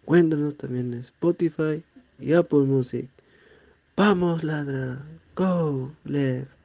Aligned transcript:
Cuéntanos 0.05 0.55
también 0.57 0.93
en 0.93 0.99
Spotify 0.99 1.83
y 2.19 2.33
Apple 2.33 2.59
Music. 2.59 3.09
Vamos, 3.97 4.43
ladra. 4.43 5.03
Go, 5.35 5.91
left. 6.03 6.55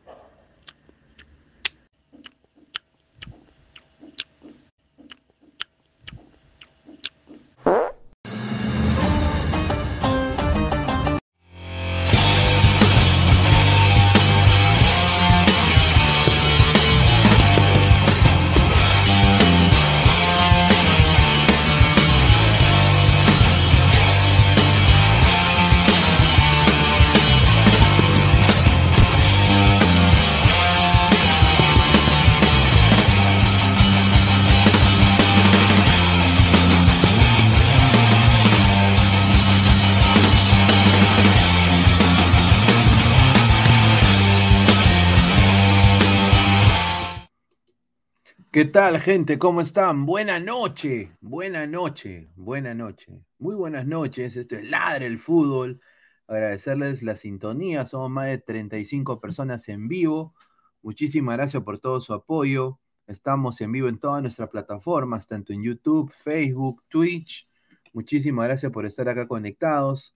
¿Qué 48.61 48.67
tal, 48.67 49.01
gente? 49.01 49.39
¿Cómo 49.39 49.63
están? 49.63 50.05
Buena 50.05 50.39
noche, 50.39 51.17
buena 51.23 51.67
noche, 51.67 52.29
buena 52.37 52.75
noche. 52.75 53.25
Muy 53.39 53.55
buenas 53.55 53.87
noches. 53.87 54.37
Esto 54.37 54.57
es 54.57 54.69
Ladre 54.69 55.07
el 55.07 55.19
Fútbol. 55.19 55.81
Agradecerles 56.27 57.03
la 57.03 57.17
sintonía. 57.17 57.87
Somos 57.87 58.11
más 58.11 58.27
de 58.27 58.37
35 58.37 59.19
personas 59.19 59.67
en 59.71 59.89
vivo. 59.89 60.35
Muchísimas 60.83 61.39
gracias 61.39 61.63
por 61.63 61.79
todo 61.79 62.03
su 62.03 62.13
apoyo. 62.13 62.79
Estamos 63.07 63.59
en 63.63 63.73
vivo 63.73 63.89
en 63.89 63.99
todas 63.99 64.21
nuestras 64.21 64.51
plataformas, 64.51 65.27
tanto 65.27 65.55
en 65.55 65.63
YouTube, 65.63 66.13
Facebook, 66.13 66.85
Twitch. 66.89 67.49
Muchísimas 67.95 68.45
gracias 68.47 68.71
por 68.71 68.85
estar 68.85 69.09
acá 69.09 69.27
conectados. 69.27 70.15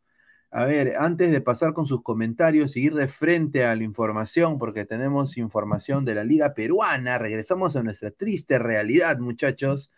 A 0.56 0.66
ver, 0.66 0.94
antes 0.98 1.32
de 1.32 1.40
pasar 1.40 1.74
con 1.74 1.84
sus 1.84 2.04
comentarios 2.04 2.76
y 2.76 2.82
ir 2.82 2.94
de 2.94 3.08
frente 3.08 3.64
a 3.64 3.74
la 3.74 3.82
información, 3.82 4.56
porque 4.56 4.84
tenemos 4.84 5.36
información 5.36 6.04
de 6.04 6.14
la 6.14 6.22
Liga 6.22 6.54
Peruana, 6.54 7.18
regresamos 7.18 7.74
a 7.74 7.82
nuestra 7.82 8.12
triste 8.12 8.60
realidad, 8.60 9.18
muchachos. 9.18 9.90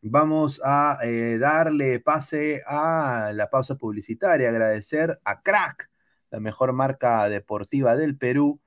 Vamos 0.00 0.58
a 0.64 0.96
eh, 1.02 1.36
darle 1.38 2.00
pase 2.00 2.62
a 2.66 3.32
la 3.34 3.50
pausa 3.50 3.74
publicitaria, 3.74 4.48
agradecer 4.48 5.20
a 5.22 5.42
Crack, 5.42 5.90
la 6.30 6.40
mejor 6.40 6.72
marca 6.72 7.28
deportiva 7.28 7.94
del 7.94 8.16
Perú, 8.16 8.58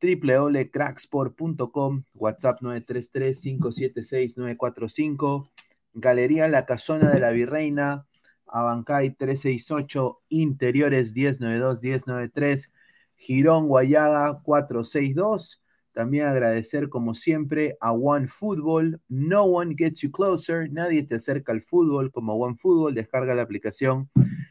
www.cracksport.com, 0.00 2.04
WhatsApp 2.14 2.62
933-576-945, 2.62 5.50
Galería 5.92 6.48
La 6.48 6.64
Casona 6.64 7.10
de 7.10 7.20
la 7.20 7.30
Virreina, 7.30 8.07
Abancay 8.50 9.14
368, 9.14 10.20
Interiores 10.28 11.14
1092-1093, 11.14 12.72
Girón 13.16 13.68
Guayaga 13.68 14.40
462. 14.42 15.62
También 15.92 16.26
agradecer 16.26 16.88
como 16.88 17.16
siempre 17.16 17.76
a 17.80 17.90
One 17.92 18.28
Football. 18.28 19.00
No 19.08 19.44
one 19.44 19.74
gets 19.76 20.00
you 20.02 20.12
closer. 20.12 20.70
Nadie 20.70 21.02
te 21.02 21.16
acerca 21.16 21.50
al 21.50 21.62
fútbol 21.62 22.12
como 22.12 22.34
One 22.34 22.56
Football. 22.56 22.94
Descarga 22.94 23.34
la 23.34 23.42
aplicación 23.42 24.08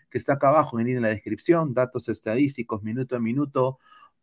que 0.09 0.17
está 0.17 0.33
acá 0.33 0.49
abajo 0.49 0.77
en 0.77 1.01
la 1.01 1.07
descripción. 1.07 1.73
Datos 1.73 2.09
estadísticos, 2.09 2.83
minuto 2.83 3.15
a 3.15 3.19
minuto. 3.19 3.79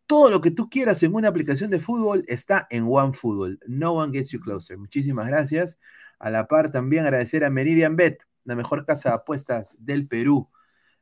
Todo 0.06 0.28
lo 0.28 0.42
que 0.42 0.50
tú 0.50 0.68
quieras 0.68 1.02
en 1.02 1.14
una 1.14 1.28
aplicación 1.28 1.70
de 1.70 1.80
fútbol 1.80 2.24
está 2.28 2.66
en 2.68 2.84
One 2.86 3.14
Football. 3.14 3.58
No 3.66 3.94
one 3.94 4.12
gets 4.12 4.32
you 4.32 4.40
closer. 4.40 4.76
Muchísimas 4.76 5.26
gracias. 5.26 5.78
A 6.18 6.28
la 6.28 6.46
par 6.46 6.70
también 6.70 7.04
agradecer 7.04 7.42
a 7.42 7.48
Meridian 7.48 7.96
Bet 7.96 8.18
la 8.44 8.54
mejor 8.54 8.84
casa 8.86 9.10
de 9.10 9.14
apuestas 9.16 9.76
del 9.78 10.06
Perú. 10.06 10.48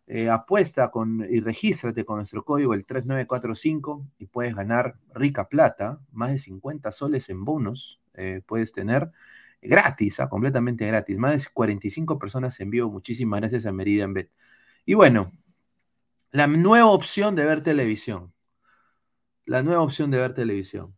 Eh, 0.07 0.29
apuesta 0.29 0.91
con, 0.91 1.25
y 1.31 1.41
regístrate 1.41 2.05
con 2.05 2.17
nuestro 2.17 2.45
código 2.45 2.75
el 2.75 2.85
3945 2.85 4.09
y 4.19 4.27
puedes 4.27 4.55
ganar 4.55 4.97
rica 5.15 5.49
plata, 5.49 6.01
más 6.11 6.33
de 6.33 6.39
50 6.39 6.91
soles 6.93 7.29
en 7.31 7.45
bonos, 7.45 8.01
eh, 8.15 8.43
puedes 8.45 8.73
tener 8.73 9.13
gratis, 9.63 10.21
ah, 10.21 10.29
completamente 10.29 10.87
gratis, 10.87 11.17
más 11.17 11.45
de 11.45 11.51
45 11.53 12.19
personas 12.19 12.59
en 12.61 12.71
vivo, 12.71 12.91
muchísimas 12.91 13.41
gracias 13.41 13.65
a 13.65 13.73
Meridian 13.73 14.13
Bet. 14.13 14.31
Y 14.85 14.95
bueno, 14.95 15.33
la 16.33 16.47
nueva 16.47 16.87
opción 16.91 17.37
de 17.37 17.45
ver 17.45 17.63
televisión, 17.63 18.35
la 19.47 19.63
nueva 19.63 19.83
opción 19.83 20.11
de 20.11 20.19
ver 20.19 20.35
televisión 20.35 20.97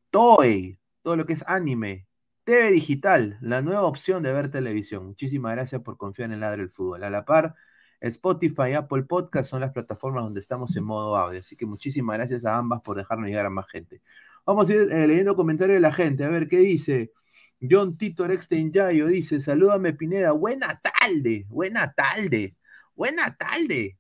Toei? 0.09 0.79
Todo 1.03 1.17
lo 1.17 1.27
que 1.27 1.35
es 1.35 1.45
anime. 1.47 2.07
TV 2.45 2.71
Digital, 2.73 3.37
la 3.43 3.61
nueva 3.61 3.83
opción 3.83 4.23
de 4.23 4.33
ver 4.33 4.51
televisión. 4.51 5.05
Muchísimas 5.05 5.53
gracias 5.53 5.83
por 5.83 5.99
confiar 5.99 6.33
en 6.33 6.41
Ladre 6.41 6.63
el 6.63 6.71
Fútbol. 6.71 7.05
A 7.05 7.11
la 7.11 7.27
par, 7.27 7.55
Spotify, 8.01 8.73
Apple 8.73 9.03
Podcast 9.03 9.51
son 9.51 9.61
las 9.61 9.73
plataformas 9.73 10.25
donde 10.25 10.41
estamos 10.41 10.75
en 10.77 10.85
modo 10.85 11.15
audio. 11.15 11.41
Así 11.41 11.55
que 11.55 11.67
muchísimas 11.67 12.17
gracias 12.17 12.47
a 12.47 12.57
ambas 12.57 12.81
por 12.81 12.97
dejarnos 12.97 13.29
llegar 13.29 13.45
a 13.45 13.51
más 13.51 13.67
gente. 13.69 14.01
Vamos 14.47 14.71
a 14.71 14.73
ir 14.73 14.91
eh, 14.91 15.07
leyendo 15.07 15.37
comentarios 15.37 15.77
de 15.77 15.81
la 15.81 15.93
gente. 15.93 16.25
A 16.25 16.31
ver 16.31 16.49
qué 16.49 16.61
dice. 16.61 17.13
John 17.61 17.99
Tito 17.99 18.27
Rexten 18.27 18.73
Yayo 18.73 19.07
dice: 19.09 19.39
Salúdame, 19.43 19.93
Pineda. 19.93 20.33
Buena 20.33 20.81
tarde, 20.81 21.45
buena 21.51 21.93
tarde, 21.93 22.57
buena 22.95 23.37
tarde. 23.37 23.99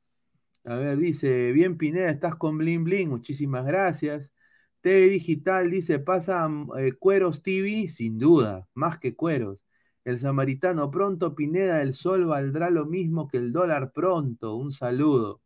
A 0.64 0.76
ver, 0.76 0.98
dice: 0.98 1.52
Bien, 1.52 1.76
Pineda, 1.76 2.10
estás 2.10 2.36
con 2.36 2.58
Bling 2.58 2.84
Bling. 2.84 3.08
Muchísimas 3.08 3.66
gracias. 3.66 4.32
TV 4.80 5.08
Digital 5.08 5.70
dice: 5.70 5.98
Pasa 5.98 6.48
eh, 6.78 6.92
Cueros 6.92 7.42
TV, 7.42 7.88
sin 7.88 8.18
duda, 8.18 8.66
más 8.74 8.98
que 8.98 9.14
Cueros. 9.14 9.58
El 10.04 10.20
samaritano 10.20 10.90
pronto, 10.90 11.34
Pineda, 11.34 11.80
el 11.82 11.94
sol 11.94 12.26
valdrá 12.26 12.70
lo 12.70 12.84
mismo 12.86 13.26
que 13.28 13.38
el 13.38 13.52
dólar 13.52 13.92
pronto. 13.92 14.56
Un 14.56 14.72
saludo. 14.72 15.40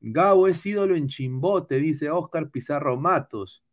Gabo 0.00 0.48
es 0.48 0.64
ídolo 0.66 0.96
en 0.96 1.08
Chimbote, 1.08 1.76
dice 1.78 2.10
Oscar 2.10 2.50
Pizarro 2.50 2.96
Matos. 2.98 3.64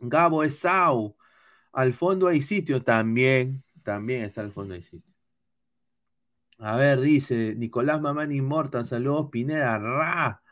Gabo 0.00 0.44
es 0.44 0.58
Sau. 0.58 1.16
Al 1.72 1.94
fondo 1.94 2.26
hay 2.28 2.42
sitio 2.42 2.82
también. 2.82 3.64
También 3.84 4.22
está 4.24 4.40
al 4.42 4.52
fondo 4.52 4.74
hay 4.74 4.82
sitio. 4.82 5.07
A 6.58 6.76
ver, 6.76 7.00
dice 7.00 7.54
Nicolás 7.56 8.00
Mamán 8.00 8.32
Inmortal. 8.32 8.86
Saludos, 8.86 9.28
Pineda. 9.30 9.78
Ra. 9.78 10.42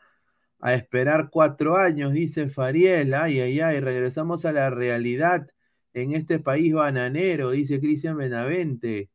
A 0.59 0.73
esperar 0.73 1.29
cuatro 1.31 1.77
años, 1.77 2.13
dice 2.13 2.49
Fariel. 2.49 3.13
Ay, 3.13 3.39
ay, 3.41 3.59
ay. 3.61 3.79
Regresamos 3.81 4.45
a 4.45 4.51
la 4.53 4.69
realidad 4.69 5.47
en 5.93 6.13
este 6.13 6.39
país 6.39 6.73
bananero, 6.73 7.51
dice 7.51 7.79
Cristian 7.79 8.17
Benavente. 8.17 9.09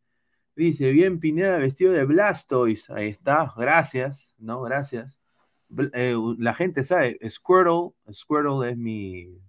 Dice, 0.57 0.93
bien 0.93 1.21
Pineda 1.21 1.59
vestido 1.59 1.93
de 1.93 2.05
Blastoise. 2.05 2.91
Ahí 2.93 3.09
está, 3.09 3.53
gracias, 3.57 4.35
¿no? 4.39 4.63
Gracias. 4.63 5.19
Eh, 5.95 6.17
la 6.39 6.55
gente 6.55 6.85
sabe, 6.85 7.19
Squirtle, 7.29 7.93
Squirtle 8.13 8.71
es 8.71 8.77
mi, 8.77 9.41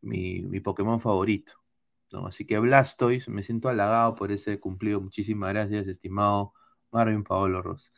mi, 0.00 0.42
mi, 0.42 0.60
Pokémon 0.60 1.00
favorito. 1.00 1.59
Así 2.26 2.44
que 2.46 2.58
Blastoise, 2.58 3.30
me 3.30 3.42
siento 3.42 3.68
halagado 3.68 4.14
por 4.14 4.32
ese 4.32 4.58
cumplido. 4.60 5.00
Muchísimas 5.00 5.50
gracias, 5.52 5.86
estimado 5.86 6.52
Marvin 6.90 7.24
Paolo 7.24 7.62
Rosas. 7.62 7.90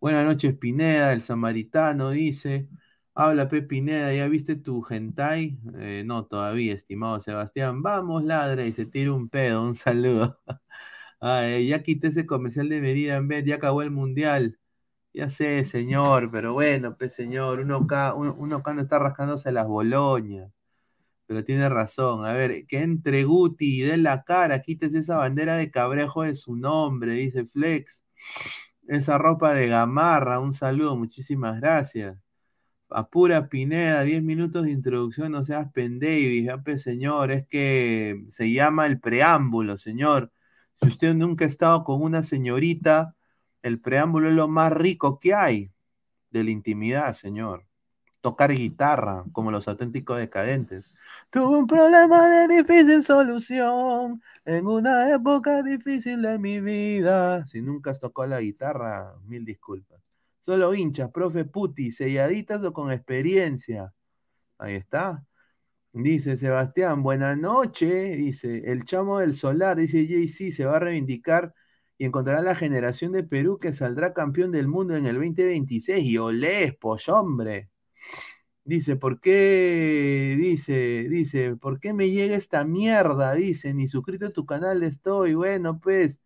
Buenas 0.00 0.24
noches, 0.26 0.56
Pineda, 0.56 1.12
el 1.12 1.22
samaritano, 1.22 2.10
dice. 2.10 2.68
Habla 3.14 3.48
Pepineda, 3.48 4.14
¿ya 4.14 4.28
viste 4.28 4.56
tu 4.56 4.86
hentai? 4.88 5.58
Eh, 5.78 6.04
no, 6.06 6.26
todavía, 6.26 6.74
estimado 6.74 7.20
Sebastián. 7.20 7.82
Vamos, 7.82 8.24
ladra, 8.24 8.64
y 8.66 8.72
se 8.72 8.86
tira 8.86 9.12
un 9.12 9.28
pedo, 9.28 9.62
un 9.62 9.74
saludo. 9.74 10.40
Ay, 11.20 11.68
ya 11.68 11.82
quité 11.82 12.08
ese 12.08 12.26
comercial 12.26 12.68
de 12.68 12.80
Merida 12.80 13.16
en 13.16 13.28
vez, 13.28 13.44
ya 13.44 13.56
acabó 13.56 13.82
el 13.82 13.90
mundial. 13.90 14.58
Ya 15.14 15.30
sé, 15.30 15.64
señor, 15.64 16.30
pero 16.32 16.54
bueno, 16.54 16.96
pues 16.98 17.14
señor, 17.14 17.60
uno 17.60 17.78
acá, 17.78 18.14
uno, 18.14 18.34
uno 18.38 18.56
acá 18.56 18.74
no 18.74 18.82
está 18.82 18.98
rascándose 18.98 19.52
las 19.52 19.66
boloñas. 19.68 20.52
Pero 21.30 21.44
tiene 21.44 21.68
razón. 21.68 22.26
A 22.26 22.32
ver, 22.32 22.66
que 22.66 22.82
entre 22.82 23.22
Guti 23.22 23.76
y 23.78 23.82
dé 23.82 23.96
la 23.98 24.24
cara, 24.24 24.62
quítese 24.62 24.98
esa 24.98 25.16
bandera 25.16 25.54
de 25.56 25.70
cabrejo 25.70 26.24
de 26.24 26.34
su 26.34 26.56
nombre, 26.56 27.12
dice 27.12 27.44
Flex. 27.46 28.02
Esa 28.88 29.16
ropa 29.16 29.54
de 29.54 29.68
gamarra, 29.68 30.40
un 30.40 30.52
saludo, 30.52 30.96
muchísimas 30.96 31.60
gracias. 31.60 32.18
A 32.90 33.08
pura 33.08 33.48
Pineda, 33.48 34.02
10 34.02 34.24
minutos 34.24 34.64
de 34.64 34.72
introducción, 34.72 35.30
no 35.30 35.44
seas 35.44 35.70
pendevis, 35.72 36.50
pues, 36.64 36.82
señor, 36.82 37.30
es 37.30 37.46
que 37.46 38.24
se 38.30 38.50
llama 38.52 38.86
el 38.86 38.98
preámbulo, 38.98 39.78
señor. 39.78 40.32
Si 40.80 40.88
usted 40.88 41.14
nunca 41.14 41.44
ha 41.44 41.48
estado 41.48 41.84
con 41.84 42.02
una 42.02 42.24
señorita, 42.24 43.14
el 43.62 43.80
preámbulo 43.80 44.30
es 44.30 44.34
lo 44.34 44.48
más 44.48 44.72
rico 44.72 45.20
que 45.20 45.34
hay 45.34 45.70
de 46.30 46.42
la 46.42 46.50
intimidad, 46.50 47.14
señor. 47.14 47.66
Tocar 48.20 48.52
guitarra, 48.52 49.24
como 49.32 49.52
los 49.52 49.68
auténticos 49.68 50.18
decadentes. 50.18 50.92
Tuve 51.30 51.58
un 51.58 51.66
problema 51.68 52.28
de 52.28 52.56
difícil 52.56 53.04
solución 53.04 54.20
en 54.44 54.66
una 54.66 55.14
época 55.14 55.62
difícil 55.62 56.22
de 56.22 56.38
mi 56.40 56.60
vida. 56.60 57.46
Si 57.46 57.62
nunca 57.62 57.92
has 57.92 58.00
tocado 58.00 58.26
la 58.28 58.40
guitarra, 58.40 59.14
mil 59.26 59.44
disculpas. 59.44 60.00
Solo 60.40 60.74
hinchas, 60.74 61.10
profe 61.12 61.44
Puti, 61.44 61.92
selladitas 61.92 62.64
o 62.64 62.72
con 62.72 62.90
experiencia. 62.90 63.92
Ahí 64.58 64.74
está. 64.74 65.24
Dice 65.92 66.36
Sebastián, 66.36 67.04
buenas 67.04 67.38
noches. 67.38 68.16
Dice, 68.18 68.62
el 68.66 68.84
chamo 68.84 69.20
del 69.20 69.36
solar, 69.36 69.76
dice 69.76 70.06
JC, 70.08 70.50
se 70.52 70.64
va 70.64 70.76
a 70.78 70.80
reivindicar 70.80 71.54
y 71.96 72.06
encontrará 72.06 72.42
la 72.42 72.56
generación 72.56 73.12
de 73.12 73.22
Perú 73.22 73.58
que 73.60 73.72
saldrá 73.72 74.14
campeón 74.14 74.50
del 74.50 74.66
mundo 74.66 74.96
en 74.96 75.06
el 75.06 75.14
2026. 75.14 76.04
Y 76.04 76.18
olés, 76.18 76.74
pues 76.80 77.08
hombre. 77.08 77.70
Dice, 78.70 78.94
¿por 78.94 79.20
qué? 79.20 80.36
Dice, 80.38 81.08
dice, 81.08 81.56
¿por 81.56 81.80
qué 81.80 81.92
me 81.92 82.10
llega 82.10 82.36
esta 82.36 82.64
mierda? 82.64 83.34
Dice, 83.34 83.74
ni 83.74 83.88
suscrito 83.88 84.26
a 84.26 84.32
tu 84.32 84.46
canal 84.46 84.84
estoy. 84.84 85.34
Bueno, 85.34 85.80
pues, 85.80 86.20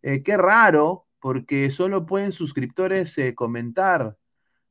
eh, 0.00 0.22
qué 0.22 0.38
raro, 0.38 1.06
porque 1.20 1.70
solo 1.70 2.06
pueden 2.06 2.32
suscriptores 2.32 3.18
eh, 3.18 3.34
comentar. 3.34 4.16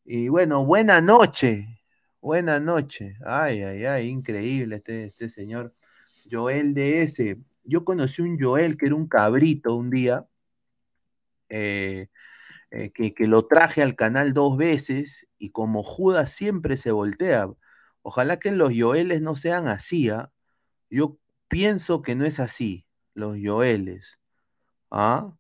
Y 0.06 0.30
bueno, 0.30 0.66
buena 0.66 1.02
noche. 1.02 1.68
Buena 2.20 2.60
noche. 2.60 3.16
Ay, 3.24 3.62
ay, 3.62 3.86
ay, 3.86 4.08
increíble 4.08 4.78
este, 4.78 5.04
este 5.06 5.30
señor 5.30 5.76
Joel 6.32 6.74
DS. 6.74 7.38
Yo 7.64 7.86
conocí 7.86 8.24
un 8.24 8.40
Joel 8.40 8.76
que 8.76 8.88
era 8.88 8.96
un 8.96 9.08
cabrito 9.08 9.76
un 9.76 9.92
día, 9.92 10.28
eh, 11.50 12.08
eh, 12.72 12.92
que, 12.92 13.28
lo 13.28 13.48
traje 13.48 13.82
al 13.82 13.96
canal 13.96 14.34
dos 14.34 14.56
veces 14.58 15.28
y 15.40 15.52
como 15.52 15.84
Judas 15.84 16.32
siempre 16.32 16.78
se 16.78 16.92
voltea. 16.92 17.50
Ojalá 18.02 18.40
que 18.40 18.52
los 18.52 18.72
Joeles 18.76 19.22
no 19.22 19.36
sean 19.36 19.68
así. 19.68 20.10
¿ah? 20.10 20.32
Yo 20.90 21.18
pienso 21.48 22.02
que 22.02 22.16
no 22.16 22.26
es 22.26 22.40
así, 22.40 22.86
los 23.16 23.38
Joeles. 23.42 24.20
¿Ah? 24.92 25.34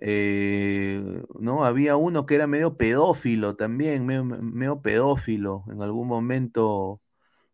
Eh, 0.00 1.22
no, 1.38 1.64
había 1.64 1.96
uno 1.96 2.26
que 2.26 2.34
era 2.34 2.46
medio 2.46 2.76
pedófilo 2.76 3.56
también, 3.56 4.06
medio, 4.06 4.24
medio, 4.24 4.82
pedófilo 4.82 5.64
en 5.70 5.82
algún 5.82 6.08
momento, 6.08 7.00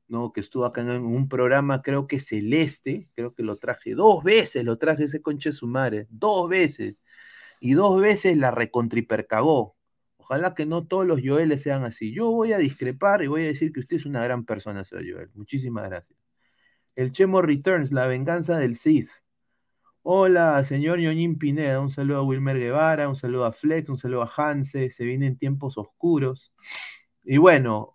¿no? 0.08 0.32
Que 0.32 0.40
estuvo 0.40 0.64
acá 0.64 0.80
en 0.82 0.90
un 0.90 1.28
programa, 1.28 1.82
creo 1.82 2.06
que 2.06 2.20
Celeste, 2.20 3.08
creo 3.14 3.34
que 3.34 3.42
lo 3.42 3.56
traje 3.56 3.94
dos 3.94 4.24
veces, 4.24 4.64
lo 4.64 4.78
traje 4.78 5.04
ese 5.04 5.22
conche 5.22 5.52
su 5.52 5.66
madre, 5.66 6.06
dos 6.10 6.48
veces, 6.48 6.96
y 7.60 7.74
dos 7.74 8.00
veces 8.00 8.36
la 8.36 8.50
recontripercagó. 8.50 9.76
Ojalá 10.16 10.54
que 10.54 10.66
no 10.66 10.86
todos 10.86 11.06
los 11.06 11.20
Joeles 11.22 11.62
sean 11.62 11.84
así. 11.84 12.12
Yo 12.12 12.30
voy 12.30 12.52
a 12.52 12.58
discrepar 12.58 13.22
y 13.22 13.26
voy 13.26 13.42
a 13.42 13.48
decir 13.48 13.72
que 13.72 13.80
usted 13.80 13.98
es 13.98 14.06
una 14.06 14.24
gran 14.24 14.44
persona, 14.44 14.84
señor 14.84 15.04
Joel. 15.08 15.30
Muchísimas 15.34 15.88
gracias. 15.88 16.18
El 16.96 17.12
Chemo 17.12 17.42
Returns, 17.42 17.92
la 17.92 18.06
venganza 18.06 18.58
del 18.58 18.76
Sith. 18.76 19.10
Hola, 20.02 20.62
señor 20.64 20.98
Yoñín 20.98 21.38
Pineda. 21.38 21.80
Un 21.80 21.90
saludo 21.90 22.18
a 22.18 22.22
Wilmer 22.22 22.58
Guevara, 22.58 23.08
un 23.08 23.16
saludo 23.16 23.44
a 23.44 23.52
Flex, 23.52 23.88
un 23.90 23.98
saludo 23.98 24.22
a 24.22 24.32
Hanse. 24.34 24.90
Se 24.90 25.04
vienen 25.04 25.36
tiempos 25.36 25.76
oscuros. 25.76 26.52
Y 27.24 27.36
bueno, 27.38 27.92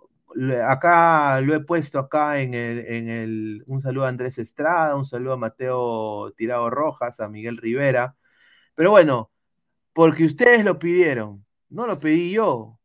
acá 0.68 1.42
lo 1.42 1.56
he 1.56 1.62
puesto 1.62 2.00
acá 2.00 2.42
en 2.42 2.54
el, 2.54 2.80
en 2.88 3.10
el, 3.10 3.64
un 3.68 3.82
saludo 3.82 4.06
a 4.06 4.10
Andrés 4.10 4.38
Estrada, 4.38 4.96
un 4.96 5.06
saludo 5.06 5.34
a 5.34 5.38
Mateo 5.38 6.32
Tirado 6.38 6.70
Rojas, 6.70 7.20
a 7.20 7.30
Miguel 7.30 7.58
Rivera. 7.58 8.16
Pero 8.76 8.92
bueno, 8.92 9.32
porque 9.96 10.26
ustedes 10.26 10.66
lo 10.66 10.80
pidieron, 10.80 11.46
no 11.70 11.88
lo 11.88 11.98
pedí 11.98 12.34
yo, 12.34 12.80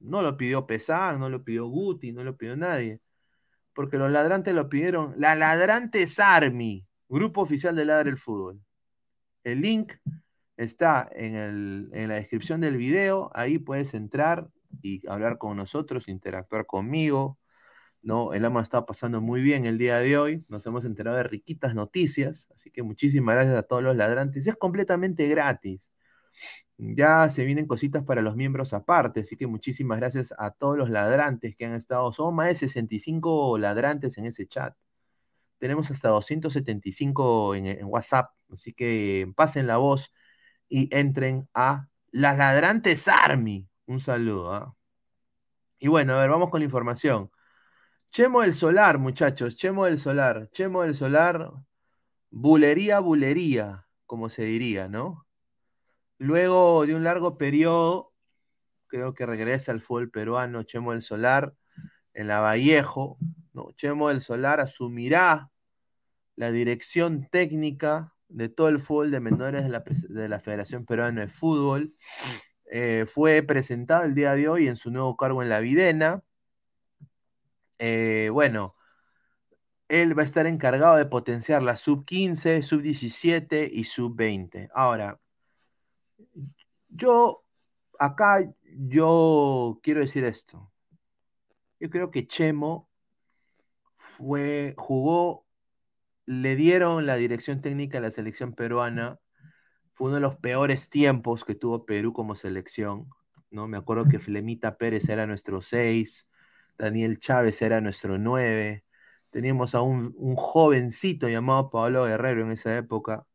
no 0.00 0.22
lo 0.22 0.36
pidió 0.38 0.66
Pesán, 0.66 1.20
no 1.20 1.28
lo 1.30 1.44
pidió 1.44 1.66
Guti, 1.68 2.12
no 2.12 2.24
lo 2.24 2.36
pidió 2.38 2.56
nadie. 2.56 3.00
Porque 3.74 3.98
los 3.98 4.10
ladrantes 4.12 4.54
lo 4.54 4.68
pidieron. 4.70 5.14
La 5.18 5.34
Ladrantes 5.36 6.18
Army, 6.20 6.86
grupo 7.08 7.42
oficial 7.42 7.76
de 7.76 7.84
Ladra 7.86 8.10
el 8.10 8.18
Fútbol. 8.18 8.60
El 9.44 9.60
link 9.62 9.94
está 10.56 11.08
en, 11.14 11.34
el- 11.36 11.90
en 11.94 12.08
la 12.08 12.16
descripción 12.16 12.60
del 12.60 12.76
video. 12.76 13.30
Ahí 13.34 13.58
puedes 13.58 13.94
entrar 13.94 14.48
y 14.82 15.06
hablar 15.08 15.38
con 15.38 15.56
nosotros, 15.58 16.08
interactuar 16.08 16.66
conmigo. 16.66 17.38
¿no? 18.02 18.34
El 18.34 18.44
hemos 18.44 18.64
estado 18.64 18.86
pasando 18.86 19.20
muy 19.20 19.42
bien 19.42 19.66
el 19.66 19.78
día 19.78 19.98
de 20.00 20.18
hoy. 20.18 20.44
Nos 20.48 20.66
hemos 20.66 20.84
enterado 20.84 21.16
de 21.18 21.24
riquitas 21.24 21.74
noticias. 21.74 22.48
Así 22.54 22.70
que 22.70 22.82
muchísimas 22.82 23.36
gracias 23.36 23.56
a 23.58 23.62
todos 23.64 23.82
los 23.82 23.96
ladrantes. 23.96 24.46
Es 24.46 24.56
completamente 24.56 25.28
gratis. 25.28 25.92
Ya 26.78 27.28
se 27.30 27.44
vienen 27.44 27.66
cositas 27.66 28.04
para 28.04 28.22
los 28.22 28.36
miembros 28.36 28.72
aparte, 28.72 29.20
así 29.20 29.36
que 29.36 29.46
muchísimas 29.46 29.98
gracias 30.00 30.34
a 30.38 30.50
todos 30.50 30.76
los 30.76 30.90
ladrantes 30.90 31.54
que 31.56 31.66
han 31.66 31.74
estado. 31.74 32.12
Somos 32.12 32.34
más 32.34 32.48
de 32.48 32.54
65 32.56 33.58
ladrantes 33.58 34.18
en 34.18 34.26
ese 34.26 34.46
chat. 34.46 34.74
Tenemos 35.58 35.90
hasta 35.90 36.08
275 36.08 37.54
en, 37.54 37.66
en 37.66 37.84
WhatsApp, 37.86 38.32
así 38.50 38.72
que 38.72 39.32
pasen 39.36 39.66
la 39.66 39.76
voz 39.78 40.12
y 40.68 40.88
entren 40.96 41.48
a 41.54 41.88
las 42.10 42.38
ladrantes 42.38 43.08
Army. 43.08 43.68
Un 43.86 44.00
saludo. 44.00 44.54
¿ah? 44.54 44.76
Y 45.78 45.88
bueno, 45.88 46.14
a 46.14 46.20
ver, 46.20 46.30
vamos 46.30 46.50
con 46.50 46.60
la 46.60 46.64
información. 46.66 47.30
Chemo 48.12 48.42
del 48.42 48.54
Solar, 48.54 48.98
muchachos, 48.98 49.56
Chemo 49.56 49.86
del 49.86 49.98
Solar, 49.98 50.50
Chemo 50.52 50.82
del 50.82 50.94
Solar, 50.94 51.52
bulería, 52.30 53.00
bulería, 53.00 53.86
como 54.06 54.28
se 54.28 54.44
diría, 54.44 54.88
¿no? 54.88 55.26
Luego 56.22 56.86
de 56.86 56.94
un 56.94 57.02
largo 57.02 57.36
periodo, 57.36 58.12
creo 58.86 59.12
que 59.12 59.26
regresa 59.26 59.72
al 59.72 59.80
fútbol 59.80 60.08
peruano 60.08 60.62
Chemo 60.62 60.92
del 60.92 61.02
Solar 61.02 61.52
en 62.14 62.28
la 62.28 62.38
Vallejo. 62.38 63.18
¿no? 63.52 63.72
Chemo 63.72 64.08
del 64.08 64.20
Solar 64.20 64.60
asumirá 64.60 65.50
la 66.36 66.52
dirección 66.52 67.28
técnica 67.28 68.14
de 68.28 68.48
todo 68.48 68.68
el 68.68 68.78
fútbol 68.78 69.10
de 69.10 69.18
menores 69.18 69.64
de 69.64 70.28
la, 70.28 70.38
Federación 70.38 70.86
Peruana 70.86 71.22
de 71.22 71.28
Fútbol. 71.28 71.92
Eh, 72.70 73.04
fue 73.08 73.42
presentado 73.42 74.04
el 74.04 74.14
día 74.14 74.36
de 74.36 74.48
hoy 74.48 74.68
en 74.68 74.76
su 74.76 74.92
nuevo 74.92 75.16
cargo 75.16 75.42
en 75.42 75.48
la 75.48 75.58
Videna. 75.58 76.22
Eh, 77.80 78.28
bueno, 78.30 78.76
él 79.88 80.16
va 80.16 80.22
a 80.22 80.26
estar 80.26 80.46
encargado 80.46 80.94
de 80.94 81.06
potenciar 81.06 81.64
la 81.64 81.74
sub 81.74 82.04
15, 82.04 82.62
sub 82.62 82.80
17 82.80 83.68
y 83.72 83.82
sub 83.82 84.14
20. 84.14 84.68
Ahora, 84.72 85.18
yo 86.88 87.44
acá 87.98 88.40
yo 88.64 89.80
quiero 89.82 90.00
decir 90.00 90.24
esto. 90.24 90.70
Yo 91.80 91.90
creo 91.90 92.10
que 92.10 92.26
Chemo 92.26 92.88
fue, 93.96 94.74
jugó, 94.76 95.46
le 96.26 96.56
dieron 96.56 97.06
la 97.06 97.16
dirección 97.16 97.60
técnica 97.60 97.98
a 97.98 98.00
la 98.00 98.10
selección 98.10 98.54
peruana. 98.54 99.20
Fue 99.94 100.08
uno 100.08 100.16
de 100.16 100.20
los 100.22 100.36
peores 100.36 100.90
tiempos 100.90 101.44
que 101.44 101.54
tuvo 101.54 101.86
Perú 101.86 102.12
como 102.12 102.34
selección. 102.34 103.08
¿no? 103.50 103.68
Me 103.68 103.76
acuerdo 103.76 104.06
que 104.08 104.18
Flemita 104.18 104.78
Pérez 104.78 105.08
era 105.08 105.26
nuestro 105.26 105.62
6, 105.62 106.28
Daniel 106.78 107.18
Chávez 107.18 107.62
era 107.62 107.80
nuestro 107.80 108.18
9. 108.18 108.84
Teníamos 109.30 109.74
a 109.74 109.82
un, 109.82 110.14
un 110.16 110.36
jovencito 110.36 111.28
llamado 111.28 111.70
Pablo 111.70 112.04
Guerrero 112.04 112.42
en 112.42 112.52
esa 112.52 112.76
época, 112.76 113.26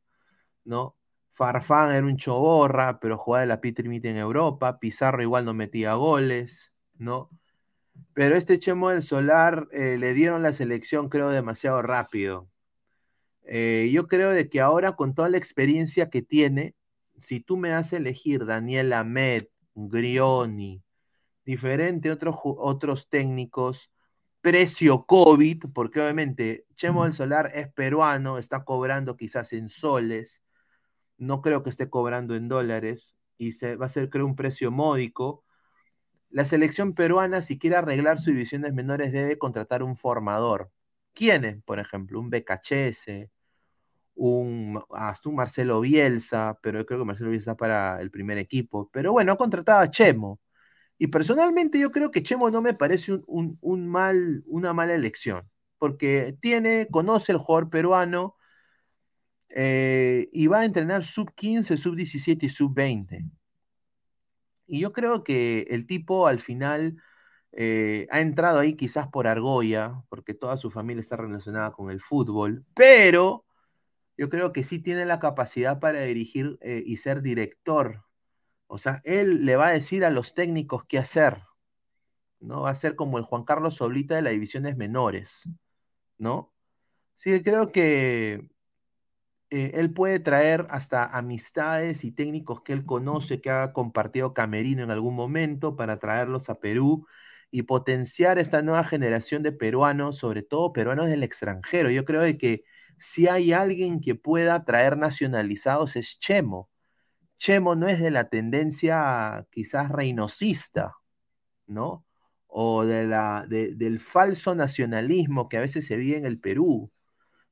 ¿no? 0.65 0.96
Farfán 1.37 1.93
era 1.93 2.07
un 2.07 2.17
choborra, 2.17 2.99
pero 2.99 3.15
jugaba 3.15 3.41
de 3.41 3.45
la 3.45 3.61
Pitrimita 3.61 4.09
en 4.09 4.17
Europa. 4.17 4.79
Pizarro 4.79 5.21
igual 5.21 5.45
no 5.45 5.53
metía 5.53 5.93
goles, 5.93 6.73
¿no? 6.97 7.29
Pero 8.13 8.35
este 8.35 8.57
Chemo 8.57 8.89
del 8.89 9.03
Solar 9.03 9.67
eh, 9.71 9.97
le 9.99 10.15
dieron 10.15 10.41
la 10.41 10.51
selección, 10.51 11.09
creo, 11.09 11.29
demasiado 11.29 11.83
rápido. 11.83 12.49
Eh, 13.43 13.91
yo 13.93 14.07
creo 14.07 14.31
de 14.31 14.49
que 14.49 14.61
ahora, 14.61 14.93
con 14.95 15.13
toda 15.13 15.29
la 15.29 15.37
experiencia 15.37 16.09
que 16.09 16.23
tiene, 16.23 16.75
si 17.17 17.39
tú 17.39 17.55
me 17.55 17.71
haces 17.71 17.99
elegir 17.99 18.47
Daniel 18.47 18.91
Ahmed, 18.91 19.45
Grioni, 19.75 20.81
diferente 21.45 22.09
otros, 22.09 22.35
otros 22.43 23.09
técnicos, 23.09 23.91
precio 24.41 25.05
COVID, 25.05 25.65
porque 25.71 26.01
obviamente 26.01 26.65
Chemo 26.75 27.03
del 27.03 27.13
Solar 27.13 27.51
es 27.53 27.71
peruano, 27.71 28.39
está 28.39 28.63
cobrando 28.63 29.15
quizás 29.15 29.53
en 29.53 29.69
soles, 29.69 30.41
no 31.17 31.41
creo 31.41 31.63
que 31.63 31.69
esté 31.69 31.89
cobrando 31.89 32.35
en 32.35 32.47
dólares, 32.47 33.15
y 33.37 33.53
se, 33.53 33.75
va 33.75 33.87
a 33.87 33.89
ser, 33.89 34.09
creo, 34.09 34.25
un 34.25 34.35
precio 34.35 34.71
módico. 34.71 35.43
La 36.29 36.45
selección 36.45 36.93
peruana, 36.93 37.41
si 37.41 37.57
quiere 37.59 37.77
arreglar 37.77 38.17
sus 38.17 38.27
divisiones 38.33 38.73
menores, 38.73 39.11
debe 39.13 39.37
contratar 39.37 39.83
un 39.83 39.95
formador. 39.95 40.71
¿Quiénes? 41.13 41.63
Por 41.63 41.79
ejemplo, 41.79 42.19
un 42.19 42.29
BKHS, 42.29 43.31
un, 44.15 44.81
hasta 44.91 45.29
un 45.29 45.35
Marcelo 45.35 45.81
Bielsa, 45.81 46.59
pero 46.61 46.79
yo 46.79 46.85
creo 46.85 46.99
que 47.01 47.05
Marcelo 47.05 47.31
Bielsa 47.31 47.57
para 47.57 48.01
el 48.01 48.11
primer 48.11 48.37
equipo. 48.39 48.89
Pero 48.93 49.11
bueno, 49.13 49.33
ha 49.33 49.37
contratado 49.37 49.81
a 49.81 49.91
Chemo. 49.91 50.39
Y 50.99 51.07
personalmente 51.09 51.79
yo 51.79 51.91
creo 51.91 52.11
que 52.11 52.23
Chemo 52.23 52.51
no 52.51 52.61
me 52.63 52.75
parece 52.75 53.13
un- 53.27 53.57
un 53.61 53.87
mal, 53.89 54.43
una 54.47 54.73
mala 54.73 54.95
elección, 54.95 55.49
porque 55.79 56.37
tiene, 56.41 56.87
conoce 56.91 57.33
el 57.33 57.39
jugador 57.39 57.69
peruano 57.71 58.36
eh, 59.49 60.29
y 60.31 60.47
va 60.47 60.59
a 60.61 60.65
entrenar 60.65 61.03
sub 61.03 61.33
15, 61.33 61.77
sub 61.77 61.95
17 61.95 62.45
y 62.45 62.49
sub 62.49 62.73
20. 62.73 63.25
Y 64.67 64.79
yo 64.81 64.91
creo 64.93 65.23
que 65.23 65.67
el 65.69 65.85
tipo 65.87 66.27
al 66.27 66.39
final 66.39 67.01
eh, 67.53 68.07
ha 68.11 68.21
entrado 68.21 68.59
ahí 68.59 68.75
quizás 68.75 69.07
por 69.07 69.27
argolla, 69.27 70.03
porque 70.09 70.33
toda 70.33 70.57
su 70.57 70.69
familia 70.69 71.01
está 71.01 71.17
relacionada 71.17 71.71
con 71.71 71.89
el 71.89 72.01
fútbol, 72.01 72.65
pero 72.75 73.45
yo 74.17 74.29
creo 74.29 74.53
que 74.53 74.63
sí 74.63 74.79
tiene 74.79 75.05
la 75.05 75.19
capacidad 75.19 75.79
para 75.79 76.01
dirigir 76.01 76.57
eh, 76.61 76.83
y 76.85 76.97
ser 76.97 77.21
director. 77.21 78.03
O 78.67 78.77
sea, 78.77 79.01
él 79.05 79.45
le 79.45 79.55
va 79.55 79.67
a 79.67 79.71
decir 79.71 80.03
a 80.05 80.09
los 80.11 80.33
técnicos 80.33 80.85
qué 80.85 80.97
hacer, 80.99 81.43
¿no? 82.39 82.61
Va 82.61 82.71
a 82.71 82.75
ser 82.75 82.95
como 82.95 83.17
el 83.17 83.23
Juan 83.23 83.43
Carlos 83.43 83.75
Soblita 83.75 84.15
de 84.15 84.23
las 84.23 84.33
divisiones 84.33 84.77
menores, 84.77 85.49
¿no? 86.17 86.53
Sí, 87.15 87.41
creo 87.43 87.71
que 87.71 88.49
eh, 89.49 89.71
él 89.75 89.93
puede 89.93 90.19
traer 90.19 90.67
hasta 90.69 91.05
amistades 91.05 92.03
y 92.03 92.11
técnicos 92.11 92.61
que 92.63 92.73
él 92.73 92.85
conoce, 92.85 93.41
que 93.41 93.49
ha 93.49 93.73
compartido 93.73 94.33
camerino 94.33 94.83
en 94.83 94.91
algún 94.91 95.15
momento, 95.15 95.75
para 95.75 95.97
traerlos 95.99 96.49
a 96.49 96.59
Perú 96.59 97.07
y 97.51 97.63
potenciar 97.63 98.39
esta 98.39 98.61
nueva 98.61 98.83
generación 98.83 99.43
de 99.43 99.51
peruanos, 99.53 100.17
sobre 100.17 100.43
todo 100.43 100.73
peruanos 100.73 101.07
del 101.07 101.23
extranjero. 101.23 101.89
Yo 101.89 102.05
creo 102.05 102.21
de 102.21 102.37
que 102.37 102.63
si 102.99 103.27
hay 103.27 103.53
alguien 103.53 104.01
que 104.01 104.15
pueda 104.15 104.65
traer 104.65 104.97
nacionalizados 104.97 105.95
es 105.95 106.19
Chemo. 106.19 106.69
Chemo 107.39 107.75
no 107.75 107.87
es 107.87 107.99
de 107.99 108.11
la 108.11 108.29
tendencia 108.29 109.47
quizás 109.51 109.89
reinosista, 109.91 110.95
¿no? 111.67 112.05
O 112.47 112.85
de 112.85 113.05
la, 113.05 113.45
de- 113.49 113.75
del 113.75 113.99
falso 113.99 114.55
nacionalismo 114.55 115.49
que 115.49 115.57
a 115.57 115.61
veces 115.61 115.87
se 115.87 115.97
vive 115.97 116.17
en 116.17 116.25
el 116.25 116.39
Perú. 116.39 116.91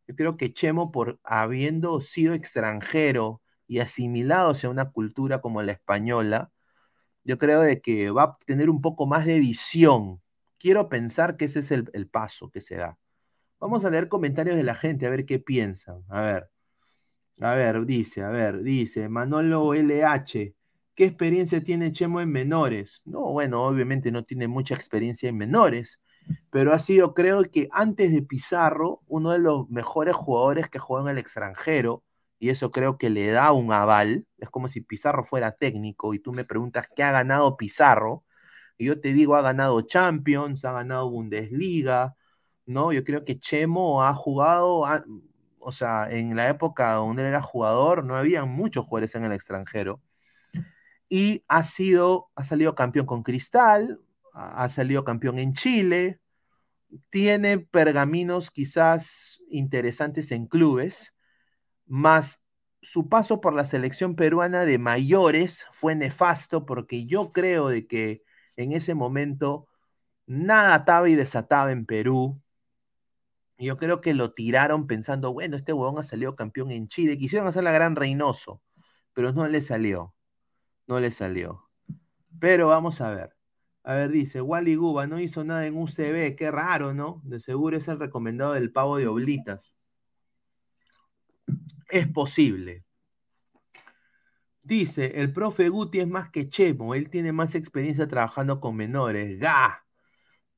Yo 0.08 0.16
creo 0.16 0.38
que 0.38 0.54
Chemo, 0.54 0.92
por 0.92 1.20
habiendo 1.24 2.02
sido 2.02 2.34
extranjero 2.34 3.42
y 3.68 3.80
asimilado 3.80 4.54
a 4.62 4.70
una 4.70 4.92
cultura 4.92 5.42
como 5.42 5.62
la 5.64 5.72
española, 5.74 6.52
yo 7.24 7.38
creo 7.40 7.62
de 7.62 7.82
que 7.82 8.12
va 8.12 8.24
a 8.24 8.38
tener 8.46 8.70
un 8.70 8.82
poco 8.82 9.08
más 9.08 9.26
de 9.26 9.40
visión. 9.40 10.22
Quiero 10.60 10.90
pensar 10.90 11.38
que 11.38 11.46
ese 11.46 11.60
es 11.60 11.72
el, 11.72 11.90
el 11.94 12.08
paso 12.08 12.52
que 12.52 12.62
se 12.62 12.76
da. 12.76 12.98
Vamos 13.60 13.86
a 13.86 13.90
leer 13.90 14.10
comentarios 14.10 14.56
de 14.56 14.64
la 14.64 14.76
gente, 14.76 15.08
a 15.08 15.10
ver 15.10 15.26
qué 15.26 15.40
piensan. 15.40 16.04
A 16.10 16.22
ver, 16.22 16.50
a 17.42 17.54
ver, 17.56 17.86
dice, 17.86 18.24
a 18.24 18.30
ver, 18.30 18.62
dice 18.64 19.10
Manolo 19.10 19.74
LH. 19.74 20.54
¿Qué 20.96 21.06
experiencia 21.06 21.62
tiene 21.64 21.92
Chemo 21.92 22.22
en 22.22 22.32
menores? 22.32 23.02
No, 23.06 23.32
bueno, 23.32 23.64
obviamente 23.66 24.12
no 24.12 24.24
tiene 24.24 24.48
mucha 24.48 24.76
experiencia 24.76 25.28
en 25.30 25.38
menores, 25.38 26.00
pero 26.50 26.74
ha 26.74 26.80
sido, 26.80 27.14
creo 27.14 27.44
que 27.52 27.68
antes 27.72 28.12
de 28.12 28.22
Pizarro, 28.22 29.02
uno 29.08 29.32
de 29.32 29.40
los 29.40 29.70
mejores 29.70 30.16
jugadores 30.16 30.70
que 30.70 30.80
juega 30.80 31.06
en 31.06 31.18
el 31.18 31.18
extranjero, 31.20 32.04
y 32.40 32.50
eso 32.50 32.72
creo 32.72 32.98
que 32.98 33.10
le 33.10 33.28
da 33.32 33.52
un 33.54 33.72
aval. 33.72 34.28
Es 34.38 34.50
como 34.50 34.70
si 34.70 34.82
Pizarro 34.82 35.24
fuera 35.24 35.52
técnico 35.54 36.14
y 36.14 36.20
tú 36.20 36.34
me 36.34 36.46
preguntas 36.46 36.88
qué 36.96 37.04
ha 37.04 37.12
ganado 37.12 37.58
Pizarro, 37.58 38.24
y 38.78 38.86
yo 38.86 39.00
te 39.00 39.14
digo, 39.14 39.36
ha 39.36 39.42
ganado 39.42 39.82
Champions, 39.82 40.66
ha 40.66 40.74
ganado 40.74 41.10
Bundesliga, 41.10 42.16
¿no? 42.66 42.92
Yo 42.94 43.04
creo 43.04 43.24
que 43.26 43.40
Chemo 43.40 44.04
ha 44.04 44.14
jugado, 44.14 44.86
o 45.60 45.72
sea, 45.72 46.10
en 46.12 46.36
la 46.36 46.50
época 46.50 46.94
donde 46.94 47.24
él 47.24 47.30
era 47.30 47.42
jugador, 47.42 48.04
no 48.04 48.16
había 48.16 48.46
muchos 48.46 48.86
jugadores 48.86 49.16
en 49.16 49.26
el 49.26 49.34
extranjero. 49.34 50.02
Y 51.10 51.44
ha 51.48 51.64
sido, 51.64 52.30
ha 52.36 52.44
salido 52.44 52.76
campeón 52.76 53.06
con 53.06 53.24
Cristal, 53.24 54.00
ha 54.36 54.70
salido 54.70 55.04
campeón 55.04 55.40
en 55.40 55.54
Chile, 55.54 56.20
tiene 57.10 57.60
pergaminos 57.60 58.52
quizás 58.52 59.42
interesantes 59.50 60.32
en 60.32 60.48
clubes, 60.48 61.14
más 61.86 62.42
su 62.82 63.10
paso 63.10 63.42
por 63.42 63.54
la 63.56 63.66
selección 63.66 64.16
peruana 64.16 64.66
de 64.66 64.78
mayores 64.78 65.66
fue 65.72 65.96
nefasto 65.96 66.66
porque 66.66 67.06
yo 67.06 67.32
creo 67.32 67.70
de 67.70 67.88
que 67.88 68.24
en 68.58 68.74
ese 68.74 68.94
momento 68.94 69.68
nada 70.28 70.76
ataba 70.76 71.10
y 71.10 71.16
desataba 71.16 71.72
en 71.72 71.86
Perú. 71.86 72.42
Yo 73.58 73.78
creo 73.78 74.02
que 74.02 74.14
lo 74.14 74.34
tiraron 74.34 74.86
pensando, 74.86 75.34
bueno, 75.34 75.56
este 75.56 75.74
huevón 75.74 75.98
ha 76.00 76.04
salido 76.04 76.36
campeón 76.36 76.72
en 76.72 76.88
Chile. 76.88 77.18
Quisieron 77.18 77.48
hacer 77.48 77.64
la 77.64 77.72
gran 77.72 77.96
Reynoso, 77.96 78.62
pero 79.14 79.34
no 79.34 79.48
le 79.48 79.62
salió. 79.62 80.14
No 80.88 81.00
le 81.00 81.10
salió. 81.12 81.70
Pero 82.40 82.68
vamos 82.68 83.02
a 83.02 83.10
ver. 83.12 83.35
A 83.88 83.94
ver, 83.94 84.10
dice, 84.10 84.42
Wally 84.42 84.76
Guba 84.76 85.06
no 85.06 85.20
hizo 85.20 85.44
nada 85.44 85.68
en 85.68 85.78
UCB. 85.78 86.36
Qué 86.36 86.50
raro, 86.52 86.94
¿no? 86.96 87.22
De 87.24 87.40
seguro 87.40 87.78
es 87.78 87.88
el 87.88 88.00
recomendado 88.00 88.54
del 88.54 88.72
pavo 88.72 88.98
de 88.98 89.06
oblitas. 89.08 89.74
Es 91.90 92.08
posible. 92.08 92.84
Dice, 94.64 95.22
el 95.22 95.32
profe 95.32 95.70
Guti 95.70 96.00
es 96.00 96.08
más 96.08 96.32
que 96.32 96.50
Chemo, 96.50 96.96
él 96.96 97.12
tiene 97.12 97.32
más 97.32 97.54
experiencia 97.54 98.08
trabajando 98.08 98.60
con 98.60 98.76
menores. 98.76 99.38
¡Ga! 99.40 99.86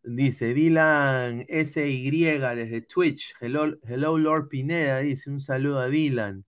Dice 0.01 0.53
Dylan 0.53 1.45
SY 1.49 2.39
desde 2.55 2.81
Twitch. 2.81 3.33
Hello, 3.41 3.77
hello 3.83 4.17
Lord 4.17 4.47
Pineda, 4.47 4.99
dice 4.99 5.29
un 5.29 5.41
saludo 5.41 5.81
a 5.81 5.89
Dylan. 5.89 6.45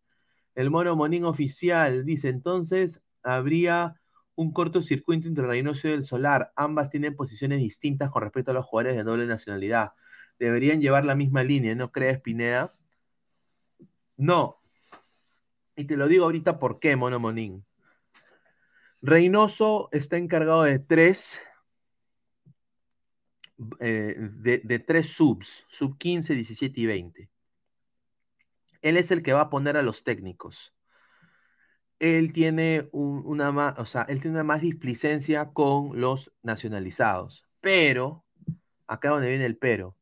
El 0.55 0.71
mono 0.71 0.95
Monín 0.95 1.25
oficial 1.25 2.05
dice, 2.05 2.29
entonces 2.29 3.03
habría 3.21 3.98
un 4.39 4.53
cortocircuito 4.53 5.27
y 5.27 5.87
el 5.89 6.03
Solar. 6.05 6.53
Ambas 6.55 6.89
tienen 6.89 7.13
posiciones 7.13 7.59
distintas 7.59 8.09
con 8.09 8.21
respecto 8.21 8.51
a 8.51 8.53
los 8.53 8.65
jugadores 8.65 8.95
de 8.95 9.03
doble 9.03 9.27
nacionalidad. 9.27 9.91
Deberían 10.39 10.79
llevar 10.79 11.03
la 11.03 11.13
misma 11.13 11.43
línea, 11.43 11.75
¿no 11.75 11.91
crees, 11.91 12.21
Pineda? 12.21 12.73
No. 14.15 14.61
Y 15.75 15.83
te 15.83 15.97
lo 15.97 16.07
digo 16.07 16.23
ahorita 16.23 16.57
por 16.57 16.79
qué, 16.79 16.95
Mono 16.95 17.19
Monín. 17.19 17.65
Reynoso 19.01 19.89
está 19.91 20.15
encargado 20.15 20.63
de 20.63 20.79
tres, 20.79 21.41
eh, 23.81 24.15
de 24.17 24.79
tres 24.79 25.07
subs, 25.07 25.65
sub 25.67 25.97
15, 25.97 26.33
17 26.35 26.79
y 26.79 26.85
20. 26.85 27.29
Él 28.81 28.95
es 28.95 29.11
el 29.11 29.21
que 29.21 29.33
va 29.33 29.41
a 29.41 29.49
poner 29.49 29.75
a 29.75 29.81
los 29.81 30.05
técnicos. 30.05 30.73
Él 31.99 32.31
tiene 32.31 32.87
un- 32.91 33.23
una 33.25 33.51
más, 33.51 33.77
o 33.77 33.85
sea, 33.85 34.03
él 34.03 34.21
tiene 34.21 34.37
una 34.37 34.43
más 34.43 34.61
displicencia 34.61 35.51
con 35.51 35.99
los 35.99 36.31
nacionalizados. 36.41 37.45
Pero, 37.61 38.25
acá 38.87 39.09
donde 39.09 39.29
viene 39.29 39.45
el 39.45 39.57
pero. 39.57 39.95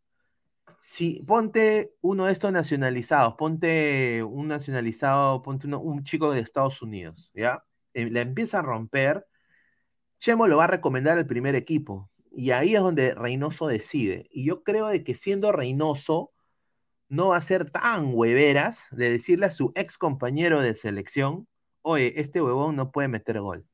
Si 0.79 1.23
ponte 1.25 1.95
uno 2.01 2.27
de 2.27 2.33
estos 2.33 2.51
nacionalizados, 2.51 3.33
ponte 3.35 4.23
un 4.23 4.47
nacionalizado, 4.47 5.41
ponte 5.41 5.67
uno- 5.67 5.81
un 5.81 6.03
chico 6.03 6.31
de 6.31 6.39
Estados 6.39 6.81
Unidos, 6.81 7.31
¿ya? 7.33 7.63
Eh, 7.93 8.09
la 8.11 8.21
empieza 8.21 8.59
a 8.59 8.61
romper, 8.61 9.25
Chemo 10.19 10.47
lo 10.47 10.57
va 10.57 10.65
a 10.65 10.67
recomendar 10.67 11.17
al 11.17 11.27
primer 11.27 11.55
equipo. 11.55 12.09
Y 12.31 12.51
ahí 12.51 12.75
es 12.75 12.81
donde 12.81 13.15
Reynoso 13.15 13.67
decide. 13.67 14.27
Y 14.31 14.45
yo 14.45 14.63
creo 14.63 14.87
de 14.87 15.03
que 15.03 15.15
siendo 15.15 15.51
Reynoso, 15.51 16.31
no 17.09 17.29
va 17.29 17.37
a 17.37 17.41
ser 17.41 17.69
tan 17.69 18.11
hueveras 18.13 18.87
de 18.91 19.09
decirle 19.09 19.47
a 19.47 19.51
su 19.51 19.71
ex 19.75 19.97
compañero 19.97 20.61
de 20.61 20.75
selección, 20.75 21.47
oye, 21.87 22.19
este 22.19 22.41
huevón 22.41 22.75
no 22.75 22.91
puede 22.91 23.07
meter 23.07 23.39
gol. 23.41 23.65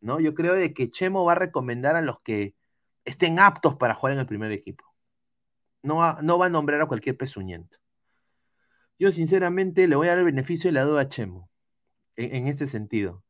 ¿No? 0.00 0.20
Yo 0.20 0.34
creo 0.34 0.54
de 0.54 0.72
que 0.72 0.90
Chemo 0.90 1.24
va 1.24 1.32
a 1.32 1.36
recomendar 1.36 1.96
a 1.96 2.02
los 2.02 2.20
que 2.20 2.54
estén 3.04 3.38
aptos 3.40 3.76
para 3.76 3.94
jugar 3.94 4.14
en 4.14 4.20
el 4.20 4.26
primer 4.26 4.52
equipo. 4.52 4.84
No 5.82 5.96
va, 5.96 6.18
no 6.22 6.38
va 6.38 6.46
a 6.46 6.50
nombrar 6.50 6.80
a 6.80 6.86
cualquier 6.86 7.16
pezuñento. 7.16 7.78
Yo 8.98 9.12
sinceramente 9.12 9.88
le 9.88 9.96
voy 9.96 10.08
a 10.08 10.10
dar 10.10 10.18
el 10.18 10.24
beneficio 10.24 10.68
de 10.68 10.74
la 10.74 10.84
duda 10.84 11.02
a 11.02 11.08
Chemo, 11.08 11.50
en, 12.16 12.34
en 12.34 12.46
este 12.48 12.66
sentido. 12.66 13.24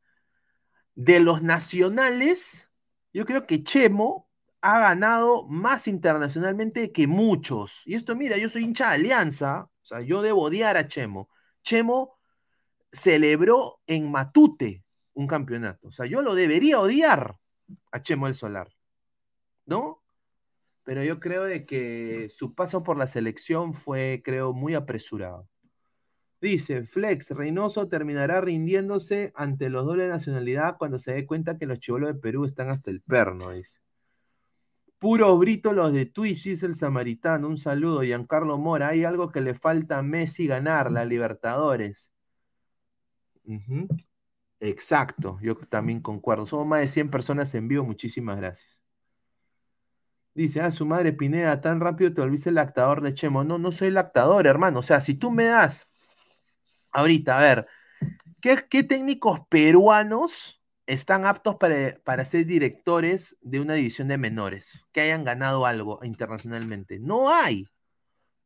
De 0.95 1.21
los 1.21 1.43
nacionales, 1.43 2.71
yo 3.13 3.25
creo 3.25 3.47
que 3.47 3.63
Chemo 3.63 4.29
ha 4.61 4.81
ganado 4.81 5.47
más 5.47 5.89
internacionalmente 5.89 6.93
que 6.93 7.07
muchos. 7.07 7.83
Y 7.87 7.95
esto, 7.95 8.17
mira, 8.17 8.37
yo 8.37 8.49
soy 8.49 8.65
hincha 8.65 8.89
de 8.89 8.95
Alianza, 8.97 9.71
o 9.83 9.87
sea, 9.87 10.01
yo 10.01 10.23
debo 10.23 10.43
odiar 10.43 10.77
a 10.77 10.89
Chemo. 10.89 11.31
Chemo 11.63 12.18
celebró 12.93 13.81
en 13.87 14.11
Matute 14.11 14.85
un 15.15 15.27
campeonato. 15.27 15.89
O 15.89 15.93
sea, 15.93 16.07
yo 16.07 16.23
lo 16.23 16.35
debería 16.35 16.81
odiar 16.81 17.37
a 17.93 18.03
Chemo 18.03 18.29
el 18.29 18.35
Solar, 18.35 18.69
¿no? 19.67 20.03
Pero 20.85 21.03
yo 21.05 21.21
creo 21.21 21.45
de 21.45 21.67
que 21.67 22.31
su 22.31 22.55
paso 22.55 22.83
por 22.83 22.97
la 22.97 23.07
selección 23.07 23.75
fue, 23.75 24.23
creo, 24.25 24.55
muy 24.55 24.75
apresurado. 24.75 25.49
Dice, 26.41 26.85
Flex, 26.85 27.33
Reynoso 27.33 27.89
terminará 27.89 28.41
rindiéndose 28.41 29.33
ante 29.35 29.71
los 29.71 29.85
doble 29.85 30.07
nacionalidad 30.09 30.77
cuando 30.79 30.99
se 30.99 31.13
dé 31.13 31.27
cuenta 31.27 31.59
que 31.59 31.67
los 31.67 31.81
chivolos 31.81 32.15
de 32.15 32.21
Perú 32.21 32.45
están 32.45 32.71
hasta 32.71 32.91
el 32.91 33.03
perno, 33.03 33.51
dice. 33.51 33.81
Puro 34.99 35.37
brito 35.37 35.73
los 35.73 35.93
de 35.93 36.07
Twitch, 36.07 36.45
dice 36.45 36.67
el 36.67 36.75
samaritano. 36.75 37.49
Un 37.49 37.57
saludo, 37.57 38.03
Giancarlo 38.03 38.57
Mora. 38.59 38.89
Hay 38.89 39.05
algo 39.05 39.31
que 39.31 39.41
le 39.41 39.55
falta 39.55 39.99
a 39.99 40.03
Messi 40.03 40.47
ganar, 40.47 40.91
la 40.91 41.05
Libertadores. 41.05 42.13
Exacto, 44.61 45.39
yo 45.43 45.57
también 45.57 46.01
concuerdo. 46.01 46.47
Somos 46.47 46.67
más 46.67 46.81
de 46.81 46.89
100 46.89 47.11
personas 47.11 47.55
en 47.55 47.69
vivo, 47.69 47.85
muchísimas 47.85 48.37
gracias. 48.39 48.83
Dice, 50.35 50.61
ah, 50.63 50.71
su 50.71 50.87
madre 50.87 51.13
Pineda, 51.13 51.61
tan 51.61 51.81
rápido 51.81 52.15
te 52.15 52.21
volviste 52.23 52.49
el 52.49 52.55
lactador 52.55 53.03
de 53.03 53.13
Chemo. 53.15 53.45
No, 53.45 53.59
no 53.59 53.73
soy 53.73 53.91
lactador, 53.91 54.47
hermano. 54.47 54.79
O 54.81 54.83
sea, 54.83 55.01
si 55.03 55.15
tú 55.15 55.31
me 55.31 55.45
das, 55.45 55.87
ahorita, 56.93 57.39
a 57.39 57.43
ver, 57.43 57.67
¿qué, 58.43 58.67
qué 58.71 58.85
técnicos 58.85 59.41
peruanos 59.49 60.63
están 60.87 61.27
aptos 61.27 61.57
para, 61.57 61.95
para 62.05 62.25
ser 62.25 62.47
directores 62.47 63.39
de 63.43 63.61
una 63.61 63.75
división 63.75 64.09
de 64.09 64.19
menores 64.19 64.87
que 64.93 65.03
hayan 65.03 65.25
ganado 65.25 65.67
algo 65.67 66.01
internacionalmente? 66.05 66.99
No 67.01 67.31
hay, 67.33 67.69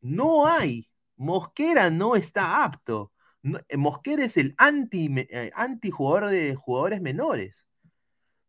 no 0.00 0.48
hay. 0.48 0.88
Mosquera 1.16 1.90
no 1.90 2.16
está 2.16 2.64
apto. 2.64 3.11
No, 3.42 3.58
eh, 3.68 3.76
Mosquera 3.76 4.24
es 4.24 4.36
el 4.36 4.54
eh, 5.30 5.50
anti 5.54 5.90
jugador 5.90 6.30
de 6.30 6.54
jugadores 6.54 7.00
menores. 7.00 7.66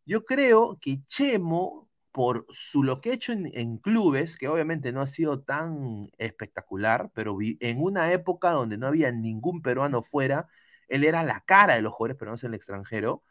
Yo 0.06 0.26
creo 0.26 0.80
que 0.82 1.04
Chemo, 1.06 1.90
por 2.12 2.46
su 2.52 2.84
lo 2.84 3.02
que 3.02 3.12
ha 3.12 3.14
hecho 3.14 3.34
en, 3.34 3.78
clubes, 3.80 4.38
que 4.38 4.48
obviamente 4.50 4.92
no 4.94 5.02
ha 5.02 5.08
sido 5.08 5.42
tan 5.44 6.10
espectacular, 6.18 7.12
pero 7.14 7.38
vi- 7.38 7.58
en 7.62 7.82
una 7.82 8.12
época 8.14 8.52
donde 8.52 8.78
no 8.78 8.88
había 8.88 9.12
ningún 9.12 9.62
peruano 9.62 10.02
fuera, 10.02 10.48
él 10.90 11.04
era 11.06 11.24
la 11.24 11.42
cara 11.42 11.76
de 11.76 11.82
los 11.84 11.94
jugadores 11.94 12.18
peruanos 12.20 12.44
en 12.44 12.50
el 12.52 12.56
extranjero. 12.56 13.24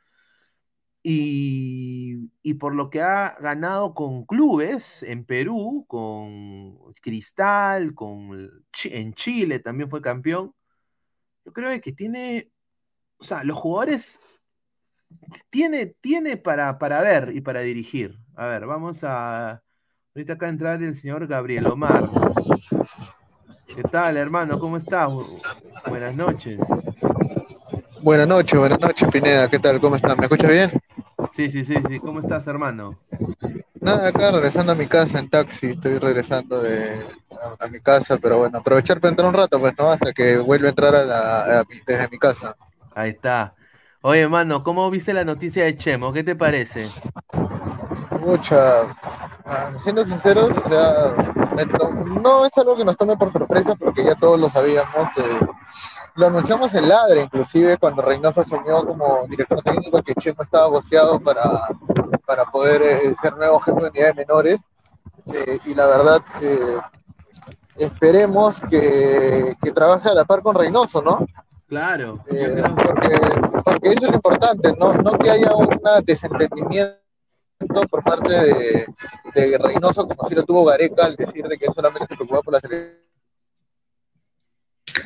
Y, 1.04 2.30
y 2.42 2.54
por 2.54 2.74
lo 2.76 2.88
que 2.90 3.00
ha 3.02 3.36
ganado 3.40 3.92
con 3.94 4.24
clubes 4.24 5.02
en 5.02 5.24
Perú, 5.24 5.84
con 5.88 6.94
Cristal, 7.02 7.92
con 7.94 8.62
en 8.84 9.12
Chile 9.14 9.58
también 9.58 9.90
fue 9.90 10.00
campeón. 10.00 10.54
Yo 11.44 11.52
creo 11.52 11.80
que 11.80 11.92
tiene, 11.92 12.50
o 13.18 13.24
sea, 13.24 13.42
los 13.44 13.56
jugadores 13.58 14.20
tiene, 15.50 15.86
tiene 15.86 16.36
para, 16.36 16.78
para 16.78 17.00
ver 17.00 17.30
y 17.34 17.40
para 17.40 17.60
dirigir. 17.60 18.18
A 18.34 18.46
ver, 18.46 18.66
vamos 18.66 19.02
a. 19.04 19.62
Ahorita 20.14 20.34
acá 20.34 20.48
entrar 20.48 20.82
el 20.82 20.94
señor 20.94 21.26
Gabriel 21.26 21.66
Omar. 21.66 22.08
¿Qué 23.74 23.82
tal, 23.84 24.16
hermano? 24.16 24.58
¿Cómo 24.58 24.76
estás? 24.76 25.08
Bu- 25.08 25.42
Buenas 25.88 26.14
noches. 26.14 26.60
Buenas 28.02 28.28
noches, 28.28 28.58
buenas 28.58 28.80
noches, 28.80 29.08
Pineda. 29.10 29.48
¿Qué 29.48 29.58
tal? 29.58 29.80
¿Cómo 29.80 29.96
están? 29.96 30.16
¿Me 30.18 30.24
escuchas 30.24 30.50
bien? 30.50 30.70
Sí, 31.32 31.50
sí, 31.50 31.64
sí, 31.64 31.74
sí. 31.88 31.98
¿Cómo 31.98 32.20
estás, 32.20 32.46
hermano? 32.46 32.98
Nada, 33.80 34.08
acá 34.08 34.30
regresando 34.32 34.72
a 34.72 34.74
mi 34.74 34.86
casa 34.86 35.18
en 35.18 35.30
taxi. 35.30 35.68
Estoy 35.70 35.98
regresando 35.98 36.60
de, 36.62 37.06
a, 37.42 37.64
a 37.64 37.68
mi 37.68 37.80
casa, 37.80 38.18
pero 38.18 38.38
bueno, 38.38 38.58
aprovechar 38.58 39.00
para 39.00 39.10
entrar 39.10 39.28
un 39.28 39.34
rato, 39.34 39.58
pues, 39.60 39.72
¿no? 39.78 39.90
Hasta 39.90 40.12
que 40.12 40.38
vuelva 40.38 40.68
a 40.68 40.70
entrar 40.70 40.94
a 40.94 41.04
la, 41.04 41.60
a 41.60 41.64
mi- 41.64 41.80
desde 41.86 42.08
mi 42.08 42.18
casa. 42.18 42.56
Ahí 42.94 43.10
está. 43.10 43.54
Oye, 44.02 44.20
hermano, 44.22 44.62
¿cómo 44.62 44.90
viste 44.90 45.12
la 45.14 45.24
noticia 45.24 45.64
de 45.64 45.76
Chemo? 45.76 46.12
¿Qué 46.12 46.24
te 46.24 46.36
parece? 46.36 46.96
Mucha. 48.20 48.82
ah, 49.44 49.72
siendo 49.82 50.04
sinceros, 50.04 50.50
o 50.64 50.68
sea, 50.68 51.14
no 52.22 52.44
es 52.46 52.56
algo 52.56 52.76
que 52.76 52.84
nos 52.84 52.96
tome 52.96 53.16
por 53.16 53.32
sorpresa 53.32 53.74
porque 53.74 54.04
ya 54.04 54.14
todos 54.14 54.38
lo 54.38 54.48
sabíamos. 54.48 55.08
eh, 55.18 55.40
lo 56.16 56.28
anunciamos 56.28 56.74
en 56.74 56.88
Ladre, 56.88 57.22
inclusive 57.22 57.78
cuando 57.78 58.02
Reynoso 58.02 58.42
asumió 58.42 58.84
como 58.86 59.26
director 59.28 59.62
técnico 59.62 60.02
que 60.02 60.14
Chemo 60.14 60.42
estaba 60.42 60.68
boceado 60.68 61.20
para, 61.20 61.68
para 62.26 62.44
poder 62.46 62.82
eh, 62.82 63.14
ser 63.20 63.36
nuevo 63.36 63.60
jefe 63.60 63.80
de 63.82 63.90
unidades 63.90 64.16
menores. 64.16 64.60
eh, 65.34 65.58
y 65.66 65.74
la 65.74 65.86
verdad, 65.86 66.20
eh, 66.42 66.76
esperemos 67.76 68.60
que, 68.68 69.54
que 69.62 69.72
trabaje 69.72 70.08
a 70.08 70.14
la 70.14 70.24
par 70.24 70.42
con 70.42 70.54
Reynoso, 70.54 71.02
¿no? 71.02 71.26
Claro. 71.66 72.22
Eh, 72.28 72.62
porque, 72.84 73.18
porque 73.64 73.88
eso 73.88 74.04
es 74.04 74.10
lo 74.10 74.14
importante, 74.16 74.72
¿no? 74.78 74.92
No 74.94 75.12
que 75.12 75.30
haya 75.30 75.54
un 75.54 75.80
desentendimiento 76.04 76.98
por 77.90 78.02
parte 78.02 78.32
de, 78.32 78.86
de 79.34 79.58
Reynoso, 79.58 80.06
como 80.06 80.28
si 80.28 80.34
lo 80.34 80.44
tuvo 80.44 80.64
Gareca, 80.64 81.06
al 81.06 81.16
decir 81.16 81.46
de 81.46 81.56
que 81.56 81.66
él 81.66 81.72
solamente 81.74 82.08
se 82.08 82.14
preocupaba 82.16 82.42
por 82.42 82.54
la 82.54 82.60
selección 82.60 82.98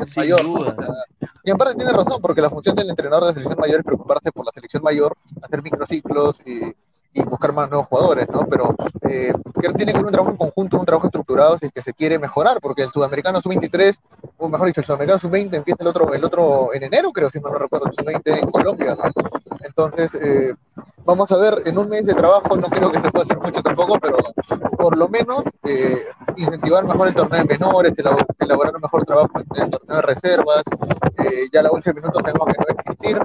Sin 0.08 0.22
mayor. 0.22 0.42
duda. 0.42 0.74
¿no? 0.74 0.82
O 0.82 0.82
sea, 0.82 1.28
y 1.44 1.50
en 1.50 1.56
parte 1.56 1.74
tiene 1.76 1.92
razón, 1.92 2.20
porque 2.20 2.40
la 2.40 2.50
función 2.50 2.74
del 2.74 2.90
entrenador 2.90 3.24
de 3.24 3.28
la 3.28 3.34
selección 3.34 3.60
mayor 3.60 3.78
es 3.80 3.84
preocuparse 3.86 4.32
por 4.32 4.44
la 4.44 4.52
selección 4.52 4.82
mayor, 4.82 5.16
hacer 5.42 5.62
microciclos 5.62 6.40
y, 6.44 6.74
y 7.16 7.22
buscar 7.24 7.52
más 7.52 7.68
nuevos 7.70 7.88
jugadores, 7.88 8.28
¿no? 8.28 8.46
Pero 8.46 8.74
eh, 9.08 9.32
que 9.60 9.68
tiene 9.74 9.92
que 9.92 9.98
ser 9.98 10.06
un 10.06 10.12
trabajo 10.12 10.30
en 10.32 10.36
conjunto, 10.36 10.78
un 10.78 10.86
trabajo 10.86 11.06
estructurado 11.06 11.58
si 11.58 11.66
es 11.66 11.72
que 11.72 11.82
se 11.82 11.94
quiere 11.94 12.18
mejorar, 12.18 12.58
porque 12.60 12.82
el 12.82 12.90
sudamericano 12.90 13.40
sub-23, 13.40 13.96
o 14.38 14.48
mejor 14.48 14.66
dicho, 14.66 14.80
el 14.80 14.86
sudamericano 14.86 15.18
sub-20 15.18 15.54
empieza 15.54 15.82
el 15.82 15.88
otro, 15.88 16.12
el 16.12 16.24
otro 16.24 16.74
en 16.74 16.82
enero, 16.84 17.10
creo, 17.12 17.30
si 17.30 17.40
no 17.40 17.48
recuerdo, 17.50 17.86
el 17.86 17.94
sub-20 17.94 18.42
en 18.42 18.50
Colombia, 18.50 18.94
¿no? 18.96 19.10
Entonces, 19.64 20.14
eh, 20.14 20.54
vamos 21.04 21.30
a 21.32 21.36
ver, 21.36 21.62
en 21.64 21.78
un 21.78 21.88
mes 21.88 22.04
de 22.06 22.14
trabajo, 22.14 22.56
no 22.56 22.68
creo 22.68 22.90
que 22.92 23.00
se 23.00 23.10
pueda 23.10 23.24
hacer 23.24 23.38
mucho 23.38 23.62
tampoco, 23.62 23.98
pero 23.98 24.18
por 24.78 24.96
lo 24.96 25.08
menos 25.08 25.44
eh, 25.64 26.04
incentivar 26.36 26.84
mejor 26.84 27.08
el 27.08 27.14
torneo 27.14 27.42
de 27.42 27.48
menores, 27.48 27.94
elabor- 27.98 28.26
elaborar 28.38 28.74
un 28.74 28.82
mejor 28.82 29.04
trabajo 29.04 29.30
en 29.54 29.62
el 29.64 29.70
torneo 29.70 29.96
de 29.96 30.02
reservas, 30.02 30.62
eh, 31.24 31.48
ya 31.52 31.62
la 31.62 31.72
última 31.72 31.94
minutos 31.94 32.22
sabemos 32.22 32.46
que 32.46 32.52
no 32.58 32.64
va 32.68 32.74
a 32.76 32.80
existir, 32.82 33.18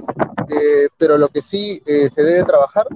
eh, 0.48 0.88
pero 0.98 1.18
lo 1.18 1.28
que 1.28 1.42
sí 1.42 1.80
eh, 1.86 2.08
se 2.14 2.22
debe 2.22 2.42
trabajar 2.44 2.86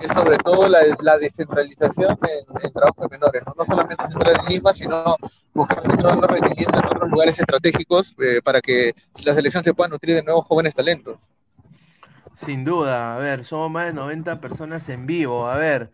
es 0.00 0.12
sobre 0.12 0.38
todo 0.38 0.68
la, 0.68 0.80
la 1.00 1.18
descentralización 1.18 2.18
en, 2.22 2.66
en 2.66 2.72
trabajo 2.72 3.02
de 3.02 3.08
menores, 3.08 3.42
¿no? 3.46 3.54
no 3.56 3.64
solamente 3.64 4.02
centrar 4.10 4.40
en 4.40 4.46
Lima, 4.46 4.72
sino 4.72 5.16
buscar 5.52 5.82
centrar 5.82 6.16
los 6.16 6.30
rendimientos 6.30 6.82
en 6.82 6.88
otros 6.88 7.10
lugares 7.10 7.38
estratégicos 7.38 8.14
eh, 8.18 8.40
para 8.42 8.60
que 8.60 8.94
la 9.24 9.34
selección 9.34 9.64
se 9.64 9.74
pueda 9.74 9.88
nutrir 9.88 10.16
de 10.16 10.22
nuevos 10.22 10.44
jóvenes 10.46 10.74
talentos. 10.74 11.18
Sin 12.34 12.64
duda, 12.64 13.14
a 13.14 13.18
ver, 13.18 13.44
somos 13.44 13.70
más 13.70 13.86
de 13.86 13.92
90 13.92 14.40
personas 14.40 14.88
en 14.88 15.06
vivo. 15.06 15.46
A 15.46 15.56
ver, 15.56 15.92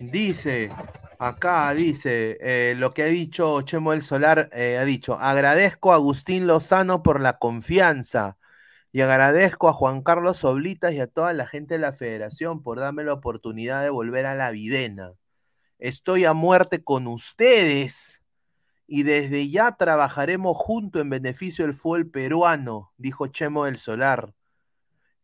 dice, 0.00 0.70
acá 1.18 1.74
dice, 1.74 2.38
eh, 2.40 2.74
lo 2.76 2.94
que 2.94 3.02
ha 3.02 3.06
dicho 3.06 3.60
Chemo 3.62 3.90
del 3.90 4.02
Solar, 4.02 4.48
eh, 4.52 4.78
ha 4.78 4.84
dicho, 4.84 5.18
agradezco 5.20 5.92
a 5.92 5.96
Agustín 5.96 6.46
Lozano 6.46 7.02
por 7.02 7.20
la 7.20 7.38
confianza 7.38 8.38
y 8.94 9.00
agradezco 9.00 9.68
a 9.68 9.72
Juan 9.72 10.02
Carlos 10.02 10.44
Oblitas 10.44 10.92
y 10.92 11.00
a 11.00 11.08
toda 11.08 11.32
la 11.32 11.48
gente 11.48 11.74
de 11.74 11.80
la 11.80 11.92
federación 11.92 12.62
por 12.62 12.78
darme 12.78 13.02
la 13.02 13.14
oportunidad 13.14 13.82
de 13.82 13.90
volver 13.90 14.24
a 14.24 14.36
la 14.36 14.52
videna. 14.52 15.14
Estoy 15.80 16.26
a 16.26 16.32
muerte 16.32 16.84
con 16.84 17.08
ustedes 17.08 18.22
y 18.86 19.02
desde 19.02 19.50
ya 19.50 19.72
trabajaremos 19.72 20.56
juntos 20.56 21.02
en 21.02 21.10
beneficio 21.10 21.64
del 21.64 21.74
fútbol 21.74 22.08
peruano, 22.08 22.92
dijo 22.96 23.26
Chemo 23.26 23.64
del 23.64 23.78
Solar. 23.78 24.32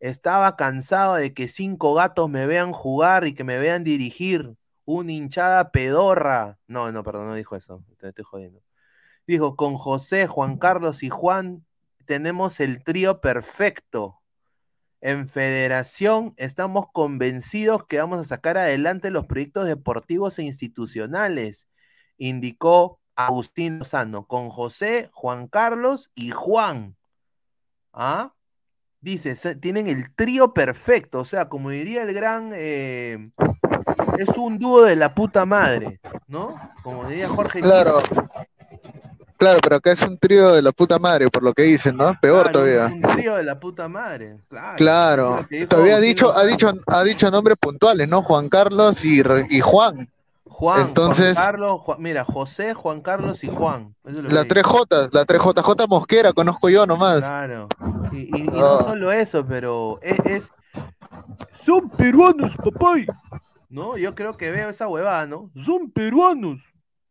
Estaba 0.01 0.57
cansado 0.57 1.15
de 1.15 1.33
que 1.33 1.47
cinco 1.47 1.93
gatos 1.93 2.29
me 2.29 2.47
vean 2.47 2.73
jugar 2.73 3.25
y 3.25 3.33
que 3.33 3.45
me 3.45 3.57
vean 3.57 3.85
dirigir. 3.85 4.53
Una 4.83 5.13
hinchada 5.13 5.71
pedorra. 5.71 6.59
No, 6.67 6.91
no, 6.91 7.03
perdón, 7.03 7.27
no 7.27 7.35
dijo 7.35 7.55
eso. 7.55 7.85
Te 7.99 8.09
estoy 8.09 8.25
jodiendo. 8.25 8.61
Dijo, 9.25 9.55
con 9.55 9.75
José, 9.75 10.27
Juan 10.27 10.57
Carlos 10.57 11.03
y 11.03 11.09
Juan 11.09 11.63
tenemos 12.11 12.59
el 12.59 12.83
trío 12.83 13.21
perfecto. 13.21 14.21
En 14.99 15.29
federación 15.29 16.33
estamos 16.35 16.87
convencidos 16.91 17.85
que 17.85 17.99
vamos 17.99 18.19
a 18.19 18.25
sacar 18.25 18.57
adelante 18.57 19.11
los 19.11 19.27
proyectos 19.27 19.65
deportivos 19.65 20.37
e 20.37 20.43
institucionales, 20.43 21.69
indicó 22.17 22.99
Agustín 23.15 23.79
Lozano, 23.79 24.27
con 24.27 24.49
José, 24.49 25.09
Juan 25.13 25.47
Carlos 25.47 26.11
y 26.13 26.31
Juan. 26.31 26.97
¿Ah? 27.93 28.33
Dice, 28.99 29.55
tienen 29.55 29.87
el 29.87 30.13
trío 30.13 30.53
perfecto, 30.53 31.21
o 31.21 31.25
sea, 31.25 31.47
como 31.47 31.69
diría 31.69 32.03
el 32.03 32.13
gran, 32.13 32.51
eh, 32.53 33.31
es 34.17 34.37
un 34.37 34.59
dúo 34.59 34.83
de 34.83 34.97
la 34.97 35.15
puta 35.15 35.45
madre, 35.45 36.01
¿no? 36.27 36.59
Como 36.83 37.07
diría 37.07 37.29
Jorge 37.29 37.61
Claro. 37.61 38.01
Claro, 39.41 39.59
pero 39.63 39.75
acá 39.77 39.91
es 39.91 40.01
un 40.03 40.19
trío 40.19 40.53
de 40.53 40.61
la 40.61 40.71
puta 40.71 40.99
madre, 40.99 41.27
por 41.31 41.41
lo 41.41 41.51
que 41.51 41.63
dicen, 41.63 41.95
¿no? 41.97 42.15
Peor 42.21 42.43
Claro, 42.51 42.59
todavía. 42.59 42.85
Un 42.93 43.01
trío 43.01 43.35
de 43.37 43.43
la 43.43 43.59
puta 43.59 43.87
madre, 43.87 44.37
claro. 44.47 44.77
Claro. 44.77 45.45
Dijo 45.49 45.67
Todavía 45.67 45.95
ha 45.95 45.99
dicho, 45.99 46.37
ha 46.37 46.43
dicho, 46.43 46.71
ha 46.85 47.03
dicho 47.03 47.31
nombres 47.31 47.57
puntuales, 47.59 48.07
¿no? 48.07 48.21
Juan 48.21 48.49
Carlos 48.49 49.03
y, 49.03 49.23
Juan. 49.61 50.09
Juan, 50.45 50.81
Entonces- 50.81 51.33
Juan 51.33 51.45
Carlos, 51.45 51.81
Juan- 51.81 51.97
mira, 52.01 52.23
José, 52.23 52.75
Juan 52.75 53.01
Carlos 53.01 53.43
y 53.43 53.47
Juan. 53.47 53.95
Eso 54.05 54.21
es 54.21 54.31
La 54.31 54.43
que 54.43 54.49
tres 54.49 54.63
J, 54.63 55.09
la 55.11 55.25
tres 55.25 55.41
JJ 55.41 55.87
Mosquera, 55.87 56.33
conozco 56.33 56.69
yo 56.69 56.85
nomás. 56.85 57.21
Claro. 57.21 57.67
Y, 58.11 58.17
y- 58.17 58.41
y 58.41 58.43
no 58.43 58.75
Ah. 58.75 58.83
solo 58.83 59.11
eso, 59.11 59.43
pero 59.43 59.97
es, 60.03 60.19
es- 60.25 60.53
Son 61.55 61.89
peruanos, 61.89 62.55
papay. 62.57 63.07
¿No? 63.69 63.97
Yo 63.97 64.13
creo 64.13 64.37
que 64.37 64.51
veo 64.51 64.69
esa 64.69 64.87
huevada, 64.87 65.25
¿no? 65.25 65.49
Son 65.55 65.89
peruanos. 65.89 66.61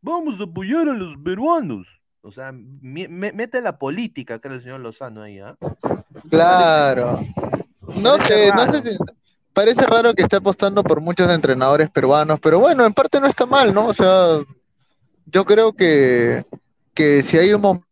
Vamos 0.03 0.39
a 0.41 0.45
apoyar 0.45 0.89
a 0.89 0.95
los 0.95 1.17
peruanos. 1.17 1.87
O 2.23 2.33
sea, 2.33 2.53
me- 2.53 3.09
mete 3.09 3.61
la 3.63 3.79
política, 3.79 4.39
creo 4.39 4.55
el 4.57 4.63
señor 4.63 4.81
Lozano 4.81 5.23
ahí, 5.23 5.39
¿ah? 5.39 5.57
Claro. 6.29 7.21
No 7.97 8.19
sé, 8.19 8.51
no 8.55 8.71
sé 8.73 8.83
si. 8.83 8.99
Parece 9.53 9.85
raro 9.85 10.15
que 10.15 10.23
esté 10.23 10.37
apostando 10.37 10.83
por 10.85 11.01
muchos 11.01 11.29
entrenadores 11.31 11.91
peruanos, 11.91 12.39
pero 12.41 12.61
bueno, 12.61 12.85
en 12.87 12.93
parte 12.95 13.21
no 13.21 13.27
está 13.27 13.47
mal, 13.47 13.75
¿no? 13.75 13.87
O 13.87 13.93
sea, 13.95 14.39
yo 15.27 15.45
creo 15.45 15.73
que, 15.73 16.45
que 16.95 17.23
si 17.25 17.37
hay 17.39 17.53
un 17.53 17.61
momento 17.63 17.87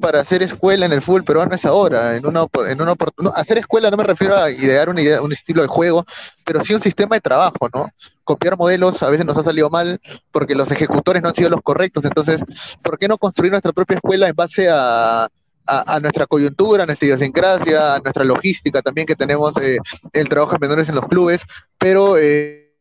para 0.00 0.20
hacer 0.20 0.42
escuela 0.42 0.86
en 0.86 0.92
el 0.92 1.02
fútbol 1.02 1.24
peruano 1.24 1.54
es 1.54 1.64
ahora, 1.64 2.16
en 2.16 2.26
una, 2.26 2.46
en 2.68 2.82
una 2.82 2.94
no, 3.18 3.32
hacer 3.34 3.58
escuela 3.58 3.90
no 3.90 3.96
me 3.96 4.04
refiero 4.04 4.36
a 4.36 4.50
idear 4.50 4.88
una 4.88 5.00
idea, 5.00 5.22
un 5.22 5.32
estilo 5.32 5.62
de 5.62 5.68
juego, 5.68 6.04
pero 6.44 6.64
sí 6.64 6.74
un 6.74 6.80
sistema 6.80 7.16
de 7.16 7.20
trabajo, 7.20 7.68
¿no? 7.72 7.90
Copiar 8.24 8.56
modelos 8.56 9.02
a 9.02 9.10
veces 9.10 9.24
nos 9.24 9.38
ha 9.38 9.42
salido 9.42 9.70
mal 9.70 10.00
porque 10.32 10.54
los 10.54 10.70
ejecutores 10.72 11.22
no 11.22 11.28
han 11.28 11.34
sido 11.34 11.48
los 11.48 11.62
correctos, 11.62 12.04
entonces, 12.04 12.42
¿por 12.82 12.98
qué 12.98 13.06
no 13.06 13.18
construir 13.18 13.52
nuestra 13.52 13.72
propia 13.72 13.96
escuela 13.96 14.28
en 14.28 14.34
base 14.34 14.68
a, 14.68 15.28
a, 15.66 16.00
nuestra 16.00 16.26
coyuntura, 16.26 16.82
a 16.82 16.86
nuestra 16.86 17.06
idiosincrasia, 17.06 17.94
a 17.94 17.98
nuestra 18.00 18.24
logística 18.24 18.82
también 18.82 19.06
que 19.06 19.14
tenemos 19.14 19.56
eh, 19.58 19.78
el 20.12 20.28
trabajo 20.28 20.52
de 20.52 20.58
menores 20.58 20.88
en 20.88 20.96
los 20.96 21.06
clubes, 21.06 21.42
pero 21.78 22.16
eh, 22.18 22.74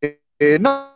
eh, 0.00 0.58
no 0.60 0.93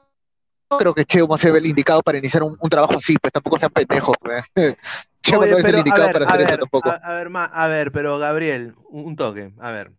creo 0.77 0.95
que 0.95 1.05
Chemo 1.05 1.39
sea 1.39 1.57
el 1.57 1.67
indicado 1.67 2.03
para 2.03 2.19
iniciar 2.19 2.43
un, 2.43 2.57
un 2.61 2.71
trabajo 2.71 2.95
así, 2.95 3.17
pues 3.21 3.33
tampoco 3.33 3.59
sean 3.59 3.71
pendejos. 3.73 4.17
Pues. 4.21 4.45
Chemo 5.23 5.41
Oye, 5.43 5.51
no 5.53 5.59
es 5.59 5.65
pero, 5.65 5.79
el 5.79 5.87
indicado 5.87 6.07
ver, 6.07 6.13
para 6.13 6.25
hacer 6.27 6.41
eso 6.43 6.51
ver, 6.51 6.61
tampoco. 6.61 6.91
A, 6.91 6.95
a 6.95 7.15
ver, 7.15 7.31
ma- 7.31 7.45
a 7.45 7.69
ver, 7.69 7.93
pero 7.93 8.19
Gabriel, 8.19 8.75
un, 8.91 9.17
toque, 9.17 9.53
a 9.59 9.71
ver. 9.71 9.93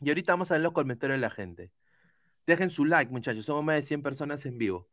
Y 0.00 0.08
ahorita 0.08 0.32
vamos 0.32 0.50
a 0.50 0.54
ver 0.54 0.62
los 0.62 0.72
comentarios 0.72 1.16
de 1.18 1.20
la 1.20 1.30
gente. 1.30 1.70
Dejen 2.46 2.70
su 2.70 2.84
like, 2.86 3.12
muchachos, 3.12 3.46
somos 3.46 3.64
más 3.64 3.76
de 3.76 3.82
100 3.84 4.02
personas 4.02 4.46
en 4.46 4.58
vivo. 4.58 4.88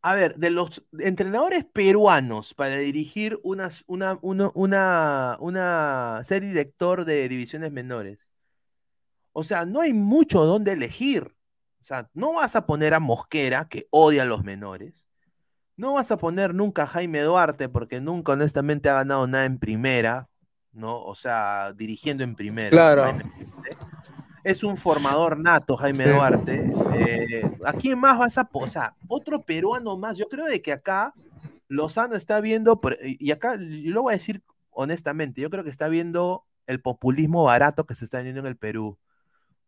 A 0.00 0.14
ver, 0.14 0.36
de 0.36 0.50
los 0.50 0.84
entrenadores 0.98 1.64
peruanos 1.64 2.54
para 2.54 2.76
dirigir 2.76 3.38
unas- 3.42 3.84
una, 3.88 4.18
una, 4.22 4.50
una, 4.54 5.36
una 5.40 6.20
ser 6.24 6.42
director 6.42 7.04
de 7.04 7.28
divisiones 7.28 7.72
menores. 7.72 8.28
O 9.32 9.42
sea, 9.42 9.64
no 9.64 9.80
hay 9.80 9.92
mucho 9.94 10.44
donde 10.44 10.72
elegir. 10.72 11.34
O 11.88 11.94
sea, 11.94 12.10
no 12.12 12.34
vas 12.34 12.54
a 12.54 12.66
poner 12.66 12.92
a 12.92 13.00
Mosquera, 13.00 13.66
que 13.66 13.86
odia 13.88 14.24
a 14.24 14.26
los 14.26 14.44
menores. 14.44 15.06
No 15.74 15.94
vas 15.94 16.10
a 16.10 16.18
poner 16.18 16.52
nunca 16.54 16.82
a 16.82 16.86
Jaime 16.86 17.22
Duarte, 17.22 17.70
porque 17.70 17.98
nunca 17.98 18.32
honestamente 18.32 18.90
ha 18.90 18.96
ganado 18.96 19.26
nada 19.26 19.46
en 19.46 19.58
primera, 19.58 20.28
¿no? 20.72 21.02
O 21.02 21.14
sea, 21.14 21.72
dirigiendo 21.72 22.24
en 22.24 22.34
primera. 22.34 22.68
Claro. 22.68 23.04
Jaime. 23.04 23.24
Es 24.44 24.62
un 24.64 24.76
formador 24.76 25.40
nato, 25.40 25.78
Jaime 25.78 26.04
Sí. 26.04 26.10
Duarte. 26.10 26.72
Eh, 26.92 27.56
¿A 27.64 27.72
quién 27.72 27.98
más 27.98 28.18
vas 28.18 28.36
a 28.36 28.44
posar? 28.44 28.92
Otro 29.08 29.44
peruano 29.46 29.96
más. 29.96 30.18
Yo 30.18 30.28
creo 30.28 30.44
de 30.44 30.60
que 30.60 30.72
acá 30.72 31.14
Lozano 31.68 32.16
está 32.16 32.42
viendo, 32.42 32.78
y 33.00 33.30
acá 33.30 33.56
lo 33.58 34.02
voy 34.02 34.12
a 34.12 34.18
decir 34.18 34.42
honestamente, 34.68 35.40
yo 35.40 35.48
creo 35.48 35.64
que 35.64 35.70
está 35.70 35.88
viendo 35.88 36.44
el 36.66 36.82
populismo 36.82 37.44
barato 37.44 37.86
que 37.86 37.94
se 37.94 38.04
está 38.04 38.20
viendo 38.20 38.40
en 38.40 38.46
el 38.46 38.58
Perú 38.58 38.98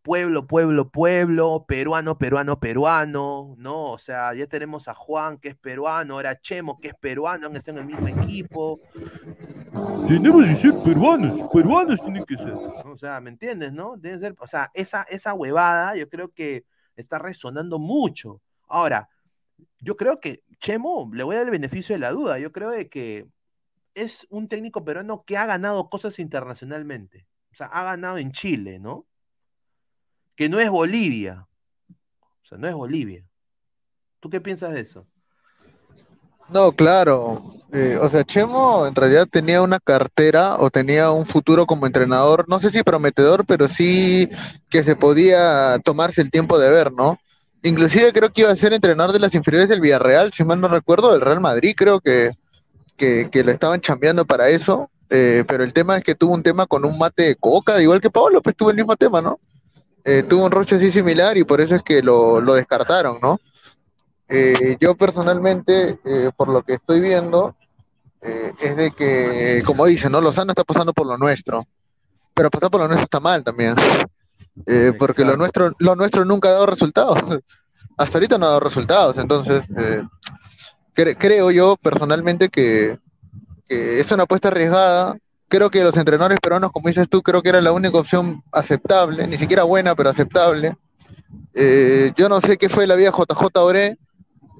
pueblo, 0.03 0.47
pueblo, 0.47 0.91
pueblo, 0.91 1.65
peruano, 1.67 2.19
peruano, 2.19 2.59
peruano, 2.59 3.55
¿no? 3.59 3.93
O 3.93 3.99
sea, 3.99 4.35
ya 4.35 4.47
tenemos 4.47 4.89
a 4.89 4.95
Juan, 4.95 5.39
que 5.39 5.51
es 5.51 5.57
peruano, 5.57 6.15
ahora 6.15 6.41
Chemo, 6.41 6.81
que 6.81 6.89
es 6.89 6.95
peruano, 6.95 7.47
han 7.47 7.57
estado 7.57 7.79
en 7.79 7.91
el 7.91 7.95
mismo 7.95 8.09
equipo. 8.09 8.81
Tenemos 10.09 10.47
que 10.47 10.57
ser 10.57 10.83
peruanos, 10.83 11.49
peruanos 11.53 12.01
tienen 12.01 12.25
que 12.25 12.37
ser. 12.37 12.53
O 12.53 12.97
sea, 12.99 13.21
¿me 13.21 13.31
entiendes, 13.31 13.73
no? 13.73 13.97
Deben 13.97 14.21
ser, 14.21 14.35
o 14.39 14.47
sea, 14.47 14.71
esa, 14.75 15.03
esa 15.05 15.35
huevada 15.35 15.97
yo 15.97 16.09
creo 16.09 16.33
que 16.33 16.65
está 16.97 17.19
resonando 17.19 17.79
mucho. 17.79 18.41
Ahora, 18.69 19.09
yo 19.79 19.97
creo 19.97 20.21
que 20.21 20.43
Chemo, 20.61 21.11
le 21.13 21.25
voy 21.25 21.35
a 21.35 21.39
dar 21.39 21.47
el 21.47 21.53
beneficio 21.53 21.95
de 21.95 22.01
la 22.01 22.11
duda, 22.11 22.39
yo 22.39 22.53
creo 22.53 22.71
de 22.71 22.89
que 22.89 23.27
es 23.95 24.27
un 24.31 24.49
técnico 24.49 24.85
peruano 24.85 25.25
que 25.25 25.37
ha 25.37 25.47
ganado 25.47 25.89
cosas 25.91 26.19
internacionalmente. 26.19 27.27
O 27.53 27.57
sea, 27.57 27.67
ha 27.67 27.85
ganado 27.85 28.19
en 28.19 28.33
Chile, 28.33 28.79
¿no? 28.79 29.07
Que 30.41 30.49
no 30.49 30.59
es 30.59 30.71
Bolivia. 30.71 31.47
O 31.91 32.47
sea, 32.49 32.57
no 32.57 32.67
es 32.67 32.73
Bolivia. 32.73 33.23
¿Tú 34.21 34.31
qué 34.31 34.41
piensas 34.41 34.73
de 34.73 34.81
eso? 34.81 35.07
No, 36.49 36.73
claro. 36.73 37.57
Eh, 37.75 37.99
o 38.01 38.09
sea, 38.09 38.25
Chemo 38.25 38.87
en 38.87 38.95
realidad 38.95 39.29
tenía 39.31 39.61
una 39.61 39.79
cartera 39.79 40.57
o 40.57 40.71
tenía 40.71 41.11
un 41.11 41.27
futuro 41.27 41.67
como 41.67 41.85
entrenador, 41.85 42.47
no 42.49 42.59
sé 42.59 42.71
si 42.71 42.83
prometedor, 42.83 43.45
pero 43.45 43.69
sí 43.69 44.31
que 44.71 44.83
se 44.83 44.97
podía 44.97 45.79
tomarse 45.85 46.23
el 46.23 46.31
tiempo 46.31 46.59
de 46.59 46.71
ver, 46.71 46.91
¿no? 46.91 47.19
Inclusive 47.63 48.11
creo 48.15 48.33
que 48.33 48.41
iba 48.41 48.51
a 48.51 48.57
ser 48.57 48.73
entrenador 48.73 49.13
de 49.13 49.19
las 49.19 49.35
inferiores 49.35 49.69
del 49.69 49.83
Villarreal, 49.83 50.33
si 50.33 50.43
mal 50.43 50.59
no 50.59 50.69
recuerdo, 50.69 51.13
del 51.13 51.21
Real 51.21 51.41
Madrid, 51.41 51.75
creo 51.77 52.01
que, 52.01 52.31
que, 52.97 53.45
lo 53.45 53.53
estaban 53.53 53.83
chambeando 53.83 54.25
para 54.25 54.49
eso, 54.49 54.91
eh, 55.11 55.45
pero 55.47 55.65
el 55.65 55.75
tema 55.75 55.99
es 55.99 56.03
que 56.03 56.15
tuvo 56.15 56.33
un 56.33 56.43
tema 56.43 56.65
con 56.65 56.87
un 56.87 56.97
mate 56.97 57.25
de 57.25 57.37
coca, 57.37 57.83
igual 57.83 58.01
que 58.01 58.09
Pablo, 58.09 58.41
pues 58.41 58.57
tuvo 58.57 58.71
el 58.71 58.77
mismo 58.77 58.97
tema, 58.97 59.21
¿no? 59.21 59.39
Eh, 60.13 60.25
tuvo 60.25 60.45
un 60.45 60.51
roche 60.51 60.75
así 60.75 60.91
similar 60.91 61.39
y 61.39 61.45
por 61.45 61.61
eso 61.61 61.77
es 61.77 61.83
que 61.85 62.03
lo, 62.03 62.41
lo 62.41 62.55
descartaron, 62.55 63.19
¿no? 63.23 63.39
Eh, 64.29 64.77
yo 64.81 64.97
personalmente, 64.97 66.01
eh, 66.05 66.31
por 66.37 66.49
lo 66.49 66.63
que 66.63 66.75
estoy 66.75 66.99
viendo, 66.99 67.55
es 68.21 68.77
de 68.77 68.91
que, 68.91 69.63
como 69.65 69.87
dicen, 69.87 70.11
¿no? 70.11 70.21
Lozano 70.21 70.51
está 70.51 70.65
pasando 70.65 70.93
por 70.93 71.07
lo 71.07 71.17
nuestro, 71.17 71.65
pero 72.35 72.51
pasar 72.51 72.71
por 72.73 72.81
lo 72.81 72.89
nuestro 72.89 73.05
está 73.05 73.21
mal 73.21 73.45
también, 73.45 73.77
porque 74.99 75.25
lo 75.25 75.37
nuestro, 75.37 75.73
lo 75.79 75.95
nuestro 75.95 76.25
nunca 76.25 76.49
ha 76.49 76.53
dado 76.53 76.67
resultados. 76.67 77.17
Hasta 77.97 78.19
ahorita 78.19 78.37
no 78.37 78.47
ha 78.47 78.49
dado 78.49 78.61
resultados, 78.61 79.17
entonces 79.19 79.65
cre- 80.95 81.17
creo 81.19 81.53
yo 81.53 81.77
personalmente 81.77 82.49
que, 82.49 82.99
que 83.69 84.01
es 84.01 84.11
una 84.11 84.25
apuesta 84.25 84.49
arriesgada. 84.49 85.17
Creo 85.51 85.69
que 85.69 85.83
los 85.83 85.97
entrenadores 85.97 86.39
peruanos, 86.41 86.71
como 86.71 86.87
dices 86.89 87.09
tú, 87.09 87.23
creo 87.23 87.43
que 87.43 87.49
era 87.49 87.61
la 87.61 87.73
única 87.73 87.99
opción 87.99 88.43
aceptable, 88.53 89.27
ni 89.27 89.37
siquiera 89.37 89.65
buena, 89.65 89.97
pero 89.97 90.09
aceptable. 90.09 90.77
Eh, 91.55 92.13
yo 92.17 92.29
no 92.29 92.41
sé 92.41 92.57
qué 92.57 92.69
fue 92.69 92.87
la 92.87 92.95
vida 92.95 93.11
JJ 93.11 93.59
Oré, 93.61 93.99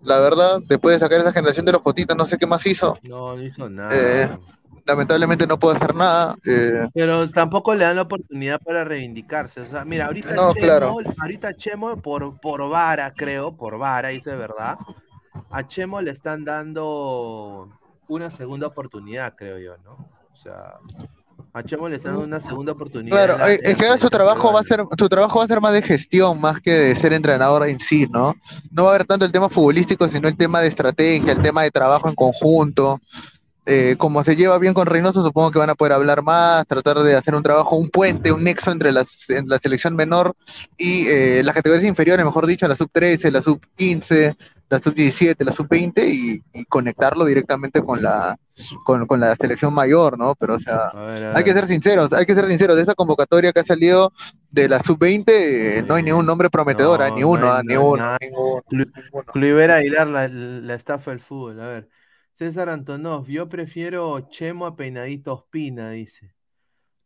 la 0.03 0.19
verdad, 0.19 0.61
después 0.67 0.97
de 0.97 0.99
sacar 0.99 1.21
esa 1.21 1.31
generación 1.33 1.65
de 1.65 1.73
los 1.73 1.83
Jotitas, 1.83 2.17
no 2.17 2.27
sé 2.27 2.39
qué 2.39 2.47
más 2.47 2.67
hizo. 2.67 2.99
No, 3.09 3.37
no 3.37 3.43
hizo 3.43 3.69
nada. 3.71 3.91
Eh, 3.95 4.29
lamentablemente 4.85 5.47
no 5.47 5.61
puedo 5.61 5.77
hacer 5.77 5.95
nada. 5.95 6.35
eh, 6.45 6.89
Pero 6.93 7.31
tampoco 7.31 7.73
le 7.77 7.85
dan 7.85 7.95
la 7.95 8.03
oportunidad 8.03 8.61
para 8.61 8.83
reivindicarse. 8.83 9.61
O 9.61 9.71
sea, 9.71 9.85
mira, 9.85 10.07
ahorita 10.07 10.35
No, 10.35 10.53
Chemo, 10.53 10.67
claro. 10.67 10.97
ahorita 11.21 11.55
Chemo 11.55 11.97
por, 12.03 12.41
por 12.41 12.69
vara, 12.69 13.13
creo, 13.15 13.57
por 13.57 13.79
vara, 13.79 14.11
eso 14.11 14.33
es 14.33 14.39
verdad. 14.39 14.77
A 15.51 15.69
Chemo 15.69 16.01
le 16.01 16.11
están 16.11 16.45
dando 16.45 17.69
una 18.09 18.31
segunda 18.31 18.67
oportunidad, 18.67 19.37
creo 19.37 19.59
yo, 19.61 19.77
¿no? 19.85 20.20
O 20.41 20.43
sea, 20.43 20.79
a 21.53 21.63
Chemo 21.63 21.89
le 21.89 21.97
están 21.97 22.13
dando 22.13 22.27
una 22.27 22.41
segunda 22.41 22.73
oportunidad. 22.73 23.15
Claro, 23.15 23.39
la- 23.39 23.53
eh, 23.53 23.61
en 23.63 23.71
es 23.73 23.77
que 23.77 23.83
la 23.83 23.89
ahora 23.91 24.01
su 24.01 24.09
trabajo 24.09 24.53
va 24.53 24.61
a 24.61 24.65
ser, 24.65 24.85
su 24.99 25.09
trabajo 25.09 25.39
va 25.39 25.45
a 25.45 25.49
ser 25.49 25.61
más 25.61 25.73
de 25.75 25.83
gestión, 25.83 26.41
más 26.41 26.61
que 26.61 26.71
de 26.73 26.97
ser 26.97 27.13
entrenador 27.13 27.69
en 27.69 27.79
sí, 27.79 28.07
¿no? 28.11 28.35
No 28.71 28.85
va 28.85 28.93
a 28.93 28.95
haber 28.95 29.07
tanto 29.07 29.27
el 29.27 29.33
tema 29.33 29.49
futbolístico, 29.51 30.09
sino 30.09 30.29
el 30.29 30.37
tema 30.37 30.61
de 30.63 30.69
estrategia, 30.69 31.33
el 31.33 31.43
tema 31.43 31.63
de 31.63 31.71
trabajo 31.71 32.09
en 32.09 32.15
conjunto. 32.15 33.01
Eh, 33.67 33.97
como 33.99 34.25
se 34.25 34.35
lleva 34.35 34.57
bien 34.59 34.73
con 34.73 34.87
Reynoso, 34.87 35.23
supongo 35.23 35.51
que 35.51 35.59
van 35.59 35.71
a 35.71 35.75
poder 35.75 35.93
hablar 35.93 36.23
más, 36.23 36.67
tratar 36.67 37.01
de 37.01 37.15
hacer 37.15 37.35
un 37.35 37.43
trabajo, 37.43 37.77
un 37.77 37.91
puente, 37.91 38.33
un 38.33 38.43
nexo 38.43 38.73
entre 38.73 38.91
las, 38.91 39.29
en 39.29 39.47
la 39.47 39.59
selección 39.59 39.95
menor 39.95 40.35
y 40.79 41.07
eh, 41.09 41.43
las 41.45 41.55
categorías 41.55 41.85
inferiores, 41.87 42.25
mejor 42.25 42.47
dicho, 42.47 42.67
la 42.67 42.75
sub-13, 42.75 43.31
la 43.31 43.43
sub-15, 43.43 44.35
la 44.71 44.81
sub-17, 44.81 45.45
la 45.45 45.53
sub-20 45.53 46.09
y, 46.09 46.43
y 46.55 46.65
conectarlo 46.67 47.25
directamente 47.27 47.83
con 47.83 48.03
la, 48.03 48.39
con, 48.85 49.07
con 49.07 49.21
la 49.21 49.37
selección 49.37 49.75
mayor, 49.75 50.19
¿no? 50.19 50.35
Pero, 50.37 50.55
o 50.57 50.59
sea, 50.59 50.93
A 50.93 51.03
ver, 51.03 51.23
a 51.25 51.33
hay 51.33 51.45
que 51.45 51.53
ser 51.53 51.67
sinceros, 51.67 52.13
hay 52.13 52.27
que 52.27 52.35
ser 52.35 52.47
sinceros. 52.47 52.77
De 52.77 52.83
esta 52.83 52.95
convocatoria 52.95 53.53
que 53.53 53.61
ha 53.61 53.65
salido 53.65 54.13
de 54.51 54.69
la 54.69 54.81
sub-20, 54.83 55.79
eh, 55.79 55.83
no 55.83 55.95
hay 55.95 56.03
ni 56.03 56.13
un 56.13 56.27
nombre 56.27 56.51
prometedor, 56.51 57.01
No, 57.01 57.13
ni 57.13 57.25
no 57.29 57.37
uno, 57.37 57.47
hay- 57.47 57.53
ah, 57.53 57.63
ni 57.65 57.77
no 57.77 57.83
uno, 57.85 58.05
ninguno, 58.21 58.21
ninguno. 58.21 58.63
Cluiver 59.31 59.71
Aguilar, 59.71 60.07
la, 60.09 60.29
la 60.29 60.75
estafa 60.75 61.11
del 61.11 61.21
fútbol. 61.21 61.61
A 61.61 61.67
ver. 61.69 61.91
César 62.35 62.69
Antonov, 62.69 63.27
yo 63.29 63.49
prefiero 63.49 64.21
Chemo 64.31 64.67
a 64.67 64.77
Peinadito 64.77 65.35
Ospina, 65.35 65.91
dice. 65.91 66.35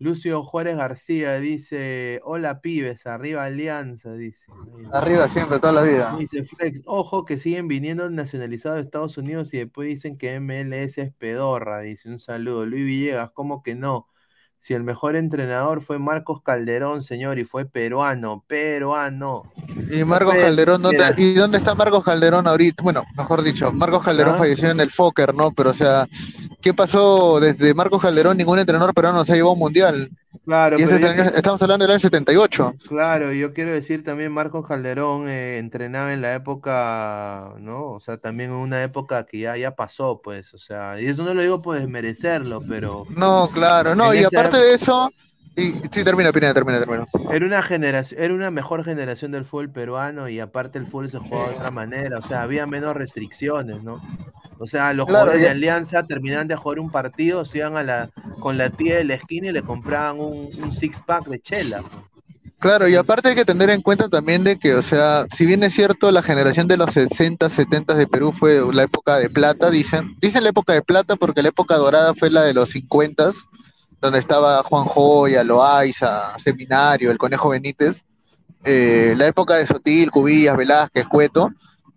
Lucio 0.05 0.43
Juárez 0.43 0.77
García 0.77 1.41
dice, 1.41 2.21
hola 2.25 2.61
pibes, 2.61 3.07
arriba 3.07 3.45
Alianza, 3.45 4.13
dice. 4.13 4.53
Arriba 4.93 5.31
siempre, 5.31 5.59
toda 5.59 5.73
la 5.73 5.83
vida. 5.83 6.15
Dice 6.19 6.45
Flex, 6.45 6.83
ojo 6.85 7.25
que 7.25 7.39
siguen 7.39 7.69
viniendo 7.69 8.11
nacionalizados 8.11 8.77
de 8.77 8.83
Estados 8.83 9.17
Unidos 9.17 9.55
y 9.55 9.59
después 9.61 9.89
dicen 9.89 10.19
que 10.19 10.39
MLS 10.41 10.99
es 10.99 11.11
pedorra, 11.15 11.81
dice 11.81 12.11
un 12.11 12.19
saludo. 12.19 12.67
Luis 12.67 12.85
Villegas, 12.85 13.31
¿cómo 13.33 13.63
que 13.63 13.77
no? 13.77 14.07
Si 14.59 14.75
el 14.75 14.83
mejor 14.83 15.17
entrenador 15.17 15.81
fue 15.81 15.99
Marcos 15.99 16.43
Calderón, 16.43 17.03
señor, 17.03 17.39
y 17.39 17.45
fue 17.45 17.65
peruano, 17.65 18.45
peruano. 18.47 19.53
Y 19.91 20.05
Marcos 20.05 20.35
Calderón, 20.35 20.83
¿dónde. 20.83 21.15
¿y 21.17 21.33
dónde 21.33 21.57
está 21.57 21.75
Marcos 21.75 22.05
Calderón 22.05 22.47
ahorita? 22.47 22.83
Bueno, 22.83 23.05
mejor 23.17 23.43
dicho, 23.43 23.73
Marcos 23.73 24.05
Calderón 24.05 24.35
¿Ah? 24.35 24.39
falleció 24.39 24.71
en 24.71 24.81
el 24.81 24.91
Fokker, 24.91 25.35
¿no? 25.35 25.51
Pero, 25.53 25.71
o 25.71 25.75
sea, 25.75 26.07
¿qué 26.65 26.73
pasó 26.75 27.39
desde 27.41 27.75
Marcos 27.75 28.01
Calderón? 28.03 28.37
Ningún 28.39 28.59
entrenador 28.59 28.95
peruano 28.95 29.25
se 29.25 29.33
ha 29.33 29.35
llevado 29.37 29.53
un 29.53 29.59
mundial. 29.61 30.11
Claro, 30.45 30.77
Y 30.79 30.83
ese 30.83 30.95
pero 30.95 30.97
es 30.97 31.03
yo 31.03 31.09
el 31.23 31.29
año- 31.29 31.37
estamos 31.37 31.63
hablando 31.63 31.85
del 31.85 31.93
año 31.93 32.01
78. 32.01 32.75
Claro, 32.89 33.33
yo 33.33 33.53
quiero 33.53 33.73
decir 33.73 34.03
también 34.03 34.33
Marcos 34.33 34.67
Calderón 34.67 35.29
eh, 35.29 35.59
entrenaba 35.59 36.13
en 36.13 36.23
la 36.23 36.35
época, 36.35 37.53
¿no? 37.61 37.91
O 37.93 38.01
sea, 38.01 38.17
también 38.17 38.51
en 38.51 38.57
una 38.57 38.83
época 38.83 39.25
que 39.27 39.39
ya, 39.41 39.57
ya 39.57 39.77
pasó, 39.77 40.21
pues, 40.25 40.53
o 40.55 40.59
sea, 40.59 41.01
y 41.01 41.07
eso 41.07 41.23
no 41.23 41.35
lo 41.35 41.43
digo 41.43 41.63
por 41.63 41.79
desmerecerlo, 41.79 42.63
pero 42.69 43.05
No, 43.11 43.49
claro, 43.53 43.95
no, 43.95 44.13
y 44.15 44.25
aparte 44.25 44.57
de 44.57 44.75
eso, 44.75 45.11
y, 45.57 45.73
sí, 45.73 46.05
termina, 46.05 46.33
termina, 46.33 46.53
termina, 46.53 46.79
termina. 46.81 47.07
era 47.31 47.47
una 47.47 47.63
generación, 47.63 48.23
era 48.23 48.35
una 48.35 48.51
mejor 48.51 48.85
generación 48.85 49.33
del 49.33 49.45
fútbol 49.45 49.71
peruano 49.71 50.29
y 50.29 50.41
aparte 50.41 50.79
el 50.79 50.87
fútbol 50.87 51.11
se 51.11 51.19
jugaba 51.19 51.49
de 51.49 51.55
otra 51.55 51.71
manera, 51.71 52.19
o 52.19 52.23
sea, 52.23 52.43
había 52.43 52.67
menos 52.67 52.95
restricciones, 52.95 53.83
¿no? 53.83 54.01
O 54.59 54.67
sea, 54.67 54.93
los 54.93 55.07
Claro, 55.07 55.25
jugadores 55.27 55.43
de 55.43 55.51
Alianza 55.51 56.07
terminaban 56.07 56.49
de 56.49 56.57
jugar 56.57 56.79
un 56.79 56.91
partido, 56.91 57.45
se 57.45 57.59
iban 57.59 57.77
a 57.77 57.83
la, 57.83 58.11
con 58.41 58.59
la 58.59 58.71
tía 58.71 58.97
de 58.97 59.05
la 59.05 59.15
esquina 59.15 59.49
y 59.49 59.53
le 59.53 59.63
compraban 59.63 60.19
un, 60.21 60.51
un 60.63 60.73
six 60.73 61.03
pack 61.07 61.27
de 61.27 61.41
chela. 61.41 61.83
Claro, 62.59 62.89
y 62.89 62.95
aparte 62.97 63.29
hay 63.29 63.35
que 63.35 63.45
tener 63.45 63.69
en 63.69 63.83
cuenta 63.83 64.09
también 64.09 64.43
de 64.43 64.59
que, 64.59 64.75
o 64.75 64.81
sea, 64.81 65.27
si 65.37 65.45
bien 65.45 65.63
es 65.65 65.75
cierto, 65.75 66.11
la 66.11 66.23
generación 66.23 66.67
de 66.67 66.79
los 66.79 66.95
60, 66.95 67.51
70 67.51 67.95
de 67.95 68.07
Perú 68.07 68.33
fue 68.33 68.59
la 68.73 68.85
época 68.85 69.19
de 69.19 69.29
plata, 69.29 69.71
dicen, 69.71 70.17
dicen 70.23 70.45
la 70.45 70.49
época 70.49 70.73
de 70.73 70.81
plata 70.81 71.17
porque 71.17 71.43
la 71.43 71.51
época 71.51 71.77
dorada 71.77 72.15
fue 72.15 72.31
la 72.31 72.41
de 72.43 72.55
los 72.55 72.71
50, 72.71 73.33
donde 74.05 74.19
estaba 74.19 74.63
Juan 74.63 74.85
Joya, 74.85 75.43
Loaiza, 75.43 76.39
Seminario, 76.39 77.11
el 77.11 77.19
Conejo 77.19 77.49
Benítez, 77.51 78.05
eh, 78.65 79.15
la 79.17 79.27
época 79.27 79.55
de 79.55 79.67
Sotil, 79.67 80.11
Cubillas, 80.11 80.57
Velázquez, 80.57 81.07
Cueto, 81.07 81.51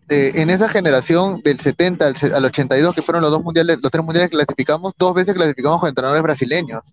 eh, 0.09 0.31
en 0.35 0.49
esa 0.49 0.69
generación 0.69 1.41
del 1.41 1.59
70 1.59 2.07
al, 2.07 2.15
al 2.33 2.45
82, 2.45 2.95
que 2.95 3.01
fueron 3.01 3.21
los 3.21 3.31
dos 3.31 3.43
mundiales, 3.43 3.79
los 3.81 3.91
tres 3.91 4.03
mundiales 4.03 4.29
que 4.29 4.37
clasificamos, 4.37 4.93
dos 4.97 5.13
veces 5.13 5.35
clasificamos 5.35 5.79
con 5.81 5.89
entrenadores 5.89 6.23
brasileños 6.23 6.83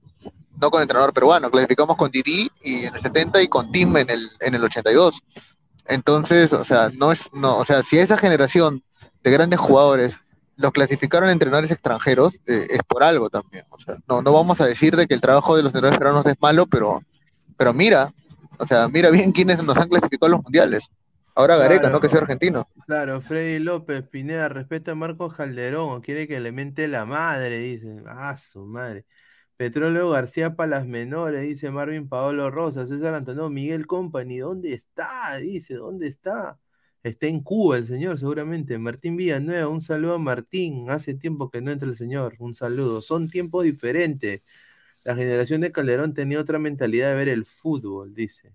no 0.60 0.70
con 0.70 0.82
entrenador 0.82 1.12
peruano, 1.12 1.50
clasificamos 1.50 1.96
con 1.96 2.10
Didi 2.10 2.50
y 2.62 2.84
en 2.84 2.94
el 2.94 3.00
70 3.00 3.42
y 3.42 3.48
con 3.48 3.70
Tim 3.72 3.96
en 3.96 4.10
el, 4.10 4.30
en 4.40 4.54
el 4.54 4.64
82. 4.64 5.20
Entonces, 5.86 6.52
o 6.52 6.64
sea, 6.64 6.90
no 6.94 7.12
es, 7.12 7.32
no, 7.32 7.58
o 7.58 7.64
sea, 7.64 7.82
si 7.82 7.98
esa 7.98 8.16
generación 8.16 8.82
de 9.22 9.30
grandes 9.30 9.60
jugadores 9.60 10.18
los 10.56 10.72
clasificaron 10.72 11.30
entrenadores 11.30 11.70
extranjeros, 11.70 12.40
eh, 12.46 12.66
es 12.70 12.80
por 12.86 13.02
algo 13.04 13.30
también. 13.30 13.64
O 13.70 13.78
sea, 13.78 13.96
no, 14.08 14.22
no 14.22 14.32
vamos 14.32 14.60
a 14.60 14.66
decir 14.66 14.96
de 14.96 15.06
que 15.06 15.14
el 15.14 15.20
trabajo 15.20 15.56
de 15.56 15.62
los 15.62 15.70
entrenadores 15.70 15.98
peruanos 15.98 16.26
es 16.26 16.34
malo, 16.40 16.66
pero, 16.66 17.00
pero 17.56 17.74
mira, 17.74 18.12
o 18.58 18.66
sea, 18.66 18.88
mira 18.88 19.10
bien 19.10 19.32
quiénes 19.32 19.62
nos 19.64 19.76
han 19.78 19.88
clasificado 19.88 20.26
a 20.28 20.36
los 20.36 20.42
mundiales. 20.44 20.84
Ahora 21.34 21.56
Gareca, 21.56 21.88
Claro. 21.88 21.90
¿no? 21.90 22.00
Que 22.00 22.08
sea 22.08 22.20
argentino. 22.20 22.68
Claro, 22.86 23.22
Freddy 23.22 23.58
López, 23.60 24.06
Pineda, 24.08 24.48
respeta 24.50 24.92
a 24.92 24.94
Marcos 24.94 25.34
Calderón, 25.34 26.02
quiere 26.02 26.28
que 26.28 26.38
le 26.40 26.52
mente 26.52 26.86
la 26.86 27.06
madre, 27.06 27.58
dice. 27.58 28.02
Ah, 28.06 28.36
su 28.36 28.66
madre. 28.66 29.06
Petróleo 29.56 30.10
García 30.10 30.54
para 30.56 30.68
las 30.70 30.86
menores, 30.86 31.42
dice 31.42 31.70
Marvin 31.70 32.08
Paolo 32.08 32.50
Rosa, 32.50 32.86
César 32.86 33.14
Antonio, 33.14 33.48
Miguel 33.50 33.86
Company, 33.86 34.38
¿dónde 34.38 34.74
está? 34.74 35.36
Dice, 35.38 35.74
¿dónde 35.76 36.08
está? 36.08 36.58
Está 37.04 37.26
en 37.26 37.40
Cuba 37.40 37.76
el 37.76 37.86
señor, 37.86 38.18
seguramente. 38.18 38.78
Martín 38.78 39.16
Villanueva, 39.16 39.68
un 39.68 39.82
saludo 39.82 40.14
a 40.14 40.18
Martín. 40.18 40.90
Hace 40.90 41.14
tiempo 41.14 41.50
que 41.50 41.60
no 41.60 41.70
entra 41.70 41.86
el 41.88 41.96
señor, 41.98 42.34
un 42.38 42.54
saludo. 42.54 43.02
Son 43.02 43.28
tiempos 43.28 43.64
diferentes. 43.64 44.42
La 45.04 45.14
generación 45.14 45.60
de 45.62 45.72
Calderón 45.72 46.14
tenía 46.14 46.40
otra 46.40 46.58
mentalidad 46.58 47.10
de 47.10 47.16
ver 47.16 47.28
el 47.28 47.46
fútbol, 47.46 48.14
dice. 48.14 48.54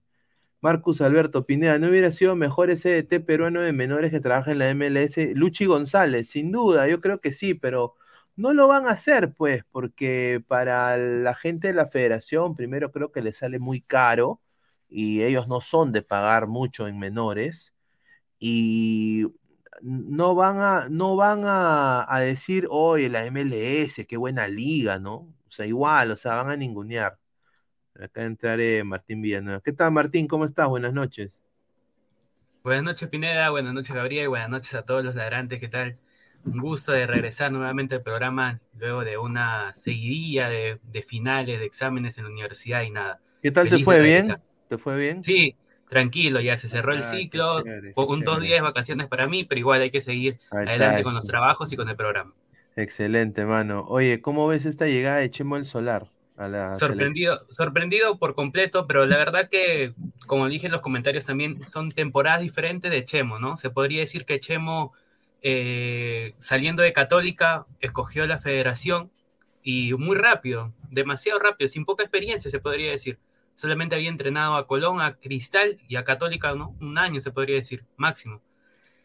Marcus 0.61 1.01
Alberto 1.01 1.45
Pineda, 1.45 1.79
¿no 1.79 1.89
hubiera 1.89 2.11
sido 2.11 2.35
mejor 2.35 2.71
ese 2.71 2.91
DT 3.03 3.21
peruano 3.21 3.61
de 3.61 3.73
menores 3.73 4.11
que 4.11 4.21
trabaja 4.21 4.51
en 4.53 4.59
la 4.59 4.69
MLS? 4.71 5.35
Luchi 5.35 5.65
González, 5.65 6.29
sin 6.29 6.51
duda, 6.51 6.87
yo 6.87 7.01
creo 7.01 7.21
que 7.21 7.33
sí, 7.33 7.55
pero 7.55 7.95
no 8.35 8.53
lo 8.53 8.67
van 8.67 8.87
a 8.87 8.91
hacer, 8.91 9.33
pues, 9.35 9.63
porque 9.71 10.43
para 10.47 10.97
la 10.97 11.35
gente 11.35 11.69
de 11.69 11.75
la 11.75 11.87
federación, 11.87 12.55
primero 12.55 12.91
creo 12.91 13.11
que 13.11 13.21
les 13.21 13.37
sale 13.37 13.59
muy 13.59 13.81
caro 13.81 14.41
y 14.89 15.23
ellos 15.23 15.47
no 15.47 15.61
son 15.61 15.91
de 15.93 16.01
pagar 16.03 16.47
mucho 16.47 16.87
en 16.87 16.99
menores 16.99 17.73
y 18.39 19.27
no 19.81 20.35
van 20.35 20.57
a, 20.59 20.89
no 20.89 21.15
van 21.15 21.43
a, 21.45 22.05
a 22.13 22.19
decir, 22.21 22.67
oye, 22.69 23.09
la 23.09 23.25
MLS, 23.25 24.05
qué 24.07 24.17
buena 24.17 24.47
liga, 24.47 24.99
¿no? 24.99 25.13
O 25.47 25.51
sea, 25.51 25.65
igual, 25.65 26.11
o 26.11 26.15
sea, 26.17 26.35
van 26.35 26.49
a 26.51 26.57
ningunear. 26.57 27.17
Acá 27.95 28.23
entraré 28.23 28.83
Martín 28.83 29.21
Villanueva. 29.21 29.61
¿Qué 29.61 29.73
tal, 29.73 29.91
Martín? 29.93 30.27
¿Cómo 30.27 30.45
estás? 30.45 30.67
Buenas 30.69 30.93
noches. 30.93 31.43
Buenas 32.63 32.83
noches, 32.83 33.09
Pineda. 33.09 33.49
Buenas 33.49 33.73
noches, 33.73 33.95
Gabriel. 33.95 34.29
Buenas 34.29 34.49
noches 34.49 34.73
a 34.75 34.83
todos 34.83 35.03
los 35.03 35.15
ladrantes. 35.15 35.59
¿Qué 35.59 35.67
tal? 35.67 35.97
Un 36.45 36.59
gusto 36.59 36.91
de 36.91 37.05
regresar 37.07 37.51
nuevamente 37.51 37.95
al 37.95 38.03
programa 38.03 38.61
luego 38.77 39.03
de 39.03 39.17
una 39.17 39.73
seguidilla 39.75 40.49
de, 40.49 40.79
de 40.83 41.03
finales, 41.03 41.59
de 41.59 41.65
exámenes 41.65 42.17
en 42.17 42.25
la 42.25 42.29
universidad 42.31 42.81
y 42.83 42.91
nada. 42.91 43.21
¿Qué 43.41 43.51
tal 43.51 43.67
te 43.69 43.79
fue? 43.79 44.01
¿Bien? 44.01 44.41
¿Te 44.67 44.77
fue 44.77 44.97
bien? 44.97 45.25
Sí, 45.25 45.55
tranquilo, 45.89 46.39
ya 46.39 46.57
se 46.57 46.69
cerró 46.69 46.93
el 46.93 46.99
Ah, 46.99 47.03
ciclo, 47.03 47.63
chévere, 47.63 47.93
un 47.95 48.23
dos 48.23 48.39
días 48.41 48.59
de 48.59 48.61
vacaciones 48.61 49.07
para 49.07 49.27
mí, 49.27 49.43
pero 49.43 49.59
igual 49.59 49.81
hay 49.81 49.91
que 49.91 50.01
seguir 50.01 50.39
adelante 50.49 51.03
con 51.03 51.13
los 51.15 51.25
trabajos 51.25 51.71
y 51.71 51.75
con 51.75 51.89
el 51.89 51.95
programa. 51.97 52.33
Excelente, 52.75 53.45
mano. 53.45 53.85
Oye, 53.87 54.21
¿cómo 54.21 54.47
ves 54.47 54.65
esta 54.65 54.87
llegada 54.87 55.17
de 55.17 55.29
Chemo 55.31 55.57
el 55.57 55.65
Solar 55.65 56.09
a 56.37 56.47
la 56.47 56.75
Sorprendido, 56.75 57.45
sorprendido 57.49 58.17
por 58.19 58.35
completo, 58.35 58.87
pero 58.87 59.05
la 59.05 59.17
verdad 59.17 59.49
que, 59.49 59.93
como 60.27 60.47
dije 60.47 60.67
en 60.67 60.71
los 60.71 60.81
comentarios 60.81 61.25
también, 61.25 61.65
son 61.67 61.91
temporadas 61.91 62.41
diferentes 62.41 62.91
de 62.91 63.03
Chemo, 63.03 63.39
¿no? 63.39 63.57
Se 63.57 63.69
podría 63.69 63.99
decir 64.01 64.25
que 64.25 64.39
Chemo, 64.39 64.93
eh, 65.41 66.35
saliendo 66.39 66.83
de 66.83 66.93
Católica, 66.93 67.65
escogió 67.81 68.27
la 68.27 68.39
federación 68.39 69.11
y 69.63 69.93
muy 69.93 70.15
rápido, 70.15 70.73
demasiado 70.89 71.39
rápido, 71.39 71.69
sin 71.69 71.85
poca 71.85 72.03
experiencia, 72.03 72.49
se 72.51 72.59
podría 72.59 72.91
decir. 72.91 73.19
Solamente 73.59 73.93
había 73.93 74.07
entrenado 74.07 74.55
a 74.55 74.65
Colón, 74.65 75.01
a 75.01 75.15
Cristal 75.15 75.79
y 75.89 75.97
a 75.97 76.05
Católica, 76.05 76.55
¿no? 76.55 76.77
Un 76.79 76.97
año, 76.97 77.19
se 77.19 77.29
podría 77.31 77.57
decir, 77.57 77.83
máximo. 77.97 78.41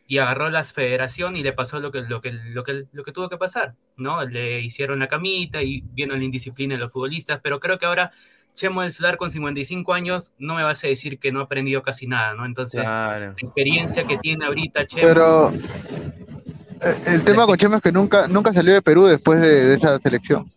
Y 0.07 0.18
agarró 0.18 0.48
la 0.48 0.62
federación 0.62 1.34
y 1.34 1.42
le 1.42 1.52
pasó 1.52 1.80
lo 1.80 1.90
que, 1.90 2.02
lo 2.02 2.20
que, 2.20 2.30
lo 2.30 2.62
que, 2.62 2.84
lo 2.92 3.02
que 3.02 3.11
tuvo 3.11 3.28
que 3.28 3.36
pasar, 3.36 3.74
¿no? 3.96 4.24
Le 4.24 4.61
hicieron 4.61 5.00
la 5.00 5.09
camita 5.09 5.61
y 5.61 5.82
vieron 5.94 6.20
la 6.20 6.24
indisciplina 6.24 6.76
de 6.76 6.78
los 6.82 6.92
futbolistas, 6.92 7.40
pero 7.42 7.59
creo 7.59 7.80
que 7.80 7.86
ahora 7.86 8.12
Chemo 8.55 8.82
del 8.82 8.92
Solar 8.92 9.16
con 9.16 9.32
55 9.32 9.92
años 9.92 10.30
no 10.38 10.55
me 10.55 10.62
vas 10.62 10.84
a 10.84 10.86
decir 10.86 11.18
que 11.18 11.32
no 11.32 11.40
ha 11.40 11.44
aprendido 11.46 11.82
casi 11.82 12.07
nada, 12.07 12.34
¿no? 12.34 12.46
Entonces, 12.46 12.82
Claro. 12.82 13.24
la 13.26 13.32
experiencia 13.32 14.05
que 14.05 14.18
tiene 14.18 14.46
ahorita 14.46 14.86
Chemo... 14.86 15.09
Pero 15.09 15.50
eh, 15.50 17.02
el 17.07 17.24
tema 17.24 17.44
con 17.44 17.57
Chema 17.57 17.78
es 17.78 17.82
que 17.82 17.90
nunca, 17.90 18.28
nunca 18.28 18.52
salió 18.52 18.72
de 18.72 18.82
Perú 18.82 19.07
después 19.07 19.40
de, 19.40 19.64
de 19.64 19.74
esa 19.74 19.98
selección. 19.98 20.48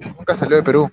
Nunca 0.00 0.34
salió 0.34 0.56
de 0.56 0.64
Perú. 0.64 0.90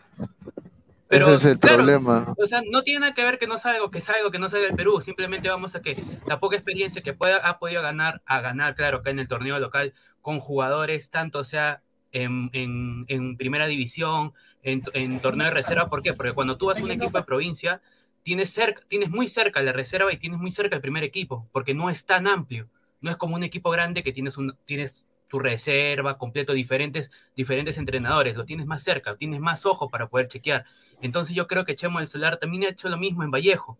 Pero, 1.14 1.28
Ese 1.28 1.36
es 1.36 1.46
el 1.46 1.60
claro, 1.60 1.78
problema. 1.78 2.20
¿no? 2.28 2.36
O 2.38 2.46
sea, 2.46 2.62
no 2.70 2.84
tiene 2.84 3.02
nada 3.02 3.14
que 3.14 3.24
ver 3.24 3.40
que 3.40 3.48
no 3.48 3.58
salga, 3.58 3.90
que 3.92 4.02
salga 4.02 4.28
o 4.28 4.32
que 4.32 4.40
no 4.40 4.50
salga 4.50 4.68
el 4.68 4.76
Perú. 4.76 5.02
Simplemente 5.02 5.50
vamos 5.50 5.76
a 5.76 5.82
que 5.82 6.04
la 6.26 6.40
poca 6.40 6.56
experiencia 6.56 7.02
que 7.02 7.14
pueda, 7.14 7.38
ha 7.38 7.60
podido 7.60 7.82
ganar, 7.82 8.22
a 8.26 8.42
ganar, 8.42 8.76
claro, 8.76 8.98
acá 9.00 9.10
en 9.12 9.20
el 9.20 9.28
torneo 9.28 9.60
local, 9.60 9.94
con 10.22 10.40
jugadores, 10.40 11.10
tanto 11.10 11.44
sea 11.44 11.82
en, 12.12 12.50
en- 12.54 13.06
en 13.08 13.38
primera 13.38 13.68
división, 13.68 14.34
en, 14.64 14.82
en 14.94 15.20
torneo 15.22 15.46
de 15.48 15.52
reserva. 15.54 15.90
¿Por 15.90 16.02
qué? 16.02 16.14
Porque 16.14 16.34
cuando 16.34 16.58
tú 16.58 16.68
vas 16.68 16.80
a 16.82 16.84
un 16.84 16.92
equipo 16.92 17.18
de 17.18 17.24
provincia, 17.24 17.82
tienes, 18.24 18.52
cerca, 18.52 18.82
tienes 18.88 19.10
muy 19.10 19.28
cerca 19.28 19.62
la 19.62 19.74
reserva 19.74 20.12
y 20.14 20.18
tienes 20.18 20.40
muy 20.40 20.52
cerca 20.52 20.76
el 20.76 20.82
primer 20.82 21.04
equipo, 21.04 21.48
porque 21.52 21.74
no 21.74 21.90
es 21.90 22.06
tan 22.06 22.28
amplio. 22.28 22.70
No 23.02 23.12
es 23.12 23.18
como 23.18 23.36
un 23.36 23.44
equipo 23.44 23.70
grande 23.70 24.02
que 24.04 24.14
tienes, 24.14 24.38
un, 24.38 24.56
tienes 24.66 25.06
tu 25.34 25.40
reserva 25.40 26.20
completo, 26.20 26.54
diferentes, 26.54 27.10
diferentes 27.36 27.80
entrenadores, 27.80 28.38
lo 28.38 28.46
tienes 28.46 28.68
más 28.68 28.84
cerca, 28.84 29.16
tienes 29.16 29.40
más 29.40 29.66
ojos 29.66 29.90
para 29.92 30.08
poder 30.08 30.28
chequear. 30.28 30.64
Entonces 31.02 31.36
yo 31.36 31.48
creo 31.48 31.66
que 31.66 31.76
Chemo 31.76 31.98
del 31.98 32.08
Solar 32.08 32.38
también 32.38 32.66
ha 32.66 32.70
hecho 32.70 32.88
lo 32.88 33.00
mismo 33.00 33.24
en 33.24 33.32
Vallejo. 33.32 33.80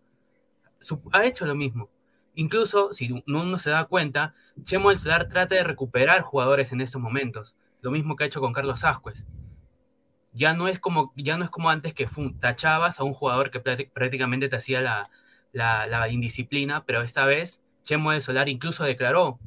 Ha 1.12 1.24
hecho 1.24 1.46
lo 1.46 1.54
mismo. 1.54 1.88
Incluso, 2.34 2.92
si 2.92 3.22
uno 3.28 3.58
se 3.60 3.70
da 3.70 3.84
cuenta, 3.84 4.34
Chemo 4.64 4.88
del 4.88 4.98
Solar 4.98 5.28
trata 5.28 5.54
de 5.54 5.62
recuperar 5.62 6.22
jugadores 6.22 6.72
en 6.72 6.80
estos 6.80 7.00
momentos. 7.00 7.54
Lo 7.82 7.92
mismo 7.92 8.16
que 8.16 8.24
ha 8.24 8.26
hecho 8.26 8.40
con 8.40 8.52
Carlos 8.52 8.82
Ascuez. 8.82 9.24
Ya 10.32 10.54
no 10.54 10.66
es 10.66 10.80
como, 10.80 11.12
ya 11.14 11.36
no 11.36 11.44
es 11.44 11.50
como 11.50 11.70
antes 11.70 11.94
que 11.94 12.08
tachabas 12.40 12.98
a 12.98 13.04
un 13.04 13.12
jugador 13.12 13.52
que 13.52 13.62
prácti- 13.62 13.92
prácticamente 13.92 14.48
te 14.48 14.56
hacía 14.56 14.80
la, 14.80 15.08
la- 15.52 15.86
la 15.86 16.08
indisciplina, 16.08 16.84
pero 16.84 17.00
esta 17.02 17.24
vez 17.24 17.62
Chemo 17.84 18.10
del 18.10 18.22
Solar 18.22 18.48
incluso 18.48 18.82
declaró 18.82 19.38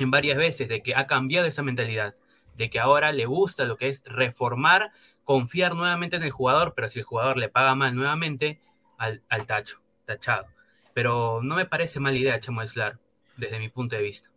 en 0.00 0.10
varias 0.10 0.38
veces 0.38 0.68
de 0.68 0.82
que 0.82 0.94
ha 0.94 1.06
cambiado 1.06 1.46
esa 1.46 1.62
mentalidad, 1.62 2.14
de 2.56 2.70
que 2.70 2.80
ahora 2.80 3.12
le 3.12 3.26
gusta 3.26 3.64
lo 3.64 3.76
que 3.76 3.88
es 3.88 4.02
reformar, 4.04 4.92
confiar 5.24 5.74
nuevamente 5.74 6.16
en 6.16 6.22
el 6.22 6.30
jugador, 6.30 6.74
pero 6.74 6.88
si 6.88 7.00
el 7.00 7.04
jugador 7.04 7.36
le 7.38 7.48
paga 7.48 7.74
mal 7.74 7.94
nuevamente, 7.94 8.60
al, 8.98 9.22
al 9.28 9.46
tacho, 9.46 9.80
tachado. 10.06 10.46
Pero 10.92 11.40
no 11.42 11.56
me 11.56 11.66
parece 11.66 12.00
mala 12.00 12.18
idea 12.18 12.40
Chemo 12.40 12.60
del 12.60 12.68
Solar, 12.68 12.98
desde 13.36 13.58
mi 13.58 13.68
punto 13.68 13.96
de 13.96 14.02
vista. 14.02 14.30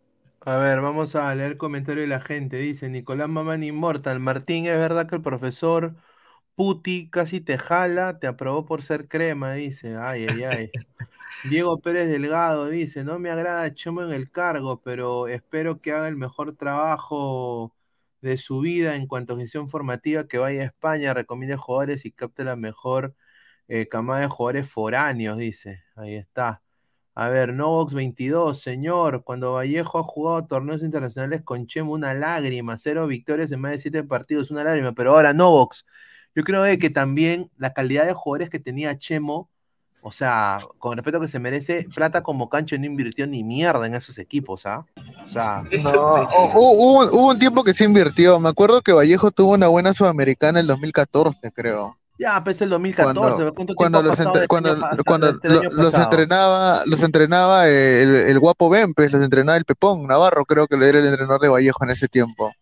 A 0.46 0.58
ver, 0.58 0.80
vamos 0.82 1.16
a 1.16 1.34
leer 1.34 1.56
comentario 1.56 2.02
de 2.02 2.08
la 2.08 2.20
gente. 2.20 2.58
Dice 2.58 2.88
Nicolás 2.90 3.28
Mamán 3.28 3.62
Inmortal. 3.62 4.20
Martín, 4.20 4.66
¿es 4.66 4.76
verdad 4.78 5.08
que 5.08 5.16
el 5.16 5.22
profesor 5.22 5.96
Puti 6.56 7.10
casi 7.10 7.40
te 7.40 7.58
jala? 7.58 8.18
Te 8.20 8.26
aprobó 8.28 8.66
por 8.66 8.82
ser 8.82 9.08
crema, 9.08 9.54
dice. 9.54 9.96
Ay, 9.96 10.26
ay, 10.26 10.44
ay. 10.44 10.72
Diego 11.42 11.78
Pérez 11.80 12.08
Delgado 12.08 12.68
dice, 12.68 13.04
no 13.04 13.18
me 13.18 13.30
agrada 13.30 13.72
Chemo 13.74 14.02
en 14.02 14.12
el 14.12 14.30
cargo, 14.30 14.80
pero 14.82 15.28
espero 15.28 15.80
que 15.80 15.92
haga 15.92 16.08
el 16.08 16.16
mejor 16.16 16.56
trabajo 16.56 17.74
de 18.22 18.38
su 18.38 18.60
vida 18.60 18.96
en 18.96 19.06
cuanto 19.06 19.34
a 19.34 19.38
gestión 19.38 19.68
formativa, 19.68 20.26
que 20.26 20.38
vaya 20.38 20.62
a 20.62 20.64
España, 20.66 21.12
recomiende 21.12 21.56
jugadores 21.56 22.06
y 22.06 22.12
capte 22.12 22.44
la 22.44 22.56
mejor 22.56 23.14
eh, 23.68 23.88
camada 23.88 24.20
de 24.22 24.28
jugadores 24.28 24.70
foráneos, 24.70 25.38
dice. 25.38 25.82
Ahí 25.96 26.14
está. 26.14 26.62
A 27.14 27.28
ver, 27.28 27.54
Novox 27.54 27.94
22, 27.94 28.60
señor, 28.60 29.22
cuando 29.24 29.52
Vallejo 29.54 29.98
ha 30.00 30.02
jugado 30.02 30.46
torneos 30.46 30.82
internacionales 30.82 31.42
con 31.42 31.66
Chemo, 31.66 31.92
una 31.92 32.12
lágrima, 32.14 32.76
cero 32.78 33.06
victorias 33.06 33.52
en 33.52 33.60
más 33.60 33.72
de 33.72 33.78
siete 33.78 34.02
partidos, 34.04 34.50
una 34.50 34.64
lágrima, 34.64 34.92
pero 34.94 35.12
ahora 35.12 35.32
Novox, 35.32 35.86
yo 36.34 36.42
creo 36.42 36.62
de 36.64 36.78
que 36.78 36.90
también 36.90 37.50
la 37.56 37.72
calidad 37.72 38.06
de 38.06 38.14
jugadores 38.14 38.50
que 38.50 38.58
tenía 38.58 38.98
Chemo, 38.98 39.48
o 40.06 40.12
sea, 40.12 40.58
con 40.78 40.92
el 40.92 40.98
respeto 40.98 41.18
que 41.18 41.28
se 41.28 41.38
merece, 41.38 41.88
Plata 41.94 42.22
como 42.22 42.50
Cancho 42.50 42.76
no 42.78 42.84
invirtió 42.84 43.26
ni 43.26 43.42
mierda 43.42 43.86
en 43.86 43.94
esos 43.94 44.18
equipos, 44.18 44.66
¿ah? 44.66 44.84
O 45.24 45.26
sea, 45.26 45.62
No, 45.82 45.90
hu- 45.90 46.52
hubo, 46.54 47.06
hubo 47.10 47.28
un 47.30 47.38
tiempo 47.38 47.64
que 47.64 47.72
se 47.72 47.84
invirtió. 47.84 48.38
Me 48.38 48.50
acuerdo 48.50 48.82
que 48.82 48.92
Vallejo 48.92 49.30
tuvo 49.30 49.52
una 49.52 49.68
buena 49.68 49.94
sudamericana 49.94 50.58
en 50.60 50.64
el 50.64 50.66
2014, 50.68 51.50
creo. 51.52 51.96
ya, 52.18 52.44
pues 52.44 52.60
el 52.60 52.68
2014, 52.68 53.18
Cuando, 53.18 53.54
¿cuánto 53.54 53.74
cuando 53.74 53.98
tiempo 54.00 54.12
ha 54.12 54.16
los, 54.16 54.26
entre- 54.26 54.46
cuando, 54.46 54.76
cuando 55.06 55.32
lo- 55.72 55.82
pasado? 55.90 56.04
entrenaba, 56.04 56.82
los 56.84 57.02
entrenaba 57.02 57.66
el, 57.68 58.14
el 58.14 58.38
guapo 58.38 58.68
Bempes, 58.68 59.10
los 59.10 59.22
entrenaba 59.22 59.56
el 59.56 59.64
Pepón 59.64 60.06
Navarro, 60.06 60.44
creo 60.44 60.66
que 60.66 60.76
era 60.76 60.98
el 60.98 61.06
entrenador 61.06 61.40
de 61.40 61.48
Vallejo 61.48 61.82
en 61.82 61.90
ese 61.90 62.08
tiempo, 62.08 62.52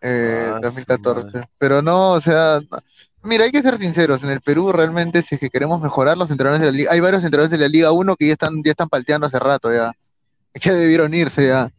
eh, 0.00 0.46
Ah, 0.52 0.56
su 0.56 0.62
2014. 0.62 1.42
Pero 1.58 1.82
no, 1.82 2.12
o 2.12 2.20
sea, 2.20 2.60
no. 2.70 2.78
Mira, 3.22 3.44
hay 3.44 3.52
que 3.52 3.62
ser 3.62 3.78
sinceros, 3.78 4.22
en 4.22 4.30
el 4.30 4.40
Perú 4.40 4.72
realmente 4.72 5.22
si 5.22 5.34
es 5.36 5.40
que 5.40 5.50
queremos 5.50 5.80
mejorar 5.80 6.16
los 6.16 6.30
entrenadores 6.30 6.60
de 6.60 6.66
la 6.72 6.76
liga, 6.78 6.92
hay 6.92 7.00
varios 7.00 7.22
entrenadores 7.24 7.50
de 7.50 7.58
la 7.64 7.68
Liga 7.68 7.92
1 7.92 8.16
que 8.16 8.26
ya 8.28 8.32
están, 8.34 8.62
ya 8.64 8.70
están 8.72 8.88
palteando 8.88 9.26
hace 9.26 9.38
rato 9.38 9.72
ya, 9.72 9.92
que 10.54 10.72
debieron 10.72 11.14
irse 11.14 11.48
ya. 11.48 11.70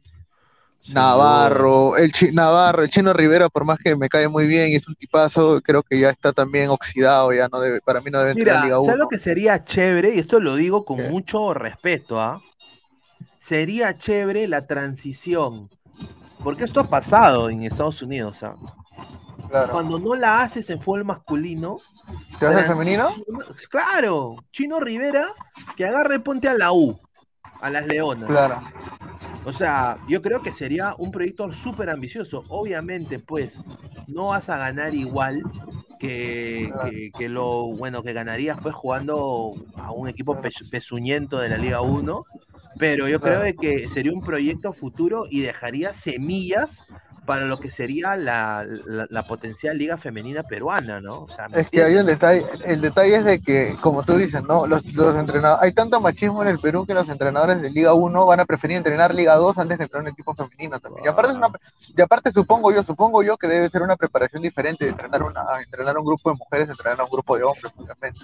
Navarro, 0.88 1.96
el 1.98 2.12
chi- 2.12 2.32
Navarro, 2.34 2.84
el 2.84 2.90
Chino 2.90 3.14
Rivera, 3.14 3.50
por 3.50 3.66
más 3.66 3.78
que 3.80 3.96
me 3.96 4.10
cae 4.10 4.28
muy 4.28 4.48
bien 4.48 4.70
y 4.72 4.76
es 4.76 4.88
un 4.88 4.96
tipazo, 4.96 5.62
creo 5.62 5.84
que 5.84 6.00
ya 6.00 6.10
está 6.10 6.34
también 6.34 6.70
oxidado, 6.70 7.32
ya 7.34 7.48
no 7.50 7.60
debe, 7.60 7.82
para 7.82 8.02
mí 8.02 8.10
no 8.12 8.20
debe 8.20 8.32
entrar 8.32 8.56
Mira, 8.56 8.56
en 8.58 8.62
Liga 8.64 8.80
¿sabes 8.80 8.86
1. 8.96 8.98
lo 9.00 9.08
que 9.10 9.18
sería 9.20 9.64
chévere? 9.64 10.16
Y 10.16 10.20
esto 10.20 10.40
lo 10.40 10.56
digo 10.56 10.86
con 10.86 10.98
¿Qué? 10.98 11.04
mucho 11.10 11.54
respeto, 11.54 12.20
¿ah? 12.20 12.42
Sería 13.40 13.98
chévere 13.98 14.48
la 14.48 14.68
transición. 14.68 15.70
Porque 16.44 16.64
esto 16.64 16.80
ha 16.80 16.90
pasado 16.90 17.50
en 17.50 17.64
Estados 17.64 18.02
Unidos, 18.02 18.44
¿ah? 18.44 18.56
Claro. 19.52 19.74
Cuando 19.74 20.00
no 20.00 20.16
la 20.16 20.42
haces 20.42 20.70
en 20.70 20.80
fútbol 20.82 21.04
masculino. 21.06 21.78
¿Te 22.40 22.46
vas 22.46 22.56
al 22.56 22.64
femenino? 22.66 23.08
Claro, 23.70 24.38
Chino 24.52 24.80
Rivera, 24.80 25.28
que 25.76 25.86
agarre 25.86 26.20
ponte 26.22 26.48
a 26.48 26.54
la 26.54 26.72
U, 26.72 27.00
a 27.62 27.70
las 27.70 27.86
Leonas. 27.86 28.30
Claro. 28.30 28.62
O 29.44 29.52
sea, 29.54 29.98
yo 30.08 30.22
creo 30.22 30.42
que 30.42 30.54
sería 30.54 30.96
un 30.98 31.12
proyecto 31.12 31.52
súper 31.52 31.90
ambicioso. 31.90 32.44
Obviamente, 32.48 33.20
pues, 33.20 33.62
no 34.08 34.28
vas 34.28 34.50
a 34.50 34.58
ganar 34.58 34.96
igual 34.96 35.44
que, 36.00 36.72
que- 36.90 37.12
que 37.18 37.30
lo 37.30 37.68
bueno 37.76 38.02
que 38.04 38.14
ganarías 38.14 38.58
pues 38.62 38.74
jugando 38.74 39.54
a 39.76 39.92
un 39.92 40.08
equipo 40.08 40.40
pe- 40.42 40.52
pezuñento 40.72 41.40
de 41.40 41.50
la 41.50 41.58
Liga 41.58 41.82
1. 41.82 42.26
Pero 42.80 43.08
yo 43.08 43.20
creo 43.20 43.42
Claro. 43.42 43.56
que 43.60 43.90
sería 43.90 44.14
un 44.14 44.24
proyecto 44.24 44.72
futuro 44.74 45.26
y 45.30 45.42
dejaría 45.42 45.92
semillas 45.94 46.82
para 47.26 47.46
lo 47.46 47.60
que 47.60 47.70
sería 47.70 48.16
la, 48.16 48.66
la- 48.86 49.06
la 49.10 49.24
potencial 49.28 49.78
liga 49.78 49.98
femenina 49.98 50.42
peruana, 50.44 51.00
¿no? 51.02 51.22
O 51.22 51.30
sea, 51.30 51.48
¿me 51.48 51.62
Es 51.62 51.70
que 51.70 51.84
hay 51.84 51.96
un 51.96 52.06
detalle, 52.08 52.46
el 52.66 52.82
detalle 52.82 53.16
es 53.18 53.26
de 53.26 53.40
que, 53.40 53.78
como 53.82 54.04
tú 54.04 54.16
dices, 54.18 54.42
¿no? 54.44 54.66
Los, 54.66 54.84
los 54.94 55.16
entrenadores, 55.16 55.64
hay 55.64 55.72
tanto 55.74 56.02
machismo 56.02 56.42
en 56.42 56.48
el 56.50 56.60
Perú 56.60 56.86
que 56.86 56.94
los 56.96 57.08
entrenadores 57.08 57.62
de 57.62 57.70
Liga 57.70 57.94
1 57.94 58.26
van 58.26 58.40
a 58.40 58.46
preferir 58.46 58.78
entrenar 58.78 59.14
Liga 59.14 59.36
2 59.36 59.58
antes 59.60 59.78
de 59.78 59.84
entrenar 59.84 60.04
un 60.08 60.12
equipo 60.14 60.34
femenino 60.34 60.80
también. 60.80 61.06
Y 61.06 61.08
aparte, 61.08 61.32
es 61.34 61.38
una- 61.38 61.50
y 61.96 62.02
aparte 62.02 62.32
supongo 62.32 62.72
yo, 62.72 62.82
supongo 62.84 63.22
yo 63.24 63.38
que 63.38 63.48
debe 63.48 63.70
ser 63.70 63.84
una 63.84 63.96
preparación 63.96 64.42
diferente 64.42 64.86
de 64.86 64.92
entrenar, 64.92 65.22
una, 65.24 65.42
a 65.48 65.62
entrenar 65.62 65.96
a 65.96 66.00
un 66.00 66.06
grupo 66.06 66.32
de 66.32 66.38
mujeres, 66.38 66.70
entrenar 66.70 67.00
a 67.00 67.04
un 67.04 67.10
grupo 67.12 67.38
de 67.38 67.44
hombres, 67.44 67.72
obviamente. 67.78 68.20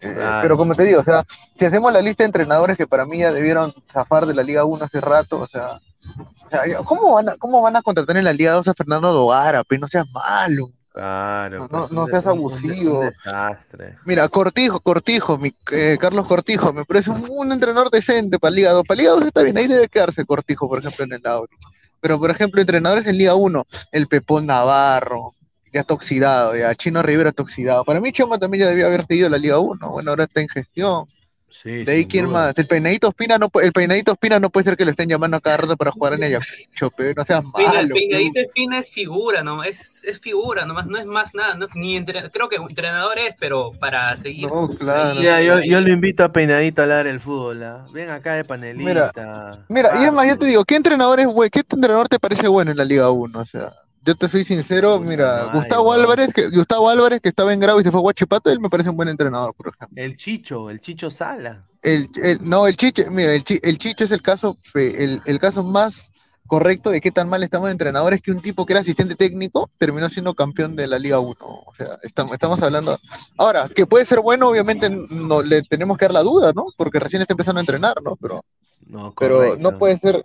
Eh, 0.00 0.14
Claro. 0.14 0.38
Pero 0.42 0.56
como 0.56 0.74
te 0.76 0.84
digo, 0.84 1.00
o 1.00 1.04
sea, 1.04 1.24
si 1.58 1.64
hacemos 1.64 1.92
la 1.92 2.00
lista 2.00 2.22
de 2.22 2.26
entrenadores 2.26 2.76
que 2.76 2.86
para 2.86 3.04
mí 3.04 3.18
ya 3.18 3.32
debieron 3.32 3.74
zafar 3.92 4.26
de 4.26 4.34
la 4.34 4.44
Liga 4.44 4.64
1 4.64 4.84
hace 4.84 5.00
rato, 5.00 5.40
o 5.40 5.46
sea, 5.48 5.80
o 6.16 6.50
sea, 6.50 6.62
¿cómo 6.84 7.14
van 7.14 7.28
a, 7.30 7.36
cómo 7.36 7.60
van 7.62 7.76
a 7.76 7.82
contratar 7.82 8.16
en 8.16 8.24
la 8.24 8.32
Liga 8.32 8.52
2 8.52 8.68
a 8.68 8.74
Fernando 8.74 9.12
Dogara? 9.12 9.64
Pues 9.64 9.80
no 9.80 9.88
seas 9.88 10.06
malo. 10.12 10.70
Claro, 10.92 11.60
No, 11.60 11.68
pues, 11.68 11.92
no- 11.92 12.06
seas 12.06 12.26
abusivo. 12.26 13.00
Un 13.00 13.06
desastre. 13.06 13.96
Mira, 14.04 14.28
Cortijo, 14.28 14.80
Cortijo, 14.80 15.38
mi, 15.38 15.52
eh, 15.70 15.96
Carlos 16.00 16.26
Cortijo, 16.26 16.72
me 16.72 16.84
parece 16.84 17.10
un, 17.10 17.24
un 17.30 17.52
entrenador 17.52 17.90
decente 17.90 18.38
para 18.38 18.50
Liga 18.54 18.72
2. 18.72 18.84
Para 18.86 18.98
Liga 18.98 19.12
2 19.12 19.24
está 19.26 19.42
bien, 19.42 19.56
ahí 19.58 19.68
debe 19.68 19.88
quedarse 19.88 20.24
Cortijo, 20.24 20.68
por 20.68 20.80
ejemplo, 20.80 21.04
en 21.04 21.12
el 21.12 21.26
Audi. 21.26 21.54
Pero, 22.00 22.18
por 22.18 22.30
ejemplo, 22.30 22.60
entrenadores 22.60 23.06
en 23.06 23.16
Liga 23.18 23.34
1, 23.34 23.64
el 23.92 24.06
Pepón 24.08 24.46
Navarro, 24.46 25.34
ya 25.72 25.82
está 25.82 25.94
oxidado, 25.94 26.56
ya. 26.56 26.74
Chino 26.74 27.02
Rivera 27.02 27.30
está 27.30 27.42
oxidado. 27.42 27.84
Para 27.84 28.00
mí, 28.00 28.10
Choma 28.10 28.38
también 28.38 28.64
ya 28.64 28.70
debía 28.70 28.86
haber 28.86 29.04
seguido 29.06 29.28
la 29.28 29.38
Liga 29.38 29.58
1. 29.58 29.90
Bueno, 29.90 30.10
ahora 30.10 30.24
está 30.24 30.40
en 30.40 30.48
gestión. 30.48 31.04
Sí, 31.50 31.84
De 31.84 31.92
ahí, 31.92 32.06
¿quién 32.06 32.26
duda. 32.26 32.46
más? 32.48 32.58
El 32.58 32.66
peinadito 32.68 33.08
Espina 33.08 33.36
no, 33.36 33.48
el 33.60 33.72
peinadito 33.72 34.12
Espina 34.12 34.38
no 34.38 34.48
puede 34.50 34.64
ser 34.64 34.76
que 34.76 34.84
lo 34.84 34.92
estén 34.92 35.08
llamando 35.08 35.36
a 35.36 35.40
cada 35.40 35.56
rato 35.56 35.76
para 35.76 35.90
jugar 35.90 36.12
en 36.14 36.22
Ayacucho, 36.22 36.90
pe, 36.90 37.14
no 37.16 37.24
seas 37.24 37.42
malo. 37.42 37.94
Peinadito 37.94 38.38
Espina 38.40 38.78
es 38.78 38.90
figura, 38.90 39.42
¿no? 39.42 39.64
Es, 39.64 40.04
es 40.04 40.20
figura, 40.20 40.64
nomás, 40.66 40.86
no 40.86 40.98
es 40.98 41.06
más 41.06 41.34
nada. 41.34 41.54
No, 41.56 41.66
ni 41.74 41.96
entre- 41.96 42.30
creo 42.30 42.48
que 42.48 42.56
entrenador 42.56 43.18
es, 43.18 43.34
pero 43.40 43.72
para 43.72 44.16
seguir. 44.18 44.46
No, 44.46 44.68
claro. 44.68 45.20
Ya, 45.20 45.40
yo, 45.40 45.58
yo 45.60 45.80
lo 45.80 45.90
invito 45.90 46.22
a 46.22 46.32
Peinadito 46.32 46.82
a 46.82 46.84
hablar 46.84 47.06
el 47.08 47.18
fútbol. 47.18 47.62
¿ah? 47.64 47.86
Ven 47.92 48.10
acá 48.10 48.34
de 48.34 48.44
panelista. 48.44 49.64
Mira, 49.68 50.00
y 50.00 50.04
es 50.04 50.12
más, 50.12 50.28
yo 50.28 50.38
te 50.38 50.46
digo, 50.46 50.64
¿qué 50.64 50.76
entrenador 50.76 51.18
es 51.20 51.26
buen- 51.26 51.50
¿Qué 51.50 51.60
entrenador 51.60 52.08
te 52.08 52.18
parece 52.20 52.46
bueno 52.46 52.70
en 52.70 52.76
la 52.76 52.84
Liga 52.84 53.10
1? 53.10 53.38
O 53.38 53.46
sea, 53.46 53.72
yo 54.08 54.14
te 54.16 54.28
soy 54.28 54.44
sincero, 54.44 54.98
mira, 55.00 55.50
Gustavo. 55.52 55.92
Álvarez, 55.92 56.32
que, 56.32 56.48
Gustavo 56.48 56.88
Álvarez, 56.88 57.20
que 57.20 57.28
estaba 57.28 57.52
en 57.52 57.60
Grau 57.60 57.78
y 57.78 57.84
se 57.84 57.90
fue 57.90 58.00
a 58.00 58.02
Huachipato, 58.02 58.50
él 58.50 58.58
me 58.60 58.70
parece 58.70 58.90
un 58.90 58.96
buen 58.96 59.08
entrenador, 59.08 59.54
por 59.54 59.68
ejemplo. 59.68 60.02
El 60.02 60.16
Chicho, 60.16 60.70
el 60.70 60.80
Chicho 60.80 61.10
Sala. 61.10 61.64
El, 61.82 62.08
el- 62.22 62.38
no, 62.48 62.66
el 62.66 62.76
Chicho, 62.76 63.02
mira, 63.10 63.34
el, 63.34 63.44
el 63.62 63.78
Chicho 63.78 64.04
es 64.04 64.10
el 64.10 64.22
caso, 64.22 64.56
el, 64.74 65.20
el 65.24 65.38
caso 65.38 65.62
más 65.62 66.10
correcto 66.46 66.88
de 66.90 67.02
qué 67.02 67.10
tan 67.10 67.28
mal 67.28 67.42
estamos 67.42 67.66
de 67.68 67.72
entrenadores 67.72 68.22
que 68.22 68.32
un 68.32 68.40
tipo 68.40 68.64
que 68.64 68.72
era 68.72 68.80
asistente 68.80 69.14
técnico 69.14 69.70
terminó 69.76 70.08
siendo 70.08 70.32
campeón 70.34 70.74
de 70.76 70.86
la 70.86 70.98
Liga 70.98 71.20
1. 71.20 71.36
O 71.40 71.74
sea, 71.76 71.98
estamos, 72.02 72.32
estamos 72.32 72.62
hablando. 72.62 72.98
Ahora, 73.36 73.68
que 73.68 73.86
puede 73.86 74.06
ser 74.06 74.20
bueno, 74.20 74.48
obviamente 74.48 74.88
no 74.88 75.42
le 75.42 75.62
tenemos 75.62 75.98
que 75.98 76.06
dar 76.06 76.14
la 76.14 76.22
duda, 76.22 76.52
¿no? 76.54 76.66
Porque 76.76 76.98
recién 76.98 77.20
está 77.20 77.34
empezando 77.34 77.58
a 77.58 77.62
entrenar, 77.62 78.02
¿no? 78.02 78.16
Pero, 78.16 78.42
No, 78.86 79.12
pero 79.14 79.56
no 79.58 79.76
puede 79.78 79.98
ser. 79.98 80.24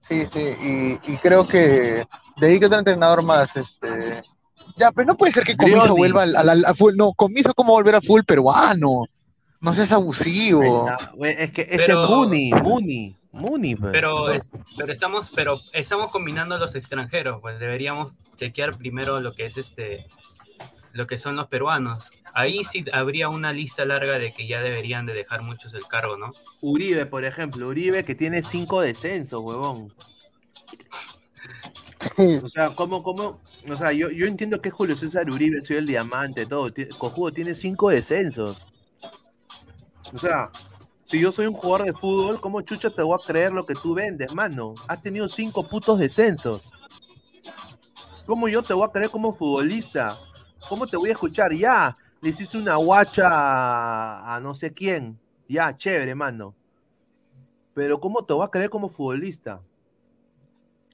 Sí, 0.00 0.26
sí, 0.26 0.40
y, 1.04 1.12
y 1.12 1.16
creo 1.18 1.46
que 1.46 2.04
de 2.40 2.46
ahí 2.46 2.58
que 2.60 2.66
otro 2.66 2.78
entrenador 2.78 3.22
más, 3.22 3.50
este. 3.56 4.22
Ya, 4.76 4.90
pero 4.92 5.06
no 5.06 5.16
puede 5.16 5.32
ser 5.32 5.44
que 5.44 5.56
Comiso 5.56 5.80
Grioni. 5.82 5.98
vuelva 5.98 6.22
al, 6.22 6.36
al, 6.36 6.48
al- 6.48 6.64
a 6.64 6.74
full, 6.74 6.94
no, 6.96 7.12
Comiso 7.12 7.52
cómo 7.54 7.72
volver 7.72 7.94
a 7.96 8.00
full 8.00 8.22
peruano. 8.22 9.04
No 9.60 9.74
seas 9.74 9.92
abusivo. 9.92 10.88
Es 11.22 11.52
que 11.52 11.62
ese 11.62 11.76
Pero- 11.86 12.08
Muni, 12.08 12.50
Muni, 12.50 13.14
Muni. 13.32 13.74
pues. 13.76 13.92
Pero, 13.92 14.30
es- 14.30 14.48
pero 14.78 14.90
estamos, 14.92 15.30
pero 15.34 15.60
estamos 15.74 16.10
combinando 16.10 16.56
los 16.56 16.74
extranjeros, 16.74 17.40
pues 17.42 17.58
deberíamos 17.60 18.16
chequear 18.36 18.78
primero 18.78 19.20
lo 19.20 19.34
que 19.34 19.44
es 19.46 19.58
este, 19.58 20.06
lo 20.92 21.06
que 21.06 21.18
son 21.18 21.36
los 21.36 21.46
peruanos. 21.48 22.02
Ahí 22.32 22.62
sí 22.64 22.84
habría 22.92 23.28
una 23.28 23.52
lista 23.52 23.84
larga 23.84 24.18
de 24.18 24.32
que 24.32 24.46
ya 24.46 24.60
deberían 24.62 25.04
de 25.04 25.12
dejar 25.14 25.42
muchos 25.42 25.74
el 25.74 25.86
cargo, 25.88 26.16
¿no? 26.16 26.30
Uribe, 26.62 27.04
por 27.04 27.24
ejemplo, 27.24 27.66
Uribe 27.68 28.04
que 28.04 28.14
tiene 28.14 28.42
cinco 28.44 28.80
descensos, 28.80 29.40
huevón. 29.42 29.92
O 32.42 32.48
sea, 32.48 32.74
¿cómo, 32.74 33.02
cómo? 33.02 33.40
O 33.70 33.76
sea, 33.76 33.92
yo, 33.92 34.10
yo 34.10 34.26
entiendo 34.26 34.60
que 34.60 34.70
es 34.70 34.74
Julio 34.74 34.96
César 34.96 35.30
Uribe, 35.30 35.62
soy 35.62 35.76
el 35.76 35.86
diamante, 35.86 36.46
todo. 36.46 36.68
Cojudo 36.98 37.32
tiene 37.32 37.54
cinco 37.54 37.90
descensos. 37.90 38.56
O 40.12 40.18
sea, 40.18 40.50
si 41.04 41.20
yo 41.20 41.30
soy 41.30 41.46
un 41.46 41.54
jugador 41.54 41.86
de 41.86 41.92
fútbol, 41.92 42.40
¿cómo 42.40 42.62
chucha 42.62 42.90
te 42.90 43.02
voy 43.02 43.18
a 43.20 43.26
creer 43.26 43.52
lo 43.52 43.66
que 43.66 43.74
tú 43.74 43.94
vendes, 43.94 44.32
mano? 44.32 44.74
Has 44.88 45.02
tenido 45.02 45.28
cinco 45.28 45.66
putos 45.66 45.98
descensos. 45.98 46.72
¿Cómo 48.26 48.48
yo 48.48 48.62
te 48.62 48.72
voy 48.72 48.86
a 48.88 48.92
creer 48.92 49.10
como 49.10 49.32
futbolista? 49.32 50.18
¿Cómo 50.68 50.86
te 50.86 50.96
voy 50.96 51.10
a 51.10 51.12
escuchar? 51.12 51.52
Ya, 51.52 51.96
le 52.20 52.30
hiciste 52.30 52.56
una 52.56 52.76
guacha 52.76 53.26
a 53.28 54.40
no 54.40 54.54
sé 54.54 54.72
quién. 54.72 55.18
Ya, 55.48 55.76
chévere, 55.76 56.14
mano. 56.14 56.54
Pero 57.74 57.98
¿cómo 57.98 58.24
te 58.24 58.32
voy 58.32 58.44
a 58.44 58.50
creer 58.50 58.70
como 58.70 58.88
futbolista? 58.88 59.60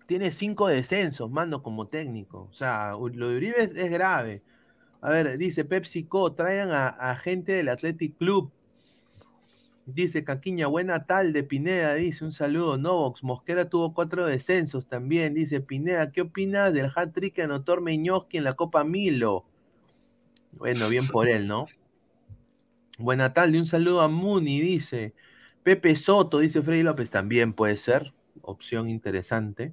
Tiene 0.06 0.30
cinco 0.30 0.68
descensos, 0.68 1.30
mano, 1.30 1.62
como 1.62 1.88
técnico. 1.88 2.48
O 2.50 2.54
sea, 2.54 2.92
lo 2.92 3.28
de 3.28 3.36
Uribe 3.36 3.64
es, 3.64 3.90
grave. 3.90 4.42
A 5.00 5.10
ver, 5.10 5.36
dice 5.38 5.64
PepsiCo, 5.64 6.32
traigan 6.32 6.70
a, 6.70 6.88
a 6.88 7.16
gente 7.16 7.52
del 7.52 7.68
Athletic 7.68 8.16
Club. 8.16 8.50
Dice 9.86 10.24
Caquiña, 10.24 10.66
buena 10.66 11.06
tal 11.06 11.32
de 11.32 11.44
Pineda, 11.44 11.94
dice 11.94 12.24
un 12.24 12.32
saludo. 12.32 12.76
Novox, 12.76 13.22
Mosquera 13.22 13.68
tuvo 13.68 13.94
cuatro 13.94 14.26
descensos 14.26 14.86
también. 14.86 15.32
Dice 15.34 15.60
Pineda, 15.60 16.10
¿qué 16.10 16.22
opinas 16.22 16.72
del 16.72 16.90
hat-trick 16.94 17.34
que 17.34 17.42
anotó 17.42 17.74
Ormeñoski 17.74 18.36
en 18.36 18.44
la 18.44 18.54
Copa 18.54 18.82
Milo? 18.82 19.44
Bueno, 20.52 20.88
bien 20.88 21.06
por 21.06 21.28
él, 21.28 21.46
¿no? 21.46 21.66
Buena 22.98 23.32
tarde, 23.32 23.58
un 23.58 23.66
saludo 23.66 24.00
a 24.00 24.08
Muni, 24.08 24.60
dice. 24.60 25.14
Pepe 25.62 25.94
Soto, 25.96 26.38
dice 26.38 26.62
Freddy 26.62 26.82
López, 26.82 27.10
también 27.10 27.52
puede 27.52 27.76
ser. 27.76 28.12
Opción 28.42 28.88
interesante. 28.88 29.72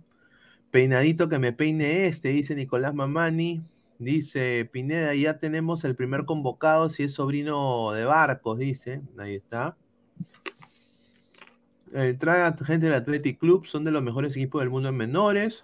Peinadito 0.74 1.30
que 1.30 1.38
me 1.38 1.54
peine 1.54 2.08
este, 2.08 2.30
dice 2.30 2.56
Nicolás 2.56 2.96
Mamani. 2.96 3.62
Dice 4.00 4.68
Pineda, 4.74 5.14
ya 5.14 5.38
tenemos 5.38 5.84
el 5.84 5.96
primer 5.96 6.26
convocado, 6.26 6.90
si 6.90 7.04
es 7.04 7.14
sobrino 7.14 7.92
de 7.92 8.06
Barcos, 8.06 8.58
dice. 8.58 9.04
Ahí 9.20 9.36
está. 9.36 9.78
Eh, 11.94 12.18
trae 12.20 12.42
a 12.42 12.58
gente 12.58 12.88
del 12.88 12.96
Athletic 12.96 13.38
Club, 13.38 13.68
son 13.68 13.84
de 13.84 13.92
los 13.92 14.02
mejores 14.02 14.36
equipos 14.36 14.62
del 14.62 14.72
mundo 14.72 14.90
en 14.90 14.98
menores. 14.98 15.62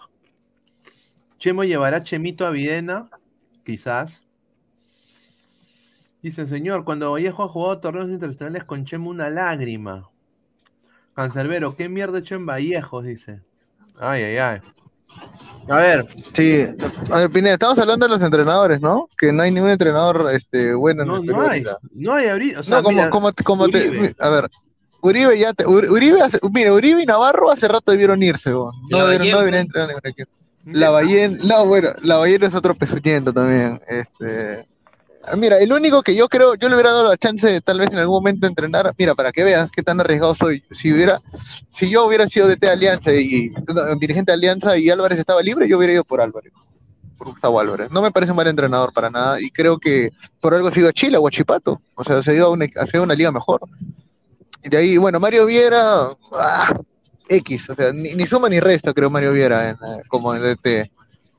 Chemo 1.39 1.63
llevará 1.63 2.03
Chemito 2.03 2.45
a 2.45 2.51
Videna, 2.51 3.09
quizás. 3.65 4.21
Dice, 6.21 6.47
señor, 6.47 6.85
cuando 6.85 7.13
Vallejo 7.13 7.45
ha 7.45 7.47
jugado 7.47 7.79
torneos 7.79 8.11
internacionales 8.11 8.63
con 8.63 8.85
Chemo, 8.85 9.09
una 9.09 9.31
lágrima. 9.31 10.07
Cancerbero, 11.15 11.75
¿qué 11.75 11.89
mierda 11.89 12.19
he 12.19 12.21
hecho 12.21 12.35
en 12.35 12.45
Vallejos? 12.45 13.05
Dice. 13.05 13.41
Ay, 13.97 14.21
ay, 14.21 14.37
ay. 14.37 14.59
A 15.69 15.75
ver. 15.77 16.07
Sí, 16.33 16.65
a 17.11 17.19
ver, 17.19 17.29
Pineda, 17.29 17.53
estamos 17.53 17.77
hablando 17.77 18.07
de 18.07 18.11
los 18.11 18.23
entrenadores, 18.23 18.81
¿no? 18.81 19.07
Que 19.17 19.31
no 19.31 19.43
hay 19.43 19.51
ningún 19.51 19.69
entrenador 19.69 20.31
este, 20.33 20.73
bueno 20.73 21.03
en 21.03 21.07
No, 21.07 21.17
el 21.17 21.25
Perú 21.25 21.37
no 21.37 21.41
hay. 21.43 21.47
ahorita. 21.49 21.77
No 21.93 22.13
hay 22.13 22.27
ahorita. 22.29 22.59
O 22.59 22.63
sea, 22.63 22.77
no, 22.77 22.83
como, 22.83 22.95
mira, 22.97 23.09
como, 23.11 23.31
como 23.43 23.69
te- 23.69 24.15
a 24.19 24.29
ver, 24.29 24.49
Uribe 25.01 25.37
ya 25.37 25.53
te, 25.53 25.65
Ur- 25.65 25.89
Uribe, 25.89 26.21
hace- 26.21 26.39
mira, 26.51 26.73
Uribe 26.73 27.03
y 27.03 27.05
Navarro 27.05 27.51
hace 27.51 27.67
rato 27.67 27.91
debieron 27.91 28.21
irse, 28.23 28.53
weón. 28.53 28.71
no, 28.89 28.97
La 28.97 29.03
debieron, 29.11 29.29
no 29.31 29.39
deberían 29.39 29.65
entrar 29.65 29.83
en 29.83 29.87
ningún 29.89 30.09
equipo. 30.09 30.31
La 30.65 30.89
Ballén, 30.89 31.39
no, 31.43 31.65
bueno, 31.65 31.89
la 32.01 32.17
Ballén 32.17 32.43
es 32.43 32.53
otro 32.55 32.73
pezuñento 32.75 33.31
también. 33.31 33.79
Este, 33.87 34.65
mira, 35.37 35.57
el 35.59 35.71
único 35.71 36.01
que 36.01 36.15
yo 36.15 36.27
creo, 36.27 36.55
yo 36.55 36.69
le 36.69 36.75
hubiera 36.75 36.91
dado 36.91 37.09
la 37.09 37.17
chance 37.17 37.47
de 37.47 37.61
tal 37.61 37.79
vez 37.79 37.91
en 37.91 37.99
algún 37.99 38.15
momento 38.15 38.47
entrenar, 38.47 38.93
mira, 38.97 39.15
para 39.15 39.31
que 39.31 39.43
veas 39.43 39.69
qué 39.71 39.83
tan 39.83 39.99
arriesgado 39.99 40.35
soy. 40.35 40.63
Si 40.71 40.91
hubiera, 40.91 41.21
si 41.69 41.89
yo 41.89 42.05
hubiera 42.05 42.27
sido 42.27 42.47
DT 42.47 42.59
de 42.59 42.71
Alianza 42.71 43.13
y 43.13 43.51
dirigente 43.99 44.31
de 44.31 44.37
Alianza 44.37 44.77
y 44.77 44.89
Álvarez 44.89 45.19
estaba 45.19 45.41
libre, 45.41 45.67
yo 45.67 45.77
hubiera 45.77 45.93
ido 45.93 46.03
por 46.03 46.21
Álvarez, 46.21 46.53
por 47.17 47.29
Gustavo 47.29 47.59
Álvarez. 47.59 47.91
No 47.91 48.01
me 48.01 48.11
parece 48.11 48.31
un 48.31 48.37
mal 48.37 48.47
entrenador 48.47 48.93
para 48.93 49.09
nada 49.09 49.41
y 49.41 49.49
creo 49.49 49.77
que 49.77 50.11
por 50.39 50.53
algo 50.53 50.69
ha 50.69 50.79
ido 50.79 50.89
a 50.89 50.93
Chile, 50.93 51.17
a 51.17 51.19
Huachipato, 51.19 51.81
o 51.95 52.03
sea, 52.03 52.21
se 52.21 52.31
ha 52.31 52.35
ido 52.35 52.47
a 52.47 52.49
una, 52.51 52.67
una 53.01 53.15
liga 53.15 53.31
mejor. 53.31 53.61
Y 54.63 54.69
de 54.69 54.77
ahí, 54.77 54.97
bueno, 54.97 55.19
Mario 55.19 55.45
Viera, 55.45 56.09
ah, 56.33 56.79
X, 57.29 57.69
o 57.69 57.75
sea, 57.75 57.93
ni, 57.93 58.13
ni 58.15 58.25
suma 58.25 58.49
ni 58.49 58.59
resta, 58.59 58.93
creo, 58.93 59.09
Mario 59.09 59.31
Viera, 59.31 59.69
en, 59.69 59.75
eh, 59.75 60.03
como 60.07 60.33
en 60.33 60.41
DT. 60.41 60.91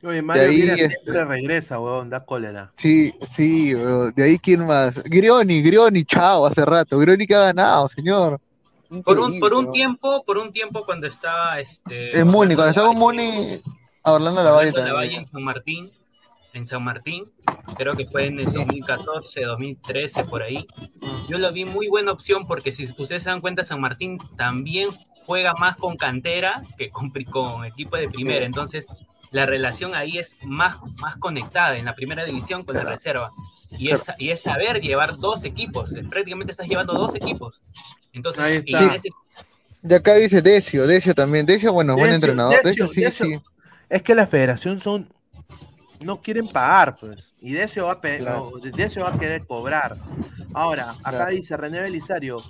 Oye, 0.03 0.23
Mario 0.23 0.45
ahí, 0.45 0.57
Viera 0.57 0.75
este- 0.75 0.89
siempre 0.89 1.25
regresa, 1.25 1.79
weón, 1.79 2.09
da 2.09 2.25
cólera. 2.25 2.73
Sí, 2.77 3.13
sí, 3.31 3.75
weón, 3.75 4.13
de 4.15 4.23
ahí 4.23 4.39
quién 4.39 4.67
más. 4.67 5.03
Grioni, 5.03 5.63
Grioni, 5.63 6.05
chao, 6.05 6.47
hace 6.47 6.65
rato. 6.65 6.99
Grioni 6.99 7.27
que 7.27 7.35
ha 7.35 7.41
ganado, 7.41 7.89
señor. 7.89 8.41
Por 9.05 9.21
un, 9.21 9.39
por 9.39 9.55
un 9.55 9.71
tiempo, 9.71 10.25
por 10.25 10.39
un 10.39 10.53
tiempo 10.53 10.85
cuando 10.85 11.07
estaba 11.07 11.61
este. 11.61 12.19
En 12.19 12.27
Muni, 12.27 12.55
cuando 12.57 12.71
estaba 12.71 12.91
en 12.91 12.99
Muni, 12.99 13.63
a 14.03 14.13
Orlando 14.13 14.43
la 14.43 14.51
Valle 14.51 14.71
Orlando 14.71 14.89
Lavalle 14.89 15.11
también. 15.11 15.23
en 15.27 15.31
San 15.31 15.43
Martín, 15.45 15.93
en 16.55 16.67
San 16.67 16.83
Martín, 16.83 17.25
creo 17.77 17.95
que 17.95 18.07
fue 18.07 18.27
en 18.27 18.41
el 18.41 18.47
2014, 18.47 19.43
2013, 19.43 20.25
por 20.25 20.43
ahí. 20.43 20.67
Yo 21.29 21.39
lo 21.39 21.53
vi 21.53 21.65
muy 21.65 21.87
buena 21.89 22.11
opción 22.11 22.49
porque 22.49 22.73
si 22.73 22.87
ustedes 22.87 23.23
se 23.23 23.31
dan 23.31 23.41
cuenta, 23.41 23.63
San 23.63 23.81
Martín 23.81 24.19
también 24.37 24.89
juega 25.25 25.55
más 25.55 25.77
con 25.77 25.97
cantera 25.97 26.65
que 26.77 26.91
con, 26.91 27.11
con 27.31 27.65
equipo 27.65 27.97
de 27.97 28.09
primera. 28.09 28.45
Entonces, 28.45 28.87
la 29.31 29.47
relación 29.47 29.95
ahí 29.95 30.19
es 30.19 30.37
más, 30.43 30.79
más 31.01 31.17
conectada 31.17 31.77
en 31.77 31.85
la 31.85 31.95
primera 31.95 32.25
división 32.25 32.65
con 32.65 32.75
la 32.77 32.85
reserva. 32.85 33.31
Y 33.71 33.91
es, 33.91 34.11
y 34.19 34.31
es 34.31 34.43
saber 34.43 34.81
llevar 34.81 35.17
dos 35.19 35.45
equipos. 35.45 35.93
Prácticamente 36.09 36.51
estás 36.53 36.67
llevando 36.69 36.93
dos 36.95 37.15
equipos. 37.15 37.61
Entonces, 38.13 38.43
Ahí 38.43 38.63
y 38.67 38.75
está. 38.75 38.95
ese- 38.97 39.09
Y 39.83 39.95
acá 39.95 40.15
dice 40.15 40.43
Decio, 40.43 40.87
Decio 40.87 41.15
también. 41.15 41.47
Decio, 41.47 41.73
bueno, 41.73 41.95
buen 41.97 42.13
entrenador. 42.13 42.55
Decio, 42.63 42.87
Decio, 42.87 42.89
sí, 42.89 43.01
Decio. 43.03 43.27
sí. 43.27 43.41
Es 43.89 44.03
que 44.03 44.15
la 44.15 44.27
federación 44.27 44.81
son. 44.81 45.09
No 46.01 46.21
quieren 46.21 46.49
pagar, 46.49 46.97
pues. 46.97 47.33
Y 47.41 47.53
Decio 47.53 47.87
va 47.87 47.93
a, 47.93 48.01
pe- 48.01 48.19
Claro. 48.19 48.51
no, 48.55 48.71
Decio 48.71 49.03
va 49.05 49.11
a 49.15 49.19
querer 49.19 49.47
cobrar. 49.47 49.97
Ahora, 50.55 50.91
acá 51.05 51.11
Claro. 51.11 51.31
dice 51.31 51.57
René 51.57 51.81
Belisario: 51.81 52.43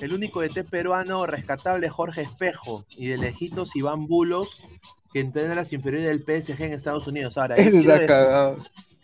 el 0.00 0.12
único 0.14 0.40
DT 0.40 0.64
peruano 0.64 1.26
rescatable 1.26 1.86
es 1.88 1.92
Jorge 1.92 2.22
Espejo 2.22 2.86
y 2.90 3.08
de 3.08 3.18
lejitos 3.18 3.76
Iván 3.76 4.06
Bulos, 4.06 4.62
que 5.12 5.20
entrena 5.20 5.54
las 5.54 5.72
inferiores 5.72 6.08
del 6.08 6.24
PSG 6.24 6.62
en 6.62 6.72
Estados 6.72 7.06
Unidos. 7.06 7.36
Ahora, 7.38 7.56
está 7.56 7.98
de- 7.98 8.06
cagado. 8.06 8.56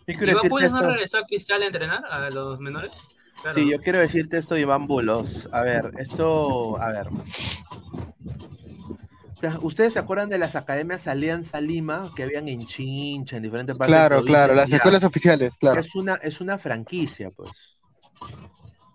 ¿Iván 0.07 0.49
Pulis 0.49 0.73
no 0.73 0.81
regresó 0.83 1.19
a 1.19 1.27
Cristal 1.27 1.63
a 1.63 1.67
entrenar 1.67 2.05
a 2.07 2.31
los 2.31 2.59
menores? 2.61 2.93
Claro. 3.43 3.55
Sí, 3.55 3.71
yo 3.71 3.79
quiero 3.81 3.99
decirte 3.99 4.39
esto, 4.39 4.57
Iván 4.57 4.87
Bulos. 4.87 5.49
A 5.53 5.63
ver, 5.63 5.93
esto, 5.99 6.81
a 6.81 6.91
ver. 6.93 7.09
¿Te- 9.41 9.49
¿Ustedes 9.61 9.93
se 9.93 9.99
acuerdan 10.01 10.29
de 10.31 10.39
las 10.39 10.57
academias 10.57 11.07
Alianza 11.07 11.61
Lima 11.61 12.11
que 12.17 12.25
habían 12.25 12.49
en 12.49 12.67
Chincha, 12.67 13.37
en 13.37 13.43
diferentes 13.45 13.77
partes? 13.77 13.93
de 13.95 13.99
Claro, 14.01 14.25
claro, 14.25 14.55
las 14.55 14.69
Ya. 14.71 14.77
escuelas 14.77 15.05
oficiales, 15.05 15.55
claro. 15.57 15.79
Es 15.79 15.95
una, 15.95 16.15
es 16.17 16.41
una 16.41 16.59
franquicia, 16.59 17.31
pues. 17.31 17.53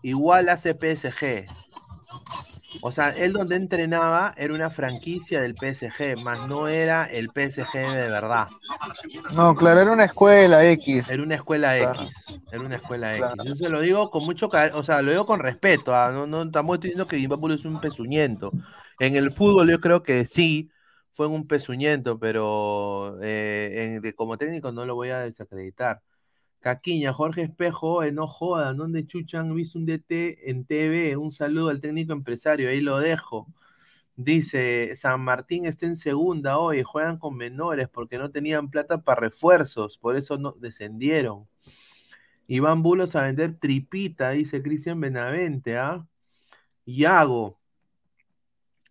Igual 0.01 0.49
hace 0.49 0.74
PSG. 0.76 1.45
O 2.80 2.91
sea, 2.91 3.09
él 3.11 3.34
donde 3.34 3.55
entrenaba 3.55 4.34
era 4.38 4.53
una 4.53 4.69
franquicia 4.71 5.41
del 5.41 5.55
PSG, 5.57 6.17
más 6.17 6.41
no 6.41 6.67
era 6.67 7.05
el 7.05 7.32
PSG 7.32 7.74
de 7.93 8.09
verdad. 8.09 8.53
No, 9.32 9.55
claro, 9.55 9.82
era 9.82 9.91
una 9.93 10.05
escuela 10.05 10.65
X. 10.71 11.05
Era 11.05 11.24
una 11.24 11.36
escuela 11.36 11.78
Claro. 11.78 12.09
X. 12.09 12.32
Era 12.49 12.63
una 12.63 12.76
escuela 12.76 13.17
X. 13.17 13.43
Yo 13.43 13.55
se 13.55 13.69
lo 13.69 13.82
digo 13.82 14.09
con 14.11 14.24
mucho 14.26 14.49
o 14.74 14.84
sea, 14.84 15.01
lo 15.01 15.11
digo 15.11 15.26
con 15.26 15.39
respeto. 15.39 15.93
ah, 15.95 16.11
No, 16.13 16.28
no 16.28 16.43
estamos 16.43 16.80
diciendo 16.80 17.07
que 17.07 17.17
Liverpool 17.17 17.51
es 17.53 17.65
un 17.65 17.80
pezuñento. 17.80 18.55
En 18.99 19.15
el 19.15 19.32
fútbol 19.32 19.69
yo 19.71 19.80
creo 19.80 20.03
que 20.03 20.26
sí, 20.26 20.71
fue 21.11 21.28
un 21.28 21.47
pezuñento, 21.47 22.19
pero 22.19 23.17
eh, 23.21 23.93
en- 23.95 24.01
de- 24.01 24.13
como 24.15 24.38
técnico 24.38 24.71
no 24.71 24.86
lo 24.86 24.95
voy 24.95 25.09
a 25.09 25.19
desacreditar. 25.21 26.01
Caquiña, 26.64 27.11
Jorge 27.11 27.41
Espejo, 27.41 28.09
no 28.14 28.26
jodan, 28.26 28.78
¿dónde 28.78 29.05
chuchan 29.05 29.53
visto 29.53 29.78
un 29.78 29.86
DT 29.86 30.49
en 30.49 30.66
TV? 30.66 31.18
Un 31.18 31.34
saludo 31.34 31.68
al 31.68 31.82
técnico 31.82 32.14
empresario, 32.14 32.70
ahí 32.70 32.80
lo 32.80 32.99
dejo. 32.99 33.47
Dice, 34.16 34.95
San 34.95 35.20
Martín 35.22 35.66
está 35.66 35.88
en 35.88 35.97
segunda 35.97 36.57
hoy, 36.57 36.82
juegan 36.84 37.18
con 37.18 37.36
menores 37.36 37.89
porque 37.89 38.18
no 38.18 38.32
tenían 38.32 38.70
plata 38.70 39.01
para 39.03 39.20
refuerzos, 39.20 39.97
por 39.97 40.16
eso 40.16 40.38
no 40.38 40.53
descendieron. 40.53 41.49
Iván 42.47 42.82
Bulos 42.82 43.18
a 43.18 43.24
vender 43.24 43.55
tripita, 43.59 44.30
dice 44.30 44.64
Cristian 44.64 45.01
Benavente, 45.01 45.78
¿ah? 45.78 46.07
Yago. 46.86 47.59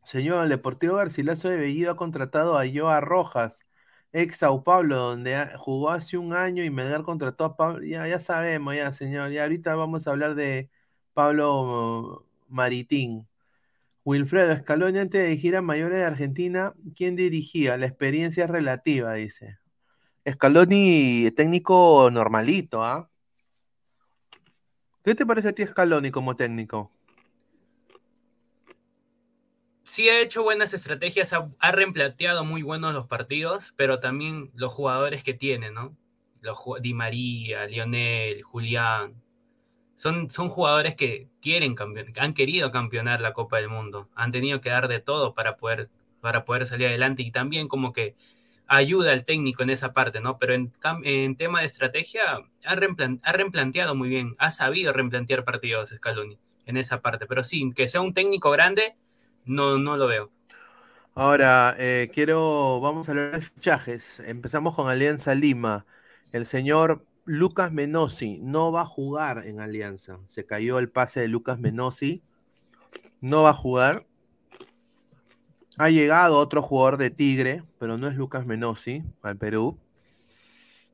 Señor, 0.05 0.45
el 0.45 0.51
Deportivo 0.51 0.97
Garcilaso 0.97 1.49
de 1.49 1.57
Bellido 1.59 1.93
ha 1.93 1.97
contratado 1.97 2.59
a 2.59 2.65
Joa 2.71 3.01
Rojas, 3.01 3.67
ex 4.13 4.39
Sao 4.39 4.63
Paulo, 4.65 4.97
donde 4.97 5.37
jugó 5.57 5.91
hace 5.91 6.19
un 6.19 6.35
año 6.35 6.65
y 6.65 6.71
Melgar 6.71 7.03
contrató 7.03 7.45
a 7.45 7.57
Pablo. 7.57 7.85
Ya, 7.85 8.07
ya 8.07 8.21
sabemos, 8.21 8.75
ya, 8.77 8.93
señor. 8.93 9.31
Ya 9.31 9.43
ahorita 9.43 9.75
vamos 9.75 10.07
a 10.07 10.11
hablar 10.11 10.35
de 10.35 10.71
Pablo 11.15 12.27
Maritín. 12.49 13.27
Wilfredo 14.05 14.57
Scaloni, 14.57 14.99
antes 14.99 15.21
de 15.21 15.29
dirigir 15.29 15.57
a 15.57 15.63
mayores 15.63 15.99
de 15.99 16.05
Argentina, 16.05 16.75
¿quién 16.97 17.17
dirigía? 17.17 17.77
La 17.77 17.87
experiencia 17.87 18.45
es 18.45 18.51
relativa, 18.51 19.15
dice. 19.15 19.59
Scaloni, 20.29 21.31
técnico 21.37 22.11
normalito, 22.11 22.85
¿ah? 22.85 23.09
¿Qué 25.05 25.15
te 25.15 25.27
parece 25.27 25.49
a 25.49 25.53
ti 25.53 25.65
Scaloni 25.67 26.11
como 26.11 26.37
técnico? 26.37 26.91
Sí 29.93 30.09
ha 30.09 30.21
hecho 30.21 30.43
buenas 30.43 30.73
estrategias, 30.73 31.35
ha, 31.35 31.51
ha 31.59 31.71
replanteado 31.73 32.45
muy 32.47 32.63
buenos 32.63 32.95
los 32.95 33.07
partidos, 33.09 33.75
pero 33.77 34.01
también 34.01 34.51
los 34.55 34.73
jugadores 34.73 35.23
que 35.23 35.35
tiene, 35.35 35.71
¿no? 35.71 35.95
Los, 36.41 36.59
Di 36.81 36.95
María, 36.95 37.67
Lionel, 37.67 38.43
Julián. 38.43 39.23
Son, 39.97 40.31
son 40.31 40.49
jugadores 40.49 40.97
que 40.97 41.29
quieren 41.43 41.77
han 42.17 42.35
querido 42.35 42.73
campeonar 42.73 43.21
la 43.21 43.35
Copa 43.35 43.59
del 43.59 43.69
Mundo. 43.69 44.09
Han 44.15 44.33
tenido 44.33 44.63
que 44.63 44.71
dar 44.71 44.89
de 44.89 45.01
todo 45.01 45.35
para 45.35 45.59
poder, 45.59 45.91
para 46.23 46.47
poder 46.47 46.67
salir 46.67 46.87
adelante 46.89 47.23
y 47.23 47.31
también 47.31 47.69
como 47.69 47.93
que 47.93 48.17
ayuda 48.67 49.13
al 49.13 49.27
técnico 49.27 49.63
en 49.63 49.71
esa 49.71 49.93
parte, 49.93 50.21
¿no? 50.21 50.39
Pero 50.39 50.55
en, 50.55 50.73
en 51.05 51.37
tema 51.37 51.61
de 51.61 51.67
estrategia 51.67 52.23
ha, 52.65 52.77
replan- 52.77 53.21
ha 53.25 53.33
replanteado 53.33 53.95
muy 53.95 54.09
bien, 54.09 54.37
ha 54.39 54.53
sabido 54.53 54.95
replantear 54.95 55.45
partidos 55.45 55.91
Scaloni 55.91 56.39
en 56.65 56.79
esa 56.79 57.03
parte, 57.03 57.27
pero 57.27 57.45
sí, 57.45 57.73
que 57.77 57.89
sea 57.89 58.01
un 58.01 58.15
técnico 58.15 58.51
grande, 58.51 58.97
no, 59.45 59.79
no 59.79 59.97
lo 59.97 60.07
veo. 60.07 60.31
Ahora, 61.15 61.75
eh, 61.79 62.11
quiero, 62.13 62.81
vamos 62.81 63.09
a 63.09 63.13
hablar 63.13 63.33
de 63.33 63.43
fichajes. 63.43 64.21
Empezamos 64.21 64.75
con 64.75 64.89
Alianza 64.89 65.35
Lima. 65.35 65.85
El 66.33 66.47
señor 66.47 67.05
Lucas 67.25 67.71
Menosi 67.71 68.39
no 68.41 68.73
va 68.73 68.83
a 68.83 68.87
jugar 68.87 69.47
en 69.47 69.61
Alianza. 69.61 70.19
Se 70.27 70.47
cayó 70.47 70.79
el 70.79 70.89
pase 70.89 71.21
de 71.21 71.29
Lucas 71.29 71.59
Menosi. 71.59 72.23
No 73.21 73.43
va 73.43 73.51
a 73.51 73.55
jugar. 73.55 74.07
Ha 75.79 75.91
llegado 75.91 76.39
otro 76.39 76.63
jugador 76.63 76.97
de 76.97 77.11
Tigre, 77.11 77.63
pero 77.79 77.99
no 77.99 78.09
es 78.09 78.17
Lucas 78.17 78.47
Menosi 78.47 79.05
al 79.23 79.37
Perú. 79.37 79.79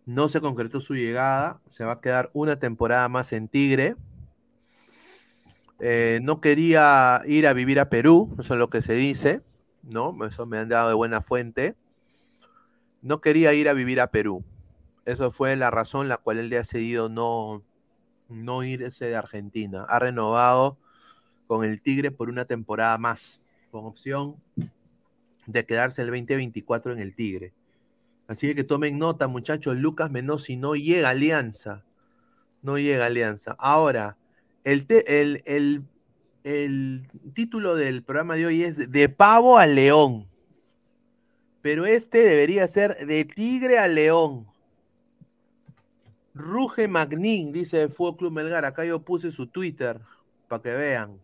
No 0.05 0.29
se 0.29 0.41
concretó 0.41 0.81
su 0.81 0.95
llegada. 0.95 1.61
Se 1.69 1.85
va 1.85 1.93
a 1.93 2.01
quedar 2.01 2.31
una 2.33 2.59
temporada 2.59 3.09
más 3.09 3.33
en 3.33 3.47
Tigre. 3.47 3.95
Eh, 5.81 6.19
no 6.23 6.41
quería 6.41 7.23
ir 7.27 7.47
a 7.47 7.53
vivir 7.53 7.79
a 7.79 7.89
Perú, 7.89 8.35
eso 8.39 8.55
es 8.55 8.59
lo 8.59 8.69
que 8.69 8.83
se 8.83 8.95
dice, 8.95 9.43
¿no? 9.83 10.17
Eso 10.27 10.45
me 10.47 10.59
han 10.59 10.69
dado 10.69 10.89
de 10.89 10.95
buena 10.95 11.21
fuente. 11.21 11.77
No 13.01 13.21
quería 13.21 13.53
ir 13.55 13.69
a 13.69 13.75
vivir 13.75 14.01
a 14.01 14.11
Perú. 14.11 14.45
Eso 15.05 15.31
fue 15.31 15.55
la 15.57 15.71
razón 15.71 16.09
la 16.09 16.17
cual 16.17 16.39
él 16.39 16.49
le 16.49 16.57
ha 16.57 16.61
decidido 16.61 17.09
no, 17.09 17.63
no 18.29 18.65
irse 18.65 19.07
de 19.07 19.17
Argentina. 19.17 19.87
Ha 19.89 19.99
renovado 20.01 20.77
con 21.47 21.65
el 21.65 21.81
Tigre 21.81 22.11
por 22.11 22.29
una 22.29 22.45
temporada 22.45 22.99
más, 22.99 23.41
con 23.71 23.87
opción 23.87 24.37
de 25.47 25.65
quedarse 25.65 26.03
el 26.03 26.09
2024 26.09 26.93
en 26.93 26.99
el 26.99 27.15
Tigre. 27.15 27.53
Así 28.27 28.55
que 28.55 28.65
tomen 28.65 28.99
nota, 28.99 29.29
muchachos. 29.29 29.79
Lucas 29.79 30.11
Menosi 30.11 30.57
no 30.57 30.75
llega 30.75 31.09
a 31.09 31.13
Alianza. 31.13 31.85
No 32.61 32.79
llega 32.79 33.07
Alianza. 33.07 33.57
Ahora, 33.59 34.19
el, 34.73 34.87
el, 35.07 35.43
el- 35.47 35.83
el 36.45 37.07
título 37.35 37.75
del 37.75 38.03
programa 38.03 38.37
de 38.37 38.47
hoy 38.47 38.63
es 38.63 38.91
De 38.91 39.09
pavo 39.09 39.59
a 39.59 39.67
león. 39.67 40.27
Pero 41.61 41.85
este 41.85 42.19
debería 42.19 42.67
ser 42.69 43.07
De 43.07 43.25
tigre 43.25 43.79
a 43.79 43.89
león. 43.89 44.47
Ruge 46.35 46.87
Magnin, 46.89 47.53
dice 47.53 47.83
el 47.83 47.91
Fútbol 47.93 48.17
Club 48.17 48.33
Melgar. 48.33 48.65
Acá 48.65 48.85
yo 48.85 49.03
puse 49.03 49.31
su 49.31 49.49
Twitter 49.49 50.01
para 50.49 50.63
que 50.63 50.73
vean. 50.73 51.19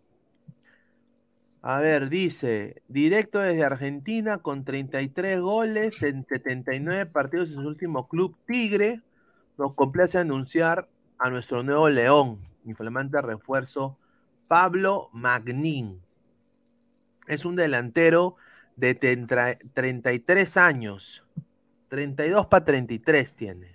A 1.62 1.78
ver, 1.80 2.10
dice, 2.10 2.82
directo 2.88 3.38
desde 3.38 3.64
Argentina 3.64 4.38
con 4.38 4.64
33 4.64 5.40
goles 5.40 6.02
en 6.02 6.26
79 6.26 7.06
partidos 7.06 7.50
en 7.50 7.54
su 7.62 7.66
último 7.68 8.06
club 8.08 8.36
Tigre. 8.46 9.00
Nos 9.56 9.72
complace 9.74 10.18
anunciar 10.18 10.88
a 11.18 11.30
nuestro 11.30 11.62
nuevo 11.62 11.88
león, 11.88 12.40
mi 12.64 12.74
flamante 12.74 13.20
refuerzo, 13.22 13.96
Pablo 14.48 15.10
Magnin. 15.12 16.00
Es 17.26 17.44
un 17.44 17.56
delantero 17.56 18.36
de 18.76 18.94
tentra- 18.94 19.58
33 19.72 20.56
años, 20.56 21.24
32 21.88 22.46
para 22.46 22.64
33 22.64 23.34
tiene. 23.36 23.74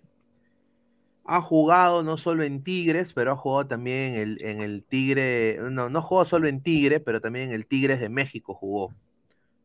Ha 1.26 1.42
jugado 1.42 2.02
no 2.04 2.18
solo 2.18 2.44
en 2.44 2.64
Tigres, 2.64 3.14
pero 3.14 3.32
ha 3.32 3.36
jugado 3.36 3.68
también 3.68 4.16
en 4.16 4.22
el, 4.22 4.42
en 4.44 4.62
el 4.62 4.84
Tigre, 4.84 5.60
no, 5.70 5.90
no 5.90 6.02
jugó 6.02 6.26
solo 6.26 6.48
en 6.48 6.62
Tigre, 6.62 7.00
pero 7.00 7.22
también 7.22 7.50
en 7.50 7.56
el 7.56 7.68
Tigres 7.68 8.00
de 8.00 8.10
México 8.10 8.54
jugó 8.54 8.94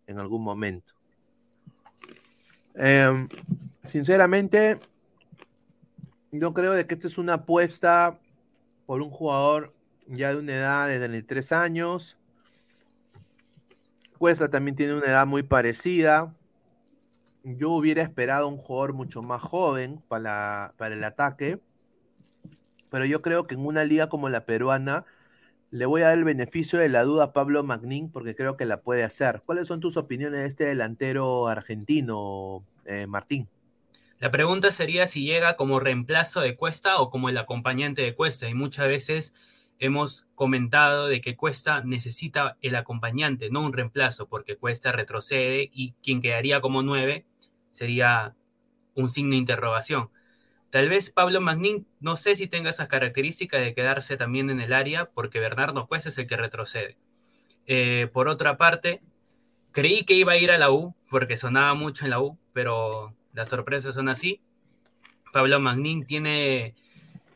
en 0.07 0.19
algún 0.19 0.43
momento. 0.43 0.93
Em, 2.75 3.29
sinceramente, 3.87 4.79
yo 6.33 6.53
creo 6.53 6.73
de 6.73 6.87
que 6.87 6.95
esta 6.95 7.07
es 7.07 7.17
una 7.17 7.35
apuesta 7.35 8.19
por 8.87 9.03
un 9.03 9.11
jugador 9.11 9.73
ya 10.07 10.31
de 10.31 10.37
una 10.39 10.53
edad 10.53 10.89
de 10.89 10.99
33 10.99 11.53
años. 11.53 12.17
Cuesta 14.19 14.49
también 14.49 14.77
tiene 14.77 14.95
una 14.95 15.07
edad 15.07 15.27
muy 15.27 15.43
parecida. 15.43 16.35
Yo 17.43 17.71
hubiera 17.71 18.03
esperado 18.03 18.49
un 18.49 18.57
jugador 18.57 18.95
mucho 18.95 19.23
más 19.23 19.43
joven 19.43 20.03
para, 20.09 20.73
para 20.77 20.95
el 20.95 21.05
ataque. 21.05 21.61
Pero 22.91 23.05
yo 23.05 23.23
creo 23.23 23.47
que 23.47 23.55
en 23.55 23.67
una 23.67 23.85
liga 23.85 24.09
como 24.09 24.29
la 24.29 24.47
peruana 24.47 25.05
le 25.71 25.87
voy 25.87 26.03
a 26.03 26.07
dar 26.07 26.19
el 26.19 26.25
beneficio 26.25 26.79
de 26.79 26.89
la 26.89 27.03
duda 27.03 27.25
a 27.25 27.33
Pablo 27.33 27.65
Magnin 27.65 28.09
porque 28.09 28.37
creo 28.37 28.57
que 28.57 28.65
la 28.65 28.81
puede 28.81 29.03
hacer. 29.03 29.43
¿Cuáles 29.45 29.67
son 29.67 29.81
tus 29.81 29.97
opiniones 29.97 30.41
de 30.41 30.47
este 30.47 30.65
delantero 30.65 31.49
argentino, 31.49 32.65
eh, 32.85 33.09
Martín? 33.09 33.49
La 34.21 34.31
pregunta 34.31 34.73
sería 34.73 35.07
si 35.07 35.25
llega 35.25 35.57
como 35.57 35.81
reemplazo 35.81 36.41
de 36.41 36.57
Cuesta 36.57 36.99
o 36.99 37.11
como 37.11 37.29
el 37.29 37.39
acompañante 37.39 38.03
de 38.03 38.15
Cuesta. 38.15 38.49
Y 38.49 38.55
muchas 38.55 38.89
veces 38.89 39.35
hemos 39.79 40.27
comentado 40.35 41.09
de 41.09 41.21
que 41.21 41.37
Cuesta 41.37 41.83
necesita 41.85 42.57
el 42.63 42.77
acompañante, 42.77 43.51
no 43.51 43.61
un 43.61 43.73
reemplazo, 43.73 44.29
porque 44.29 44.57
Cuesta 44.57 44.93
retrocede 44.93 45.69
y 45.73 45.95
quien 46.03 46.23
quedaría 46.23 46.61
como 46.61 46.83
nueve 46.83 47.27
sería 47.71 48.35
un 48.95 49.11
signo 49.11 49.33
de 49.33 49.39
interrogación. 49.39 50.11
Tal 50.71 50.89
vez 50.89 51.11
Pablo 51.11 51.41
Magnin, 51.41 51.87
no 52.01 52.17
sé 52.17 52.37
si 52.37 52.47
tenga 52.47 52.71
esas 52.71 52.89
características 52.89 53.61
de 53.61 53.75
quedarse 53.75 54.17
también 54.17 54.51
en 54.51 54.61
el 54.61 54.73
área, 54.73 55.07
porque 55.07 55.41
Bernardo 55.41 55.87
Cuesta 55.87 56.09
es 56.09 56.19
el 56.19 56.27
que 56.27 56.37
retrocede. 56.37 56.97
Eh, 57.67 58.09
por 58.13 58.29
otra 58.29 58.57
parte, 58.57 59.01
creí 59.73 60.05
que 60.05 60.15
iba 60.15 60.33
a 60.33 60.37
ir 60.37 60.51
a 60.51 60.59
la 60.59 60.71
U, 60.71 60.95
porque 61.11 61.37
sonaba 61.37 61.75
mucho 61.75 62.05
en 62.05 62.11
la 62.11 62.21
U, 62.21 62.39
pero 62.53 63.15
las 63.35 63.49
sorpresas 63.49 63.95
son 63.95 64.09
así. 64.09 64.41
Pablo 65.33 65.61
Magnin 65.61 66.07
tiene, 66.07 66.75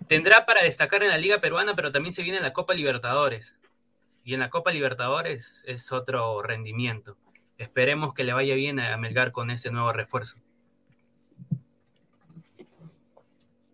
tendrá 0.07 0.47
para 0.47 0.63
destacar 0.63 1.03
en 1.03 1.11
la 1.11 1.19
Liga 1.19 1.41
Peruana, 1.41 1.75
pero 1.75 1.93
también 1.93 2.15
se 2.15 2.23
viene 2.23 2.39
en 2.39 2.45
la 2.45 2.53
Copa 2.53 2.73
Libertadores. 2.73 3.57
Y 4.25 4.35
en 4.35 4.41
la 4.41 4.51
Copa 4.51 4.71
Libertadores 4.71 5.65
es 5.67 5.93
otro 5.93 6.43
rendimiento. 6.43 7.17
esperemos 7.59 8.15
que 8.15 8.23
le 8.23 8.33
vaya 8.33 8.55
bien 8.55 8.79
a 8.79 8.97
Melgar 8.97 9.33
con 9.33 9.51
ese 9.51 9.73
nuevo 9.73 9.93
refuerzo. 9.93 10.37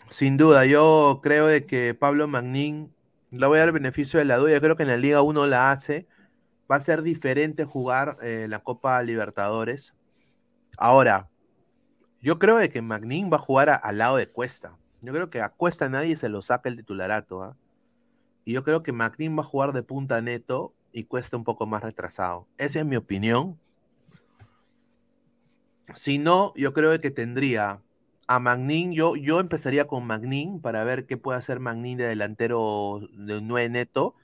Sin 0.09 0.39
duda, 0.39 0.65
yo 0.65 1.21
creo 1.23 1.49
de 1.49 1.67
que 1.67 1.93
Pablo 1.93 2.27
Magnín, 2.29 2.95
le 3.31 3.47
voy 3.47 3.57
a 3.57 3.61
dar 3.61 3.69
el 3.69 3.75
beneficio 3.75 4.19
de 4.19 4.25
la 4.25 4.39
duda, 4.39 4.53
yo 4.53 4.61
creo 4.61 4.77
que 4.77 4.85
en 4.85 4.89
la 4.89 4.97
Liga 4.97 5.21
1 5.21 5.47
la 5.49 5.73
hace, 5.73 6.07
va 6.71 6.77
a 6.77 6.81
ser 6.81 7.03
diferente 7.03 7.65
jugar 7.65 8.17
eh, 8.23 8.47
la 8.49 8.61
Copa 8.61 9.03
Libertadores. 9.03 9.93
Ahora, 10.79 11.29
yo 12.25 12.39
creo 12.39 12.57
de 12.57 12.71
que 12.71 12.81
Magnín 12.81 13.31
va 13.31 13.37
a 13.37 13.41
jugar 13.41 13.69
al 13.83 13.99
lado 13.99 14.17
de 14.17 14.27
Cuesta. 14.27 14.79
Yo 15.03 15.13
creo 15.13 15.29
que 15.29 15.43
a 15.43 15.51
Cuesta 15.51 15.91
nadie 15.91 16.17
se 16.17 16.31
lo 16.31 16.41
saca 16.41 16.71
el 16.71 16.77
titularato. 16.77 17.43
¿ah? 17.43 17.55
Y 18.47 18.55
yo 18.55 18.65
creo 18.65 18.83
que 18.83 18.93
Magnín 18.93 19.37
va 19.37 19.43
a 19.43 19.45
jugar 19.45 19.75
de 19.75 19.83
punta 19.83 20.23
neto 20.23 20.73
y 20.91 21.05
Cuesta 21.05 21.37
un 21.37 21.45
poco 21.45 21.67
más 21.67 21.83
retrasado. 21.83 22.47
Esa 22.57 22.79
es 22.79 22.87
mi 22.87 22.97
opinión. 22.97 23.61
Si 25.95 26.17
no, 26.17 26.55
yo 26.57 26.73
creo 26.73 26.99
que 26.99 27.11
tendría 27.11 27.83
a 28.27 28.39
Magnín, 28.41 28.95
yo, 28.95 29.17
yo 29.17 29.39
empezaría 29.39 29.87
con 29.87 30.07
Magnín 30.07 30.63
para 30.63 30.83
ver 30.83 31.05
qué 31.05 31.19
puede 31.19 31.39
hacer 31.39 31.61
Magnín 31.61 31.99
de 31.99 32.07
delantero 32.07 33.01
de 33.13 33.37
un 33.37 33.49
9 33.49 33.69
neto. 33.69 34.15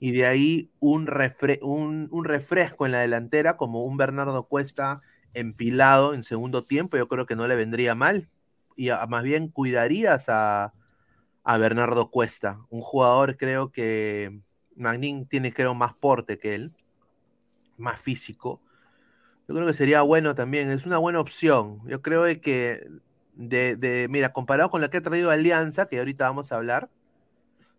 Y 0.00 0.12
de 0.12 0.24
ahí 0.26 0.70
un, 0.80 1.06
refre- 1.06 1.58
un, 1.60 2.08
un 2.10 2.24
refresco 2.24 2.86
en 2.86 2.92
la 2.92 3.00
delantera, 3.00 3.58
como 3.58 3.84
un 3.84 3.98
Bernardo 3.98 4.44
Cuesta 4.44 5.02
empilado 5.34 6.14
en 6.14 6.22
segundo 6.24 6.64
tiempo, 6.64 6.96
yo 6.96 7.08
creo 7.08 7.26
que 7.26 7.36
no 7.36 7.48
le 7.48 7.56
vendría 7.56 7.94
mal. 7.94 8.28
Y 8.76 8.90
a- 8.90 9.06
más 9.06 9.22
bien 9.24 9.48
cuidarías 9.48 10.26
a, 10.28 10.74
a 11.44 11.58
Bernardo 11.58 12.10
Cuesta, 12.10 12.60
un 12.70 12.80
jugador 12.82 13.36
creo 13.38 13.72
que 13.72 14.40
Magnín 14.76 15.26
tiene 15.28 15.52
creo 15.54 15.74
más 15.74 15.94
porte 15.94 16.38
que 16.38 16.54
él, 16.56 16.72
más 17.76 18.00
físico. 18.00 18.60
Yo 19.48 19.54
creo 19.54 19.66
que 19.66 19.74
sería 19.74 20.02
bueno 20.02 20.34
también, 20.34 20.70
es 20.70 20.86
una 20.86 20.98
buena 20.98 21.20
opción. 21.20 21.80
Yo 21.86 22.02
creo 22.02 22.24
que, 22.40 22.86
de, 23.34 23.76
mira, 24.10 24.32
comparado 24.32 24.70
con 24.70 24.80
la 24.82 24.90
que 24.90 24.98
ha 24.98 25.02
traído 25.02 25.30
Alianza, 25.30 25.86
que 25.88 26.00
ahorita 26.00 26.26
vamos 26.28 26.52
a 26.52 26.56
hablar, 26.56 26.90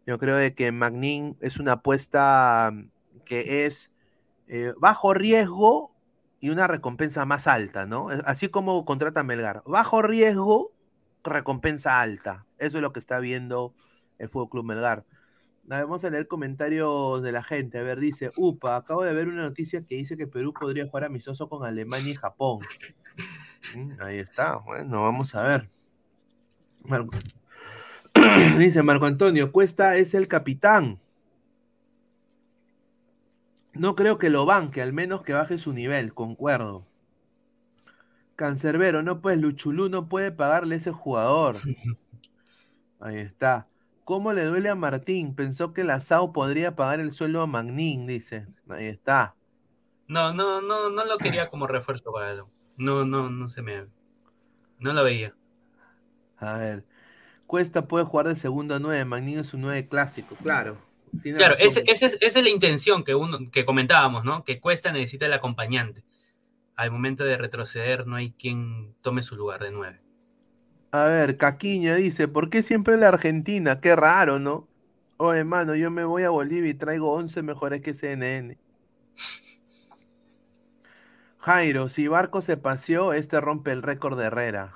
yo 0.08 0.20
creo 0.20 0.38
de 0.38 0.56
que 0.56 0.72
Magnin 0.72 1.38
es 1.42 1.60
una 1.60 1.74
apuesta 1.74 2.74
que 3.26 3.66
es 3.68 3.92
eh, 4.48 4.74
bajo 4.80 5.14
riesgo 5.16 5.95
y 6.40 6.50
una 6.50 6.68
recompensa 6.68 7.26
más 7.26 7.48
alta, 7.48 7.86
¿no? 7.86 8.12
Es- 8.12 8.22
Así 8.26 8.50
como 8.50 8.86
contrata 8.86 9.24
Melgar. 9.24 9.64
Bajo 9.66 10.02
riesgo, 10.02 10.72
recompensa 11.24 12.02
alta. 12.02 12.46
Eso 12.58 12.78
es 12.78 12.82
lo 12.82 12.94
que 12.94 13.00
está 13.00 13.20
viendo 13.20 13.74
el 14.20 14.30
Fútbol 14.30 14.50
Club 14.50 14.66
Melgar. 14.66 15.06
Vamos 15.64 16.06
a 16.06 16.12
leer 16.12 16.28
comentarios 16.28 17.24
de 17.24 17.32
la 17.32 17.44
gente. 17.44 17.80
A 17.80 17.84
ver, 17.84 18.00
dice, 18.00 18.32
upa, 18.36 18.76
acabo 18.76 19.02
de 19.04 19.14
ver 19.14 19.28
una 19.28 19.42
noticia 19.42 19.82
que 19.84 19.96
dice 19.96 20.16
que 20.16 20.28
Perú 20.28 20.54
podría 20.54 20.86
jugar 20.88 21.06
amistoso 21.06 21.50
con 21.50 21.66
Alemania 21.66 22.12
y 22.12 22.16
Japón. 22.16 22.60
Mm, 23.76 23.94
Ahí 24.00 24.20
está, 24.20 24.58
bueno, 24.58 25.02
vamos 25.02 25.34
a 25.34 25.42
ver. 25.48 25.68
Dice 28.60 28.84
Marco 28.84 29.06
Antonio, 29.08 29.52
Cuesta 29.52 29.96
es 29.98 30.14
el 30.14 30.28
capitán. 30.28 31.00
No 33.76 33.96
creo 33.96 34.18
que 34.18 34.30
lo 34.30 34.46
banque, 34.46 34.82
al 34.82 34.94
menos 34.94 35.22
que 35.22 35.34
baje 35.34 35.58
su 35.58 35.74
nivel, 35.74 36.14
concuerdo. 36.14 36.86
Cancerbero, 38.36 39.04
no 39.04 39.22
pues 39.22 39.38
Luchulú 39.38 39.90
no 39.90 40.08
puede 40.10 40.32
pagarle 40.32 40.76
a 40.76 40.78
ese 40.78 40.92
jugador. 40.92 41.58
Ahí 43.00 43.18
está. 43.18 43.68
¿Cómo 44.04 44.34
le 44.34 44.46
duele 44.46 44.70
a 44.70 44.76
Martín? 44.76 45.36
Pensó 45.36 45.74
que 45.74 45.84
la 45.84 46.00
SAO 46.00 46.32
podría 46.32 46.76
pagar 46.76 47.00
el 47.00 47.12
sueldo 47.12 47.42
a 47.42 47.48
Magnín, 47.48 48.08
dice. 48.08 48.48
Ahí 48.70 48.86
está. 48.86 49.36
No, 50.08 50.34
no, 50.34 50.62
no, 50.62 50.90
no 50.90 51.06
lo 51.06 51.18
quería 51.18 51.50
como 51.50 51.66
refuerzo 51.68 52.12
para 52.12 52.32
él. 52.32 52.44
No, 52.78 53.04
no, 53.06 53.30
no 53.30 53.50
se 53.50 53.62
me. 53.62 53.88
No 54.80 54.94
lo 54.94 55.04
veía. 55.04 55.34
A 56.38 56.58
ver. 56.58 56.86
Cuesta 57.48 57.88
puede 57.88 58.06
jugar 58.06 58.28
de 58.28 58.36
segundo 58.36 58.80
9, 58.80 59.06
Magnín 59.06 59.40
es 59.40 59.54
un 59.54 59.62
9 59.62 59.88
clásico, 59.88 60.36
claro. 60.36 60.78
Tiene 61.22 61.38
Claro, 61.38 61.56
es- 61.60 61.78
esa 61.86 62.08
es 62.20 62.36
la 62.36 62.50
intención 62.50 63.04
que 63.04 63.16
uno 63.16 63.40
que 63.52 63.66
comentábamos, 63.66 64.24
¿no? 64.24 64.44
Que 64.44 64.60
Cuesta 64.60 64.92
necesita 64.92 65.26
el 65.26 65.34
acompañante. 65.34 66.04
Al 66.76 66.92
momento 66.92 67.24
de 67.24 67.38
retroceder 67.38 68.06
no 68.06 68.16
hay 68.18 68.32
quien 68.32 68.96
tome 69.02 69.24
su 69.24 69.36
lugar 69.36 69.64
de 69.64 69.72
nueve. 69.72 70.02
A 70.92 71.06
ver, 71.06 71.38
Caquiña 71.38 71.96
dice, 71.96 72.28
¿por 72.28 72.50
qué 72.50 72.64
siempre 72.64 72.98
la 72.98 73.10
Argentina? 73.10 73.80
Qué 73.82 73.96
raro, 73.96 74.40
¿no? 74.40 74.68
Oye, 75.18 75.44
mano, 75.44 75.76
yo 75.76 75.92
me 75.92 76.04
voy 76.04 76.24
a 76.24 76.30
Bolivia 76.30 76.70
y 76.70 76.74
traigo 76.74 77.12
11 77.14 77.42
mejores 77.44 77.82
que 77.82 77.94
CNN. 77.94 78.58
Jairo, 81.40 81.90
si 81.90 82.08
Barco 82.08 82.42
se 82.42 82.58
paseó, 82.58 83.14
este 83.14 83.40
rompe 83.40 83.72
el 83.72 83.82
récord 83.84 84.18
de 84.18 84.26
Herrera. 84.26 84.76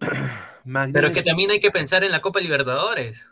Pero 0.92 1.08
es 1.08 1.14
que 1.14 1.22
también 1.22 1.50
hay 1.50 1.60
que 1.60 1.70
pensar 1.70 2.04
en 2.04 2.10
la 2.10 2.20
Copa 2.20 2.40
Libertadores. 2.40 3.26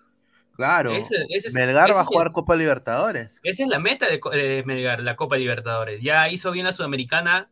Claro, 0.57 0.93
Ese- 0.95 1.27
ese 1.31 1.49
es- 1.49 1.55
Melgar 1.55 1.95
va 1.95 2.03
a 2.03 2.05
jugar 2.05 2.33
Copa 2.33 2.55
Libertadores. 2.57 3.31
Esa 3.43 3.63
es 3.65 3.69
la 3.69 3.79
meta 3.79 4.07
de, 4.07 4.63
Melgar, 4.65 5.01
la 5.01 5.17
Copa 5.17 5.37
Libertadores. 5.37 6.01
Ya 6.03 6.29
hizo 6.29 6.53
bien 6.53 6.65
la 6.67 6.73
Sudamericana, 6.73 7.49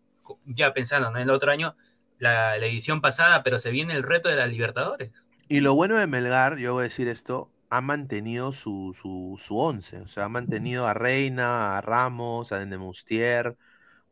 ya 0.47 0.73
pensando 0.73 1.11
¿no? 1.11 1.17
en 1.17 1.25
el 1.25 1.31
otro 1.31 1.51
año, 1.51 1.77
la, 2.19 2.57
la 2.59 2.67
edición 2.67 3.01
pasada, 3.01 3.43
pero 3.43 3.59
se 3.59 3.71
viene 3.71 3.95
el 3.95 4.05
reto 4.05 4.29
de 4.29 4.37
la 4.37 4.47
Libertadores. 4.47 5.11
Y 5.49 5.61
lo 5.61 5.75
bueno 5.75 5.97
de 5.97 6.07
Melgar, 6.07 6.59
yo 6.59 6.75
voy 6.75 6.83
a 6.83 6.89
decir 6.89 7.09
esto, 7.09 7.51
ha 7.71 7.81
mantenido 7.81 8.53
su, 8.53 8.97
su, 9.01 9.41
su 9.43 9.59
once. 9.59 9.99
O 10.01 10.09
sea, 10.09 10.25
ha 10.25 10.29
mantenido 10.29 10.87
a 10.87 10.95
Reina, 10.95 11.77
a 11.77 11.81
Ramos, 11.81 12.53
a 12.53 12.65
Nemustier, 12.65 13.57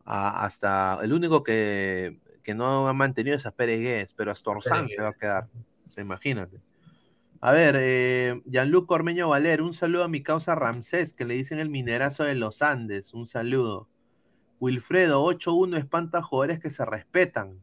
a- 0.05 0.45
hasta 0.45 0.99
el 1.03 1.13
único 1.13 1.45
que, 1.45 2.19
que 2.43 2.55
no 2.55 2.89
ha 2.89 2.93
mantenido 2.93 3.37
es 3.37 3.47
a 3.47 3.53
Pérez 3.53 4.13
pero 4.17 4.33
hasta 4.33 4.51
Orsán 4.51 4.89
se 4.89 5.01
va 5.01 5.11
a 5.11 5.13
quedar. 5.13 5.47
Imagínate. 5.97 6.59
A 7.43 7.53
ver, 7.53 7.75
eh, 7.79 8.43
Gianluca 8.45 8.95
Ormeño 8.95 9.31
Valer, 9.31 9.63
un 9.63 9.73
saludo 9.73 10.05
a 10.05 10.09
mi 10.09 10.23
causa 10.23 10.55
Ramsés, 10.55 11.15
que 11.15 11.25
le 11.25 11.35
dicen 11.35 11.59
el 11.59 11.71
minerazo 11.71 12.25
de 12.25 12.35
los 12.35 12.61
Andes. 12.61 13.15
Un 13.15 13.27
saludo. 13.27 13.89
Wilfredo, 14.61 15.25
8-1 15.25 15.79
espanta 15.79 16.23
jugadores 16.23 16.61
que 16.61 16.69
se 16.69 16.85
respetan. 16.85 17.63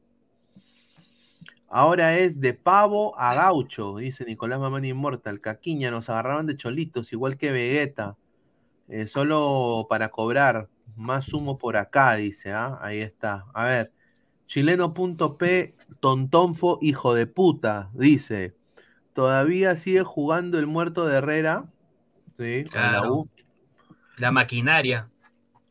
Ahora 1.69 2.17
es 2.17 2.39
de 2.39 2.55
pavo 2.55 3.17
a 3.19 3.36
gaucho, 3.36 3.97
dice 3.97 4.25
Nicolás 4.25 4.59
Mamán 4.59 4.84
Inmortal. 4.86 5.41
Caquiña, 5.41 5.91
nos 5.91 6.09
agarraban 6.09 6.47
de 6.47 6.57
cholitos, 6.57 7.13
igual 7.13 7.38
que 7.38 7.51
Vegeta. 7.51 8.17
Eh, 8.88 9.05
solo 9.05 9.86
para 9.89 10.09
cobrar. 10.09 10.69
Más 10.95 11.34
humo 11.34 11.59
por 11.59 11.78
acá, 11.78 12.15
dice. 12.15 12.51
¿ah? 12.51 12.80
Ahí 12.82 12.99
está. 12.99 13.45
A 13.53 13.65
ver. 13.65 13.93
Chileno.p, 14.47 15.73
tontonfo, 15.99 16.80
hijo 16.82 17.13
de 17.13 17.28
puta, 17.28 17.91
dice. 17.93 18.56
Todavía 19.18 19.76
sigue 19.78 20.03
jugando 20.03 20.59
el 20.59 20.68
muerto 20.68 21.07
de 21.07 21.18
Herrera. 21.18 21.65
Sí, 22.38 22.65
la. 22.72 23.11
U. 23.11 23.28
La 24.20 24.30
maquinaria. 24.30 25.09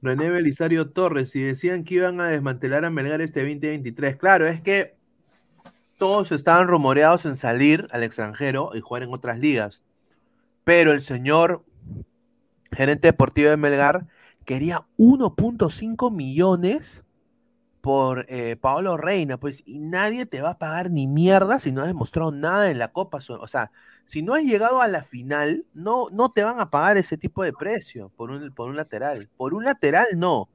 René 0.02 0.30
Belisario 0.30 0.90
Torres, 0.90 1.36
y 1.36 1.42
decían 1.42 1.84
que 1.84 1.94
iban 1.94 2.20
a 2.20 2.26
desmantelar 2.26 2.84
a 2.84 2.90
Melgar 2.90 3.20
este 3.20 3.42
2023. 3.42 4.16
Claro, 4.16 4.48
es 4.48 4.60
que 4.60 4.96
todos 5.96 6.32
estaban 6.32 6.66
rumoreados 6.66 7.24
en 7.24 7.36
salir 7.36 7.86
al 7.92 8.02
extranjero 8.02 8.72
y 8.74 8.80
jugar 8.80 9.04
en 9.04 9.14
otras 9.14 9.38
ligas. 9.38 9.80
Pero 10.64 10.92
el 10.92 11.00
señor 11.00 11.64
gerente 12.72 13.06
deportivo 13.06 13.50
de 13.50 13.56
Melgar 13.56 14.08
quería 14.44 14.88
1.5 14.98 16.12
millones 16.12 17.04
por 17.86 18.26
eh, 18.28 18.56
Paolo 18.56 18.96
Reina, 18.96 19.38
pues, 19.38 19.62
y 19.64 19.78
nadie 19.78 20.26
te 20.26 20.40
va 20.40 20.50
a 20.50 20.58
pagar 20.58 20.90
ni 20.90 21.06
mierda 21.06 21.60
si 21.60 21.70
no 21.70 21.82
has 21.82 21.86
demostrado 21.86 22.32
nada 22.32 22.68
en 22.68 22.80
la 22.80 22.90
Copa. 22.90 23.20
O 23.28 23.46
sea, 23.46 23.70
si 24.06 24.22
no 24.22 24.34
has 24.34 24.42
llegado 24.42 24.80
a 24.80 24.88
la 24.88 25.04
final, 25.04 25.64
no, 25.72 26.08
no 26.10 26.32
te 26.32 26.42
van 26.42 26.58
a 26.58 26.68
pagar 26.68 26.96
ese 26.96 27.16
tipo 27.16 27.44
de 27.44 27.52
precio 27.52 28.10
por 28.16 28.32
un, 28.32 28.52
por 28.52 28.68
un 28.70 28.74
lateral. 28.74 29.30
Por 29.36 29.54
un 29.54 29.62
lateral, 29.62 30.08
no. 30.16 30.48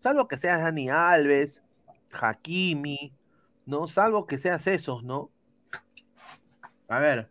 Salvo 0.00 0.26
que 0.26 0.36
seas 0.36 0.60
Dani 0.60 0.90
Alves, 0.90 1.62
Hakimi, 2.10 3.12
¿no? 3.64 3.86
Salvo 3.86 4.26
que 4.26 4.38
seas 4.38 4.66
esos, 4.66 5.04
¿no? 5.04 5.30
A 6.88 6.98
ver. 6.98 7.30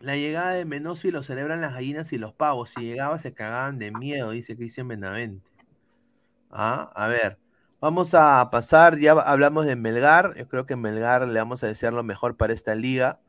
La 0.00 0.16
llegada 0.16 0.50
de 0.50 0.66
Menossi 0.66 1.10
lo 1.10 1.22
celebran 1.22 1.62
las 1.62 1.72
gallinas 1.72 2.12
y 2.12 2.18
los 2.18 2.34
pavos. 2.34 2.68
Si 2.68 2.82
llegaba 2.82 3.18
se 3.18 3.32
cagaban 3.32 3.78
de 3.78 3.92
miedo, 3.92 4.32
dice 4.32 4.56
Cristian 4.56 4.88
Benavente. 4.88 5.48
Ah, 6.50 6.92
a 6.94 7.08
ver. 7.08 7.38
Vamos 7.84 8.14
a 8.14 8.48
pasar, 8.50 8.98
ya 8.98 9.12
hablamos 9.12 9.66
de 9.66 9.76
Melgar. 9.76 10.34
Yo 10.38 10.48
creo 10.48 10.64
que 10.64 10.74
Melgar 10.74 11.28
le 11.28 11.38
vamos 11.38 11.62
a 11.62 11.66
desear 11.66 11.92
lo 11.92 12.02
mejor 12.02 12.34
para 12.34 12.54
esta 12.54 12.74
liga. 12.74 13.20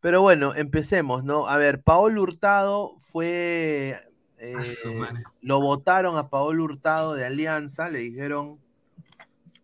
Pero 0.00 0.22
bueno, 0.22 0.54
empecemos, 0.54 1.22
¿no? 1.22 1.46
A 1.48 1.58
ver, 1.58 1.82
Paolo 1.82 2.22
Hurtado 2.22 2.96
fue. 2.98 4.02
eh, 4.38 4.56
lo 5.42 5.60
votaron 5.60 6.16
a 6.16 6.30
Paolo 6.30 6.64
Hurtado 6.64 7.12
de 7.12 7.26
Alianza, 7.26 7.90
le 7.90 7.98
dijeron, 7.98 8.58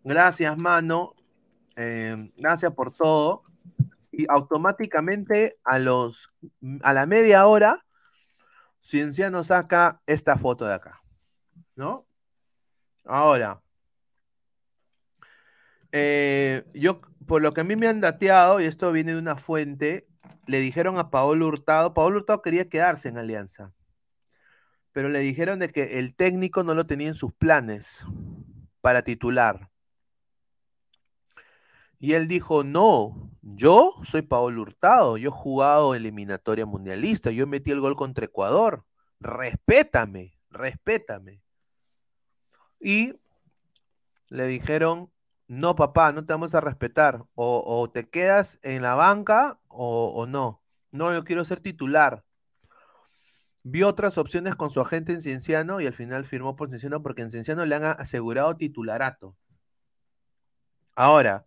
gracias, 0.05 0.59
mano, 0.59 1.15
eh, 1.77 2.31
gracias 2.37 2.75
por 2.75 2.93
todo. 2.93 3.43
Y 4.13 4.27
automáticamente 4.29 5.57
a 5.65 5.79
los 5.79 6.31
a 6.83 6.93
la 6.93 7.07
media 7.07 7.47
hora, 7.47 7.87
Cienciano 8.83 9.45
saca 9.45 10.03
esta 10.05 10.37
foto 10.37 10.67
de 10.67 10.75
acá, 10.75 11.01
¿no? 11.75 12.05
Ahora, 13.07 13.63
eh, 15.93 16.65
yo, 16.75 17.01
por 17.27 17.43
lo 17.43 17.55
que 17.55 17.63
a 17.63 17.65
mí 17.65 17.77
me 17.77 17.89
han 17.89 18.01
dateado, 18.01 18.61
y 18.61 18.65
esto 18.65 18.93
viene 18.93 19.13
de 19.13 19.19
una 19.19 19.37
fuente, 19.37 20.07
le 20.47 20.61
dijeron 20.61 20.99
a 20.99 21.11
Paolo 21.11 21.47
Hurtado, 21.47 21.95
Paolo 21.95 22.19
Hurtado 22.19 22.43
quería 22.43 22.69
quedarse 22.69 23.09
en 23.09 23.19
Alianza, 23.19 23.73
pero 24.93 25.09
le 25.09 25.21
dijeron 25.21 25.59
de 25.59 25.71
que 25.71 25.99
el 25.99 26.15
técnico 26.15 26.63
no 26.63 26.75
lo 26.75 26.87
tenía 26.87 27.09
en 27.09 27.15
sus 27.15 27.33
planes 27.33 28.05
para 28.81 29.03
titular. 29.03 29.71
Y 31.99 32.13
él 32.13 32.29
dijo, 32.29 32.63
no, 32.63 33.31
yo 33.43 33.95
soy 34.05 34.23
Paolo 34.23 34.63
Hurtado, 34.63 35.17
yo 35.17 35.31
he 35.31 35.33
jugado 35.33 35.95
eliminatoria 35.95 36.67
mundialista, 36.67 37.31
yo 37.31 37.47
metí 37.47 37.71
el 37.71 37.81
gol 37.81 37.97
contra 37.97 38.27
Ecuador, 38.27 38.85
respétame, 39.19 40.39
respétame. 40.51 41.43
Y 42.79 43.15
le 44.29 44.47
dijeron, 44.47 45.11
no 45.49 45.77
papá, 45.77 46.13
no 46.13 46.25
te 46.27 46.33
vamos 46.33 46.55
a 46.55 46.61
respetar, 46.61 47.25
o, 47.35 47.91
te 47.93 48.09
quedas 48.09 48.59
en 48.63 48.83
la 48.83 48.95
banca 48.95 49.59
o, 49.69 50.09
o 50.15 50.27
no. 50.27 50.63
No, 50.93 51.13
yo 51.13 51.25
quiero 51.25 51.45
ser 51.45 51.61
titular. 51.61 52.25
Vio 53.63 53.89
otras 53.89 54.17
opciones 54.19 54.55
con 54.55 54.71
su 54.71 54.81
agente 54.81 55.13
en 55.13 55.23
Cienciano 55.23 55.81
y 55.81 55.87
al 55.87 55.95
final 55.95 56.25
firmó 56.25 56.57
por 56.57 56.69
Cienciano 56.69 57.03
porque 57.03 57.23
en 57.23 57.31
Cienciano 57.31 57.65
le 57.67 57.75
han 57.75 57.85
asegurado 57.85 58.57
titularato. 58.57 59.37
Ahora, 60.95 61.47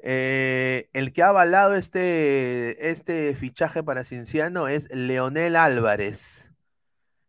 eh, 0.00 0.90
el 0.92 1.12
que 1.12 1.22
ha 1.22 1.28
avalado 1.28 1.74
este, 1.74 2.90
este 2.90 3.34
fichaje 3.34 3.82
para 3.82 4.04
Cienciano 4.04 4.68
es 4.68 4.88
Leonel 4.92 5.56
Álvarez, 5.56 6.52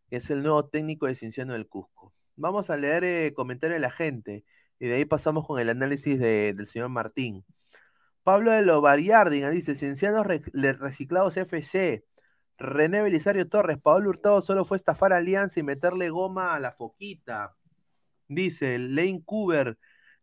que 0.10 0.18
es 0.18 0.30
el 0.30 0.44
nuevo 0.44 0.66
técnico 0.68 1.08
de 1.08 1.16
Cienciano 1.16 1.54
del 1.54 1.68
Cusco. 1.68 2.14
Vamos 2.36 2.70
a 2.70 2.78
leer 2.78 3.04
eh, 3.04 3.34
comentarios 3.36 3.78
de 3.78 3.82
la 3.82 3.92
gente 3.92 4.46
y 4.80 4.88
de 4.88 4.96
ahí 4.96 5.06
pasamos 5.06 5.46
con 5.48 5.60
el 5.60 5.70
análisis 5.70 6.20
de- 6.20 6.54
del 6.54 6.68
señor 6.68 6.90
Martín. 6.90 7.46
Pablo 8.24 8.52
de 8.52 8.62
Lovariardin 8.64 9.50
dice: 9.52 9.76
Ciencianos 9.76 10.26
reciclados 10.28 11.38
FC. 11.38 12.06
René 12.58 13.02
Belisario 13.04 13.48
Torres, 13.50 13.78
Pablo 13.82 14.10
Hurtado 14.10 14.42
solo 14.42 14.66
fue 14.66 14.78
estafar 14.78 15.14
Alianza 15.14 15.60
y 15.60 15.64
meterle 15.64 16.10
goma 16.10 16.56
a 16.56 16.60
la 16.60 16.72
foquita. 16.72 17.56
Dice 18.28 18.78
Lane 18.80 19.22
Cooper, 19.26 19.78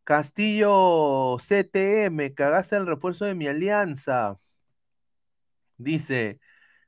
Castillo 0.05 1.39
CTM, 1.41 2.35
cagaste 2.35 2.77
el 2.77 2.87
refuerzo 2.87 3.25
de 3.25 3.35
mi 3.35 3.47
alianza. 3.49 4.39
Dice 5.77 6.41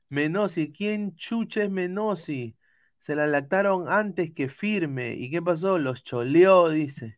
Menosi, 0.09 0.71
¿quién 0.73 1.15
chucha 1.15 1.63
es 1.63 1.69
Menosi? 1.71 2.57
Se 2.99 3.15
la 3.15 3.27
lactaron 3.27 3.89
antes 3.89 4.33
que 4.33 4.49
firme. 4.49 5.15
¿Y 5.15 5.31
qué 5.31 5.41
pasó? 5.41 5.77
Los 5.79 6.03
choleó, 6.03 6.69
dice. 6.69 7.16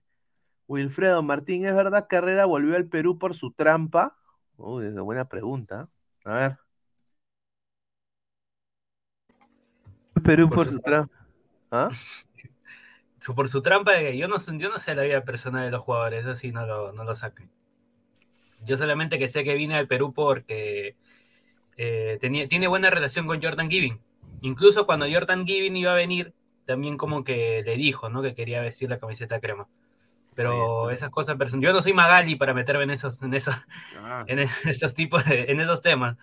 Wilfredo 0.70 1.24
Martín, 1.24 1.66
¿es 1.66 1.74
verdad 1.74 2.08
que 2.08 2.18
Herrera 2.18 2.46
volvió 2.46 2.76
al 2.76 2.86
Perú 2.86 3.18
por 3.18 3.34
su 3.34 3.52
trampa? 3.52 4.16
Uy, 4.56 4.86
es 4.86 4.94
una 4.94 5.02
buena 5.02 5.28
pregunta. 5.28 5.90
A 6.24 6.36
ver. 6.36 6.58
Perú 10.24 10.48
por, 10.48 10.70
su 10.70 10.80
trampa. 10.80 11.28
¿Ah? 11.72 11.90
Por 13.36 13.50
su 13.50 13.62
trampa 13.62 13.94
de 13.94 14.12
que 14.12 14.18
yo 14.18 14.28
no, 14.28 14.38
yo 14.40 14.70
no 14.70 14.80
sé 14.80 14.96
la 14.96 15.04
vida 15.04 15.24
personal 15.24 15.66
de 15.66 15.72
los 15.72 15.82
jugadores, 15.82 16.26
eso 16.26 16.36
sí 16.36 16.52
no 16.52 16.66
lo, 16.66 16.94
no 16.94 17.04
lo 17.04 17.16
saquen. 17.16 17.50
Yo 18.66 18.78
solamente 18.78 19.20
que 19.20 19.28
sé 19.28 19.44
que 19.44 19.54
vine 19.56 19.76
al 19.76 19.88
Perú 19.88 20.14
porque 20.14 20.96
eh, 21.78 22.18
tenía, 22.22 22.48
tiene 22.48 22.68
buena 22.68 22.90
relación 22.90 23.28
con 23.28 23.42
Jordan 23.42 23.70
Giving. 23.70 24.00
Incluso 24.42 24.86
cuando 24.86 25.06
Jordan 25.12 25.46
Giving 25.46 25.76
iba 25.76 25.92
a 25.92 25.96
venir, 25.96 26.34
también 26.66 26.98
como 26.98 27.24
que 27.24 27.62
le 27.64 27.76
dijo, 27.76 28.10
¿no? 28.10 28.22
Que 28.22 28.34
quería 28.34 28.62
vestir 28.62 28.90
la 28.90 29.00
camiseta 29.00 29.40
crema. 29.40 29.68
Pero 30.36 30.90
esas 30.92 31.10
cosas 31.10 31.36
personales. 31.38 31.68
Yo 31.70 31.74
no 31.74 31.82
soy 31.82 31.94
Magali 31.94 32.36
para 32.36 32.54
meterme 32.54 32.84
en 32.84 32.92
esos, 32.92 33.22
en 33.22 33.34
esos, 33.34 33.56
Ah. 34.02 34.24
en 34.28 34.40
esos 34.66 34.94
tipos 34.94 35.26
de, 35.26 35.46
en 35.52 35.60
esos 35.60 35.82
temas. 35.82 36.18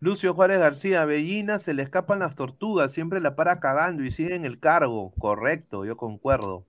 Lucio 0.00 0.32
Juárez 0.34 0.58
García, 0.60 1.04
Bellina, 1.06 1.58
se 1.58 1.74
le 1.74 1.82
escapan 1.82 2.20
las 2.20 2.34
tortugas, 2.36 2.92
siempre 2.92 3.20
la 3.20 3.34
para 3.34 3.58
cagando 3.60 4.04
y 4.04 4.10
sigue 4.12 4.34
en 4.36 4.44
el 4.44 4.60
cargo. 4.60 5.12
Correcto, 5.18 5.84
yo 5.84 5.96
concuerdo. 5.96 6.64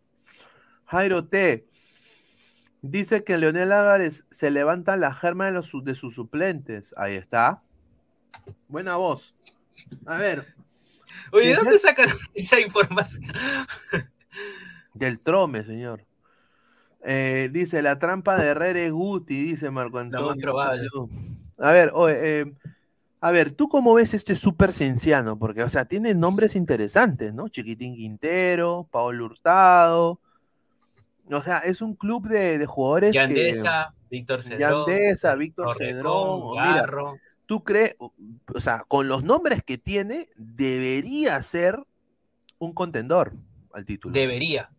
Jairo 0.86 1.26
T. 1.26 1.68
Dice 2.82 3.24
que 3.26 3.38
Leonel 3.38 3.72
Álvarez 3.74 4.26
se 4.32 4.50
levanta 4.52 4.96
la 4.98 5.14
germa 5.14 5.46
de, 5.48 5.52
los, 5.52 5.68
su- 5.68 5.84
de 5.84 5.94
sus 5.96 6.16
suplentes. 6.16 6.94
Ahí 6.98 7.16
está. 7.16 7.62
Buena 8.70 8.96
voz. 8.96 9.36
A 10.06 10.18
ver. 10.18 10.56
Oye, 11.34 11.50
¿de 11.50 11.56
Ciencia- 11.56 11.64
dónde 11.64 11.80
sacan 11.80 12.10
esa 12.34 12.60
información? 12.62 13.34
Del 14.94 15.20
trome, 15.20 15.64
señor. 15.64 16.06
Eh, 17.04 17.50
dice 17.52 17.82
la 17.82 17.98
trampa 17.98 18.38
de 18.38 18.48
Herrera 18.48 18.80
es 18.82 18.92
Guti, 18.92 19.42
dice 19.42 19.70
Marco 19.70 20.00
Antonio. 20.00 20.42
probable. 20.42 20.88
A 21.58 21.72
ver, 21.72 21.92
oye, 21.94 22.42
eh, 22.42 22.54
a 23.22 23.32
ver, 23.32 23.52
¿tú 23.52 23.68
cómo 23.68 23.94
ves 23.94 24.14
este 24.14 24.36
super 24.36 24.72
cienciano? 24.72 25.38
Porque, 25.38 25.64
o 25.64 25.70
sea, 25.70 25.86
tiene 25.86 26.14
nombres 26.14 26.56
interesantes, 26.56 27.34
¿no? 27.34 27.50
Chiquitín 27.50 27.96
Quintero, 27.96 28.88
Paolo 28.90 29.26
Hurtado. 29.26 30.20
O 31.32 31.42
sea, 31.44 31.60
es 31.60 31.82
un 31.82 31.96
club 31.96 32.28
de, 32.28 32.58
de 32.58 32.66
jugadores 32.66 33.14
Yandesa, 33.14 33.94
Víctor 34.10 34.40
que. 34.40 34.50
Cedrón, 34.50 34.88
Yandesa, 34.88 35.36
Víctor 35.36 35.78
Cedrón. 35.78 36.52
Mira. 36.52 36.88
¿tú 37.46 37.64
crees, 37.64 37.96
o 38.00 38.60
sea, 38.60 38.84
con 38.88 39.08
los 39.08 39.24
nombres 39.24 39.64
que 39.64 39.78
tiene, 39.78 40.30
debería 40.38 41.42
ser 41.42 41.80
un 42.60 42.74
contendor 42.74 43.34
al 43.74 43.86
título? 43.86 44.14
Debería. 44.14 44.70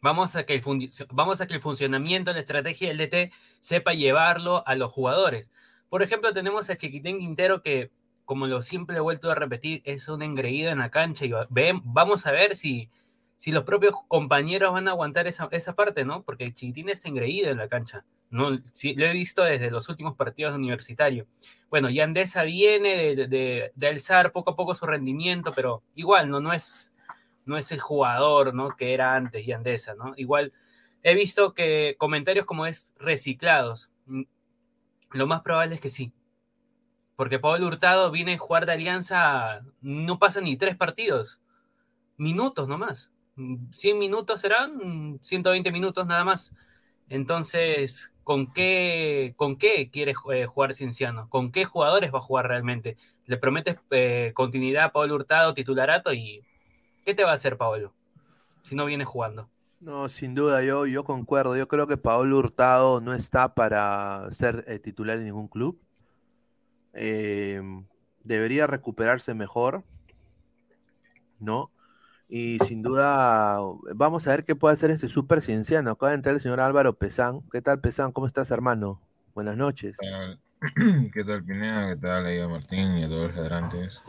Vamos 0.00 0.36
a, 0.36 0.44
que 0.46 0.54
el 0.54 0.62
vamos 1.10 1.40
a 1.40 1.46
que 1.46 1.54
el 1.54 1.60
funcionamiento, 1.60 2.32
la 2.32 2.40
estrategia 2.40 2.88
del 2.88 2.98
DT 2.98 3.32
sepa 3.60 3.94
llevarlo 3.94 4.62
a 4.66 4.74
los 4.76 4.92
jugadores. 4.92 5.50
Por 5.88 6.02
ejemplo, 6.02 6.32
tenemos 6.32 6.70
a 6.70 6.76
Chiquitín 6.76 7.18
Quintero 7.18 7.62
que, 7.62 7.90
como 8.24 8.46
lo 8.46 8.62
siempre 8.62 8.98
he 8.98 9.00
vuelto 9.00 9.30
a 9.30 9.34
repetir, 9.34 9.82
es 9.84 10.06
un 10.08 10.22
engreído 10.22 10.70
en 10.70 10.78
la 10.78 10.90
cancha 10.90 11.24
y 11.24 11.32
vamos 11.48 12.26
a 12.26 12.30
ver 12.32 12.54
si, 12.54 12.90
si 13.38 13.50
los 13.50 13.64
propios 13.64 13.94
compañeros 14.06 14.72
van 14.72 14.86
a 14.86 14.92
aguantar 14.92 15.26
esa, 15.26 15.48
esa 15.50 15.74
parte, 15.74 16.04
¿no? 16.04 16.22
Porque 16.22 16.44
el 16.44 16.54
Chiquitín 16.54 16.90
es 16.90 17.04
engreído 17.04 17.50
en 17.50 17.56
la 17.56 17.68
cancha. 17.68 18.04
No, 18.30 18.56
sí, 18.72 18.94
lo 18.94 19.06
he 19.06 19.12
visto 19.12 19.42
desde 19.42 19.70
los 19.70 19.88
últimos 19.88 20.14
partidos 20.14 20.54
universitarios. 20.54 21.26
Bueno, 21.70 21.90
Yandesa 21.90 22.44
viene 22.44 23.14
de, 23.16 23.26
de- 23.26 23.72
de 23.74 23.88
alzar 23.88 24.30
poco 24.32 24.50
a 24.50 24.56
poco 24.56 24.74
su 24.74 24.86
rendimiento, 24.86 25.52
pero 25.52 25.82
igual, 25.94 26.30
¿no? 26.30 26.38
No 26.40 26.52
es, 26.52 26.94
no 27.48 27.56
es 27.56 27.72
el 27.72 27.80
jugador, 27.80 28.54
¿no? 28.54 28.76
Que 28.76 28.94
era 28.94 29.14
antes 29.16 29.46
Yandesa, 29.46 29.94
¿no? 29.94 30.12
Igual 30.16 30.52
he 31.02 31.14
visto 31.14 31.54
que 31.54 31.96
comentarios 31.98 32.46
como 32.46 32.66
es 32.66 32.94
reciclados. 32.98 33.90
Mm, 34.06 34.22
Lo 35.12 35.26
más 35.26 35.42
probable 35.42 35.76
es 35.76 35.80
que 35.80 35.90
sí. 35.90 36.12
Porque 37.16 37.38
Pablo 37.38 37.66
Hurtado 37.66 38.10
viene 38.10 38.34
a 38.34 38.38
jugar 38.38 38.66
de 38.66 38.72
alianza, 38.72 39.62
no 39.80 40.18
pasa 40.18 40.40
ni 40.40 40.56
tres 40.56 40.76
partidos. 40.76 41.40
Minutos 42.18 42.68
nomás. 42.68 43.12
Mm, 43.36 43.70
100 43.72 43.98
minutos 43.98 44.40
serán, 44.42 44.76
mm, 45.14 45.20
120 45.22 45.72
minutos 45.72 46.06
nada 46.06 46.24
más. 46.24 46.54
Entonces, 47.08 48.14
¿con 48.24 48.52
qué, 48.52 49.34
con 49.36 49.56
qué 49.58 49.90
quiere 49.90 50.14
eh, 50.32 50.46
jugar 50.46 50.74
Cienciano? 50.74 51.28
¿Con 51.30 51.52
qué 51.52 51.64
jugadores 51.64 52.12
va 52.14 52.18
a 52.18 52.22
jugar 52.22 52.48
realmente? 52.48 52.96
Le 53.26 53.38
prometes 53.38 53.78
eh, 53.90 54.32
continuidad 54.34 54.86
a 54.86 54.92
Pablo 54.92 55.14
Hurtado, 55.16 55.54
titularato, 55.54 56.12
y 56.12 56.44
¿qué 57.08 57.14
te 57.14 57.24
va 57.24 57.30
a 57.30 57.36
hacer 57.36 57.56
Pablo 57.56 57.94
si 58.64 58.74
no 58.74 58.84
viene 58.84 59.06
jugando? 59.06 59.48
No, 59.80 60.10
sin 60.10 60.34
duda, 60.34 60.62
yo, 60.62 60.84
yo 60.84 61.04
concuerdo. 61.04 61.56
Yo 61.56 61.66
creo 61.66 61.86
que 61.86 61.96
Paolo 61.96 62.36
Hurtado 62.36 63.00
no 63.00 63.14
está 63.14 63.54
para 63.54 64.28
ser 64.32 64.62
eh, 64.66 64.78
titular 64.78 65.16
en 65.16 65.24
ningún 65.24 65.48
club. 65.48 65.80
Eh, 66.92 67.62
debería 68.24 68.66
recuperarse 68.66 69.32
mejor, 69.32 69.84
¿no? 71.38 71.70
Y 72.28 72.58
sin 72.66 72.82
duda, 72.82 73.58
vamos 73.94 74.26
a 74.26 74.30
ver 74.32 74.44
qué 74.44 74.54
puede 74.54 74.74
hacer 74.74 74.90
este 74.90 75.08
super 75.08 75.40
cienciano. 75.40 75.92
Acaba 75.92 76.10
de 76.10 76.16
entrar 76.16 76.34
el 76.34 76.42
señor 76.42 76.60
Álvaro 76.60 76.98
Pesán. 76.98 77.40
¿Qué 77.50 77.62
tal, 77.62 77.80
Pesán? 77.80 78.12
¿Cómo 78.12 78.26
estás, 78.26 78.50
hermano? 78.50 79.00
Buenas 79.34 79.56
noches. 79.56 79.96
¿Qué 79.98 81.24
tal, 81.24 81.42
Pineda? 81.46 81.88
¿Qué 81.88 81.96
tal, 82.02 82.26
ahí 82.26 82.38
a 82.38 82.48
Martín 82.48 82.98
y 82.98 83.04
a 83.04 83.08
todos 83.08 83.28
los 83.28 83.36
ladrantes? 83.36 84.02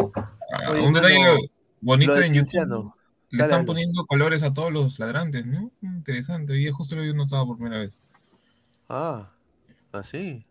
Ah, 0.52 0.72
un 0.74 0.92
detalle 0.92 1.50
bonito 1.82 2.20
en. 2.22 2.34
YouTube. 2.34 2.94
Le 3.32 3.38
Dale, 3.38 3.52
están 3.52 3.66
poniendo 3.68 4.06
colores 4.08 4.42
a 4.42 4.54
todos 4.54 4.74
los 4.74 4.98
ladrantes, 4.98 5.46
¿no? 5.46 5.72
Interesante. 5.84 6.60
Y 6.60 6.68
justo 6.72 6.96
lo 6.96 7.04
he 7.04 7.14
notado 7.14 7.46
por 7.46 7.58
primera 7.58 7.82
vez. 7.82 7.94
Ah, 8.88 9.32
así. 9.92 10.44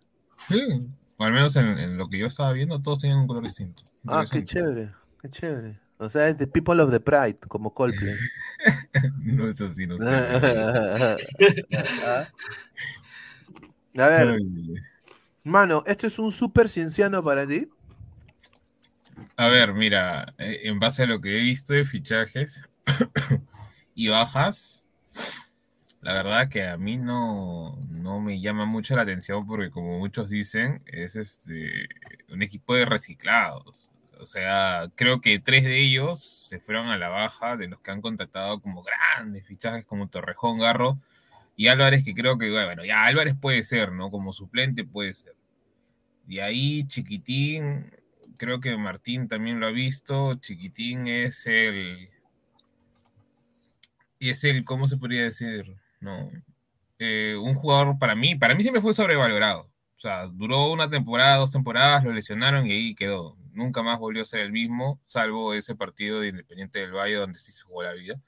Sí. 0.48 0.86
O 1.16 1.24
al 1.24 1.32
menos 1.32 1.56
en, 1.56 1.66
en 1.66 1.96
lo 1.96 2.08
que 2.08 2.18
yo 2.18 2.28
estaba 2.28 2.52
viendo, 2.52 2.80
todos 2.80 3.00
tenían 3.00 3.18
un 3.18 3.26
color 3.26 3.42
distinto. 3.42 3.82
Ah, 4.06 4.24
qué 4.30 4.44
chévere, 4.44 4.92
qué 5.20 5.28
chévere. 5.28 5.80
O 5.98 6.08
sea, 6.08 6.28
es 6.28 6.36
The 6.36 6.46
People 6.46 6.80
of 6.80 6.92
the 6.92 7.00
Pride, 7.00 7.38
como 7.48 7.74
Coldplay. 7.74 8.14
no 9.24 9.48
es 9.48 9.60
así, 9.60 9.86
no 9.86 9.98
sé. 9.98 10.04
Ah. 10.06 11.16
A 13.96 14.06
ver, 14.06 14.38
mano, 15.42 15.82
¿esto 15.86 16.06
es 16.06 16.20
un 16.20 16.30
super 16.30 16.68
cienciano 16.68 17.24
para 17.24 17.48
ti? 17.48 17.68
A 19.38 19.46
ver, 19.46 19.72
mira, 19.72 20.34
eh, 20.38 20.62
en 20.64 20.80
base 20.80 21.04
a 21.04 21.06
lo 21.06 21.20
que 21.20 21.38
he 21.38 21.40
visto 21.40 21.72
de 21.72 21.84
fichajes 21.84 22.68
y 23.94 24.08
bajas, 24.08 24.84
la 26.00 26.12
verdad 26.12 26.48
que 26.48 26.64
a 26.66 26.76
mí 26.76 26.96
no, 26.96 27.78
no 28.00 28.20
me 28.20 28.40
llama 28.40 28.64
mucho 28.64 28.96
la 28.96 29.02
atención 29.02 29.46
porque 29.46 29.70
como 29.70 29.96
muchos 30.00 30.28
dicen, 30.28 30.82
es 30.86 31.14
este 31.14 31.88
un 32.30 32.42
equipo 32.42 32.74
de 32.74 32.84
reciclados. 32.84 33.78
O 34.18 34.26
sea, 34.26 34.90
creo 34.96 35.20
que 35.20 35.38
tres 35.38 35.62
de 35.62 35.82
ellos 35.82 36.20
se 36.48 36.58
fueron 36.58 36.88
a 36.88 36.98
la 36.98 37.08
baja 37.08 37.56
de 37.56 37.68
los 37.68 37.80
que 37.80 37.92
han 37.92 38.00
contratado 38.02 38.60
como 38.60 38.82
grandes 38.82 39.46
fichajes 39.46 39.84
como 39.84 40.08
Torrejón, 40.08 40.58
Garro 40.58 40.98
y 41.56 41.68
Álvarez, 41.68 42.02
que 42.02 42.12
creo 42.12 42.38
que, 42.38 42.50
bueno, 42.50 42.84
ya 42.84 43.04
Álvarez 43.04 43.36
puede 43.40 43.62
ser, 43.62 43.92
¿no? 43.92 44.10
Como 44.10 44.32
suplente 44.32 44.82
puede 44.84 45.14
ser. 45.14 45.36
Y 46.26 46.40
ahí 46.40 46.84
Chiquitín, 46.88 47.92
creo 48.38 48.60
que 48.60 48.76
Martín 48.76 49.28
también 49.28 49.60
lo 49.60 49.66
ha 49.66 49.70
visto, 49.70 50.34
Chiquitín 50.36 51.06
es 51.06 51.46
el... 51.46 52.08
Y 54.18 54.30
es 54.30 54.42
el, 54.44 54.64
¿cómo 54.64 54.88
se 54.88 54.96
podría 54.96 55.22
decir? 55.22 55.76
No. 56.00 56.30
Eh, 56.98 57.36
un 57.40 57.54
jugador 57.54 57.98
para 57.98 58.14
mí, 58.14 58.34
para 58.34 58.54
mí 58.54 58.62
siempre 58.62 58.82
fue 58.82 58.94
sobrevalorado. 58.94 59.70
O 59.96 60.00
sea, 60.00 60.26
duró 60.26 60.72
una 60.72 60.88
temporada, 60.88 61.36
dos 61.36 61.52
temporadas, 61.52 62.04
lo 62.04 62.12
lesionaron 62.12 62.66
y 62.66 62.72
ahí 62.72 62.94
quedó. 62.94 63.36
Nunca 63.52 63.82
más 63.82 63.98
volvió 63.98 64.22
a 64.22 64.26
ser 64.26 64.40
el 64.40 64.52
mismo, 64.52 65.00
salvo 65.06 65.54
ese 65.54 65.74
partido 65.74 66.20
de 66.20 66.28
Independiente 66.28 66.78
del 66.78 66.92
Valle 66.92 67.14
donde 67.16 67.38
sí 67.38 67.52
se 67.52 67.64
jugó 67.64 67.82
la 67.82 67.92
vida. 67.92 68.20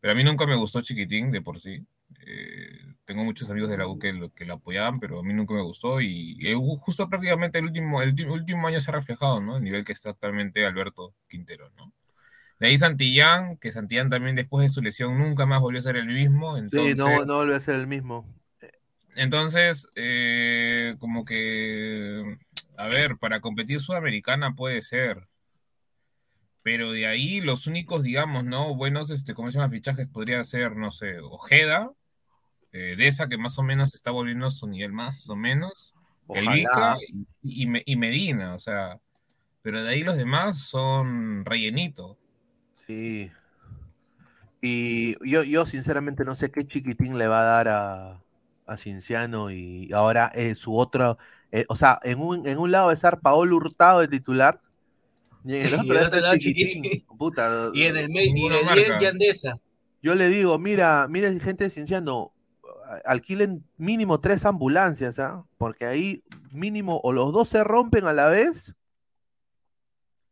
Pero 0.00 0.12
a 0.12 0.16
mí 0.16 0.24
nunca 0.24 0.46
me 0.46 0.56
gustó 0.56 0.82
Chiquitín 0.82 1.30
de 1.30 1.40
por 1.40 1.60
sí. 1.60 1.86
Eh, 2.30 2.68
tengo 3.06 3.24
muchos 3.24 3.48
amigos 3.48 3.70
de 3.70 3.78
la 3.78 3.86
U 3.86 3.98
que 3.98 4.12
lo, 4.12 4.34
que 4.34 4.44
lo 4.44 4.54
apoyaban, 4.54 5.00
pero 5.00 5.20
a 5.20 5.22
mí 5.22 5.32
nunca 5.32 5.54
me 5.54 5.62
gustó 5.62 6.02
y, 6.02 6.36
justo 6.80 7.08
prácticamente 7.08 7.58
el 7.58 7.64
último, 7.64 8.02
el 8.02 8.14
último 8.28 8.68
año 8.68 8.80
se 8.80 8.90
ha 8.90 8.94
reflejado, 8.94 9.40
¿no? 9.40 9.56
El 9.56 9.64
nivel 9.64 9.82
que 9.82 9.92
está 9.92 10.10
actualmente 10.10 10.66
Alberto 10.66 11.14
Quintero, 11.26 11.70
¿no? 11.76 11.90
De 12.60 12.66
ahí 12.66 12.76
Santillán, 12.76 13.56
que 13.56 13.72
Santillán 13.72 14.10
también 14.10 14.34
después 14.34 14.64
de 14.64 14.74
su 14.74 14.82
lesión 14.82 15.18
nunca 15.18 15.46
más 15.46 15.60
volvió 15.60 15.78
a 15.78 15.84
ser 15.84 15.96
el 15.96 16.06
mismo. 16.06 16.58
Entonces, 16.58 16.92
sí, 16.92 16.98
no, 16.98 17.24
no 17.24 17.36
volvió 17.36 17.56
a 17.56 17.60
ser 17.60 17.76
el 17.76 17.86
mismo. 17.86 18.26
Entonces, 19.16 19.86
eh, 19.94 20.96
como 20.98 21.24
que, 21.24 22.36
a 22.76 22.88
ver, 22.88 23.16
para 23.16 23.40
competir 23.40 23.80
Sudamericana 23.80 24.54
puede 24.54 24.82
ser. 24.82 25.28
Pero 26.62 26.92
de 26.92 27.06
ahí 27.06 27.40
los 27.40 27.66
únicos, 27.66 28.02
digamos, 28.02 28.44
¿no? 28.44 28.74
Buenos, 28.74 29.10
este, 29.10 29.32
¿cómo 29.32 29.50
se 29.50 29.58
llama? 29.58 29.70
Fichajes 29.70 30.08
podría 30.08 30.44
ser, 30.44 30.76
no 30.76 30.90
sé, 30.90 31.20
Ojeda, 31.20 31.92
eh, 32.78 32.96
de 32.96 33.08
esa 33.08 33.28
que 33.28 33.38
más 33.38 33.58
o 33.58 33.62
menos 33.62 33.94
está 33.94 34.10
volviendo 34.10 34.46
a 34.46 34.50
su 34.50 34.66
nivel 34.66 34.92
más 34.92 35.28
o 35.28 35.36
menos. 35.36 35.94
El 36.28 36.46
Vica 36.48 36.96
y, 37.42 37.64
y, 37.64 37.82
y 37.92 37.96
Medina, 37.96 38.54
o 38.54 38.60
sea. 38.60 38.98
Pero 39.62 39.82
de 39.82 39.88
ahí 39.88 40.02
los 40.04 40.16
demás 40.16 40.58
son 40.58 41.44
rellenito. 41.44 42.16
Sí. 42.86 43.30
Y 44.60 45.14
yo, 45.28 45.42
yo 45.42 45.66
sinceramente 45.66 46.24
no 46.24 46.36
sé 46.36 46.50
qué 46.50 46.66
chiquitín 46.66 47.18
le 47.18 47.26
va 47.26 47.40
a 47.40 47.44
dar 47.44 47.68
a, 47.68 48.22
a 48.66 48.76
Cinciano 48.76 49.50
y 49.50 49.92
ahora 49.92 50.30
eh, 50.34 50.54
su 50.54 50.76
otro, 50.76 51.18
eh, 51.52 51.64
o 51.68 51.76
sea, 51.76 51.98
en 52.02 52.20
un, 52.20 52.46
en 52.46 52.58
un 52.58 52.70
lado 52.70 52.86
va 52.86 52.92
a 52.92 52.94
estar 52.94 53.20
Paolo 53.20 53.56
Hurtado 53.56 54.00
de 54.00 54.08
titular 54.08 54.60
y 55.44 55.56
en 55.56 55.66
el 55.66 55.74
otro, 55.74 55.94
Y 55.94 55.98
el 55.98 56.06
otro 56.06 56.20
lado 56.20 56.36
chiquitín. 56.38 56.82
Chiquitín. 56.82 57.06
Puta, 57.18 57.70
Y 57.72 57.84
en 57.84 57.96
el 57.96 58.08
medio, 58.10 58.30
y 58.30 58.32
Ninguno 58.32 58.58
el 58.58 58.64
marca. 58.66 58.82
10 58.82 59.00
Yandesa. 59.00 59.58
yo 60.02 60.14
le 60.14 60.28
digo, 60.28 60.58
mira, 60.58 61.06
mira 61.08 61.30
gente 61.38 61.64
de 61.64 61.70
Cinciano, 61.70 62.32
alquilen 63.04 63.64
mínimo 63.76 64.20
tres 64.20 64.44
ambulancias, 64.44 65.18
¿ah? 65.18 65.44
Porque 65.56 65.86
ahí 65.86 66.22
mínimo 66.50 67.00
o 67.02 67.12
los 67.12 67.32
dos 67.32 67.48
se 67.48 67.62
rompen 67.64 68.06
a 68.06 68.12
la 68.12 68.26
vez 68.26 68.74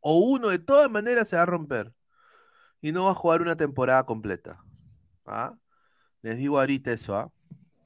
o 0.00 0.18
uno 0.18 0.48
de 0.48 0.58
todas 0.58 0.90
maneras 0.90 1.28
se 1.28 1.36
va 1.36 1.42
a 1.42 1.46
romper 1.46 1.92
y 2.80 2.92
no 2.92 3.04
va 3.06 3.10
a 3.10 3.14
jugar 3.14 3.42
una 3.42 3.56
temporada 3.56 4.04
completa. 4.04 4.62
¿ah? 5.26 5.54
Les 6.22 6.38
digo 6.38 6.58
ahorita 6.58 6.92
eso, 6.92 7.16
¿ah? 7.16 7.30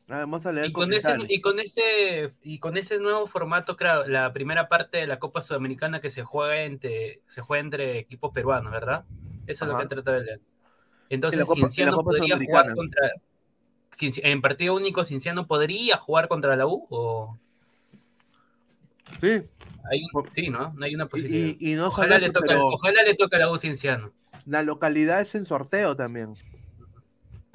Vamos 0.07 0.45
a 0.45 0.51
leer 0.51 0.67
Y 0.67 0.73
con, 0.73 0.93
ese, 0.93 1.17
y, 1.29 1.41
con 1.41 1.61
ese, 1.61 2.33
y 2.43 2.59
con 2.59 2.77
ese 2.77 2.99
nuevo 2.99 3.29
formato, 3.29 3.77
claro, 3.77 4.09
la 4.09 4.33
primera 4.33 4.69
parte 4.69 4.99
de 4.99 5.07
la 5.07 5.21
Copa 5.21 5.41
Sudamericana 5.41 6.01
que 6.01 6.11
se 6.11 6.25
juega 6.25 6.63
entre, 6.65 7.23
se 7.29 7.41
juega 7.43 7.63
entre 7.63 7.99
equipos 8.01 8.33
peruanos, 8.33 8.73
¿verdad? 8.73 9.05
Eso 9.47 9.65
es 9.65 9.71
lo 9.71 9.77
que 9.77 9.83
han 9.83 9.89
tratado 9.89 10.17
de 10.19 10.25
leer. 10.25 10.41
Entonces, 11.11 11.39
la 11.41 11.47
Copa- 11.47 11.69
y 11.75 11.85
la 11.85 11.93
Copa 11.93 12.11
podría 12.11 12.39
jugar 12.39 12.75
contra. 12.75 13.13
En 14.01 14.41
partido 14.41 14.75
único, 14.75 15.05
Cinciano 15.05 15.47
podría 15.47 15.97
jugar 15.99 16.29
contra 16.29 16.57
la 16.57 16.67
U 16.67 16.87
o. 16.91 17.39
Sí. 19.21 19.43
Hay 19.91 20.03
un, 20.13 20.25
sí, 20.35 20.49
¿no? 20.49 20.73
No 20.75 20.85
hay 20.85 20.95
una 20.95 21.07
posibilidad. 21.07 21.57
y- 21.59 21.73
y 21.73 21.75
no 21.75 21.89
ojalá, 21.89 22.19
le 22.19 22.31
toque, 22.31 22.47
pero 22.49 22.67
ojalá 22.69 23.03
le 23.03 23.15
toque 23.15 23.37
a 23.37 23.41
la 23.41 23.51
U 23.51 23.59
Cinciano. 23.59 24.13
la 24.47 24.63
localidad 24.63 25.21
es 25.21 25.35
en 25.35 25.45
sorteo 25.45 25.97
también. 25.97 26.35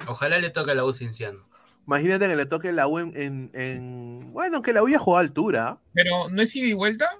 Ojalá 0.06 0.38
le 0.38 0.50
toque 0.50 0.72
a 0.72 0.74
la 0.74 0.84
U 0.84 0.92
Cinciano. 0.92 1.46
Imagínate 1.86 2.26
que 2.28 2.36
le 2.36 2.46
toque 2.46 2.72
la 2.72 2.86
U 2.88 2.98
en, 2.98 3.12
en- 3.16 3.50
en- 3.54 4.32
Bueno, 4.32 4.60
que 4.62 4.72
la 4.72 4.82
U 4.82 4.88
ya 4.88 4.98
jugó 4.98 5.16
a 5.16 5.20
altura. 5.20 5.78
Pero, 5.94 6.28
¿no 6.28 6.42
es 6.42 6.54
ida 6.54 6.66
y 6.66 6.72
vuelta? 6.74 7.10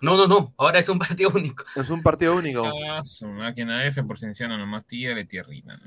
No, 0.00 0.16
no, 0.16 0.26
no. 0.26 0.52
Ahora 0.58 0.78
es 0.80 0.88
un 0.88 0.98
partido 0.98 1.30
único. 1.34 1.64
Es 1.76 1.88
un 1.90 2.02
partido 2.02 2.36
único. 2.36 2.70
Ah, 2.88 3.00
su 3.02 3.26
máquina 3.26 3.84
F 3.86 4.02
por 4.02 4.18
Cienciano 4.18 4.58
nomás, 4.58 4.84
tírale 4.84 5.24
tierrita. 5.24 5.78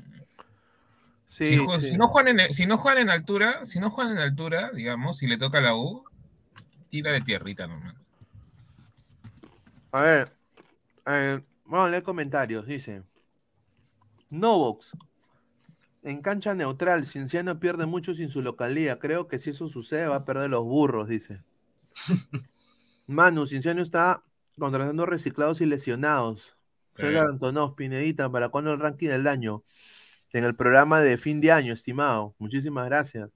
Sí, 1.38 1.50
si, 1.50 1.56
ju- 1.56 1.80
sí. 1.80 1.88
si 1.90 1.96
no 1.96 2.08
juegan 2.08 2.40
en, 2.40 2.52
si 2.52 2.66
no 2.66 2.78
juegan 2.78 3.02
en 3.02 3.10
altura, 3.10 3.64
si 3.64 3.78
no 3.78 3.90
juegan 3.90 4.12
en 4.12 4.18
altura, 4.18 4.70
digamos, 4.72 5.18
si 5.18 5.26
le 5.26 5.38
toca 5.38 5.60
la 5.60 5.76
U, 5.76 6.04
tira 6.90 7.12
de 7.12 7.20
tierrita 7.20 7.66
nomás. 7.66 7.94
A 9.92 10.02
ver, 10.02 10.32
eh, 11.06 11.40
vamos 11.64 11.86
a 11.88 11.90
leer 11.90 12.02
comentarios. 12.02 12.66
Dice: 12.66 13.02
Novox. 14.30 14.92
En 16.02 16.22
cancha 16.22 16.54
neutral, 16.54 17.06
Cienciano 17.06 17.58
pierde 17.58 17.86
mucho 17.86 18.14
sin 18.14 18.30
su 18.30 18.40
localía. 18.42 18.98
Creo 18.98 19.28
que 19.28 19.38
si 19.38 19.50
eso 19.50 19.68
sucede, 19.68 20.06
va 20.06 20.16
a 20.16 20.24
perder 20.24 20.50
los 20.50 20.64
burros, 20.64 21.08
dice. 21.08 21.42
Manu, 23.06 23.46
Cienciano 23.46 23.82
está 23.82 24.22
contratando 24.58 25.06
reciclados 25.06 25.60
y 25.60 25.66
lesionados. 25.66 26.56
Gerard 26.96 27.30
Antonov, 27.30 27.76
Pinedita, 27.76 28.30
¿para 28.30 28.48
cuándo 28.48 28.72
el 28.72 28.80
ranking 28.80 29.08
del 29.08 29.26
año? 29.28 29.62
En 30.32 30.44
el 30.44 30.54
programa 30.54 31.00
de 31.00 31.16
fin 31.16 31.40
de 31.40 31.52
año, 31.52 31.72
estimado. 31.72 32.34
Muchísimas 32.38 32.86
gracias. 32.86 33.30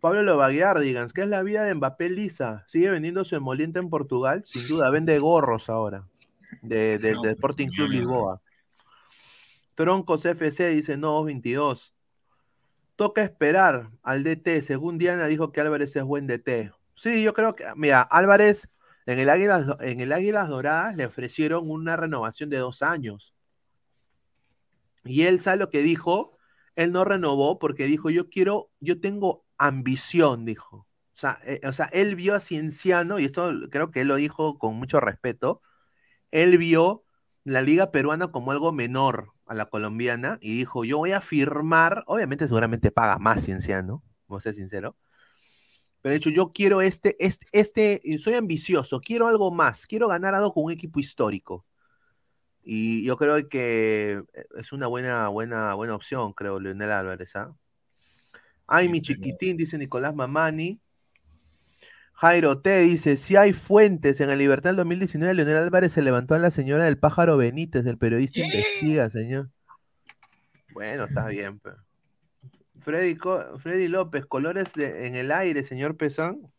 Pablo 0.00 0.22
Lovaguiardigans, 0.22 1.12
¿qué 1.12 1.22
es 1.22 1.28
la 1.28 1.42
vida 1.42 1.64
de 1.64 1.74
Mbappé 1.74 2.10
Lisa? 2.10 2.64
¿Sigue 2.68 2.90
vendiendo 2.90 3.24
su 3.24 3.36
emoliente 3.36 3.80
en 3.80 3.88
Portugal? 3.88 4.44
Sin 4.44 4.68
duda, 4.68 4.90
vende 4.90 5.18
gorros 5.18 5.70
ahora. 5.70 6.06
De, 6.62 6.96
Sporting 7.24 7.68
Club. 7.68 7.88
Lisboa. 7.88 8.40
Troncos 9.74 10.24
FC 10.24 10.68
dice 10.70 10.96
no 10.96 11.24
22. 11.24 11.94
Toca 12.96 13.22
esperar 13.22 13.90
al 14.02 14.22
DT. 14.22 14.62
Según 14.62 14.98
Diana 14.98 15.26
dijo 15.26 15.50
que 15.50 15.60
Álvarez 15.60 15.96
es 15.96 16.04
buen 16.04 16.26
DT. 16.26 16.72
Sí, 16.94 17.22
yo 17.22 17.34
creo 17.34 17.56
que, 17.56 17.64
mira, 17.74 18.02
Álvarez 18.02 18.68
en 19.06 19.18
el 19.18 19.28
Águilas, 19.28 19.66
en 19.80 20.00
el 20.00 20.12
Águilas 20.12 20.48
Doradas 20.48 20.96
le 20.96 21.06
ofrecieron 21.06 21.68
una 21.68 21.96
renovación 21.96 22.50
de 22.50 22.58
dos 22.58 22.82
años. 22.82 23.33
Y 25.04 25.22
él 25.22 25.40
sabe 25.40 25.58
lo 25.58 25.70
que 25.70 25.82
dijo. 25.82 26.38
Él 26.76 26.92
no 26.92 27.04
renovó 27.04 27.58
porque 27.58 27.86
dijo, 27.86 28.10
yo 28.10 28.28
quiero, 28.30 28.70
yo 28.80 29.00
tengo 29.00 29.44
ambición, 29.58 30.44
dijo. 30.44 30.88
O 31.14 31.18
sea, 31.18 31.38
eh, 31.44 31.60
o 31.64 31.72
sea, 31.72 31.86
él 31.92 32.16
vio 32.16 32.34
a 32.34 32.40
Cienciano, 32.40 33.18
y 33.20 33.26
esto 33.26 33.52
creo 33.70 33.90
que 33.92 34.00
él 34.00 34.08
lo 34.08 34.16
dijo 34.16 34.58
con 34.58 34.74
mucho 34.76 35.00
respeto, 35.00 35.60
él 36.32 36.58
vio 36.58 37.04
la 37.44 37.62
liga 37.62 37.92
peruana 37.92 38.28
como 38.32 38.50
algo 38.50 38.72
menor 38.72 39.32
a 39.46 39.54
la 39.54 39.66
colombiana 39.66 40.38
y 40.40 40.56
dijo, 40.56 40.84
yo 40.84 40.98
voy 40.98 41.12
a 41.12 41.20
firmar, 41.20 42.02
obviamente 42.06 42.48
seguramente 42.48 42.90
paga 42.90 43.18
más 43.18 43.44
Cienciano, 43.44 44.02
vamos 44.26 44.42
a 44.42 44.50
ser 44.50 44.54
sincero, 44.56 44.96
pero 46.00 46.12
de 46.12 46.16
hecho 46.18 46.30
yo 46.30 46.52
quiero 46.52 46.82
este, 46.82 47.16
este, 47.24 47.46
este, 47.52 48.02
soy 48.18 48.34
ambicioso, 48.34 49.00
quiero 49.00 49.28
algo 49.28 49.50
más, 49.50 49.86
quiero 49.86 50.08
ganar 50.08 50.34
algo 50.34 50.52
con 50.52 50.64
un 50.64 50.72
equipo 50.72 51.00
histórico. 51.00 51.64
Y 52.64 53.04
yo 53.04 53.16
creo 53.16 53.48
que 53.48 54.22
es 54.56 54.72
una 54.72 54.86
buena, 54.86 55.28
buena, 55.28 55.74
buena 55.74 55.94
opción, 55.94 56.32
creo, 56.32 56.58
Leonel 56.58 56.90
Álvarez, 56.90 57.36
¿ah? 57.36 57.54
Ay, 58.66 58.88
mi 58.88 59.02
chiquitín, 59.02 59.56
dice 59.58 59.76
Nicolás 59.76 60.14
Mamani. 60.14 60.80
Jairo 62.14 62.60
T 62.62 62.78
dice, 62.80 63.16
si 63.16 63.36
hay 63.36 63.52
fuentes 63.52 64.20
en 64.20 64.30
el 64.30 64.38
Libertad 64.38 64.70
del 64.70 64.76
2019, 64.76 65.34
Leonel 65.34 65.56
Álvarez 65.56 65.92
se 65.92 66.00
levantó 66.00 66.34
a 66.34 66.38
la 66.38 66.50
señora 66.50 66.84
del 66.84 66.96
pájaro 66.96 67.36
Benítez, 67.36 67.84
el 67.86 67.98
periodista 67.98 68.40
investiga, 68.40 69.10
señor. 69.10 69.50
Bueno, 70.72 71.04
está 71.04 71.26
bien. 71.26 71.58
Pero. 71.58 71.76
Freddy, 72.80 73.16
Co- 73.16 73.58
Freddy 73.58 73.88
López, 73.88 74.26
colores 74.26 74.72
de- 74.74 75.06
en 75.06 75.16
el 75.16 75.32
aire, 75.32 75.64
señor 75.64 75.96
Pezón. 75.96 76.50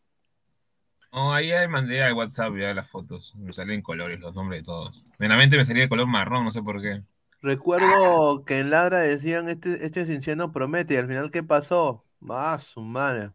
Oh, 1.10 1.32
ahí 1.32 1.50
mandé 1.68 2.02
al 2.02 2.14
WhatsApp 2.14 2.54
ya 2.56 2.74
las 2.74 2.88
fotos. 2.88 3.34
Me 3.36 3.52
salen 3.52 3.82
colores, 3.82 4.20
los 4.20 4.34
nombres 4.34 4.60
de 4.60 4.64
todos. 4.64 5.02
En 5.18 5.28
me 5.36 5.64
salía 5.64 5.84
de 5.84 5.88
color 5.88 6.06
marrón, 6.06 6.44
no 6.44 6.52
sé 6.52 6.62
por 6.62 6.80
qué. 6.82 7.02
Recuerdo 7.42 8.44
que 8.44 8.58
en 8.58 8.70
Ladra 8.70 9.00
decían, 9.00 9.48
este, 9.48 9.84
este 9.84 10.04
promete, 10.52 10.94
y 10.94 10.96
al 10.96 11.06
final, 11.06 11.30
¿qué 11.30 11.42
pasó? 11.42 12.04
Ah, 12.28 12.58
su 12.60 12.80
madre. 12.80 13.30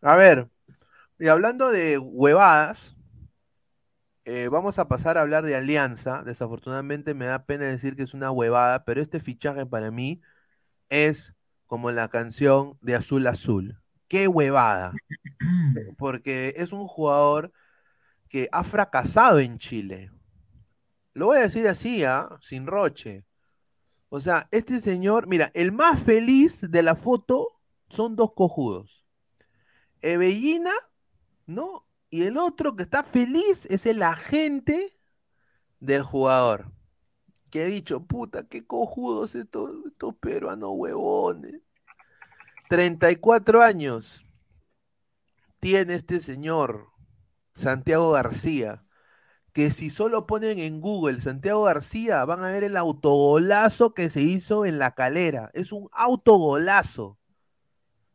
A 0.00 0.16
ver, 0.16 0.48
y 1.18 1.28
hablando 1.28 1.70
de 1.70 1.98
huevadas, 1.98 2.96
eh, 4.24 4.48
vamos 4.50 4.78
a 4.78 4.88
pasar 4.88 5.16
a 5.18 5.22
hablar 5.22 5.44
de 5.44 5.56
Alianza. 5.56 6.22
Desafortunadamente 6.24 7.14
me 7.14 7.26
da 7.26 7.44
pena 7.46 7.64
decir 7.66 7.96
que 7.96 8.02
es 8.02 8.14
una 8.14 8.30
huevada, 8.30 8.84
pero 8.84 9.00
este 9.00 9.20
fichaje 9.20 9.66
para 9.66 9.90
mí 9.90 10.20
es 10.88 11.34
como 11.66 11.90
la 11.92 12.08
canción 12.08 12.78
de 12.80 12.96
Azul 12.96 13.26
Azul. 13.26 13.83
¡Qué 14.14 14.28
huevada! 14.28 14.92
Porque 15.98 16.54
es 16.56 16.72
un 16.72 16.86
jugador 16.86 17.52
que 18.28 18.48
ha 18.52 18.62
fracasado 18.62 19.40
en 19.40 19.58
Chile. 19.58 20.12
Lo 21.14 21.26
voy 21.26 21.38
a 21.38 21.40
decir 21.40 21.66
así, 21.66 22.04
¿ah? 22.04 22.28
sin 22.40 22.68
roche. 22.68 23.26
O 24.10 24.20
sea, 24.20 24.46
este 24.52 24.80
señor, 24.80 25.26
mira, 25.26 25.50
el 25.52 25.72
más 25.72 26.00
feliz 26.00 26.60
de 26.60 26.84
la 26.84 26.94
foto 26.94 27.60
son 27.88 28.14
dos 28.14 28.34
cojudos. 28.34 29.04
Ebellina, 30.00 30.74
¿no? 31.46 31.84
Y 32.08 32.22
el 32.22 32.38
otro 32.38 32.76
que 32.76 32.84
está 32.84 33.02
feliz 33.02 33.66
es 33.68 33.84
el 33.84 34.00
agente 34.00 34.92
del 35.80 36.04
jugador. 36.04 36.70
Que 37.50 37.64
ha 37.64 37.66
dicho, 37.66 38.04
puta, 38.06 38.46
qué 38.46 38.64
cojudos 38.64 39.34
estos, 39.34 39.74
estos 39.86 40.14
peruanos 40.14 40.70
huevones. 40.72 41.63
34 42.68 43.62
años 43.62 44.24
tiene 45.60 45.94
este 45.94 46.20
señor, 46.20 46.88
Santiago 47.54 48.10
García, 48.12 48.84
que 49.52 49.70
si 49.70 49.88
solo 49.90 50.26
ponen 50.26 50.58
en 50.58 50.80
Google 50.80 51.20
Santiago 51.20 51.62
García, 51.64 52.24
van 52.24 52.42
a 52.44 52.50
ver 52.50 52.64
el 52.64 52.76
autogolazo 52.76 53.94
que 53.94 54.10
se 54.10 54.20
hizo 54.22 54.66
en 54.66 54.78
la 54.78 54.94
calera. 54.94 55.50
Es 55.54 55.72
un 55.72 55.88
autogolazo. 55.92 57.18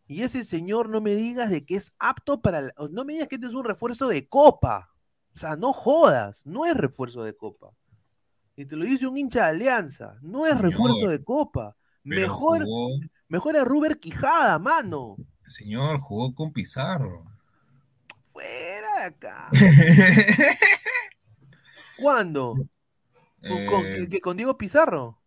Y 0.05 0.23
ese 0.23 0.43
señor 0.43 0.89
no 0.89 1.01
me 1.01 1.15
digas 1.15 1.49
de 1.49 1.65
que 1.65 1.75
es 1.75 1.93
apto 1.99 2.41
para... 2.41 2.61
la- 2.61 2.73
No 2.91 3.05
me 3.05 3.13
digas 3.13 3.27
que 3.29 3.35
este 3.35 3.47
es 3.47 3.53
un 3.53 3.63
refuerzo 3.63 4.07
de 4.07 4.27
copa. 4.27 4.91
O 5.33 5.37
sea, 5.37 5.55
no 5.55 5.71
jodas, 5.71 6.45
no 6.45 6.65
es 6.65 6.75
refuerzo 6.75 7.23
de 7.23 7.35
copa. 7.35 7.69
Y 8.55 8.65
te 8.65 8.75
lo 8.75 8.83
dice 8.85 9.07
un 9.07 9.17
hincha 9.17 9.45
de 9.45 9.49
alianza, 9.51 10.17
no 10.21 10.45
es 10.45 10.57
refuerzo 10.57 11.07
de 11.07 11.23
copa. 11.23 11.77
Mejor, 12.03 12.63
jugó- 12.65 12.89
mejor 13.29 13.55
a 13.57 13.63
Ruber 13.63 13.99
Quijada, 13.99 14.59
mano. 14.59 15.15
Señor, 15.47 15.99
jugó 15.99 16.35
con 16.35 16.51
Pizarro. 16.51 17.25
Fuera 18.33 18.87
de 18.99 19.03
acá. 19.05 19.49
¿Cuándo? 21.97 22.55
¿Con, 23.41 23.65
con- 23.67 23.85
Eh, 23.85 24.07
que- 24.09 24.21
con 24.21 24.37
Diego 24.37 24.57
Pizarro? 24.57 25.17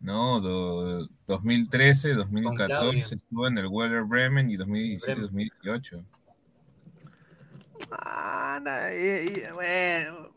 No, 0.00 0.40
do- 0.40 1.08
2013, 1.26 2.14
2014 2.14 2.66
Claudio. 2.66 2.98
estuvo 3.16 3.46
en 3.46 3.58
el 3.58 3.66
Werder 3.66 4.02
Bremen 4.04 4.50
y 4.50 4.56
2017, 4.56 5.20
2018. 5.22 6.04
Ah, 7.92 8.58
na- 8.62 8.94
y- 8.94 9.28
y- 9.28 9.52
bueno. 9.52 10.30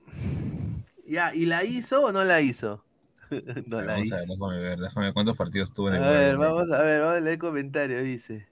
Ya, 1.08 1.34
¿y 1.36 1.46
la 1.46 1.64
hizo 1.64 2.06
o 2.06 2.12
no 2.12 2.24
la 2.24 2.42
hizo? 2.42 2.84
no 3.68 3.82
la 3.82 3.94
Vamos 3.94 4.12
a 4.12 4.18
ver, 4.18 4.28
déjame 4.28 4.60
ver, 4.60 4.80
déjame 4.80 5.06
ver 5.08 5.14
cuántos 5.14 5.38
partidos 5.38 5.74
tuvo 5.74 5.90
en 5.90 5.96
A 5.96 5.98
el 5.98 6.04
ver, 6.04 6.12
Werder 6.12 6.38
Bremen. 6.38 6.56
vamos 6.56 6.72
a 6.72 6.84
ver, 6.84 7.02
vamos 7.02 7.16
a 7.16 7.20
leer 7.20 7.34
el 7.34 7.40
comentario, 7.40 8.02
dice. 8.04 8.48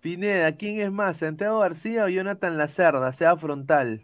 Pineda, 0.00 0.52
¿quién 0.52 0.80
es 0.80 0.90
más? 0.92 1.18
¿Santiago 1.18 1.60
García 1.60 2.04
o 2.04 2.08
Jonathan 2.08 2.58
Lacerda? 2.58 3.12
Sea 3.12 3.36
frontal. 3.36 4.02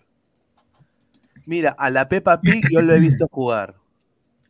Mira, 1.45 1.71
a 1.79 1.91
la 1.91 2.09
Peppa 2.09 2.41
Pig 2.41 2.65
yo 2.71 2.81
lo 2.83 2.95
he 2.95 3.01
visto 3.01 3.27
jugar. 3.31 3.75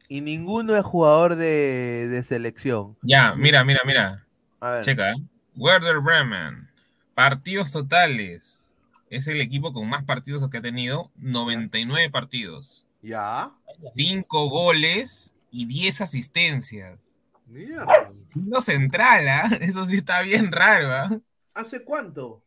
Y 0.08 0.20
ninguno 0.22 0.76
es 0.76 0.82
jugador 0.84 1.36
de, 1.36 2.08
de 2.10 2.22
selección. 2.24 2.96
Ya, 3.02 3.34
mira, 3.34 3.64
mira, 3.64 3.80
mira. 3.84 4.26
A 4.60 4.70
ver. 4.70 4.84
Checa. 4.84 5.12
¿eh? 5.12 5.16
Werder 5.56 6.00
Bremen. 6.00 6.68
Partidos 7.14 7.72
totales. 7.72 8.66
Es 9.08 9.26
el 9.26 9.40
equipo 9.40 9.72
con 9.72 9.88
más 9.88 10.04
partidos 10.04 10.48
que 10.50 10.58
ha 10.58 10.62
tenido. 10.62 11.10
99 11.16 12.10
partidos. 12.10 12.86
Ya. 13.02 13.50
5 13.94 14.48
goles 14.48 15.32
y 15.50 15.66
10 15.66 16.00
asistencias. 16.00 17.12
Mierda. 17.46 18.12
No 18.34 18.60
central, 18.60 19.28
¿ah? 19.28 19.48
Eso 19.60 19.86
sí 19.86 19.96
está 19.96 20.22
bien 20.22 20.52
raro, 20.52 20.92
¿ah? 20.92 21.20
¿Hace 21.54 21.82
cuánto? 21.84 22.42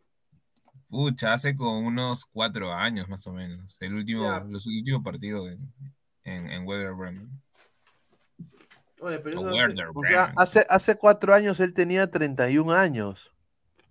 Pucha, 0.89 1.33
hace 1.33 1.55
como 1.55 1.79
unos 1.79 2.25
cuatro 2.25 2.71
años 2.73 3.09
más 3.09 3.25
o 3.27 3.33
menos. 3.33 3.77
El 3.81 3.95
último, 3.95 4.23
Ya. 4.23 4.39
los 4.47 4.65
últimos 4.67 5.03
partidos 5.03 5.49
en, 5.51 5.73
en, 6.23 6.49
en 6.51 6.67
Werder 6.67 6.93
Bremen. 6.93 7.29
Oye, 8.99 9.19
pero 9.19 9.41
O 9.41 9.51
Werder 9.51 9.87
sea, 10.07 10.33
hace, 10.37 10.65
hace 10.69 10.95
cuatro 10.95 11.33
años 11.33 11.59
él 11.59 11.73
tenía 11.73 12.09
31 12.09 12.71
años. 12.71 13.31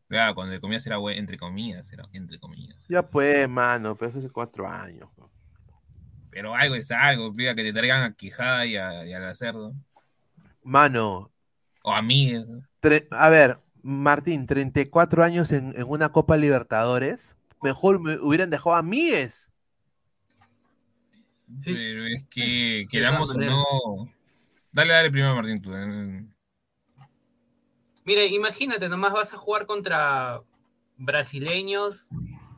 Claro, 0.09 0.35
cuando 0.35 0.59
comías 0.61 0.87
era 0.87 0.99
we- 0.99 1.19
entre 1.19 1.37
comillas, 1.39 1.93
era 1.93 2.09
entre 2.13 2.39
comillas. 2.39 2.77
Ya 2.89 3.03
pues, 3.03 3.49
mano, 3.49 3.97
pero 3.97 4.11
eso 4.11 4.19
hace 4.21 4.31
cuatro 4.31 4.67
años. 4.69 5.11
Pero 6.33 6.55
algo 6.57 6.75
es 6.75 6.91
algo, 6.91 7.33
pida 7.33 7.55
que 7.55 7.63
te 7.63 7.73
traigan 7.73 8.03
a 8.03 8.15
Quijada 8.15 8.67
y 8.67 8.77
a, 8.77 9.07
y 9.07 9.13
a 9.13 9.21
la 9.21 9.37
cerdo. 9.37 9.75
Mano, 10.65 11.31
O 11.85 11.93
a 11.93 12.03
mí. 12.03 12.31
¿eh? 12.35 12.45
tre- 12.81 13.07
a 13.11 13.29
ver, 13.29 13.59
Martín, 13.83 14.47
34 14.47 15.23
años 15.25 15.53
en, 15.53 15.75
en 15.77 15.85
una 15.89 16.09
Copa 16.09 16.37
Libertadores. 16.37 17.37
Mejor 17.63 18.01
me 18.01 18.17
hubieran 18.19 18.51
dejado 18.51 18.75
a 18.77 18.83
Míguez. 18.83 19.51
Pero 21.65 22.07
es 22.07 22.25
que, 22.31 22.87
queramos 22.91 23.35
o 23.35 23.39
no. 23.39 24.09
Dale, 24.73 24.93
dale 24.95 25.11
primero, 25.11 25.35
Martín, 25.35 25.61
tú. 25.61 25.73
Mire, 28.05 28.27
imagínate, 28.27 28.89
nomás 28.89 29.13
vas 29.13 29.33
a 29.33 29.37
jugar 29.37 29.67
contra 29.67 30.43
brasileños, 30.97 32.07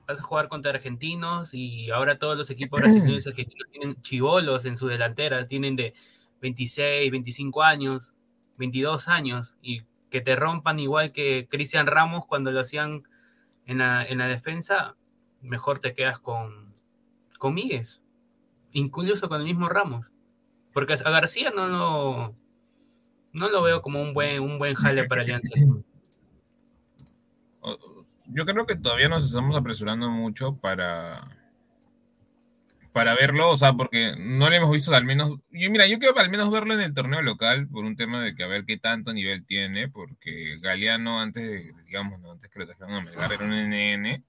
vas 0.06 0.18
a 0.18 0.22
jugar 0.22 0.48
contra 0.48 0.72
argentinos 0.72 1.55
y 1.55 1.90
ahora 1.90 2.18
todos 2.18 2.36
los 2.36 2.51
equipos 2.51 2.81
brasileños 2.81 3.26
argentinos 3.26 3.68
tienen 3.70 4.01
chivolos 4.02 4.64
en 4.64 4.76
sus 4.76 4.90
delanteras, 4.90 5.48
tienen 5.48 5.76
de 5.76 5.94
26, 6.40 7.10
25 7.10 7.62
años, 7.62 8.12
22 8.59 9.09
años 9.09 9.55
y 9.62 9.82
que 10.10 10.20
te 10.20 10.36
rompan 10.36 10.78
igual 10.78 11.12
que 11.12 11.48
Cristian 11.51 11.86
Ramos 11.86 12.26
cuando 12.26 12.52
lo 12.52 12.60
hacían 12.60 13.05
en 13.66 13.78
la, 13.78 14.05
en 14.05 14.18
la 14.18 14.28
defensa, 14.28 14.94
mejor 15.40 15.78
te 15.78 15.94
quedas 15.94 16.18
con, 16.18 16.74
con 17.39 17.55
Míguez, 17.55 18.01
incluso 18.72 19.28
con 19.28 19.40
el 19.40 19.47
mismo 19.47 19.68
Ramos, 19.68 20.06
porque 20.72 20.94
a 20.94 21.10
García 21.10 21.51
no 21.51 21.66
lo, 21.66 22.35
no 23.32 23.48
lo 23.48 23.62
veo 23.62 23.82
como 23.82 24.02
un 24.02 24.12
buen, 24.12 24.40
un 24.40 24.59
buen 24.59 24.74
jale 24.74 25.09
para 25.09 25.22
Alianza. 25.22 25.55
Yo 28.26 28.44
creo 28.46 28.66
que 28.66 28.76
todavía 28.76 29.09
nos 29.09 29.26
estamos 29.26 29.56
apresurando 29.56 30.10
mucho 30.10 30.56
para, 30.56 31.28
para 32.92 33.14
verlo, 33.14 33.51
o 33.51 33.59
sea, 33.59 33.74
porque 33.74 34.14
no 34.18 34.48
lo 34.48 34.55
hemos 34.56 34.70
visto 34.70 34.94
al 34.94 35.05
menos. 35.05 35.38
Yo, 35.51 35.70
mira, 35.70 35.86
yo 35.86 35.98
quiero 35.98 36.18
al 36.18 36.30
menos 36.30 36.51
verlo 36.51 36.74
en 36.74 36.80
el 36.80 36.94
torneo 36.94 37.22
local 37.22 37.68
por 37.68 37.84
un 37.84 37.96
tema 37.96 38.22
de 38.22 38.34
que 38.34 38.44
a 38.44 38.48
ver 38.48 38.64
qué 38.64 38.78
tanto 38.78 39.12
nivel 39.12 39.44
tiene, 39.44 39.88
porque 39.88 40.56
Galeano 40.60 41.20
antes, 41.20 41.46
de- 41.46 41.72
digamos, 41.84 42.20
¿no? 42.20 42.32
antes 42.32 42.51
que 42.51 42.59
lo 42.60 42.66
trajeran 42.66 42.94
a 42.94 43.01
Melgar 43.02 43.32
era 43.32 43.44
un 43.44 43.52
NN 43.52 44.22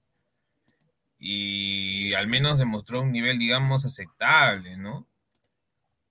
y 1.18 2.12
al 2.14 2.26
menos 2.28 2.58
demostró 2.58 3.00
un 3.02 3.12
nivel, 3.12 3.38
digamos, 3.38 3.86
aceptable, 3.86 4.76
¿no? 4.76 5.06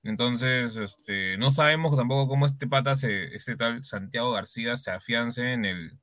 Entonces, 0.04 0.76
este, 0.76 1.38
no 1.38 1.52
sabemos 1.52 1.96
tampoco 1.98 2.28
cómo 2.28 2.46
este 2.46 2.68
pata, 2.68 2.96
se, 2.96 3.36
este 3.36 3.56
tal 3.56 3.84
Santiago 3.86 4.32
García, 4.32 4.78
se 4.78 4.92
afiance 4.92 5.54
en 5.54 5.66
el 5.66 5.98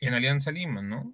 en 0.00 0.14
Alianza 0.14 0.50
Lima, 0.50 0.82
¿no? 0.82 1.12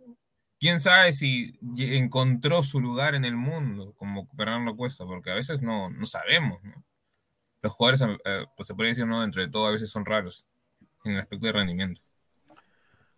Quién 0.61 0.81
sabe 0.81 1.13
si 1.13 1.59
encontró 1.77 2.63
su 2.63 2.81
lugar 2.81 3.15
en 3.15 3.25
el 3.25 3.37
mundo, 3.37 3.93
como 3.97 4.29
Fernando 4.37 4.77
Cuesta, 4.77 5.05
porque 5.05 5.31
a 5.31 5.35
veces 5.35 5.61
no, 5.63 5.91
no 5.91 6.07
sabemos, 6.07 6.63
¿no? 6.63 6.85
Los 7.61 7.73
jugadores, 7.73 8.21
pues 8.57 8.67
se 8.67 8.75
puede 8.75 8.91
decir, 8.91 9.07
¿no? 9.07 9.21
Dentro 9.21 9.43
de 9.43 9.49
todo, 9.49 9.67
a 9.67 9.73
veces 9.73 9.91
son 9.91 10.05
raros 10.05 10.47
en 11.05 11.13
el 11.13 11.21
aspecto 11.21 11.47
de 11.47 11.53
rendimiento. 11.53 12.01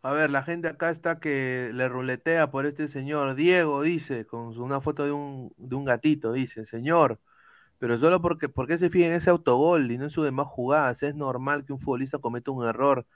A 0.02 0.12
ver, 0.12 0.30
la 0.30 0.42
gente 0.42 0.68
acá 0.68 0.90
está 0.90 1.18
que 1.18 1.70
le 1.74 1.88
ruletea 1.88 2.50
por 2.50 2.64
este 2.64 2.86
señor. 2.86 3.34
Diego 3.34 3.82
dice, 3.82 4.24
con 4.24 4.56
una 4.60 4.80
foto 4.80 5.04
de 5.04 5.10
un, 5.12 5.52
de 5.56 5.74
un 5.74 5.84
gatito, 5.84 6.32
dice, 6.32 6.64
señor, 6.64 7.20
pero 7.78 7.98
solo 7.98 8.22
porque, 8.22 8.48
¿por 8.48 8.66
qué 8.68 8.78
se 8.78 8.90
fija 8.90 9.08
en 9.08 9.14
ese 9.14 9.30
autogol 9.30 9.90
y 9.90 9.98
no 9.98 10.04
en 10.04 10.10
sus 10.10 10.24
demás 10.24 10.46
jugadas? 10.46 11.02
Es 11.02 11.14
normal 11.16 11.64
que 11.64 11.72
un 11.72 11.80
futbolista 11.80 12.18
cometa 12.18 12.52
un 12.52 12.66
error. 12.66 13.06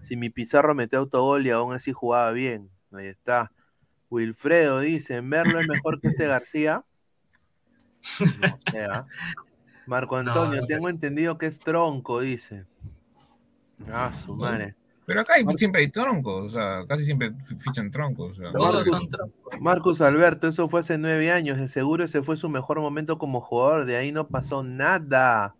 Si 0.00 0.16
mi 0.16 0.30
Pizarro 0.30 0.74
metió 0.74 0.98
autogol 0.98 1.46
y 1.46 1.50
aún 1.50 1.74
así 1.74 1.92
jugaba 1.92 2.32
bien. 2.32 2.70
Ahí 2.92 3.06
está. 3.06 3.52
Wilfredo 4.10 4.80
dice, 4.80 5.16
en 5.16 5.30
verlo 5.30 5.60
es 5.60 5.66
mejor 5.68 6.00
que 6.00 6.08
este 6.08 6.26
García. 6.26 6.84
No 8.40 8.58
sé. 8.72 8.86
Marco 9.86 10.16
Antonio, 10.16 10.60
no 10.60 10.66
tengo 10.66 10.88
entendido 10.88 11.38
que 11.38 11.46
es 11.46 11.58
tronco, 11.58 12.20
dice. 12.20 12.64
Ah, 13.92 14.12
su 14.12 14.34
madre. 14.36 14.74
Pero 15.06 15.20
acá 15.20 15.34
hay- 15.34 15.44
siempre 15.56 15.80
hay 15.80 15.88
troncos, 15.90 16.46
o 16.46 16.50
sea, 16.50 16.86
casi 16.86 17.04
siempre 17.04 17.32
fi- 17.44 17.56
fichan 17.56 17.90
troncos. 17.90 18.38
o 18.38 18.42
sea. 18.42 18.52
Marcus, 18.52 19.08
Marcus 19.60 20.00
Alberto, 20.00 20.46
eso 20.48 20.68
fue 20.68 20.80
hace 20.80 20.98
nueve 20.98 21.32
años. 21.32 21.58
De 21.58 21.66
seguro 21.68 22.04
ese 22.04 22.22
fue 22.22 22.36
su 22.36 22.48
mejor 22.48 22.80
momento 22.80 23.18
como 23.18 23.40
jugador. 23.40 23.84
De 23.84 23.96
ahí 23.96 24.12
no 24.12 24.28
pasó 24.28 24.62
nada. 24.62 25.56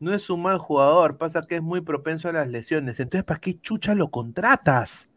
No 0.00 0.12
es 0.14 0.28
un 0.30 0.42
mal 0.42 0.58
jugador. 0.58 1.16
Pasa 1.18 1.46
que 1.46 1.56
es 1.56 1.62
muy 1.62 1.80
propenso 1.80 2.28
a 2.28 2.32
las 2.32 2.48
lesiones. 2.48 3.00
Entonces, 3.00 3.24
¿para 3.24 3.40
qué 3.40 3.58
chucha 3.60 3.94
lo 3.94 4.10
contratas? 4.10 5.08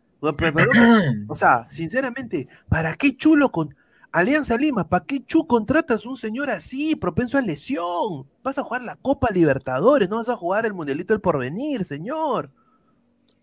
O, 1.27 1.35
sea, 1.35 1.67
sinceramente, 1.69 2.47
¿para 2.69 2.95
qué 2.95 3.15
chulo 3.15 3.51
con.? 3.51 3.75
Alianza 4.11 4.57
Lima, 4.57 4.89
¿para 4.89 5.05
qué 5.05 5.23
Chu 5.23 5.45
contratas 5.45 6.03
un 6.07 6.17
señor 6.17 6.49
así, 6.49 6.95
propenso 6.95 7.37
a 7.37 7.41
lesión? 7.41 8.25
Vas 8.41 8.57
a 8.57 8.63
jugar 8.63 8.81
la 8.81 8.95
Copa 8.95 9.27
Libertadores, 9.31 10.09
no 10.09 10.17
vas 10.17 10.29
a 10.29 10.35
jugar 10.35 10.65
el 10.65 10.73
Mundialito 10.73 11.13
del 11.13 11.21
Porvenir, 11.21 11.85
señor. 11.85 12.49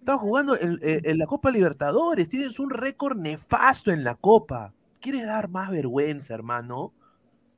Estás 0.01 0.17
jugando 0.17 0.57
en, 0.59 0.79
en- 0.83 1.01
en 1.05 1.19
la 1.19 1.27
Copa 1.27 1.53
Libertadores, 1.53 2.29
tienes 2.29 2.59
un 2.59 2.71
récord 2.71 3.17
nefasto 3.17 3.93
en 3.93 4.03
la 4.03 4.17
Copa. 4.17 4.73
¿Quieres 5.01 5.27
dar 5.27 5.49
más 5.49 5.71
vergüenza, 5.71 6.35
hermano? 6.35 6.93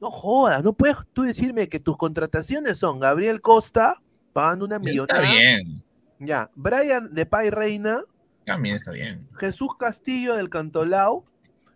No 0.00 0.10
jodas, 0.10 0.62
no 0.62 0.72
puedes 0.72 0.96
tú 1.12 1.22
decirme 1.22 1.68
que 1.68 1.80
tus 1.80 1.96
contrataciones 1.96 2.78
son 2.78 3.00
Gabriel 3.00 3.40
Costa, 3.40 4.00
pagando 4.32 4.64
una 4.64 4.76
Está 4.76 4.88
millonada. 4.88 5.20
bien. 5.32 5.82
Ya, 6.20 6.50
Brian 6.54 7.12
de 7.14 7.26
Pay 7.26 7.50
Reina, 7.50 8.02
También 8.46 8.76
está 8.76 8.92
bien. 8.92 9.26
Jesús 9.36 9.70
Castillo 9.78 10.36
del 10.36 10.48
Cantolao. 10.48 11.24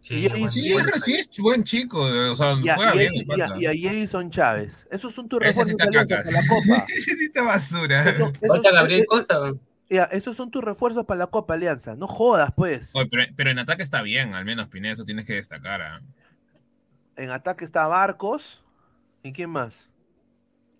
y 0.09 0.29
Jason- 0.29 0.51
Sí, 0.51 0.75
pero 0.85 0.99
sí 1.01 1.15
es 1.15 1.29
buen 1.39 1.63
chico. 1.65 2.03
O 2.03 2.35
sea, 2.35 2.57
juega 2.57 2.95
y, 2.95 2.99
bien. 2.99 3.13
a- 3.13 3.15
el 3.15 3.39
y 3.39 3.41
a- 3.41 3.47
pata. 3.47 3.59
y 3.61 3.67
a 3.67 4.03
Jason 4.03 4.31
Chávez. 4.31 4.87
Esos 4.91 5.15
son 5.15 5.29
tus 5.29 5.39
sí 5.41 5.45
refuerzos 5.47 5.71
está 5.73 5.85
de 5.85 5.89
Alianza 5.91 6.17
caca. 6.17 6.29
para 6.31 6.43
la 6.43 6.49
Copa. 6.49 6.87
Esta 7.23 7.43
basura. 7.43 8.03
Eso- 8.11 8.33
esos- 8.41 8.49
Falta 8.49 8.71
Gabriel 8.73 9.01
eh, 9.01 9.03
eh, 9.03 9.07
Costa. 9.07 9.53
ya, 9.91 10.05
esos 10.05 10.37
son 10.37 10.51
tus 10.51 10.65
refuerzos 10.65 11.05
para 11.05 11.19
la 11.19 11.27
Copa 11.29 11.55
Alianza. 11.55 11.95
No 11.95 12.09
jodas, 12.09 12.51
pues. 12.57 12.91
Oye, 12.95 13.07
pero, 13.11 13.25
pero 13.37 13.51
en 13.51 13.59
ataque 13.61 13.83
está 13.85 14.03
bien, 14.03 14.35
al 14.35 14.45
menos 14.45 14.67
Pineda, 14.69 14.95
eso 14.95 15.05
tienes 15.05 15.25
que 15.25 15.35
destacar. 15.35 15.83
¿ah? 15.83 16.01
En 17.17 17.31
ataque 17.31 17.65
está 17.65 17.87
Barcos. 17.87 18.65
¿Y 19.23 19.33
quién 19.33 19.51
más? 19.51 19.89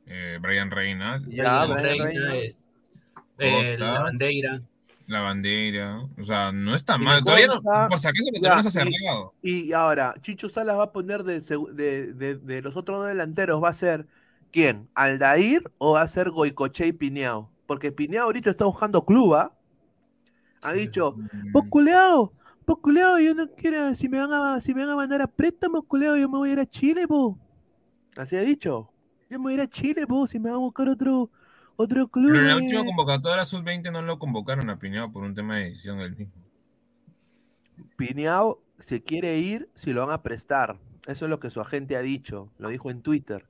Eh, 0.07 0.39
Brian 0.41 0.71
Reina, 0.71 1.23
Ya, 1.29 1.65
Brian 1.65 1.83
Reina, 1.83 2.05
Reina. 2.05 2.37
es- 2.37 2.57
eh, 3.39 3.77
la 3.79 4.01
bandeira. 4.01 4.63
la 5.07 5.21
bandera. 5.21 6.01
O 6.19 6.25
sea, 6.25 6.53
no 6.53 6.75
está 6.75 6.97
mal. 6.99 7.23
Todavía 7.23 7.47
no, 7.49 7.61
por 7.63 7.99
si 7.99 8.09
acaso 8.09 8.63
no 8.63 8.71
se 8.71 8.81
ha 8.81 8.85
y- 9.43 9.73
ahora, 9.73 10.15
Chicho 10.21 10.49
Salas 10.49 10.77
va 10.79 10.85
a 10.85 10.93
poner 10.93 11.23
de, 11.25 11.41
segu- 11.41 11.71
de, 11.73 12.13
de- 12.15 12.37
de 12.37 12.63
los 12.63 12.77
otros 12.77 12.99
dos 12.99 13.09
delanteros, 13.09 13.63
va 13.63 13.69
a 13.69 13.75
ser 13.75 14.07
¿quién? 14.51 14.89
¿Aldair 14.95 15.71
o 15.79 15.93
va 15.95 16.03
a 16.03 16.09
ser 16.09 16.31
Goicoche 16.31 16.87
y 16.87 16.93
Pineao? 16.93 17.51
Porque 17.67 17.93
Pineao 17.93 18.25
ahorita 18.25 18.51
está 18.51 18.65
buscando 18.65 19.05
club, 19.05 19.35
¿ah? 19.35 19.53
Ha 20.63 20.73
dicho, 20.73 21.17
vos 21.53 21.65
culeado, 21.69 22.33
vos 22.73 22.79
culeado, 22.83 23.19
yo 23.19 23.35
no 23.35 23.49
quiero, 23.51 23.95
si 23.95 24.09
me 24.09 24.19
van 24.19 24.33
a, 24.33 24.61
si 24.61 24.75
me 24.75 24.83
van 24.83 24.91
a 24.91 24.97
mandar 24.97 25.23
a 25.23 25.27
préstamo, 25.27 25.83
culeado, 25.83 26.17
yo 26.17 26.29
me 26.29 26.39
voy 26.39 26.51
a 26.51 26.53
ir 26.55 26.61
a 26.61 26.67
Chile, 26.67 27.07
po. 27.07 27.39
Así 28.17 28.37
ha 28.37 28.41
dicho. 28.41 28.91
Yo 29.29 29.39
me 29.39 29.45
voy 29.45 29.53
a 29.53 29.57
ir 29.57 29.61
a 29.63 29.69
Chile, 29.69 30.07
po, 30.07 30.27
si 30.27 30.39
me 30.39 30.51
van 30.51 30.57
a 30.57 30.61
buscar 30.61 30.89
otro, 30.89 31.31
otro 31.77 32.09
club. 32.09 32.33
Pero 32.33 32.43
en 32.43 32.49
la 32.49 32.55
eh". 32.55 32.63
última 32.63 32.85
convocatoria 32.85 33.45
sub-20 33.45 33.93
no 33.93 34.03
lo 34.03 34.19
convocaron 34.19 34.71
a 34.71 34.79
Piñado 34.79 35.11
por 35.13 35.23
un 35.23 35.35
tema 35.35 35.57
de 35.57 35.65
decisión 35.65 35.99
del 35.99 36.17
mismo. 36.17 36.35
Pineao 37.97 38.61
se 38.85 39.03
quiere 39.03 39.39
ir 39.39 39.69
si 39.75 39.93
lo 39.93 40.07
van 40.07 40.15
a 40.15 40.23
prestar. 40.23 40.79
Eso 41.07 41.25
es 41.27 41.31
lo 41.31 41.41
que 41.41 41.51
su 41.51 41.61
agente 41.61 41.97
ha 41.97 42.03
dicho. 42.03 42.53
Lo 42.59 42.69
dijo 42.69 42.91
en 42.91 43.03
Twitter. 43.03 43.47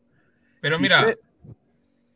Pero 0.60 0.76
Si 0.76 0.82
mira, 0.82 1.04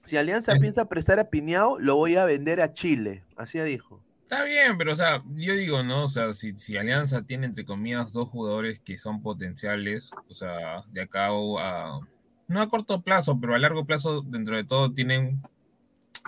si 0.04 0.16
Alianza 0.16 0.54
Es- 0.54 0.60
piensa 0.60 0.88
prestar 0.88 1.18
a 1.18 1.30
Pineao, 1.30 1.78
lo 1.78 1.96
voy 1.96 2.16
a 2.16 2.24
vender 2.24 2.60
a 2.60 2.72
Chile. 2.72 3.24
Así 3.36 3.58
dijo. 3.60 4.02
Está 4.26 4.42
bien, 4.42 4.76
pero 4.76 4.92
o 4.92 4.96
sea, 4.96 5.22
yo 5.36 5.54
digo, 5.54 5.84
¿no? 5.84 6.04
O 6.04 6.08
sea, 6.08 6.32
si, 6.32 6.58
si 6.58 6.76
Alianza 6.76 7.22
tiene 7.22 7.46
entre 7.46 7.64
comillas 7.64 8.12
dos 8.12 8.28
jugadores 8.28 8.80
que 8.80 8.98
son 8.98 9.22
potenciales, 9.22 10.10
o 10.28 10.34
sea, 10.34 10.82
de 10.88 11.02
acá 11.02 11.28
a, 11.28 12.00
no 12.48 12.60
a 12.60 12.68
corto 12.68 13.02
plazo, 13.02 13.38
pero 13.40 13.54
a 13.54 13.58
largo 13.60 13.84
plazo, 13.86 14.22
dentro 14.22 14.56
de 14.56 14.64
todo, 14.64 14.92
tienen, 14.92 15.40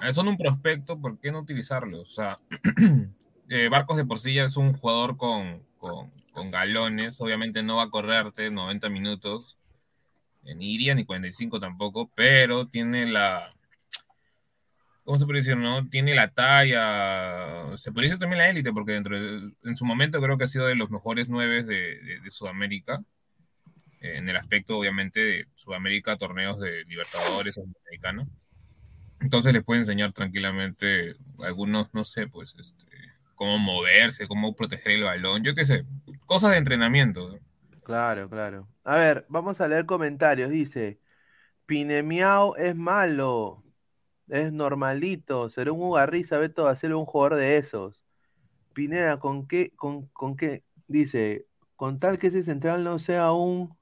eh, 0.03 0.13
son 0.13 0.29
un 0.29 0.37
prospecto, 0.37 1.01
¿por 1.01 1.19
qué 1.19 1.33
no 1.33 1.41
utilizarlos? 1.41 2.09
O 2.09 2.13
sea, 2.13 2.39
eh, 3.49 3.69
Barcos 3.69 3.97
de 3.97 4.05
por 4.05 4.21
sí 4.21 4.35
ya 4.35 4.45
es 4.45 4.57
un 4.57 4.75
jugador 4.75 5.17
con, 5.17 5.65
con, 5.79 6.13
con 6.33 6.53
galones, 6.53 7.21
obviamente 7.21 7.65
no 7.65 7.79
va 7.79 7.85
a 7.85 7.91
correrte 7.91 8.49
90 8.49 8.89
minutos, 8.91 9.59
eh, 10.45 10.55
ni 10.55 10.73
iría 10.75 10.95
ni 10.95 11.05
45 11.05 11.59
tampoco, 11.59 12.13
pero 12.15 12.69
tiene 12.69 13.07
la, 13.07 13.58
¿cómo 15.09 15.19
se 15.19 15.25
puede 15.27 15.39
decir, 15.41 15.57
no? 15.57 15.89
Tiene 15.89 16.15
la 16.15 16.29
talla, 16.33 17.75
se 17.79 17.93
puede 17.93 18.09
decir 18.09 18.21
también 18.21 18.41
la 18.41 18.51
élite, 18.51 18.75
porque 18.75 18.93
dentro 18.93 19.19
de- 19.19 19.55
en 19.65 19.77
su 19.77 19.87
momento 19.87 20.21
creo 20.21 20.37
que 20.39 20.45
ha 20.45 20.49
sido 20.49 20.67
de 20.67 20.75
los 20.77 20.91
mejores 20.91 21.31
nueve 21.31 21.65
de, 21.65 21.99
de- 22.03 22.21
de 22.21 22.31
Sudamérica, 22.31 23.03
eh, 24.01 24.17
en 24.19 24.29
el 24.29 24.37
aspecto 24.37 24.79
obviamente 24.79 25.21
de 25.21 25.47
Sudamérica, 25.55 26.17
torneos 26.19 26.61
de 26.61 26.85
Libertadores 26.87 27.57
o 27.59 27.63
Sudamericano. 27.65 28.29
Entonces 29.21 29.53
les 29.53 29.65
puede 29.65 29.81
enseñar 29.81 30.13
tranquilamente 30.13 31.17
algunos, 31.45 31.93
no 31.95 32.05
sé, 32.05 32.29
pues, 32.29 32.55
este, 32.59 32.87
cómo 33.37 33.59
moverse, 33.59 34.29
cómo 34.29 34.57
proteger 34.57 34.93
el 34.93 35.05
balón, 35.05 35.45
yo 35.45 35.55
qué 35.55 35.65
sé, 35.65 35.87
cosas 36.27 36.53
de 36.53 36.59
entrenamiento. 36.59 37.39
Claro, 37.83 38.29
claro. 38.29 38.69
A 38.85 38.97
ver, 38.97 39.25
vamos 39.29 39.61
a 39.61 39.69
leer 39.69 39.87
comentarios. 39.87 40.51
Dice, 40.51 41.01
Pinemiao 41.67 42.57
es 42.57 42.77
malo, 42.77 43.65
es 44.29 44.53
normalito, 44.53 45.49
será 45.51 45.73
un 45.73 45.81
ugarriza, 45.83 46.39
Beto 46.39 46.65
va 46.65 46.71
a 46.71 46.77
ser 46.77 46.95
un 46.95 47.07
jugador 47.07 47.37
de 47.37 47.57
esos. 47.57 48.03
Pineda, 48.73 49.19
¿con 49.19 49.47
qué, 49.47 49.71
con, 49.77 50.07
con 50.09 50.37
qué? 50.37 50.63
Dice, 50.87 51.47
con 51.77 51.99
tal 51.99 52.19
que 52.19 52.29
ese 52.29 52.43
central 52.43 52.85
no 52.85 52.99
sea 52.99 53.33
un 53.33 53.77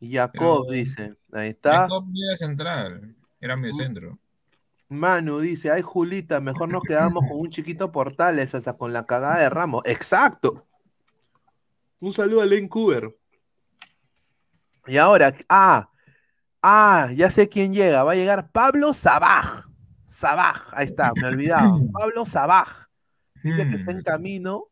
Jacob, 0.00 0.64
Pero- 0.66 0.72
dice. 0.72 1.14
Ahí 1.32 1.50
está. 1.50 1.82
Jacob 1.82 2.06
era 2.14 2.36
central, 2.36 3.16
era 3.40 3.56
medio 3.56 3.74
centro. 3.74 4.18
Manu 4.88 5.40
dice, 5.40 5.70
ay 5.70 5.80
Julita, 5.80 6.40
mejor 6.40 6.70
nos 6.70 6.82
quedamos 6.82 7.24
con 7.26 7.40
un 7.40 7.48
chiquito 7.48 7.90
Portales 7.90 8.54
hasta 8.54 8.76
con 8.76 8.92
la 8.92 9.06
cagada 9.06 9.40
de 9.40 9.48
Ramos. 9.48 9.82
Exacto. 9.86 10.66
Un 12.00 12.12
saludo 12.12 12.42
a 12.42 12.46
Len 12.46 12.68
Cooper. 12.68 13.16
Y 14.86 14.96
ahora, 14.98 15.34
ah, 15.48 15.88
ah, 16.62 17.10
ya 17.14 17.30
sé 17.30 17.48
quién 17.48 17.72
llega. 17.74 18.04
Va 18.04 18.12
a 18.12 18.16
llegar 18.16 18.50
Pablo 18.50 18.94
Sabaj. 18.94 19.66
Sabaj, 20.10 20.72
ahí 20.72 20.86
está, 20.86 21.12
me 21.14 21.26
olvidaba. 21.26 21.78
Pablo 21.92 22.26
Sabaj. 22.26 22.86
Dice 23.42 23.68
que 23.68 23.76
está 23.76 23.90
en 23.90 24.02
camino, 24.02 24.68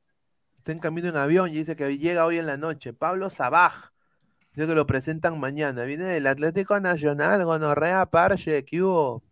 está 0.59 0.73
en 0.73 0.79
camino 0.79 1.09
en 1.09 1.17
avión 1.17 1.51
y 1.51 1.55
dice 1.55 1.75
que 1.75 1.99
llega 1.99 2.25
hoy 2.25 2.39
en 2.39 2.47
la 2.47 2.57
noche. 2.57 2.93
Pablo 2.93 3.31
Sabaj. 3.31 3.91
Dice 4.55 4.67
que 4.67 4.75
lo 4.75 4.87
presentan 4.87 5.39
mañana. 5.41 5.85
Viene 5.85 6.05
del 6.05 6.27
Atlético 6.27 6.79
Nacional, 6.81 7.45
Gonorrea 7.45 8.07
Parche, 8.07 8.65
que 8.65 8.83
hubo. 8.83 9.23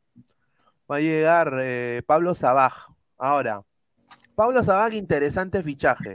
Va 0.91 0.97
a 0.97 1.01
llegar 1.01 1.53
eh, 1.61 2.03
Pablo 2.07 2.35
Sabaj. 2.35 2.89
Ahora, 3.19 3.63
Pablo 4.39 4.63
Sabaj, 4.63 4.95
interesante 4.95 5.65
fichaje, 5.65 6.15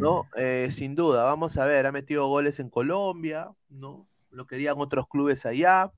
¿no? 0.00 0.26
Eh, 0.36 0.68
sin 0.72 0.96
duda, 0.96 1.22
vamos 1.22 1.56
a 1.58 1.64
ver, 1.64 1.86
ha 1.86 1.92
metido 1.92 2.26
goles 2.26 2.58
en 2.58 2.68
Colombia, 2.68 3.52
¿no? 3.68 4.09
Lo 4.30 4.46
querían 4.46 4.76
otros 4.78 5.08
clubes 5.08 5.46
allá. 5.46 5.92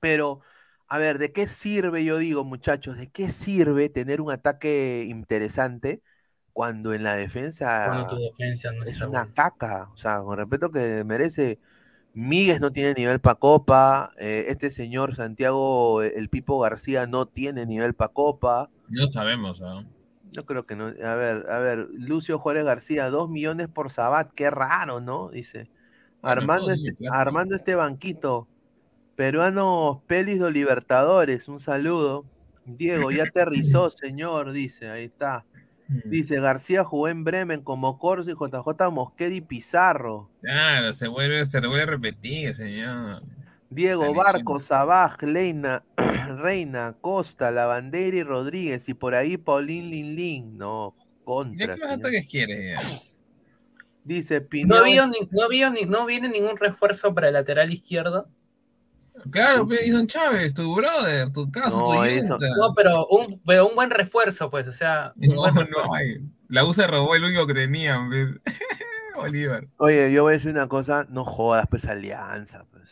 Pero, 0.00 0.40
a 0.88 0.98
ver, 0.98 1.18
¿de 1.18 1.32
qué 1.32 1.46
sirve, 1.48 2.04
yo 2.04 2.18
digo, 2.18 2.44
muchachos, 2.44 2.98
de 2.98 3.08
qué 3.08 3.30
sirve 3.30 3.88
tener 3.88 4.20
un 4.20 4.30
ataque 4.30 5.04
interesante 5.06 6.02
cuando 6.52 6.94
en 6.94 7.04
la 7.04 7.16
defensa 7.16 7.86
Cuando 7.86 8.06
tu 8.08 8.16
defensa 8.16 8.70
no 8.72 8.84
es 8.84 8.92
está 8.92 9.08
una 9.08 9.32
caca? 9.32 9.90
O 9.92 9.96
sea, 9.96 10.20
con 10.22 10.36
respeto 10.36 10.70
que 10.70 11.04
merece. 11.04 11.58
Míguez 12.12 12.60
no 12.60 12.72
tiene 12.72 12.94
nivel 12.94 13.20
para 13.20 13.36
Copa. 13.36 14.12
eh, 14.18 14.46
este 14.48 14.70
señor 14.70 15.14
Santiago, 15.14 16.02
el 16.02 16.28
Pipo 16.28 16.58
García, 16.58 17.06
no 17.06 17.26
tiene 17.26 17.66
nivel 17.66 17.94
para 17.94 18.12
Copa. 18.12 18.68
No 18.88 19.06
sabemos, 19.06 19.62
¿ah? 19.62 19.84
Yo 20.32 20.44
creo 20.46 20.66
que 20.66 20.76
no. 20.76 20.86
A 20.86 21.14
ver, 21.14 21.46
a 21.50 21.58
ver, 21.58 21.88
Lucio 21.92 22.38
Juárez 22.38 22.64
García, 22.64 23.10
dos 23.10 23.28
millones 23.28 23.68
por 23.68 23.90
Sabat, 23.90 24.32
qué 24.34 24.50
raro, 24.50 25.00
¿no? 25.00 25.28
Dice. 25.30 25.68
Armando, 26.22 26.70
este, 26.70 26.94
armando 27.10 27.56
este 27.56 27.74
banquito. 27.74 28.46
Peruanos 29.16 29.98
Pelis 30.06 30.40
de 30.40 30.50
Libertadores, 30.50 31.48
un 31.48 31.60
saludo. 31.60 32.24
Diego, 32.64 33.10
ya 33.10 33.24
aterrizó, 33.24 33.90
señor, 33.90 34.52
dice, 34.52 34.90
ahí 34.90 35.04
está. 35.04 35.44
Dice, 36.04 36.38
García 36.38 36.84
jugó 36.84 37.08
en 37.08 37.24
Bremen 37.24 37.62
como 37.62 37.98
Corso 37.98 38.30
y 38.30 38.34
JJ 38.34 38.90
Mosquera 38.92 39.34
y 39.34 39.40
Pizarro. 39.40 40.30
Claro, 40.40 40.92
se 40.92 41.08
vuelve, 41.08 41.44
se 41.44 41.58
vuelve 41.58 41.82
a 41.82 41.86
repetir, 41.86 42.54
señor. 42.54 43.22
Diego. 43.70 44.14
Barco, 44.14 44.60
Sabaj, 44.60 45.20
Leina, 45.22 45.82
Reina, 46.38 46.96
Costa, 47.00 47.50
Lavandera 47.50 48.16
y 48.16 48.22
Rodríguez. 48.22 48.88
Y 48.88 48.94
por 48.94 49.16
ahí 49.16 49.36
Paulín 49.36 49.90
Lin 49.90 50.14
Lin. 50.14 50.58
No, 50.58 50.94
¿Ya 50.96 51.24
contra. 51.24 51.74
qué 51.74 51.84
más 51.84 51.92
ataques 51.98 52.26
quieres? 52.28 52.80
ya? 52.80 53.10
Dice 54.04 54.40
No 54.40 54.46
Pineo. 54.48 54.78
había, 54.78 55.06
ni- 55.06 55.28
no 55.30 55.42
había 55.44 55.70
ni- 55.70 55.84
no 55.84 56.06
viene 56.06 56.28
ningún 56.28 56.56
refuerzo 56.56 57.14
para 57.14 57.28
el 57.28 57.34
lateral 57.34 57.72
izquierdo. 57.72 58.28
Claro, 59.30 59.66
pe, 59.66 59.76
Edison 59.82 60.06
Chávez, 60.06 60.54
tu 60.54 60.74
brother, 60.74 61.30
tu 61.32 61.50
caso, 61.50 61.78
No, 61.78 61.84
tu 61.96 62.04
eso-. 62.04 62.38
No, 62.38 62.74
pero 62.74 63.06
un, 63.08 63.40
pero 63.46 63.68
un 63.68 63.74
buen 63.74 63.90
refuerzo, 63.90 64.50
pues, 64.50 64.66
o 64.66 64.72
sea, 64.72 65.12
No, 65.16 65.34
no 65.50 65.94
hay. 65.94 66.20
La 66.48 66.64
U 66.64 66.72
se 66.72 66.86
robó 66.86 67.14
el 67.14 67.24
único 67.24 67.46
que 67.46 67.54
tenían, 67.54 68.08
pe. 68.08 68.26
Bolívar. 69.16 69.66
Oye, 69.76 70.10
yo 70.12 70.22
voy 70.22 70.30
a 70.30 70.34
decir 70.34 70.50
una 70.52 70.68
cosa, 70.68 71.06
no 71.10 71.24
jodas, 71.24 71.66
pues 71.68 71.84
alianza, 71.86 72.64
pues. 72.70 72.88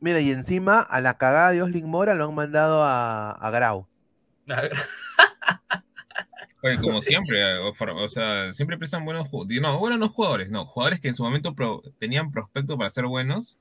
Mira, 0.00 0.18
y 0.20 0.32
encima 0.32 0.80
a 0.80 1.00
la 1.00 1.14
cagada 1.14 1.52
de 1.52 1.62
Oslin 1.62 1.88
Mora 1.88 2.14
lo 2.14 2.24
han 2.28 2.34
mandado 2.34 2.82
a, 2.82 3.30
a 3.30 3.50
Grau. 3.50 3.86
Oye, 6.62 6.78
como 6.78 7.02
siempre, 7.02 7.58
o, 7.58 7.74
for- 7.74 7.90
o 7.90 8.08
sea, 8.08 8.54
siempre 8.54 8.78
prestan 8.78 9.04
buenos 9.04 9.28
jugadores. 9.28 9.60
No, 9.60 9.78
bueno, 9.78 9.98
no 9.98 10.08
jugadores, 10.08 10.48
no, 10.50 10.64
jugadores 10.64 11.00
que 11.00 11.08
en 11.08 11.14
su 11.14 11.22
momento 11.24 11.54
pro- 11.54 11.82
tenían 11.98 12.30
prospecto 12.30 12.78
para 12.78 12.88
ser 12.90 13.06
buenos 13.06 13.58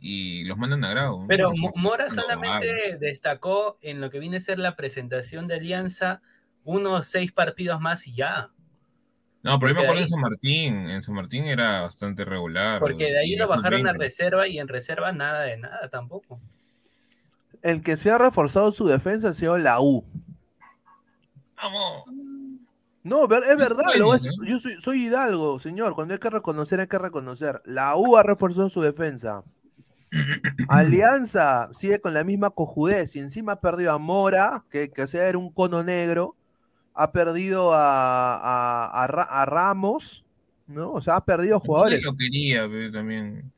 y 0.00 0.44
los 0.44 0.58
mandan 0.58 0.84
a 0.84 0.90
grado. 0.90 1.24
Pero 1.28 1.52
No, 1.52 1.70
Mora 1.76 2.08
no, 2.08 2.14
solamente 2.14 2.96
destacó 2.98 3.78
en 3.82 4.00
lo 4.00 4.10
que 4.10 4.18
viene 4.18 4.38
a 4.38 4.40
ser 4.40 4.58
la 4.58 4.74
presentación 4.76 5.46
de 5.46 5.54
Alianza 5.56 6.20
unos 6.64 7.06
seis 7.06 7.30
partidos 7.32 7.80
más 7.80 8.06
y 8.06 8.14
ya. 8.14 8.50
No, 9.44 9.56
pero 9.60 9.70
yo 9.70 9.74
me 9.76 9.80
acuerdo 9.82 9.92
de 9.94 9.98
en 10.00 10.04
ahí- 10.04 10.10
San 10.10 10.20
Martín, 10.20 10.90
en 10.90 11.02
San 11.02 11.14
Martín 11.14 11.44
era 11.44 11.82
bastante 11.82 12.24
regular. 12.24 12.80
Porque 12.80 13.04
de 13.12 13.18
ahí 13.20 13.36
lo 13.36 13.46
bajaron 13.46 13.86
a 13.86 13.92
sub-20. 13.92 13.98
reserva 13.98 14.48
y 14.48 14.58
en 14.58 14.66
reserva 14.66 15.12
nada 15.12 15.42
de 15.42 15.56
nada 15.56 15.88
tampoco. 15.88 16.40
El 17.62 17.80
que 17.82 17.96
se 17.96 18.10
ha 18.10 18.18
reforzado 18.18 18.72
su 18.72 18.86
defensa 18.88 19.28
ha 19.30 19.34
sido 19.34 19.56
la 19.56 19.80
U. 19.80 20.04
Vamos. 21.62 22.04
No, 23.04 23.24
es 23.24 23.56
verdad, 23.56 23.84
lo 23.96 24.14
¿eh? 24.14 24.18
yo 24.44 24.58
soy, 24.58 24.72
soy 24.80 25.04
Hidalgo, 25.06 25.58
señor. 25.60 25.94
Cuando 25.94 26.14
hay 26.14 26.20
que 26.20 26.30
reconocer, 26.30 26.80
hay 26.80 26.88
que 26.88 26.98
reconocer. 26.98 27.60
La 27.64 27.96
U 27.96 28.16
ha 28.16 28.22
reforzado 28.22 28.68
su 28.68 28.80
defensa. 28.82 29.42
Alianza 30.68 31.68
sigue 31.72 32.00
con 32.00 32.14
la 32.14 32.24
misma 32.24 32.50
cojudez 32.50 33.14
y 33.16 33.20
encima 33.20 33.52
ha 33.52 33.60
perdido 33.60 33.92
a 33.92 33.98
Mora, 33.98 34.64
que, 34.70 34.90
que 34.90 35.02
o 35.02 35.06
sea, 35.06 35.28
era 35.28 35.38
un 35.38 35.50
cono 35.52 35.82
negro. 35.82 36.34
Ha 36.94 37.12
perdido 37.12 37.72
a, 37.74 38.34
a- 38.36 39.04
a 39.04 39.06
Ra- 39.06 39.22
a 39.30 39.44
Ramos, 39.46 40.24
¿no? 40.66 40.92
O 40.92 41.00
sea, 41.00 41.16
ha 41.16 41.24
perdido 41.24 41.60
jugadores. 41.60 42.02
Lo 42.02 42.16
quería, 42.16 42.68
pero 42.68 42.90
también. 42.90 43.52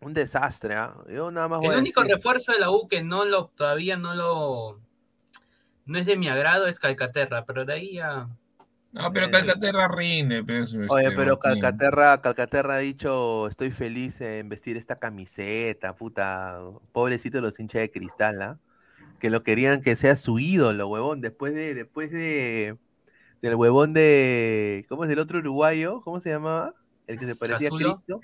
Un 0.00 0.12
desastre, 0.12 0.74
¿ah? 0.74 0.92
Yo 1.08 1.30
nada 1.30 1.48
más 1.48 1.60
voy 1.60 1.68
El 1.68 1.74
a 1.76 1.78
único 1.78 2.00
decir- 2.02 2.16
refuerzo 2.16 2.52
de 2.52 2.58
la 2.58 2.70
U 2.70 2.88
que 2.88 3.02
no 3.02 3.24
lo, 3.24 3.46
todavía 3.56 3.96
no 3.96 4.14
lo, 4.14 4.80
no 5.86 5.98
es 5.98 6.06
de 6.06 6.16
mi 6.16 6.28
agrado 6.28 6.66
es 6.66 6.78
Calcaterra, 6.80 7.44
pero 7.46 7.64
de 7.64 7.72
ahí 7.74 7.94
ya. 7.94 8.28
No, 8.92 9.12
pero 9.12 9.26
Eh, 9.26 9.30
Calcaterra 9.30 9.88
rinde. 9.88 10.42
Pues, 10.44 10.74
Oye, 10.88 11.10
este, 11.10 11.16
pero. 11.16 11.38
Calcaterra, 11.38 12.20
Calcaterra 12.22 12.76
ha 12.76 12.78
dicho, 12.78 13.48
estoy 13.48 13.70
feliz 13.70 14.20
en 14.20 14.48
vestir 14.48 14.76
esta 14.76 14.96
camiseta, 14.96 15.94
puta, 15.96 16.60
pobrecito 16.92 17.40
los 17.40 17.58
hinchas 17.60 17.82
de 17.82 17.90
cristal, 17.90 18.42
¿ah? 18.42 18.60
Que 19.18 19.30
lo 19.30 19.42
querían 19.42 19.82
que 19.82 19.96
sea 19.96 20.16
su 20.16 20.38
ídolo, 20.38 20.88
huevón, 20.88 21.20
después 21.20 21.54
de, 21.54 21.74
después 21.74 22.10
de, 22.12 22.78
del 23.42 23.54
huevón 23.56 23.94
de, 23.94 24.86
¿cómo 24.88 25.04
es 25.04 25.10
el 25.10 25.18
otro 25.20 25.38
uruguayo? 25.40 26.00
¿Cómo 26.02 26.20
se 26.20 26.30
llamaba? 26.30 26.74
El 27.06 27.18
que 27.18 27.26
se 27.26 27.36
parecía 27.36 27.70
¿Cazulo? 27.70 27.90
a 27.90 27.94
Cristo. 27.94 28.20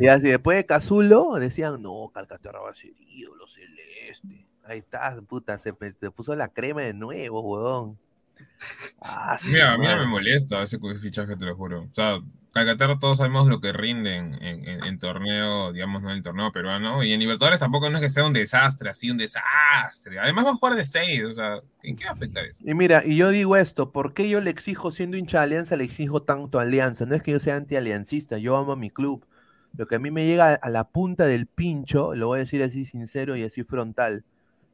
Y 0.00 0.08
así, 0.08 0.28
después 0.28 0.56
de 0.56 0.66
Cazulo, 0.66 1.34
decían, 1.36 1.82
no, 1.82 2.10
Calcaterra 2.14 2.60
va 2.60 2.70
a 2.70 2.74
ser 2.74 2.92
ídolo 2.98 3.46
celeste. 3.46 3.77
Ahí 4.68 4.78
está, 4.78 5.20
puta, 5.22 5.58
se, 5.58 5.72
puso 5.72 6.34
la 6.36 6.48
crema 6.48 6.82
de 6.82 6.94
nuevo, 6.94 7.40
huevón. 7.40 7.98
Ah, 9.00 9.38
su 9.38 9.50
Mira, 9.50 9.72
a 9.74 9.78
mí 9.78 9.86
no 9.86 9.96
madre. 9.96 10.00
me 10.00 10.06
molesta 10.06 10.62
ese 10.62 10.78
fichaje, 11.00 11.36
te 11.36 11.44
lo 11.44 11.56
juro. 11.56 11.82
O 11.84 11.94
sea, 11.94 12.18
Calcaterra 12.52 12.98
todos 12.98 13.18
sabemos 13.18 13.46
lo 13.48 13.60
que 13.60 13.72
rinde 13.72 14.16
en, 14.16 14.34
en- 14.42 14.98
torneo, 14.98 15.72
digamos, 15.72 16.02
no 16.02 16.10
en 16.10 16.16
el 16.18 16.22
torneo 16.22 16.52
peruano. 16.52 17.02
Y 17.04 17.12
en 17.12 17.20
Libertadores 17.20 17.60
tampoco 17.60 17.88
no 17.90 17.98
es 17.98 18.04
que 18.04 18.10
sea 18.10 18.26
un 18.26 18.32
desastre, 18.32 18.90
así, 18.90 19.10
un 19.10 19.18
desastre. 19.18 20.18
Además 20.18 20.46
va 20.46 20.50
a 20.50 20.54
jugar 20.56 20.74
de 20.74 20.84
seis, 20.84 21.24
o 21.24 21.34
sea, 21.34 21.60
¿en 21.82 21.96
qué 21.96 22.04
va 22.04 22.10
a 22.10 22.14
afectar 22.14 22.44
eso? 22.46 22.64
Y 22.64 22.74
mira, 22.74 23.02
y 23.04 23.16
yo 23.16 23.30
digo 23.30 23.56
esto, 23.56 23.92
¿por 23.92 24.14
qué 24.14 24.28
yo 24.28 24.40
le 24.40 24.50
exijo, 24.50 24.90
siendo 24.90 25.16
hincha 25.16 25.38
de 25.38 25.44
Alianza, 25.44 25.76
le 25.76 25.84
exijo 25.84 26.22
tanto 26.22 26.58
a 26.58 26.62
Alianza? 26.62 27.06
No 27.06 27.14
es 27.14 27.22
que 27.22 27.30
yo 27.32 27.38
sea 27.40 27.56
anti-aliancista, 27.56 28.38
yo 28.38 28.56
amo 28.56 28.72
a 28.72 28.76
mi 28.76 28.90
club. 28.90 29.24
Lo 29.76 29.86
que 29.86 29.94
a 29.96 29.98
mí 30.00 30.10
me 30.10 30.26
llega 30.26 30.54
a 30.54 30.70
la 30.70 30.88
punta 30.88 31.26
del 31.26 31.46
pincho, 31.46 32.14
lo 32.14 32.26
voy 32.28 32.38
a 32.38 32.40
decir 32.40 32.62
así 32.62 32.84
sincero 32.84 33.36
y 33.36 33.44
así 33.44 33.62
frontal, 33.64 34.24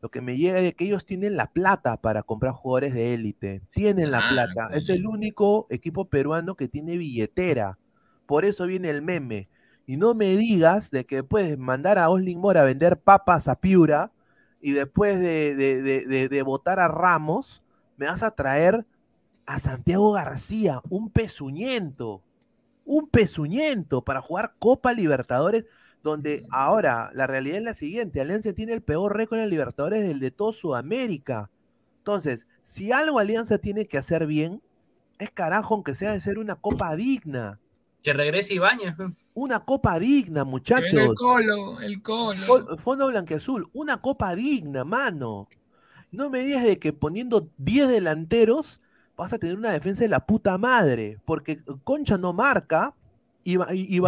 lo 0.05 0.11
que 0.11 0.21
me 0.21 0.37
llega 0.37 0.59
es 0.61 0.75
que 0.75 0.85
ellos 0.85 1.07
tienen 1.07 1.37
la 1.37 1.51
plata 1.53 1.97
para 1.97 2.23
comprar 2.23 2.53
jugadores 2.53 2.93
de 2.95 3.15
élite. 3.15 3.63
Tienen 3.73 4.11
la 4.11 4.19
Ah, 4.19 4.29
plata. 4.29 4.69
Es 4.77 4.91
el 4.91 5.07
único 5.07 5.67
equipo 5.71 6.11
peruano 6.11 6.57
que 6.57 6.69
tiene 6.69 6.99
billetera. 6.99 7.79
Por 8.27 8.45
eso 8.45 8.67
viene 8.67 8.91
el 8.91 9.01
meme. 9.03 9.49
Y 9.87 9.97
no 9.97 10.15
me 10.15 10.37
digas 10.37 10.91
de 10.91 11.07
que 11.07 11.25
puedes 11.25 11.57
mandar 11.59 11.99
a 11.99 12.11
Oslin 12.11 12.39
Mora 12.39 12.61
a 12.63 12.65
vender 12.65 13.01
papas 13.01 13.49
a 13.49 13.57
Piura 13.61 14.13
y 14.61 14.73
después 14.73 15.19
de, 15.21 15.55
de, 15.57 15.83
de, 15.83 16.07
de- 16.07 16.29
de 16.29 16.43
votar 16.43 16.81
a 16.81 16.89
Ramos, 16.89 17.63
me 17.97 18.07
vas 18.07 18.23
a 18.23 18.31
traer 18.33 18.87
a 19.47 19.59
Santiago 19.59 20.13
García, 20.13 20.83
un 20.91 21.11
pezuñento, 21.11 22.25
un 22.85 23.09
pezuñento 23.09 24.03
para 24.05 24.21
jugar 24.21 24.55
Copa 24.59 24.93
Libertadores, 24.93 25.65
donde 26.05 26.47
ahora 26.51 27.11
la 27.15 27.27
realidad 27.27 27.57
es 27.59 27.65
la 27.65 27.75
siguiente, 27.75 28.21
Alianza 28.21 28.53
tiene 28.53 28.75
el 28.75 28.83
peor 28.83 29.17
récord 29.17 29.41
en 29.41 29.49
Libertadores 29.51 30.07
del 30.07 30.21
de 30.21 30.31
todo 30.31 30.53
Sudamérica. 30.53 31.51
Entonces, 31.99 32.47
si 32.61 32.93
algo 32.93 33.19
Alianza 33.19 33.59
tiene 33.59 33.87
que 33.87 33.99
hacer 33.99 34.27
bien, 34.27 34.61
es 35.19 35.31
carajo, 35.31 35.75
aunque 35.75 35.95
sea 35.95 36.13
de 36.13 36.21
ser 36.21 36.39
una 36.39 36.55
copa 36.57 36.95
digna. 36.95 37.59
Que 38.03 38.13
regrese 38.13 38.53
Ibañez. 38.55 38.95
Una 39.33 39.61
copa 39.61 39.99
digna, 39.99 40.45
muchachos. 40.45 40.93
el 40.93 41.15
colo, 41.15 41.81
el 41.81 42.03
colo. 42.03 42.39
Fo- 42.39 42.77
Fondo 42.79 43.09
blanqueazul, 43.09 43.69
una 43.73 44.03
copa 44.03 44.35
digna, 44.37 44.85
mano. 44.85 45.49
No 46.13 46.29
me 46.29 46.41
digas 46.41 46.63
de 46.65 46.79
que 46.79 46.93
poniendo 46.93 47.49
10 47.57 47.89
delanteros 47.89 48.81
vas 49.17 49.33
a 49.33 49.39
tener 49.39 49.57
una 49.57 49.71
defensa 49.71 50.05
de 50.05 50.09
la 50.11 50.21
puta 50.27 50.59
madre, 50.59 51.19
porque 51.25 51.63
Concha 51.83 52.19
no 52.19 52.35
marca 52.35 52.93
y, 53.43 53.57
Ba- 53.57 53.75
y- 53.75 53.87
y 53.97 53.99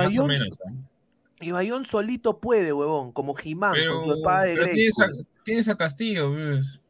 Y 1.40 1.50
Bayón 1.50 1.84
solito 1.84 2.40
puede, 2.40 2.72
huevón, 2.72 3.12
como 3.12 3.34
Jimán 3.34 3.74
con 3.88 4.04
su 4.04 4.12
espada 4.14 4.44
de 4.44 4.54
pero 4.56 4.72
tienes, 4.72 4.96
tienes 5.44 5.68
a 5.68 5.76
Castillo, 5.76 6.32
pues. 6.32 6.80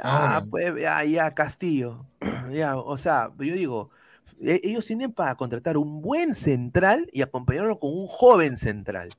Ah, 0.00 0.36
ahora. 0.36 0.46
pues 0.50 0.80
ya, 0.80 1.04
ya, 1.04 1.34
Castillo. 1.34 2.06
ya, 2.52 2.76
o 2.76 2.96
sea, 2.98 3.30
yo 3.38 3.54
digo, 3.54 3.90
e- 4.40 4.60
ellos 4.64 4.86
tienen 4.86 5.12
para 5.12 5.36
contratar 5.36 5.76
un 5.76 6.00
buen 6.00 6.34
central 6.34 7.08
y 7.12 7.22
acompañarlo 7.22 7.78
con 7.78 7.92
un 7.92 8.06
joven 8.06 8.56
central. 8.56 9.14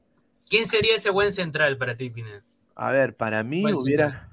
¿Quién 0.49 0.68
sería 0.68 0.95
ese 0.95 1.10
buen 1.10 1.31
central 1.31 1.77
para 1.77 1.95
ti, 1.95 2.10
Pineda? 2.10 2.43
A 2.76 2.91
ver, 2.91 3.15
para 3.15 3.43
mí 3.43 3.72
hubiera, 3.73 4.30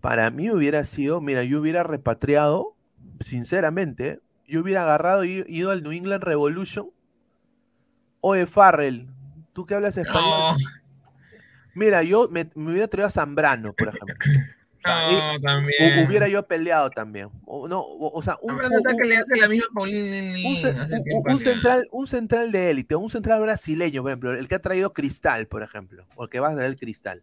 para 0.00 0.30
mí 0.30 0.50
hubiera 0.50 0.84
sido, 0.84 1.20
mira, 1.20 1.42
yo 1.42 1.60
hubiera 1.60 1.82
repatriado, 1.82 2.76
sinceramente, 3.20 4.20
yo 4.46 4.60
hubiera 4.60 4.82
agarrado 4.82 5.24
y 5.24 5.44
ido 5.48 5.70
al 5.70 5.82
New 5.82 5.92
England 5.92 6.22
Revolution. 6.22 6.90
Oye, 8.20 8.46
Farrell, 8.46 9.08
tú 9.52 9.64
que 9.66 9.74
hablas 9.74 9.96
español. 9.96 10.22
No, 10.22 10.56
Mira, 11.74 12.02
yo 12.02 12.28
me, 12.28 12.50
me 12.54 12.72
hubiera 12.72 12.88
traído 12.88 13.08
a 13.08 13.10
Zambrano, 13.10 13.72
por 13.72 13.88
ejemplo. 13.88 14.14
No, 14.84 15.40
también. 15.40 15.78
hu- 16.00 16.08
hubiera 16.08 16.26
yo 16.26 16.44
peleado 16.44 16.90
también. 16.90 17.28
O, 17.44 17.68
no, 17.68 17.78
o, 17.78 18.18
o 18.18 18.20
sea, 18.20 18.36
un, 18.42 18.54
un- 18.56 18.96
que 18.98 19.04
le 19.04 19.16
hace 19.16 19.36
la 19.36 19.46
misma 19.48 19.66
Paulín 19.72 20.06
un 20.44 20.56
ce- 20.56 20.70
hace 20.70 20.94
un- 20.96 21.04
tiempo 21.04 21.30
un 21.30 21.38
ya. 21.38 21.44
central, 21.52 21.88
un 21.92 22.06
central 22.08 22.50
de 22.50 22.70
élite, 22.70 22.96
un 22.96 23.08
central 23.08 23.40
brasileño, 23.42 24.02
por 24.02 24.10
ejemplo, 24.10 24.32
el 24.32 24.48
que 24.48 24.56
ha 24.56 24.58
traído 24.58 24.92
Cristal, 24.92 25.46
por 25.46 25.62
ejemplo, 25.62 26.04
o 26.16 26.24
el 26.24 26.30
que 26.30 26.40
va 26.40 26.48
a 26.48 26.54
traer 26.56 26.66
el 26.72 26.76
Cristal. 26.80 27.22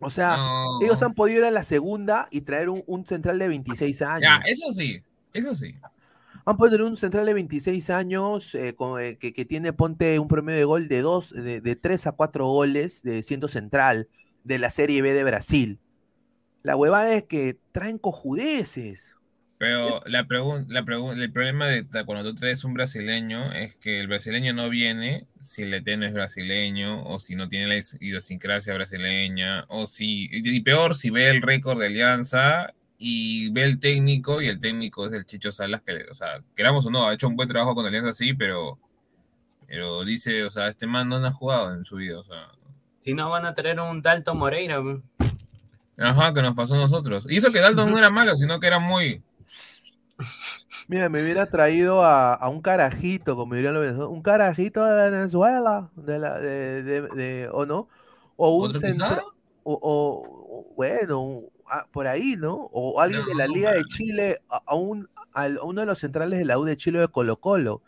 O 0.00 0.10
sea, 0.10 0.36
No. 0.36 0.82
ellos 0.82 1.02
han 1.02 1.14
podido 1.14 1.38
ir 1.38 1.44
a 1.46 1.50
la 1.50 1.64
segunda 1.64 2.28
y 2.30 2.42
traer 2.42 2.68
un, 2.68 2.84
un 2.86 3.06
central 3.06 3.38
de 3.38 3.48
26 3.48 4.02
años. 4.02 4.20
Ya, 4.20 4.42
eso 4.44 4.70
sí, 4.72 5.02
eso 5.32 5.54
sí. 5.54 5.74
Han 6.46 6.56
podido 6.56 6.76
tener 6.76 6.90
un 6.90 6.96
central 6.96 7.26
de 7.26 7.34
26 7.34 7.90
años 7.90 8.54
eh, 8.54 8.74
con, 8.76 9.00
eh, 9.00 9.18
que, 9.18 9.32
que 9.32 9.44
tiene, 9.44 9.72
ponte, 9.72 10.18
un 10.20 10.28
promedio 10.28 10.58
de 10.58 10.64
gol 10.64 10.88
de, 10.88 11.02
dos, 11.02 11.30
de, 11.30 11.60
de 11.60 11.76
3 11.76 12.06
a 12.06 12.12
4 12.12 12.46
goles 12.46 13.02
de 13.02 13.24
siendo 13.24 13.48
central 13.48 14.08
de 14.44 14.60
la 14.60 14.70
Serie 14.70 15.02
B 15.02 15.12
de 15.12 15.24
Brasil. 15.24 15.80
La 16.62 16.76
huevada 16.76 17.12
es 17.14 17.24
que 17.24 17.58
traen 17.72 17.98
cojudeces. 17.98 19.16
Pero 19.58 20.02
la 20.06 20.26
pregunta, 20.26 20.72
la 20.72 20.80
el 20.80 21.32
problema 21.32 21.66
de 21.66 21.86
cuando 22.04 22.30
tú 22.30 22.34
traes 22.34 22.62
un 22.62 22.74
brasileño 22.74 23.52
es 23.52 23.74
que 23.76 24.00
el 24.00 24.06
brasileño 24.06 24.52
no 24.52 24.68
viene 24.68 25.26
si 25.40 25.62
el 25.62 25.72
ET 25.72 25.86
no 25.96 26.04
es 26.04 26.12
brasileño, 26.12 27.02
o 27.04 27.18
si 27.18 27.36
no 27.36 27.48
tiene 27.48 27.66
la 27.66 27.76
idiosincrasia 27.76 28.74
brasileña, 28.74 29.64
o 29.68 29.86
si, 29.86 30.28
y 30.30 30.60
peor, 30.60 30.94
si 30.94 31.10
ve 31.10 31.28
el 31.30 31.40
récord 31.40 31.80
de 31.80 31.86
Alianza 31.86 32.74
y 32.98 33.50
ve 33.50 33.64
el 33.64 33.78
técnico, 33.78 34.40
y 34.40 34.48
el 34.48 34.60
técnico 34.60 35.06
es 35.06 35.12
el 35.12 35.24
Chicho 35.26 35.52
Salas, 35.52 35.82
que, 35.82 36.04
o 36.10 36.14
sea, 36.14 36.42
queramos 36.54 36.86
o 36.86 36.90
no, 36.90 37.06
ha 37.06 37.14
hecho 37.14 37.28
un 37.28 37.36
buen 37.36 37.48
trabajo 37.48 37.74
con 37.74 37.86
Alianza, 37.86 38.12
sí, 38.12 38.34
pero, 38.34 38.78
pero 39.66 40.04
dice, 40.04 40.44
o 40.44 40.50
sea, 40.50 40.68
este 40.68 40.86
man 40.86 41.08
no 41.08 41.16
ha 41.16 41.32
jugado 41.32 41.74
en 41.74 41.84
su 41.84 41.96
vida, 41.96 42.18
o 42.20 42.24
sea, 42.24 42.48
Si 43.00 43.14
no, 43.14 43.30
van 43.30 43.46
a 43.46 43.54
traer 43.54 43.78
un 43.80 44.02
Dalton 44.02 44.38
Moreira. 44.38 44.82
ajá, 45.98 46.32
que 46.34 46.42
nos 46.42 46.54
pasó 46.54 46.74
a 46.74 46.78
nosotros. 46.78 47.26
Y 47.28 47.36
eso 47.36 47.52
que 47.52 47.60
Dalton 47.60 47.90
no 47.90 47.98
era 47.98 48.10
malo, 48.10 48.34
sino 48.36 48.58
que 48.60 48.66
era 48.66 48.78
muy, 48.78 49.22
Mira, 50.88 51.08
me 51.08 51.20
hubiera 51.22 51.46
traído 51.46 52.04
a, 52.04 52.34
a 52.34 52.48
un 52.48 52.62
carajito, 52.62 53.34
como 53.34 53.54
dirían 53.54 53.74
los 53.74 53.82
venezolanos, 53.82 54.14
un 54.14 54.22
carajito 54.22 54.84
de 54.84 55.10
Venezuela, 55.10 55.90
de 55.96 56.18
la, 56.18 56.38
de, 56.38 56.82
de- 56.82 57.02
de- 57.08 57.48
o 57.52 57.66
no, 57.66 57.88
o 58.36 58.56
un 58.56 58.68
¿Otro 58.70 58.80
central, 58.80 59.22
o, 59.64 59.72
o- 59.74 60.60
o, 60.70 60.74
bueno, 60.76 61.20
un- 61.20 61.55
ah, 61.70 61.86
por 61.92 62.06
ahí, 62.06 62.36
¿no? 62.36 62.68
O 62.72 63.00
alguien 63.00 63.24
de 63.26 63.34
la 63.34 63.46
No, 63.46 63.54
Liga 63.54 63.72
de. 63.72 63.84
Chile, 63.84 64.40
a, 64.48 64.62
a 64.66 64.74
un, 64.74 65.08
a 65.32 65.46
uno 65.62 65.80
de 65.80 65.86
los 65.86 65.98
centrales 65.98 66.38
de 66.38 66.44
la 66.44 66.58
U 66.58 66.64
de 66.64 66.76
Chile 66.76 66.98
de 67.00 67.08
Colo 67.08 67.36
Colo. 67.40 67.82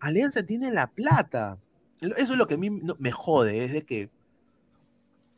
Alianza 0.00 0.42
tiene 0.44 0.70
la 0.70 0.86
plata. 0.88 1.58
Eso 2.00 2.32
es 2.32 2.38
lo 2.38 2.46
que 2.46 2.54
a 2.54 2.58
mí 2.58 2.70
no- 2.70 2.96
me 2.98 3.10
jode, 3.12 3.64
es 3.64 3.72
de 3.72 3.84
que 3.84 4.10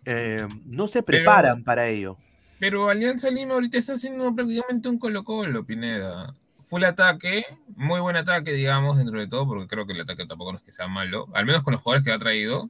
eh, 0.04 0.46
no 0.64 0.88
se 0.88 1.02
Pero- 1.02 1.18
preparan 1.18 1.64
para 1.64 1.88
ello. 1.88 2.16
Pero 2.58 2.88
Alianza 2.88 3.30
Lima 3.30 3.54
ahorita 3.54 3.76
está 3.78 3.94
haciendo 3.94 4.34
prácticamente 4.34 4.88
un 4.88 4.98
Colo-Colo, 4.98 5.64
Pineda. 5.64 6.34
Full 6.64 6.84
ataque, 6.84 7.44
muy 7.76 8.00
buen 8.00 8.16
ataque, 8.16 8.52
digamos, 8.52 8.96
dentro 8.96 9.20
de 9.20 9.28
todo, 9.28 9.46
porque 9.46 9.66
creo 9.68 9.86
que 9.86 9.92
el 9.92 10.00
ataque 10.00 10.26
tampoco 10.26 10.52
no 10.52 10.58
es 10.58 10.64
que 10.64 10.72
sea 10.72 10.88
malo, 10.88 11.28
al 11.34 11.44
menos 11.46 11.62
con 11.62 11.72
los 11.72 11.82
jugadores 11.82 12.04
que 12.04 12.12
ha 12.12 12.18
traído. 12.18 12.68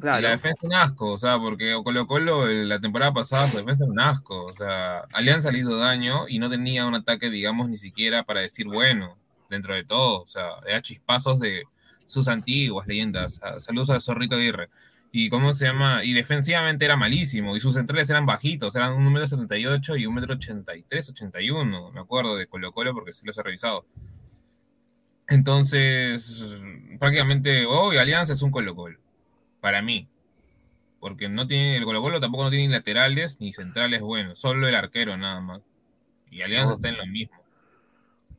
Claro. 0.00 0.18
Y 0.18 0.22
la 0.22 0.30
defensa 0.30 0.66
un 0.66 0.74
asco, 0.74 1.12
o 1.12 1.18
sea, 1.18 1.38
porque 1.38 1.74
Colo 1.82 2.06
Colo 2.06 2.46
la 2.46 2.78
temporada 2.80 3.14
pasada 3.14 3.48
su 3.48 3.56
defensa 3.56 3.84
era 3.84 3.92
un 3.92 4.00
asco, 4.00 4.44
o 4.44 4.54
sea, 4.54 5.00
Alianza 5.12 5.50
le 5.50 5.60
hizo 5.60 5.76
daño 5.76 6.28
y 6.28 6.38
no 6.38 6.50
tenía 6.50 6.86
un 6.86 6.94
ataque, 6.94 7.30
digamos, 7.30 7.68
ni 7.70 7.78
siquiera 7.78 8.22
para 8.24 8.40
decir 8.40 8.66
bueno, 8.66 9.16
dentro 9.48 9.74
de 9.74 9.84
todo, 9.84 10.22
o 10.22 10.28
sea, 10.28 10.50
era 10.66 10.82
chispazos 10.82 11.40
de 11.40 11.64
sus 12.06 12.28
antiguas 12.28 12.86
leyendas. 12.86 13.40
Ah, 13.42 13.58
Saludos 13.58 13.90
a 13.90 14.00
Zorrito 14.00 14.36
Aguirre. 14.36 14.68
Y 15.12 15.30
cómo 15.30 15.54
se 15.54 15.64
llama, 15.66 16.04
y 16.04 16.12
defensivamente 16.12 16.84
era 16.84 16.96
malísimo, 16.96 17.56
y 17.56 17.60
sus 17.60 17.74
centrales 17.74 18.10
eran 18.10 18.26
bajitos, 18.26 18.76
eran 18.76 18.92
un 18.92 19.04
número 19.04 19.26
78 19.26 19.96
y 19.96 20.04
un 20.04 20.14
metro 20.14 20.34
83, 20.34 21.08
81, 21.08 21.90
me 21.92 22.00
acuerdo 22.00 22.36
de 22.36 22.46
Colo 22.46 22.70
Colo 22.72 22.92
porque 22.92 23.14
sí 23.14 23.24
los 23.24 23.38
he 23.38 23.42
revisado. 23.42 23.86
Entonces, 25.28 26.44
prácticamente 26.98 27.64
hoy 27.64 27.96
Alianza 27.96 28.34
es 28.34 28.42
un 28.42 28.50
Colo 28.50 28.76
Colo 28.76 29.05
para 29.66 29.82
mí. 29.82 30.08
Porque 31.00 31.28
no 31.28 31.44
tiene, 31.48 31.76
el 31.76 31.84
Colo 31.84 32.00
Colo 32.00 32.20
tampoco 32.20 32.44
no 32.44 32.50
tiene 32.50 32.72
laterales 32.72 33.40
ni 33.40 33.52
centrales 33.52 34.00
buenos, 34.00 34.38
solo 34.38 34.68
el 34.68 34.76
arquero 34.76 35.16
nada 35.16 35.40
más. 35.40 35.60
Y 36.30 36.42
Alianza 36.42 36.68
No. 36.68 36.74
está 36.74 36.88
en 36.88 36.98
lo 36.98 37.06
mismo. 37.06 37.36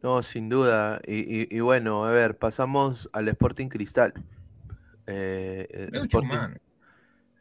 No, 0.02 0.24
sin 0.24 0.48
duda. 0.48 1.02
Y, 1.06 1.16
y- 1.42 1.48
y 1.52 1.60
bueno, 1.60 2.06
a 2.06 2.12
ver, 2.12 2.38
pasamos 2.38 3.10
al 3.12 3.28
Sporting 3.28 3.68
Cristal. 3.68 4.14
Eh, 5.06 5.90
Sporting. 5.92 6.30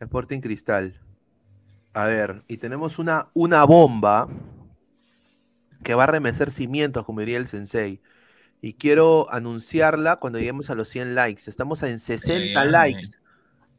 Sporting 0.01 0.41
Cristal. 0.41 1.01
A 1.95 2.07
ver, 2.07 2.43
y 2.49 2.57
tenemos 2.57 2.99
una, 2.99 3.29
una 3.35 3.63
bomba 3.65 4.29
que 5.85 5.95
va 5.95 6.05
a 6.05 6.09
remecer 6.09 6.51
cimientos, 6.51 7.05
como 7.07 7.21
diría 7.21 7.39
el 7.39 7.47
sensei. 7.47 8.01
Y 8.61 8.73
quiero 8.73 9.29
anunciarla 9.33 10.17
cuando 10.17 10.41
lleguemos 10.41 10.71
a 10.71 10.75
los 10.75 10.89
100 10.89 11.15
likes. 11.15 11.45
Estamos 11.47 11.85
en 11.85 12.01
60 12.01 12.61
Ay, 12.61 12.67
ay. 12.67 12.73
likes. 12.73 13.19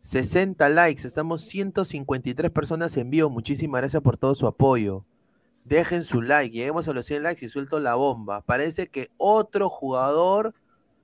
60 0.01 0.69
likes. 0.69 1.05
Estamos 1.07 1.43
153 1.43 2.51
personas 2.51 2.95
en 2.97 3.09
vivo. 3.09 3.29
Muchísimas 3.29 3.81
gracias 3.81 4.01
por 4.01 4.17
todo 4.17 4.35
su 4.35 4.47
apoyo. 4.47 5.03
Dejen 5.65 6.03
su 6.05 6.21
like. 6.21 6.55
Lleguemos 6.55 6.87
a 6.87 6.93
los 6.93 7.05
100 7.05 7.23
likes 7.23 7.45
y 7.45 7.49
suelto 7.49 7.79
la 7.79 7.95
bomba. 7.95 8.41
Parece 8.41 8.87
que 8.87 9.09
otro 9.17 9.69
jugador 9.69 10.53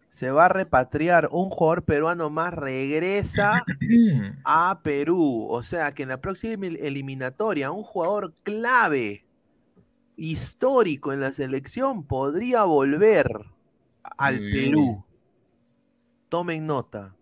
se 0.10 0.32
va 0.32 0.46
a 0.46 0.50
repatriar. 0.50 1.28
Un 1.32 1.50
jugador 1.50 1.84
peruano 1.84 2.30
más 2.30 2.54
regresa 2.54 3.62
a 4.46 4.80
Perú. 4.84 5.48
O 5.50 5.64
sea 5.64 5.94
que 5.94 6.04
en 6.04 6.10
la 6.10 6.22
próxima 6.22 6.66
el- 6.68 6.78
eliminatoria, 6.78 7.72
un 7.72 7.84
jugador 7.84 8.34
clave, 8.44 9.26
histórico 10.16 11.12
en 11.12 11.20
la 11.20 11.34
selección, 11.34 12.04
podría 12.04 12.64
volver 12.64 13.28
al. 14.18 14.38
Perú. 14.40 15.04
Tomen 16.30 16.66
nota. 16.66 17.16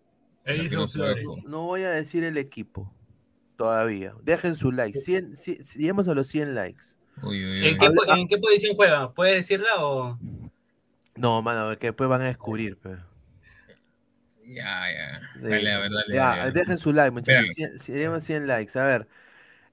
Edison 0.52 0.90
Flores. 0.90 1.26
No 1.46 1.64
voy 1.64 1.84
a 1.84 1.90
decir 1.92 2.24
el 2.24 2.38
equipo 2.38 2.94
todavía. 3.58 4.14
Dejen 4.24 4.56
su 4.56 4.72
like. 4.72 4.98
100, 5.00 5.36
si- 5.36 5.64
si- 5.64 5.80
lleguemos 5.80 6.08
a 6.08 6.14
los 6.16 6.28
100 6.28 6.56
likes. 6.56 6.84
Uy, 7.24 7.44
uy, 7.46 7.68
¿En 7.68 7.78
qué, 7.78 7.92
po- 7.92 8.14
en 8.16 8.28
qué 8.28 8.38
posición 8.38 8.76
juega? 8.76 9.12
¿Puede 9.14 9.36
decirla 9.36 9.70
o...? 9.80 10.18
No, 11.16 11.42
mano, 11.42 11.78
que 11.78 11.88
después 11.88 12.10
van 12.10 12.22
a 12.22 12.26
descubrir. 12.26 12.78
Ya, 14.46 14.86
ya. 14.92 15.20
Sí. 15.36 15.42
Dale, 15.48 15.72
a 15.72 15.80
ver, 15.80 15.92
dale. 15.92 16.14
Ya, 16.16 16.38
dale. 16.38 16.52
dejen 16.52 16.78
su 16.80 16.94
like, 16.94 17.12
muchachos. 17.12 17.54
100, 17.80 18.12
a 18.14 18.20
100 18.20 18.48
likes. 18.48 18.78
A 18.80 18.86
ver. 18.86 19.08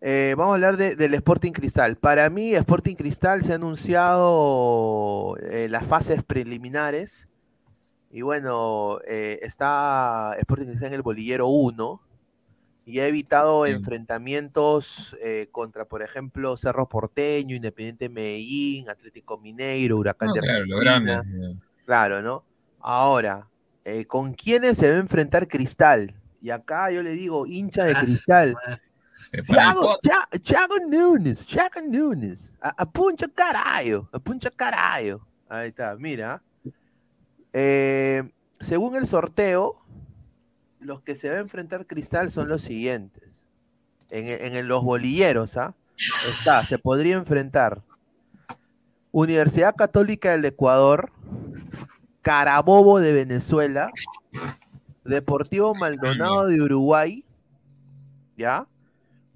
eh, 0.01 0.35
vamos 0.37 0.53
a 0.53 0.55
hablar 0.57 0.77
de- 0.77 0.95
del 0.97 1.15
Sporting 1.15 1.53
Cristal. 1.53 1.97
Para 1.97 2.29
mí, 2.31 2.55
Sporting 2.55 2.95
Cristal 2.97 3.45
se 3.45 3.53
ha 3.53 3.57
anunciado 3.57 5.37
eh, 5.43 5.69
las 5.71 5.87
fases 5.87 6.23
preliminares. 6.23 7.28
Y 8.11 8.23
bueno, 8.23 8.99
eh, 9.07 9.39
está 9.43 10.35
Sporting 10.39 10.77
en 10.81 10.95
el 10.95 11.03
bolillero 11.03 11.49
1. 11.49 12.03
Y 12.87 13.01
ha 13.01 13.07
evitado 13.07 13.67
enfrentamientos 13.67 15.15
eh, 15.23 15.49
contra, 15.53 15.85
por 15.85 16.01
ejemplo, 16.03 16.57
Cerro 16.57 16.89
Porteño, 16.89 17.55
Independiente 17.55 18.09
Medellín, 18.09 18.89
Atlético 18.89 19.37
Mineiro, 19.39 19.99
Huracán 19.99 20.29
No, 20.29 20.35
de 20.35 20.41
claro, 20.41 20.65
Argentina. 20.79 21.23
grande. 21.23 21.57
Claro, 21.85 22.23
¿no? 22.23 22.45
Ahora, 22.81 23.47
eh, 23.85 24.07
¿con 24.07 24.33
quiénes 24.33 24.79
se 24.79 24.91
va 24.91 24.97
a 24.97 25.01
enfrentar 25.01 25.47
Cristal? 25.49 26.15
Y 26.41 26.49
acá 26.49 26.91
yo 26.91 27.03
le 27.03 27.11
digo, 27.11 27.47
hincha 27.47 27.85
de 27.85 27.93
Ah, 27.95 28.01
Cristal. 28.01 28.57
El 29.33 29.43
Thiago, 29.47 29.99
Thiago 30.43 30.75
Nunes, 30.89 31.45
Thiago 31.45 31.81
Nunes. 31.87 32.57
A, 32.63 32.69
a 32.71 32.91
puncha 32.91 33.27
caralho, 33.29 34.09
a 34.13 34.19
puncha 34.19 34.51
caralho. 34.51 35.21
Ahí 35.49 35.69
está, 35.69 35.95
mira. 35.97 36.43
Eh, 37.53 38.31
según 38.61 38.97
el 38.97 39.07
sorteo, 39.07 39.77
los 40.81 41.03
que 41.03 41.17
se 41.17 41.31
va 41.31 41.37
a 41.37 41.41
enfrentar 41.41 41.87
Cristal 41.87 42.31
son 42.31 42.49
los 42.49 42.63
siguientes. 42.63 43.25
En, 44.11 44.67
los 44.67 44.83
bolilleros, 44.83 45.59
¿ah? 45.59 45.75
Está, 46.29 46.65
se 46.65 46.79
podría 46.79 47.17
enfrentar 47.17 47.83
Universidad 49.13 49.75
Católica 49.77 50.31
del 50.31 50.45
Ecuador, 50.47 51.13
Carabobo 52.23 53.01
de 53.01 53.13
Venezuela, 53.13 53.91
Deportivo 55.05 55.75
Maldonado 55.75 56.47
de 56.47 56.61
Uruguay, 56.61 57.25
¿ya? 58.37 58.67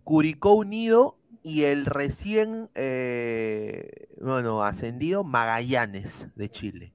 Curicó 0.04 0.54
Unido 0.54 1.16
y 1.42 1.64
el 1.64 1.86
recién, 1.86 2.70
eh, 2.74 4.08
bueno, 4.20 4.62
ascendido 4.62 5.24
Magallanes 5.24 6.28
de 6.34 6.50
Chile. 6.50 6.92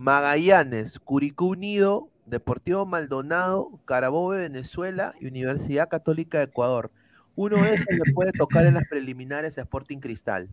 Magallanes, 0.00 0.98
Curicó 0.98 1.44
Unido, 1.44 2.08
Deportivo 2.24 2.86
Maldonado, 2.86 3.78
Carabobo 3.84 4.32
de 4.32 4.48
Venezuela 4.48 5.12
y 5.20 5.26
Universidad 5.26 5.90
Católica 5.90 6.38
de 6.38 6.44
Ecuador. 6.44 6.90
Uno 7.34 7.62
de 7.62 7.74
esos 7.74 7.86
le 7.86 8.10
puede 8.14 8.32
tocar 8.32 8.64
en 8.64 8.72
las 8.72 8.88
preliminares 8.88 9.58
a 9.58 9.60
Sporting 9.60 9.98
Cristal. 9.98 10.48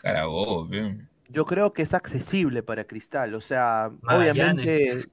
Carabobo, 0.00 0.66
bien. 0.66 1.08
Yo 1.30 1.46
creo 1.46 1.72
que 1.72 1.82
es 1.82 1.94
accesible 1.94 2.62
para 2.62 2.84
Cristal. 2.84 3.34
O 3.34 3.40
sea, 3.40 3.90
Magallanes. 4.02 4.30
obviamente 4.30 5.10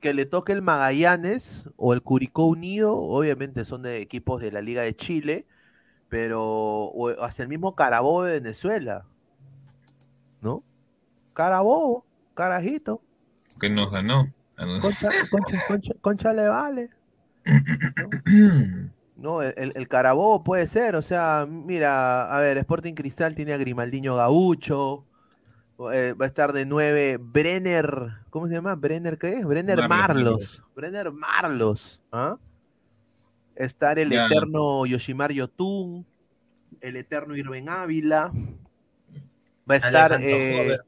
que 0.00 0.12
le 0.12 0.26
toque 0.26 0.52
el 0.52 0.60
Magallanes 0.60 1.70
o 1.76 1.94
el 1.94 2.02
Curicó 2.02 2.46
Unido, 2.46 2.96
obviamente 2.96 3.64
son 3.64 3.82
de 3.82 3.98
equipos 3.98 4.40
de 4.40 4.50
la 4.50 4.60
Liga 4.60 4.82
de 4.82 4.96
Chile, 4.96 5.46
pero 6.08 6.42
o 6.42 7.10
hasta 7.22 7.44
el 7.44 7.48
mismo 7.48 7.76
Carabobo 7.76 8.24
de 8.24 8.40
Venezuela. 8.40 9.06
¿No? 10.40 10.64
Carabobo, 11.32 12.09
carajito. 12.40 13.02
Que 13.60 13.68
nos 13.70 13.90
ganó. 13.90 14.32
Concha, 14.80 15.10
concha, 15.30 15.58
concha, 15.68 15.92
concha 16.00 16.32
le 16.32 16.48
vale. 16.48 16.90
No, 19.16 19.42
el, 19.42 19.52
el- 19.58 19.72
el 19.74 19.86
Carabobo 19.88 20.42
puede 20.42 20.66
ser, 20.66 20.96
o 20.96 21.02
sea, 21.02 21.46
mira, 21.46 22.34
a 22.34 22.40
ver, 22.40 22.56
Sporting 22.56 22.94
Cristal 22.94 23.34
tiene 23.34 23.52
a 23.52 23.58
Grimaldiño 23.58 24.16
Gaucho, 24.16 25.04
eh, 25.92 26.14
va 26.18 26.24
a 26.24 26.28
estar 26.28 26.54
de 26.54 26.64
9 26.64 27.18
Brenner, 27.20 28.12
¿cómo 28.30 28.48
se 28.48 28.54
llama? 28.54 28.74
¿Brenner 28.76 29.18
qué 29.18 29.34
es? 29.34 29.44
Brenner 29.44 29.86
Marlos, 29.88 29.90
Marlos, 29.90 30.62
Brenner 30.74 31.12
Marlos, 31.12 32.00
¿ah? 32.12 32.38
Estar 33.56 33.98
el 33.98 34.08
Ya. 34.08 34.24
eterno 34.24 34.86
Yoshimar 34.86 35.32
Yotun, 35.32 36.06
el 36.80 36.96
eterno 36.96 37.36
Irving 37.36 37.68
Ávila, 37.68 38.32
va 39.70 39.74
a 39.74 39.76
estar 39.76 40.14
Alejandro 40.14 40.74
eh. 40.74 40.78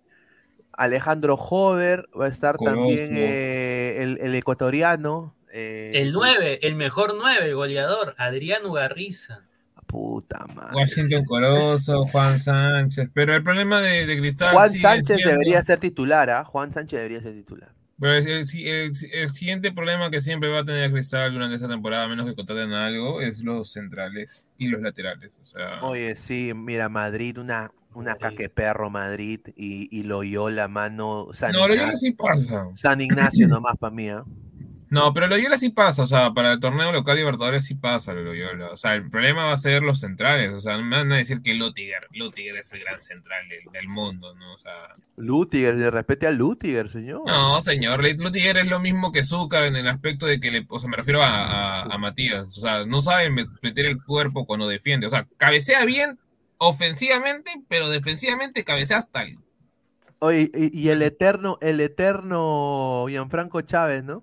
Alejandro 0.73 1.35
Hover, 1.35 2.09
va 2.19 2.27
a 2.27 2.29
estar 2.29 2.57
también 2.59 3.11
eh, 3.13 3.97
el, 4.03 4.19
el 4.21 4.35
ecuatoriano. 4.35 5.35
eh, 5.53 5.93
El 5.95 6.13
9, 6.13 6.61
el 6.63 6.75
mejor 6.77 7.15
9, 7.17 7.47
el 7.47 7.55
goleador, 7.55 8.15
Adrián 8.19 8.65
Ugarriza. 8.67 9.43
Puta 9.87 10.47
madre. 10.55 10.75
Washington 10.77 11.25
Corozo, 11.27 12.01
Juan 12.07 12.39
Sánchez. 12.39 13.11
Pero 13.13 13.35
el 13.37 13.43
problema 13.43 13.81
de, 13.83 14.07
de 14.07 14.19
Cristal. 14.19 14.55
Juan 14.55 14.73
Sánchez 14.73 15.17
siendo- 15.17 15.31
debería 15.33 15.63
ser 15.63 15.79
titular, 15.81 16.31
¿ah? 16.31 16.45
Juan 16.45 16.71
Sánchez 16.73 16.99
debería 16.99 17.21
ser 17.21 17.35
titular. 17.35 17.73
Pero 18.01 18.15
el, 18.15 18.27
el- 18.27 18.47
el- 18.55 18.93
el 19.13 19.35
siguiente 19.35 19.71
problema 19.71 20.11
que 20.11 20.23
siempre 20.23 20.49
va 20.49 20.61
a 20.61 20.65
tener 20.65 20.91
Cristal 20.93 21.35
durante 21.35 21.57
esta 21.57 21.69
temporada, 21.69 22.05
a 22.05 22.09
menos 22.09 22.25
que 22.27 22.35
contraten 22.35 22.73
algo, 22.73 23.21
es 23.21 23.41
los 23.41 23.71
centrales 23.73 24.49
y 24.57 24.69
los 24.69 24.81
laterales. 24.81 25.31
O 25.43 25.47
sea, 25.47 25.83
Oye, 25.85 26.17
sí, 26.17 26.53
mira, 26.55 26.89
Madrid, 26.89 27.37
una, 27.39 27.71
una 27.95 28.17
caque 28.17 28.49
perro 28.49 28.91
Madrid 28.91 29.41
y, 29.57 29.89
y 29.97 30.03
Loyola, 30.05 30.69
mano. 30.69 31.29
San, 31.33 31.53
no, 31.53 31.69
lo 31.69 31.75
Ignacio, 31.75 31.97
sí 31.99 32.13
pasa. 32.13 32.69
San 32.75 33.01
Ignacio 33.01 33.49
nomás 33.49 33.77
para 33.79 33.95
mí, 33.95 34.09
¿ah? 34.09 34.25
No, 34.91 35.15
pero 35.15 35.27
Loyola 35.27 35.57
sí 35.57 35.71
pasa, 35.71 36.03
o 36.03 36.07
sea, 36.07 36.35
para 36.35 36.53
el 36.53 36.61
torneo 36.61 36.93
local 36.93 37.17
Libertadores 37.17 37.65
sí 37.65 37.75
pasa 37.75 38.13
Loyola. 38.13 38.69
O 38.73 38.77
sea, 38.77 38.93
el 38.93 39.09
problema 39.09 39.47
va 39.47 39.55
a 39.55 39.57
ser 39.57 39.83
los 39.83 40.01
centrales. 40.01 40.51
O 40.53 40.61
sea, 40.61 40.77
no 40.77 40.85
me 40.85 40.99
van 40.99 41.11
a 41.13 41.17
decir 41.17 41.41
que 41.41 41.55
Lutiger, 41.55 42.07
Lutiger 42.13 42.57
es 42.57 42.71
el 42.75 42.81
gran 42.81 43.01
central 43.01 43.49
del, 43.49 43.73
del 43.73 43.89
mundo, 43.89 44.35
¿no? 44.35 44.53
O 44.53 44.59
sea, 44.59 44.71
Lutiger, 45.17 45.79
de 45.79 45.91
respete 45.91 46.27
a 46.27 46.31
Lutiger, 46.31 46.91
señor. 46.91 47.23
no, 47.27 47.63
señor, 47.63 48.03
Lutiger 48.19 48.59
es 48.59 48.69
lo 48.69 48.81
mismo 48.81 49.13
que 49.13 49.25
Zúcar 49.25 49.65
en 49.65 49.77
el 49.77 49.89
aspecto 49.89 50.27
de 50.27 50.39
que 50.41 50.51
le, 50.51 50.67
o 50.69 50.79
sea, 50.79 50.91
me 50.91 50.97
refiero 50.99 51.23
a, 51.23 51.29
a- 51.29 51.83
a 51.85 51.97
Matías. 51.97 52.43
O 52.59 52.61
sea, 52.61 52.85
no 52.85 53.01
sabe 53.01 53.31
met- 53.31 53.49
meter 53.63 53.87
el 53.87 54.03
cuerpo 54.03 54.45
cuando 54.45 54.69
defiende. 54.69 55.07
O 55.07 55.11
sea, 55.11 55.27
cabecea 55.39 55.87
bien 55.87 56.19
ofensivamente, 56.63 57.51
pero 57.69 57.89
defensivamente 57.91 58.65
cabecea 58.65 58.99
hasta 58.99 59.23
el 59.25 59.39
Oye, 60.21 60.51
y, 60.55 60.81
y 60.83 60.89
el 60.91 61.03
eterno, 61.03 61.59
el 61.61 61.81
eterno 61.81 63.07
Gianfranco 63.09 63.61
Chávez, 63.63 64.05
¿no? 64.05 64.23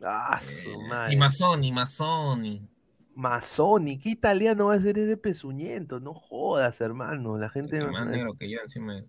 Ah, 0.00 0.38
su 0.40 0.80
madre. 0.82 1.14
Y 1.14 1.16
Mazzoni, 1.16 1.72
Mazzoni. 1.72 2.68
Mazzoni, 3.16 3.98
¿qué 3.98 4.10
italiano 4.10 4.66
va 4.66 4.74
a 4.74 4.80
ser 4.80 4.96
ese 4.96 5.16
pezuñento? 5.16 5.98
No 5.98 6.14
jodas, 6.14 6.80
hermano. 6.80 7.36
La 7.36 7.48
gente. 7.48 7.84
Más 7.84 8.06
negro 8.06 8.34
que 8.34 8.48
yo 8.48 8.60
encima. 8.62 8.94
de- 8.94 9.06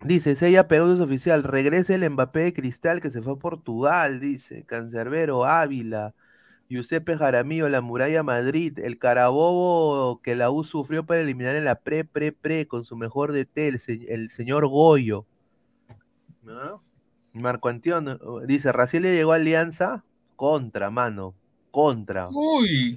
Dice, 0.00 0.36
Sella 0.36 0.68
Pegasus 0.68 1.00
oficial, 1.00 1.42
regrese 1.42 1.94
el 1.96 2.08
Mbappé 2.08 2.40
de 2.44 2.52
Cristal 2.54 3.02
que 3.02 3.10
se 3.10 3.20
fue 3.20 3.34
a 3.34 3.36
Portugal, 3.36 4.20
dice. 4.20 4.64
Cancerbero, 4.64 5.44
Ávila, 5.44 6.14
Giuseppe 6.68 7.16
Jaramillo, 7.16 7.68
la 7.68 7.80
Muralla 7.80 8.22
Madrid, 8.22 8.78
el 8.80 8.98
Carabobo 8.98 10.20
que 10.22 10.34
la 10.34 10.50
U 10.50 10.64
sufrió 10.64 11.06
para 11.06 11.20
eliminar 11.20 11.54
en 11.56 11.64
la 11.64 11.76
pre, 11.76 12.04
pre, 12.04 12.32
pre 12.32 12.66
con 12.66 12.84
su 12.84 12.96
mejor 12.96 13.32
DT, 13.32 13.68
el, 13.68 13.78
se- 13.78 14.12
el 14.12 14.30
señor 14.30 14.66
Goyo. 14.68 15.26
¿No? 16.42 16.82
Marco 17.32 17.68
Antonio, 17.68 18.18
dice, 18.46 18.72
Raciel 18.72 19.02
le 19.04 19.14
llegó 19.14 19.32
a 19.32 19.36
Alianza, 19.36 20.04
contra, 20.36 20.90
mano, 20.90 21.34
contra. 21.70 22.28
Uy, 22.30 22.94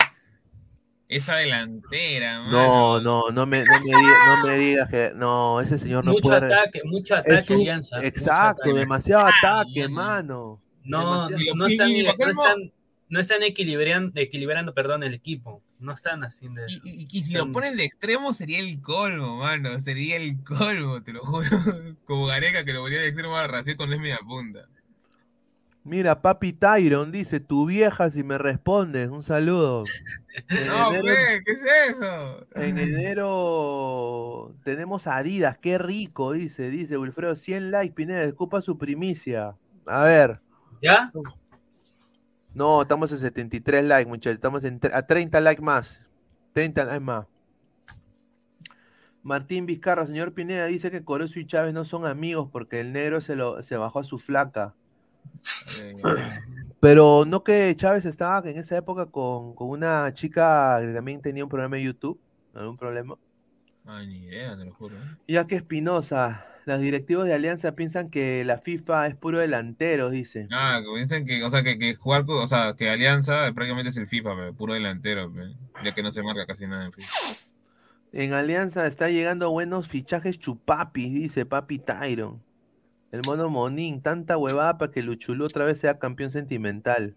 esa 1.08 1.36
delantera, 1.38 2.40
mano. 2.42 2.52
No, 2.52 3.02
no, 3.02 3.30
no 3.32 3.46
me, 3.46 3.60
no 3.60 3.80
me, 3.82 3.92
diga- 3.92 4.36
no 4.42 4.48
me 4.48 4.58
digas 4.58 4.90
que, 4.90 5.12
no, 5.16 5.60
ese 5.62 5.78
señor 5.78 6.06
no 6.06 6.12
Mucho 6.14 6.30
puede... 6.30 6.54
ataque, 6.54 6.82
mucho 6.86 7.16
ataque, 7.16 7.54
un- 7.54 7.60
Alianza. 7.62 7.96
mucho 7.98 8.08
Exacto, 8.08 8.62
ataque. 8.64 8.80
demasiado 8.80 9.28
ataque, 9.28 9.88
mano. 9.90 10.62
No, 10.86 11.28
Demasiado- 11.28 11.56
no 11.56 11.68
están, 11.68 11.92
no 11.92 12.30
están, 12.32 12.72
no 13.10 13.20
están 13.20 13.44
equilibrando, 13.44 14.20
equilibrando 14.20 14.74
perdón, 14.74 15.04
el 15.04 15.14
equipo. 15.14 15.62
No 15.80 15.94
están 15.94 16.24
haciendo 16.24 16.64
eso. 16.64 16.80
Y, 16.84 17.08
y 17.12 17.24
si 17.24 17.34
lo 17.34 17.52
ponen 17.52 17.78
de 17.78 17.86
extremo 17.86 18.34
sería 18.34 18.60
el 18.60 18.82
colmo, 18.82 19.38
mano. 19.38 19.80
Sería 19.80 20.18
el 20.18 20.44
colmo, 20.44 21.02
te 21.02 21.14
lo 21.14 21.22
juro. 21.22 21.50
Como 22.06 22.28
Gareca 22.28 22.64
que 22.66 22.74
lo 22.74 22.82
ponía 22.82 23.00
de 23.00 23.08
extremo 23.08 23.36
a 23.36 23.48
Raciel 23.48 23.78
con 23.78 23.92
es 23.92 24.00
media 24.00 24.20
punta. 24.20 24.68
Mira, 25.84 26.22
Papi 26.22 26.54
Tyron 26.54 27.12
dice, 27.12 27.40
tu 27.40 27.66
vieja 27.66 28.12
si 28.12 28.24
me 28.24 28.38
respondes, 28.38 29.10
un 29.10 29.24
saludo. 29.24 29.84
En 30.48 30.68
No, 30.68 30.94
enero, 30.94 31.06
pe, 31.06 31.44
¿qué 31.44 31.52
es 31.52 31.64
eso? 31.90 32.48
en 32.56 32.78
enero 32.78 34.56
tenemos 34.64 35.06
Adidas, 35.08 35.58
qué 35.58 35.78
rico, 35.78 36.32
dice, 36.32 36.70
dice 36.70 36.98
Wilfredo, 36.98 37.36
100 37.36 37.72
likes, 37.72 37.94
Pineda, 37.94 38.24
escupa 38.24 38.62
su 38.62 38.78
primicia. 38.78 39.56
A 39.86 40.04
ver. 40.06 40.40
¿Ya? 40.82 41.12
No, 42.54 42.82
estamos 42.82 43.12
en 43.12 43.20
73 43.20 43.86
likes, 43.86 44.10
muchachos, 44.10 44.36
estamos 44.36 44.64
en 44.64 44.80
a 44.94 45.02
30 45.04 45.40
likes 45.42 45.62
más. 45.62 46.06
30 46.54 46.86
likes 46.86 47.00
más. 47.00 47.28
Martín 49.22 49.66
Vizcarra, 49.66 50.06
señor 50.06 50.34
Pineda, 50.34 50.66
dice 50.66 50.90
que 50.90 51.04
Corozo 51.04 51.40
y 51.40 51.46
Chávez 51.46 51.74
no 51.74 51.86
son 51.86 52.06
amigos 52.06 52.50
porque 52.52 52.80
el 52.80 52.94
negro 52.94 53.22
se, 53.22 53.36
lo, 53.36 53.62
se 53.64 53.78
bajó 53.78 54.00
a 54.00 54.04
su 54.04 54.18
flaca. 54.18 54.74
Pero 56.80 57.26
no 57.26 57.44
que 57.44 57.76
Chávez 57.76 58.06
estaba 58.06 58.48
en 58.50 58.58
esa 58.58 58.78
época 58.78 59.06
con, 59.06 59.54
con 59.54 59.70
una 59.70 60.14
chica 60.14 60.80
que 60.82 60.94
también 60.94 61.22
tenía 61.22 61.44
un 61.44 61.50
programa 61.50 61.76
de 61.76 61.84
YouTube, 61.84 62.20
algún 62.54 62.78
problema. 62.78 63.18
Ay, 63.86 64.08
ni 64.08 64.26
idea, 64.26 64.58
te 64.58 64.66
lo 64.66 64.74
juro. 64.74 64.96
Ya 65.28 65.46
que 65.46 65.56
Espinosa, 65.56 66.46
los 66.70 66.82
directivos 66.82 67.26
de 67.26 67.34
Alianza 67.34 67.74
piensan 67.74 68.10
que 68.10 68.44
la 68.46 68.58
FIFA 68.60 69.08
es 69.08 69.16
puro 69.16 69.40
delantero, 69.40 70.10
dice. 70.10 70.48
Ah, 70.52 70.82
dicen 70.98 71.26
que, 71.26 71.44
o 71.44 71.50
sea, 71.50 71.64
que, 71.64 71.78
que 71.78 71.96
jugar, 71.96 72.26
o 72.28 72.48
sea, 72.48 72.76
que 72.78 72.90
Alianza 72.90 73.52
prácticamente 73.54 73.90
es 73.90 73.98
el 73.98 74.08
FIFA, 74.08 74.36
pe, 74.36 74.54
puro 74.54 74.74
delantero, 74.74 75.34
ya 75.84 75.94
que 75.94 76.04
no 76.04 76.12
se 76.12 76.24
marca 76.24 76.46
casi 76.46 76.68
nada 76.68 76.86
en 76.86 76.94
FIFA. 76.94 77.12
En 78.12 78.34
Alianza 78.34 78.88
está 78.88 79.10
llegando 79.10 79.52
buenos 79.52 79.88
fichajes 79.88 80.40
chupapis, 80.40 81.14
dice 81.14 81.46
Papi 81.46 81.80
Tyron. 81.80 82.42
El 83.12 83.22
mono 83.26 83.50
Monín, 83.50 84.02
tanta 84.02 84.38
huevada 84.38 84.78
para 84.78 84.92
que 84.92 85.02
Luchulú 85.04 85.46
otra 85.46 85.66
vez 85.66 85.80
sea 85.80 86.00
campeón 86.00 86.32
sentimental. 86.32 87.16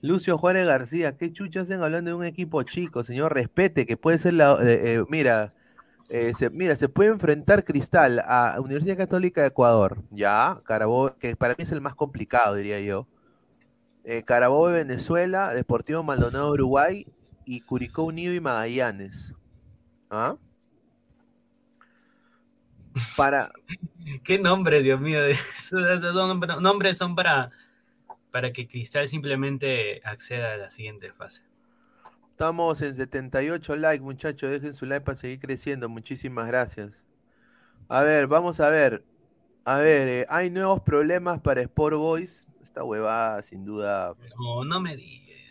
Lucio 0.00 0.38
Juárez 0.38 0.66
García, 0.66 1.16
¿qué 1.16 1.32
chucha 1.32 1.62
hacen 1.62 1.82
hablando 1.82 2.10
de 2.10 2.14
un 2.14 2.24
equipo 2.24 2.62
chico? 2.62 3.02
Señor, 3.04 3.34
respete, 3.34 3.86
que 3.86 3.96
puede 3.96 4.18
ser 4.18 4.34
la... 4.34 4.58
eh, 4.62 4.94
eh, 4.94 5.04
mira, 5.08 5.54
eh, 6.08 6.32
se, 6.34 6.50
mira, 6.50 6.74
se 6.76 6.88
puede 6.88 7.10
enfrentar 7.10 7.64
Cristal 7.64 8.22
a 8.24 8.56
Universidad 8.60 8.96
Católica 8.96 9.42
de 9.42 9.48
Ecuador, 9.48 10.02
ya, 10.10 10.60
Carabobo, 10.64 11.16
que 11.18 11.36
para 11.36 11.54
mí 11.54 11.62
es 11.62 11.72
el 11.72 11.80
más 11.80 11.94
complicado, 11.94 12.54
diría 12.54 12.80
yo. 12.80 13.06
Eh, 14.04 14.22
Carabobo 14.22 14.68
de 14.68 14.84
Venezuela, 14.84 15.52
Deportivo 15.52 16.02
Maldonado 16.02 16.46
de 16.46 16.52
Uruguay 16.52 17.06
y 17.44 17.60
Curicó 17.60 18.04
Unido 18.04 18.32
y 18.32 18.40
Magallanes. 18.40 19.34
¿Ah? 20.08 20.36
Para, 23.16 23.52
¿Qué 24.24 24.38
nombre, 24.38 24.82
Dios 24.82 25.00
mío? 25.00 25.20
Nombres 26.60 26.96
son 26.96 27.14
para, 27.14 27.50
para 28.30 28.52
que 28.52 28.66
Cristal 28.66 29.08
simplemente 29.08 30.00
acceda 30.04 30.54
a 30.54 30.56
la 30.56 30.70
siguiente 30.70 31.12
fase. 31.12 31.47
Estamos 32.38 32.80
en 32.82 32.94
78 32.94 33.74
likes, 33.74 34.00
muchachos. 34.00 34.48
Dejen 34.52 34.72
su 34.72 34.86
like 34.86 35.04
para 35.04 35.16
seguir 35.16 35.40
creciendo. 35.40 35.88
Muchísimas 35.88 36.46
gracias. 36.46 37.04
A 37.88 38.02
ver, 38.02 38.28
vamos 38.28 38.60
a 38.60 38.68
ver. 38.68 39.04
A 39.64 39.78
ver, 39.78 40.06
eh, 40.06 40.26
hay 40.28 40.48
nuevos 40.48 40.80
problemas 40.82 41.40
para 41.40 41.62
Sport 41.62 41.96
Boys. 41.96 42.46
Esta 42.62 42.84
huevada, 42.84 43.42
sin 43.42 43.64
duda. 43.64 44.14
No, 44.38 44.64
no 44.64 44.80
me 44.80 44.96
digas. 44.96 45.50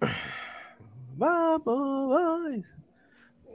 Vamos, 1.16 1.62
boys. 1.64 2.76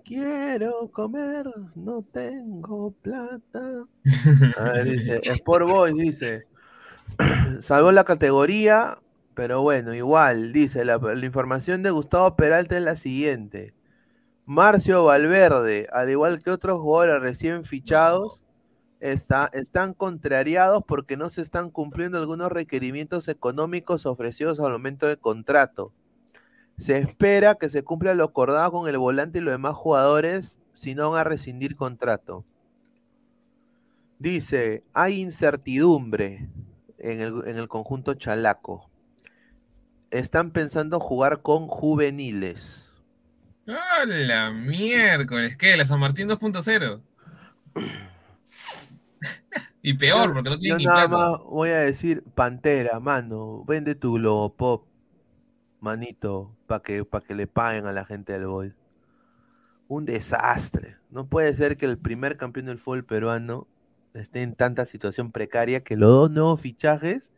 Quiero 0.06 0.90
comer, 0.90 1.54
no 1.76 2.02
tengo 2.14 2.92
plata. 3.02 3.84
A 4.58 4.64
ver, 4.72 4.86
dice, 4.86 5.20
Sport 5.22 5.68
Boys 5.68 5.96
dice, 5.96 6.48
salvó 7.60 7.92
la 7.92 8.06
categoría, 8.06 8.98
pero 9.38 9.62
bueno, 9.62 9.94
igual, 9.94 10.52
dice, 10.52 10.84
la, 10.84 11.00
información 11.24 11.84
de 11.84 11.92
Gustavo 11.92 12.36
Peralta 12.36 12.76
es 12.76 12.82
la 12.82 12.96
siguiente. 12.96 13.76
Marcio 14.48 15.04
Valverde, 15.04 15.88
al 15.94 16.10
igual 16.10 16.42
que 16.42 16.50
otros 16.50 16.80
jugadores 16.80 17.22
recién 17.22 17.64
fichados, 17.64 18.44
está, 19.00 19.48
están 19.54 19.94
contrariados 19.94 20.84
porque 20.88 21.18
no 21.18 21.30
se 21.30 21.44
están 21.44 21.70
cumpliendo 21.70 22.18
algunos 22.18 22.52
requerimientos 22.52 23.28
económicos 23.28 24.08
ofrecidos 24.08 24.60
al 24.60 24.72
momento 24.72 25.06
de 25.06 25.18
contrato. 25.18 25.94
Se 26.80 26.98
espera 26.98 27.54
que 27.54 27.70
se 27.70 27.84
cumpla 27.84 28.16
lo 28.16 28.24
acordado 28.24 28.72
con 28.72 28.90
el 28.90 28.98
volante 28.98 29.38
y 29.38 29.42
los 29.44 29.54
demás 29.54 29.76
jugadores 29.76 30.60
si 30.74 30.96
no 30.96 31.12
van 31.12 31.22
a 31.22 31.26
rescindir 31.26 31.76
contrato. 31.76 32.44
Dice, 34.18 34.84
hay 34.96 35.22
incertidumbre 35.22 36.50
en 36.98 37.20
el, 37.20 37.48
en 37.48 37.58
el 37.58 37.68
conjunto 37.68 38.16
chalaco. 38.16 38.90
Están 40.12 40.52
pensando 40.52 41.00
jugar 41.00 41.42
con 41.42 41.68
juveniles. 41.68 42.90
¡Hola, 43.68 44.52
miércoles! 44.52 45.58
¿Qué? 45.58 45.76
¿La 45.76 45.86
San 45.86 46.00
Martín 46.00 46.30
2.0? 46.30 47.02
y 49.82 49.94
peor, 49.96 50.34
porque 50.34 50.50
no 50.50 50.58
tiene 50.58 50.78
ni 50.78 50.86
nada 50.86 51.10
plata. 51.10 51.32
más 51.32 51.40
voy 51.44 51.70
a 51.70 51.80
decir, 51.80 52.24
Pantera, 52.34 53.00
mano, 53.02 53.66
vende 53.66 53.96
tu 53.96 54.14
Globopop, 54.14 54.86
manito, 55.82 56.56
para 56.66 56.82
que, 56.82 57.04
pa' 57.04 57.22
que 57.22 57.36
le 57.36 57.48
paguen 57.48 57.86
a 57.86 57.92
la 57.92 58.06
gente 58.06 58.34
del 58.34 58.48
Boys. 58.48 58.74
Un 59.90 60.06
desastre. 60.06 60.96
No 61.10 61.28
puede 61.28 61.54
ser 61.54 61.76
que 61.76 61.86
el 61.86 61.98
primer 61.98 62.38
campeón 62.38 62.68
del 62.68 62.78
fútbol 62.78 63.04
peruano 63.04 63.68
esté 64.14 64.44
en 64.44 64.56
tanta 64.56 64.86
situación 64.86 65.32
precaria 65.32 65.84
que 65.84 65.98
los 65.98 66.10
dos 66.10 66.32
nuevos 66.32 66.62
fichajes 66.62 67.32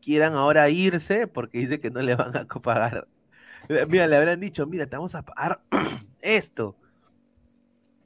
quieran 0.00 0.34
ahora 0.34 0.68
irse 0.70 1.26
porque 1.26 1.58
dice 1.58 1.80
que 1.80 1.90
no 1.90 2.00
le 2.00 2.14
van 2.14 2.36
a 2.36 2.44
pagar. 2.46 3.08
Mira, 3.88 4.06
le 4.06 4.16
habrán 4.16 4.40
dicho, 4.40 4.66
mira, 4.66 4.86
te 4.86 4.96
vamos 4.96 5.14
a 5.14 5.22
pagar 5.22 5.62
esto. 6.20 6.76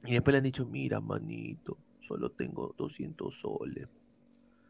Y 0.03 0.13
después 0.13 0.33
le 0.33 0.37
han 0.37 0.43
dicho, 0.43 0.65
mira, 0.65 0.99
manito, 0.99 1.77
solo 2.07 2.29
tengo 2.31 2.75
200 2.77 3.39
soles. 3.39 3.87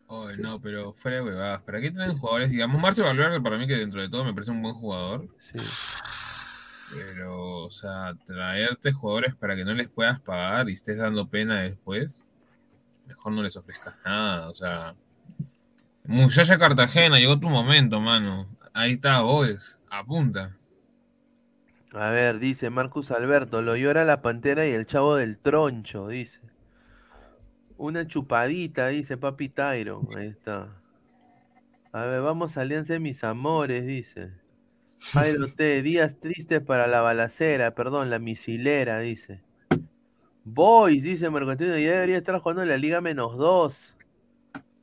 Oh, 0.07 0.29
no, 0.37 0.61
pero 0.61 0.93
fuera 0.93 1.17
de 1.17 1.23
huevadas. 1.23 1.61
¿Para 1.63 1.81
qué 1.81 1.91
traen 1.91 2.17
jugadores? 2.17 2.49
Digamos, 2.51 2.79
Marcio 2.79 3.03
Valverde, 3.03 3.41
para 3.41 3.57
mí 3.57 3.67
que 3.67 3.75
dentro 3.75 4.01
de 4.01 4.07
todo 4.07 4.23
me 4.23 4.33
parece 4.33 4.51
un 4.51 4.61
buen 4.61 4.75
jugador. 4.75 5.27
Sí. 5.51 5.59
Pero, 6.93 7.65
o 7.65 7.71
sea, 7.71 8.15
traerte 8.25 8.91
jugadores 8.93 9.35
para 9.35 9.55
que 9.55 9.65
no 9.65 9.73
les 9.73 9.89
puedas 9.89 10.19
pagar 10.19 10.69
y 10.69 10.73
estés 10.73 10.97
dando 10.97 11.27
pena 11.27 11.61
después, 11.61 12.23
mejor 13.07 13.33
no 13.33 13.41
les 13.41 13.57
ofrezcas 13.57 13.95
nada. 14.05 14.49
O 14.49 14.53
sea, 14.53 14.95
Muchacha 16.07 16.57
Cartagena, 16.57 17.17
llegó 17.17 17.39
tu 17.39 17.49
momento, 17.49 17.99
mano. 17.99 18.47
Ahí 18.73 18.93
está, 18.93 19.21
Boes. 19.21 19.79
Apunta. 19.89 20.55
A 21.93 22.09
ver, 22.09 22.39
dice 22.39 22.69
Marcus 22.69 23.09
Alberto, 23.11 23.61
lo 23.61 23.75
llora 23.75 24.03
la 24.03 24.21
pantera 24.21 24.67
y 24.67 24.71
el 24.71 24.85
chavo 24.85 25.15
del 25.15 25.37
troncho, 25.37 26.09
dice. 26.09 26.41
Una 27.77 28.05
chupadita, 28.05 28.89
dice 28.89 29.17
Papi 29.17 29.49
Tyron. 29.49 30.07
Ahí 30.15 30.27
está. 30.27 30.67
A 31.91 32.05
ver, 32.05 32.21
vamos 32.21 32.57
a 32.57 32.61
Alianza 32.61 32.93
de 32.93 32.99
mis 32.99 33.23
amores, 33.23 33.85
dice. 33.85 34.33
Jairo 35.13 35.47
T, 35.47 35.81
días 35.81 36.19
tristes 36.19 36.59
para 36.61 36.87
la 36.87 37.01
balacera, 37.01 37.73
perdón, 37.73 38.09
la 38.09 38.19
misilera, 38.19 38.99
dice. 38.99 39.41
Boys, 40.43 41.03
dice 41.03 41.29
Mercantino, 41.29 41.77
ya 41.77 41.93
debería 41.93 42.17
estar 42.17 42.37
jugando 42.39 42.61
en 42.63 42.69
la 42.69 42.77
Liga 42.77 43.01
menos 43.01 43.37
dos. 43.37 43.94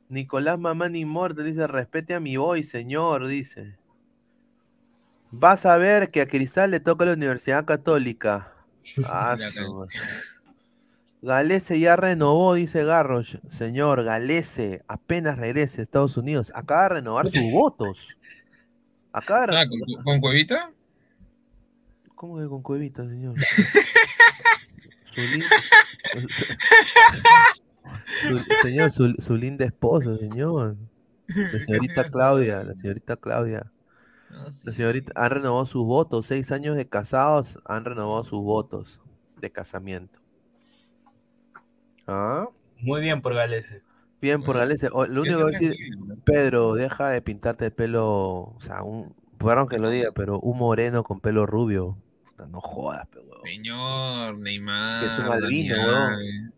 Nicolás 0.09 0.59
Mamán 0.59 0.95
Immortal 0.95 1.45
dice, 1.45 1.65
respete 1.67 2.13
a 2.13 2.19
mi 2.19 2.37
boy, 2.37 2.63
señor, 2.63 3.27
dice. 3.27 3.77
Vas 5.31 5.65
a 5.65 5.77
ver 5.77 6.11
que 6.11 6.21
a 6.21 6.27
Cristal 6.27 6.71
le 6.71 6.79
toca 6.79 7.05
la 7.05 7.13
Universidad 7.13 7.65
Católica. 7.65 8.49
Ah, 9.05 9.37
Galese 11.21 11.79
ya 11.79 11.95
renovó, 11.95 12.53
dice 12.53 12.83
Garrosh. 12.83 13.37
Señor, 13.49 14.03
Galese, 14.03 14.83
apenas 14.89 15.37
regrese 15.37 15.79
a 15.79 15.83
Estados 15.83 16.17
Unidos. 16.17 16.51
Acaba 16.53 16.83
de 16.83 16.89
renovar 16.95 17.29
sus 17.29 17.43
votos. 17.51 18.09
Acaba 19.13 19.47
de 19.47 19.57
Ah, 19.57 19.65
¿con, 19.67 20.03
con 20.03 20.19
Cuevita? 20.19 20.69
¿Cómo 22.13 22.37
que 22.39 22.47
con 22.47 22.61
cuevita, 22.61 23.03
señor? 23.03 23.35
Su 28.27 28.37
señor, 28.61 28.91
su, 28.91 29.13
su 29.19 29.35
linda 29.35 29.65
esposa, 29.65 30.15
señor. 30.17 30.75
La 31.27 31.59
señorita 31.65 32.09
Claudia, 32.09 32.63
la 32.63 32.73
señorita 32.75 33.15
Claudia. 33.17 33.71
La 34.63 34.71
señorita, 34.73 35.11
han 35.15 35.31
renovado 35.31 35.65
sus 35.65 35.85
votos. 35.85 36.25
Seis 36.27 36.51
años 36.51 36.75
de 36.75 36.87
casados, 36.87 37.59
han 37.65 37.85
renovado 37.85 38.23
sus 38.23 38.41
votos 38.41 38.99
de 39.39 39.51
casamiento. 39.51 40.19
¿Ah? 42.07 42.47
Muy 42.81 43.01
bien 43.01 43.21
por 43.21 43.33
Galese. 43.33 43.81
Bien 44.21 44.41
por 44.43 44.57
Galese. 44.57 44.89
O- 44.91 45.05
Lo 45.05 45.21
único 45.21 45.37
que 45.37 45.43
voy 45.43 45.55
a 45.55 45.59
decir, 45.59 45.75
Pedro, 46.25 46.73
deja 46.73 47.09
de 47.09 47.21
pintarte 47.21 47.65
el 47.65 47.71
pelo, 47.73 48.05
o 48.07 48.57
sea, 48.59 48.83
un, 48.83 49.15
perdón 49.37 49.67
que 49.67 49.77
lo 49.77 49.89
diga, 49.89 50.11
pero 50.13 50.39
un 50.39 50.57
moreno 50.57 51.03
con 51.03 51.19
pelo 51.19 51.45
rubio. 51.45 51.97
No 52.49 52.59
jodas, 52.59 53.07
pe, 53.07 53.19
huevón. 53.19 53.45
Señor, 53.45 54.37
Neymar. 54.39 55.01
Que 55.01 55.07
es 55.13 55.19
un 55.19 55.25
albino, 55.25 55.75
weón. 55.75 56.53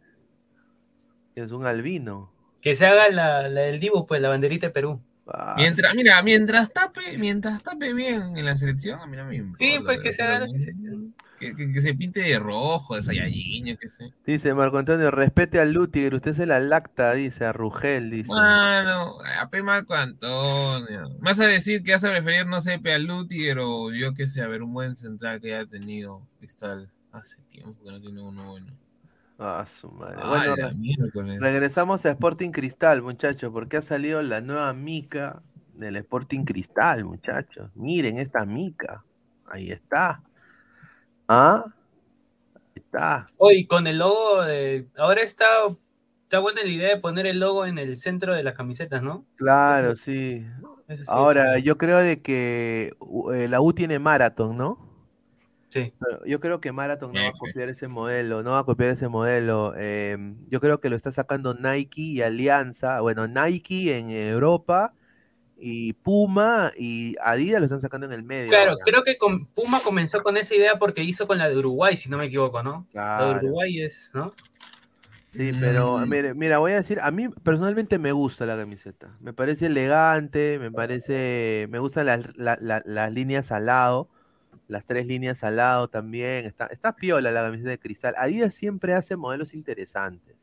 Es 1.35 1.51
un 1.51 1.65
albino. 1.65 2.31
Que 2.61 2.75
se 2.75 2.85
haga 2.85 3.09
la, 3.09 3.47
la 3.49 3.61
del 3.61 3.79
Dibu, 3.79 4.07
pues, 4.07 4.21
la 4.21 4.29
banderita 4.29 4.67
de 4.67 4.73
Perú. 4.73 5.01
Ah, 5.27 5.55
Mientras, 5.57 5.95
mira, 5.95 6.21
mientras 6.21 6.71
tape, 6.71 7.17
mientras 7.17 7.61
tape 7.63 7.93
bien 7.95 8.37
en 8.37 8.45
la 8.45 8.55
selección, 8.57 8.99
a 8.99 9.07
mí 9.07 9.17
no 9.17 9.25
me 9.25 9.35
importa. 9.37 9.65
Sí, 9.65 9.79
pues 9.83 9.99
que 9.99 10.11
se 10.11 10.21
haga. 10.21 10.45
Que, 11.39 11.53
que- 11.53 11.71
que 11.73 11.81
se 11.81 11.93
pinte 11.95 12.21
de 12.21 12.39
rojo, 12.39 12.95
de 12.95 13.01
Saiyajin, 13.01 13.65
yo 13.65 13.77
qué 13.77 13.89
sé. 13.89 14.13
Dice 14.25 14.53
Marco 14.53 14.77
Antonio, 14.77 15.11
respete 15.11 15.59
al 15.59 15.71
Lutiger, 15.73 16.13
usted 16.15 16.33
se 16.33 16.45
la 16.45 16.59
lacta, 16.59 17.13
dice, 17.13 17.43
a 17.43 17.51
Rugel, 17.53 18.09
dice. 18.11 18.27
Bueno, 18.27 19.17
a 19.41 19.49
P. 19.49 19.61
Marco 19.61 19.95
Antonio. 19.95 21.09
¿Vas 21.19 21.39
a 21.39 21.47
decir 21.47 21.83
que 21.83 21.91
vas 21.91 22.03
a 22.03 22.11
preferir, 22.11 22.45
no 22.45 22.61
sé, 22.61 22.79
P. 22.79 22.93
a 22.93 22.99
Lutiger 22.99 23.59
o 23.59 23.91
yo 23.91 24.13
qué 24.13 24.27
sé, 24.27 24.41
a 24.43 24.47
ver, 24.47 24.61
un 24.61 24.73
buen 24.73 24.95
central 24.95 25.41
que 25.41 25.55
haya 25.55 25.65
tenido 25.65 26.21
Cristal 26.39 26.89
hace 27.11 27.37
tiempo 27.49 27.83
que 27.83 27.91
no 27.91 27.99
tiene 27.99 28.21
uno 28.21 28.51
bueno? 28.51 28.67
Ah, 29.37 29.65
su 29.67 29.91
madre. 29.91 30.15
Ah, 30.19 30.69
Bueno, 31.13 31.39
regresamos 31.39 32.05
a 32.05 32.11
Sporting 32.11 32.51
Cristal, 32.51 33.01
muchachos, 33.01 33.51
porque 33.51 33.77
ha 33.77 33.81
salido 33.81 34.21
la 34.21 34.39
nueva 34.41 34.73
mica 34.73 35.41
del 35.73 35.97
Sporting 35.97 36.45
Cristal, 36.45 37.03
muchachos. 37.03 37.69
Miren 37.75 38.17
esta 38.17 38.45
mica. 38.45 39.03
Ahí 39.45 39.71
está. 39.71 40.21
¿Ah? 41.27 41.65
Ahí 42.55 42.71
está. 42.75 43.27
Hoy 43.37 43.67
con 43.67 43.87
el 43.87 43.97
logo 43.97 44.43
de. 44.43 44.87
Ahora 44.97 45.21
está, 45.21 45.45
está 46.23 46.39
buena 46.39 46.63
la 46.63 46.69
idea 46.69 46.95
de 46.95 47.01
poner 47.01 47.25
el 47.27 47.39
logo 47.39 47.65
en 47.65 47.77
el 47.77 47.97
centro 47.97 48.33
de 48.33 48.43
las 48.43 48.55
camisetas, 48.55 49.03
¿no? 49.03 49.25
Claro, 49.35 49.95
sí. 49.95 50.45
Sí, 50.87 51.03
Ahora, 51.07 51.57
yo 51.57 51.77
creo 51.77 51.97
de 51.97 52.21
que 52.21 52.93
eh, 53.33 53.47
la 53.49 53.59
U 53.59 53.73
tiene 53.73 53.97
Marathon, 53.97 54.55
¿no? 54.55 54.84
Sí. 55.75 55.93
Pero 55.99 56.25
Yo 56.25 56.39
creo 56.39 56.61
que 56.61 56.71
Marathon 56.71 57.11
no 57.11 57.21
va 57.21 57.27
a 57.29 57.31
copiar 57.33 57.67
ese 57.67 57.89
modelo, 57.89 58.43
no 58.43 58.51
va 58.51 58.59
a 58.59 58.63
copiar 58.63 58.91
ese 58.91 59.09
modelo. 59.09 59.75
em, 59.75 60.37
yo 60.49 60.61
creo 60.61 60.79
que 60.79 60.89
lo 60.89 60.95
está 60.95 61.11
sacando 61.11 61.53
Nike 61.53 62.01
y 62.01 62.21
Alianza. 62.21 63.01
Bueno, 63.01 63.27
Nike 63.27 63.97
en 63.97 64.09
Europa 64.09 64.93
y 65.57 65.91
Puma 65.93 66.71
y 66.77 67.15
Adidas 67.21 67.59
lo 67.59 67.65
están 67.65 67.81
sacando 67.81 68.07
en 68.07 68.13
el 68.13 68.23
medio. 68.23 68.51
Claro, 68.51 68.71
ahora. 68.71 68.83
creo 68.85 69.03
que 69.03 69.17
con 69.17 69.47
Puma 69.47 69.81
comenzó 69.81 70.23
con 70.23 70.37
esa 70.37 70.55
idea 70.55 70.79
porque 70.79 71.03
hizo 71.03 71.27
con 71.27 71.37
la 71.37 71.49
de 71.49 71.57
Uruguay, 71.57 71.97
si 71.97 72.09
no 72.09 72.17
me 72.17 72.25
equivoco, 72.27 72.63
¿no? 72.63 72.87
La 72.93 73.01
Claro. 73.17 73.39
de 73.39 73.45
Uruguay 73.47 73.81
es, 73.81 74.11
¿no? 74.13 74.33
Sí, 75.29 75.51
pero 75.59 75.97
Mm. 75.97 76.09
mire, 76.09 76.33
mira, 76.33 76.59
voy 76.59 76.71
a 76.71 76.75
decir, 76.75 76.99
a 77.01 77.11
mí 77.11 77.27
personalmente 77.43 77.99
me 77.99 78.13
gusta 78.13 78.45
la 78.45 78.55
camiseta. 78.55 79.17
Me 79.19 79.33
parece 79.33 79.65
elegante, 79.65 80.57
me 80.59 80.71
parece, 80.71 81.67
me 81.69 81.79
gustan 81.79 82.05
las, 82.05 82.37
la- 82.37 82.57
la- 82.61 82.81
las 82.85 83.11
líneas 83.11 83.51
al 83.51 83.65
lado, 83.65 84.07
las 84.67 84.85
tres 84.85 85.05
líneas 85.07 85.43
al 85.43 85.57
lado 85.57 85.87
también. 85.89 86.45
Está, 86.45 86.65
está 86.67 86.95
piola 86.95 87.31
la 87.31 87.43
camiseta 87.43 87.69
de 87.71 87.79
cristal. 87.79 88.15
Adidas 88.17 88.53
siempre 88.53 88.93
hace 88.93 89.15
modelos 89.15 89.53
interesantes. 89.53 90.35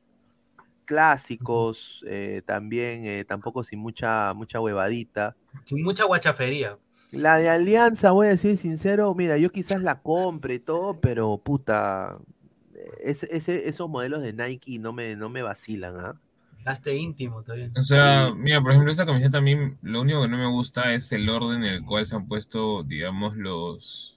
Clásicos, 0.84 2.04
eh, 2.08 2.42
también, 2.44 3.06
eh, 3.06 3.24
tampoco 3.24 3.62
sin 3.62 3.78
mucha, 3.78 4.34
mucha 4.34 4.60
huevadita. 4.60 5.36
Sin 5.64 5.82
mucha 5.82 6.04
guachafería. 6.04 6.76
La 7.12 7.36
de 7.38 7.48
Alianza, 7.48 8.10
voy 8.10 8.26
a 8.26 8.30
decir 8.30 8.56
sincero, 8.58 9.14
mira, 9.14 9.38
yo 9.38 9.50
quizás 9.50 9.82
la 9.82 10.00
compre 10.00 10.54
y 10.54 10.58
todo, 10.58 10.98
pero 11.00 11.38
puta, 11.38 12.18
ese, 13.02 13.28
ese- 13.30 13.68
esos 13.68 13.88
modelos 13.88 14.22
de 14.22 14.32
Nike 14.32 14.78
no 14.78 14.92
me, 14.92 15.14
no 15.14 15.28
me 15.28 15.42
vacilan, 15.42 15.96
¿ah? 15.98 16.20
Gaste 16.64 16.94
íntimo 16.94 17.42
todavía. 17.42 17.70
O 17.76 17.82
sea, 17.82 18.32
mira, 18.34 18.60
por 18.60 18.70
ejemplo, 18.70 18.90
esta 18.92 19.04
camiseta 19.06 19.38
a 19.38 19.40
mí 19.40 19.56
lo 19.82 20.00
único 20.00 20.22
que 20.22 20.28
no 20.28 20.38
me 20.38 20.46
gusta 20.50 20.94
es 20.94 21.10
el 21.12 21.28
orden 21.28 21.64
en 21.64 21.74
el 21.74 21.84
cual 21.84 22.06
se 22.06 22.16
han 22.16 22.26
puesto, 22.28 22.82
digamos, 22.82 23.36
los 23.36 24.11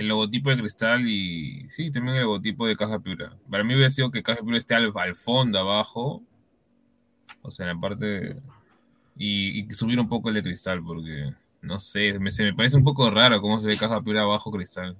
el 0.00 0.08
logotipo 0.08 0.48
de 0.48 0.56
cristal 0.56 1.06
y 1.06 1.68
sí, 1.68 1.90
también 1.90 2.16
el 2.16 2.22
logotipo 2.22 2.66
de 2.66 2.74
Caja 2.74 2.98
Piura. 3.00 3.36
Para 3.50 3.64
mí 3.64 3.74
hubiera 3.74 3.90
sido 3.90 4.10
que 4.10 4.22
Caja 4.22 4.40
Piura 4.40 4.56
esté 4.56 4.74
al, 4.74 4.90
al 4.94 5.14
fondo, 5.14 5.58
abajo, 5.58 6.22
o 7.42 7.50
sea, 7.50 7.68
en 7.68 7.76
la 7.76 7.80
parte 7.80 8.36
y, 9.14 9.60
y 9.60 9.70
subir 9.74 10.00
un 10.00 10.08
poco 10.08 10.30
el 10.30 10.36
de 10.36 10.42
cristal, 10.42 10.82
porque 10.82 11.34
no 11.60 11.78
sé, 11.78 12.18
me, 12.18 12.30
se 12.30 12.44
me 12.44 12.54
parece 12.54 12.78
un 12.78 12.84
poco 12.84 13.10
raro 13.10 13.42
cómo 13.42 13.60
se 13.60 13.66
ve 13.66 13.76
Caja 13.76 14.00
Piura 14.00 14.22
abajo 14.22 14.50
cristal. 14.50 14.96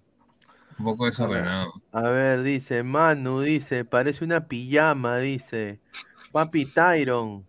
Un 0.78 0.85
poco 0.85 1.06
desordenado. 1.06 1.72
A 1.93 2.02
ver, 2.02 2.43
dice 2.43 2.82
Manu, 2.82 3.40
dice, 3.40 3.86
parece 3.86 4.22
una 4.22 4.48
pijama, 4.48 5.16
dice. 5.18 5.81
Papi 6.31 6.66
Tyron, 6.66 7.47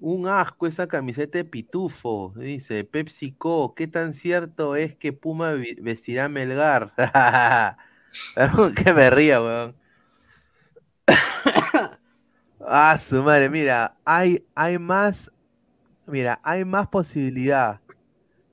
un 0.00 0.26
asco 0.28 0.66
esa 0.66 0.86
camiseta 0.88 1.38
de 1.38 1.44
pitufo, 1.44 2.32
dice. 2.36 2.84
PepsiCo, 2.84 3.74
¿qué 3.74 3.86
tan 3.86 4.12
cierto 4.14 4.76
es 4.76 4.96
que 4.96 5.12
Puma 5.12 5.52
vestirá 5.80 6.24
a 6.24 6.28
Melgar? 6.28 6.94
que 8.76 8.94
me 8.94 9.10
ría, 9.10 9.40
weón. 9.40 9.76
ah, 12.66 12.98
su 12.98 13.22
madre, 13.22 13.50
mira, 13.50 13.96
hay, 14.04 14.44
hay 14.54 14.78
más, 14.78 15.30
mira, 16.06 16.40
hay 16.42 16.64
más 16.64 16.88
posibilidad 16.88 17.80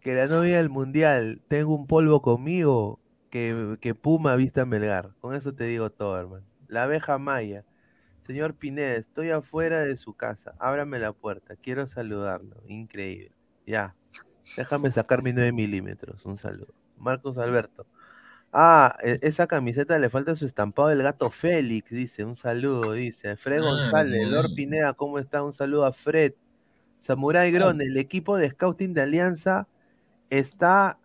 que 0.02 0.16
la 0.16 0.28
novia 0.28 0.58
del 0.58 0.70
mundial 0.70 1.42
tenga 1.48 1.70
un 1.70 1.88
polvo 1.88 2.22
conmigo 2.22 3.00
que, 3.30 3.78
que 3.82 3.96
Puma 3.96 4.36
vista 4.36 4.62
a 4.64 4.66
Melgar. 4.66 5.14
Con 5.22 5.36
eso 5.36 5.54
te 5.54 5.66
digo 5.66 5.90
todo, 5.92 6.20
hermano. 6.20 6.46
La 6.68 6.84
abeja 6.84 7.18
maya. 7.18 7.64
Señor 8.28 8.54
Pineda, 8.56 8.96
estoy 8.96 9.32
afuera 9.32 9.82
de 9.82 9.96
su 9.98 10.14
casa. 10.14 10.54
Ábrame 10.60 11.00
la 11.00 11.14
puerta. 11.14 11.56
Quiero 11.56 11.88
saludarlo. 11.88 12.58
Increíble. 12.68 13.32
Ya. 13.66 13.96
Déjame 14.56 14.92
sacar 14.92 15.24
mi 15.24 15.34
9 15.34 15.52
milímetros. 15.54 16.26
Un 16.26 16.38
saludo. 16.38 16.74
Marcos 16.98 17.38
Alberto. 17.38 17.86
Ah, 18.52 18.98
e- 19.04 19.20
esa 19.22 19.48
camiseta 19.48 19.98
le 20.00 20.10
falta 20.10 20.36
su 20.36 20.46
estampado 20.46 20.90
del 20.90 21.04
gato 21.04 21.30
Félix, 21.30 21.90
dice. 21.92 22.24
Un 22.26 22.36
saludo, 22.36 22.94
dice. 22.94 23.36
Fred 23.38 23.60
Ah, 23.62 23.66
González, 23.66 24.28
Lord 24.28 24.48
bien. 24.48 24.56
Pineda, 24.56 24.94
¿cómo 24.94 25.20
está? 25.20 25.44
Un 25.44 25.54
saludo 25.54 25.86
a 25.86 25.94
Fred. 25.94 26.34
Samurai 27.00 27.52
Gron, 27.52 27.82
el 27.82 27.96
equipo 27.98 28.38
de 28.38 28.50
scouting 28.50 28.94
de 28.94 29.02
Alianza 29.04 29.68
está, 30.30 30.98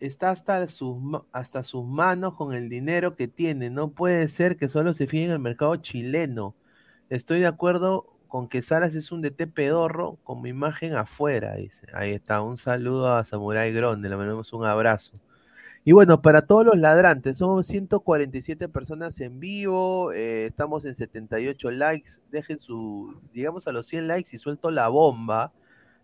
está 0.00 0.30
hasta, 0.30 0.68
sus, 0.68 0.96
hasta 1.32 1.64
sus 1.64 1.84
manos 1.84 2.34
con 2.34 2.54
el 2.54 2.68
dinero 2.68 3.16
que 3.16 3.28
tiene. 3.28 3.70
No 3.70 3.90
puede 3.90 4.28
ser 4.28 4.56
que 4.56 4.68
solo 4.68 4.94
se 4.94 5.06
fije 5.06 5.24
en 5.24 5.30
el 5.32 5.38
mercado 5.38 5.76
chileno. 5.76 6.54
Estoy 7.10 7.40
de 7.40 7.46
acuerdo 7.46 8.06
con 8.28 8.48
que 8.48 8.62
Saras 8.62 8.94
es 8.94 9.10
un 9.12 9.22
DT 9.22 9.46
pedorro 9.54 10.18
con 10.24 10.42
mi 10.42 10.50
imagen 10.50 10.94
afuera, 10.94 11.54
dice. 11.56 11.86
Ahí 11.94 12.12
está, 12.12 12.42
un 12.42 12.58
saludo 12.58 13.14
a 13.14 13.24
Samurai 13.24 13.72
Gronde, 13.72 14.08
le 14.08 14.16
mandamos 14.16 14.52
un 14.52 14.66
abrazo. 14.66 15.12
Y 15.84 15.92
bueno, 15.92 16.20
para 16.20 16.42
todos 16.42 16.66
los 16.66 16.76
ladrantes, 16.76 17.38
somos 17.38 17.66
147 17.66 18.68
personas 18.68 19.18
en 19.20 19.40
vivo, 19.40 20.12
eh, 20.12 20.46
estamos 20.46 20.84
en 20.84 20.94
78 20.94 21.70
likes, 21.70 22.10
dejen 22.30 22.60
su, 22.60 23.18
digamos 23.32 23.66
a 23.68 23.72
los 23.72 23.86
100 23.86 24.08
likes 24.08 24.36
y 24.36 24.38
suelto 24.38 24.70
la 24.70 24.88
bomba. 24.88 25.52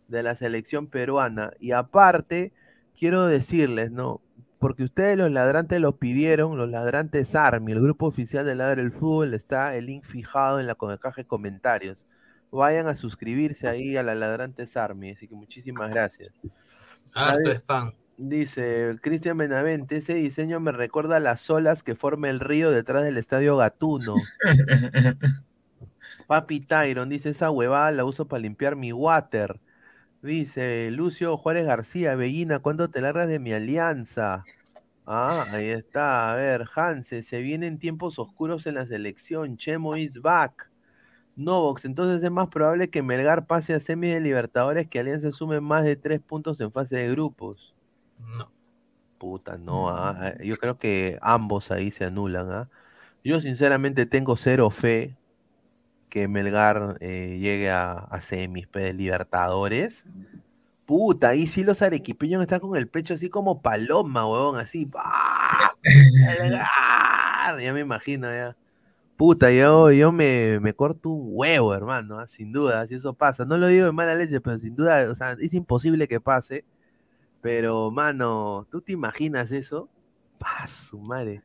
de 0.09 0.23
la 0.23 0.35
selección 0.37 0.87
peruana. 0.89 1.53
Y 1.61 1.73
aparte, 1.73 2.53
quiero 2.99 3.27
decirles, 3.27 3.91
¿no? 3.91 4.21
Porque 4.59 4.85
ustedes 4.85 5.19
los 5.19 5.31
ladrantes 5.31 5.81
lo 5.81 5.97
pidieron, 5.97 6.57
los 6.57 6.71
ladrantes 6.71 7.35
Army, 7.35 7.73
el 7.73 7.83
grupo 7.83 8.07
oficial 8.07 8.47
de 8.47 8.55
Ladra 8.55 8.81
el 8.81 8.93
Fútbol, 8.93 9.35
está 9.35 9.77
el 9.77 9.87
link 9.87 10.05
fijado 10.05 10.59
en 10.59 10.66
la 10.66 10.75
caja 10.75 11.23
de 11.23 11.27
comentarios. 11.27 12.07
Vayan 12.51 12.87
a 12.87 12.95
suscribirse 12.95 13.69
ahí 13.69 13.97
a 13.97 14.03
la 14.03 14.15
ladrantes 14.15 14.77
Army, 14.77 15.11
así 15.11 15.29
que 15.29 15.35
muchísimas 15.35 15.91
gracias. 15.91 16.33
Harto 17.12 17.51
spam. 17.51 17.93
Dice 18.16 18.97
Cristian 19.03 19.37
Benavente, 19.37 19.97
ese 19.97 20.15
diseño 20.15 20.61
me 20.61 20.71
recuerda 20.71 21.16
a 21.16 21.21
las 21.21 21.51
olas 21.51 21.83
que 21.83 21.97
forma 21.97 22.31
el 22.31 22.39
río 22.39 22.71
detrás 22.71 23.03
del 23.03 23.19
estadio 23.19 23.57
Gatuno. 23.57 24.15
Papi 26.29 26.61
Tyron 26.61 27.09
dice, 27.09 27.31
esa 27.31 27.51
huevada 27.51 27.91
la 27.91 28.05
uso 28.05 28.27
para 28.27 28.41
limpiar 28.41 28.77
mi 28.77 28.93
water. 28.93 29.61
Dice 30.25 30.91
Lucio 30.91 31.37
Juárez 31.37 31.67
García, 31.67 32.15
Bellina, 32.15 32.59
¿cuándo 32.61 32.89
te 32.89 33.03
largas 33.03 33.29
de 33.29 33.39
mi 33.39 33.53
alianza? 33.53 34.43
Ah, 35.05 35.45
ahí 35.53 35.69
está. 35.69 36.33
A 36.33 36.37
ver, 36.37 36.65
Hanse, 36.75 37.23
se 37.23 37.43
vienen 37.43 37.79
tiempos 37.79 38.19
oscuros 38.19 38.67
en 38.67 38.77
la 38.77 38.87
selección. 38.87 39.59
Chemo 39.59 39.99
is 39.99 40.23
back. 40.23 40.71
Novox, 41.37 41.85
entonces 41.85 42.23
es 42.23 42.31
más 42.31 42.49
probable 42.49 42.89
que 42.89 43.03
Melgar 43.03 43.47
pase 43.47 43.75
a 43.75 43.81
semi 43.81 44.09
de 44.09 44.21
Libertadores 44.21 44.89
que 44.89 44.99
Alianza 44.99 45.31
sume 45.31 45.61
más 45.61 45.85
de 45.85 45.97
tres 45.97 46.23
puntos 46.23 46.59
en 46.63 46.73
fase 46.73 46.97
de 46.97 47.11
grupos. 47.11 47.75
No. 48.19 48.51
Puta, 49.19 49.59
no. 49.59 49.91
ah, 49.91 50.39
Yo 50.43 50.57
creo 50.57 50.79
que 50.79 51.19
ambos 51.21 51.71
ahí 51.71 51.91
se 51.91 52.07
anulan. 52.07 52.51
¿ah? 52.51 52.71
Yo 53.23 53.43
sinceramente 53.43 54.07
tengo 54.07 54.37
cero 54.37 54.71
fe 54.71 55.19
que 56.15 56.28
Melgar 56.28 56.97
eh, 57.01 57.39
llegue 57.41 57.73
a, 57.73 57.95
a 57.95 58.20
semis 58.20 58.69
pe, 58.69 58.78
de 58.78 58.93
Libertadores. 58.93 60.07
Puta, 60.86 61.31
ahí 61.31 61.49
sí 61.49 61.65
los 61.65 61.82
arequipeños 61.82 62.41
están 62.41 62.61
con 62.61 62.77
el 62.77 62.86
pecho 62.86 63.15
así 63.15 63.28
como 63.28 63.61
paloma, 63.61 64.24
huevón, 64.24 64.61
así. 64.61 64.89
¡ah! 64.95 65.73
Melgar, 65.82 67.61
Ya 67.61 67.73
me 67.73 67.81
imagino, 67.81 68.28
ya. 68.28 68.57
Puta, 69.16 69.51
yo, 69.51 69.91
yo 69.91 70.12
me, 70.12 70.61
me 70.61 70.73
corto 70.73 71.09
un 71.09 71.31
huevo, 71.32 71.74
hermano, 71.74 72.20
¿ah? 72.20 72.28
sin 72.28 72.53
duda, 72.53 72.86
si 72.86 72.95
eso 72.95 73.12
pasa. 73.15 73.45
No 73.45 73.59
lo 73.59 73.66
digo 73.66 73.86
de 73.86 73.93
mala 73.93 74.15
leche, 74.15 74.41
pero 74.41 74.57
sin 74.57 74.77
duda, 74.77 75.11
o 75.11 75.16
sea, 75.16 75.36
es 75.41 75.53
imposible 75.53 76.07
que 76.07 76.20
pase. 76.20 76.65
Pero, 77.41 77.91
mano, 77.91 78.69
¿tú 78.70 78.81
te 78.81 78.93
imaginas 78.93 79.51
eso? 79.51 79.89
¡Pah, 80.39 80.69
su 80.69 81.01
madre! 81.01 81.43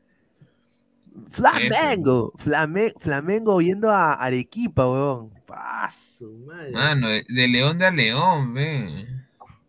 Flamengo, 1.32 2.34
Flame- 2.38 2.94
Flamengo 3.00 3.62
yendo 3.62 3.92
a 3.92 4.14
Arequipa, 4.14 4.90
huevón. 4.90 5.32
¡Pah, 5.46 5.90
su 5.92 6.32
madre! 6.48 6.72
Mano, 6.72 7.10
de, 7.10 7.26
de 7.28 7.48
león 7.48 7.78
de 7.80 7.86
a 7.86 7.92
león, 7.92 8.54
ve. 8.54 9.08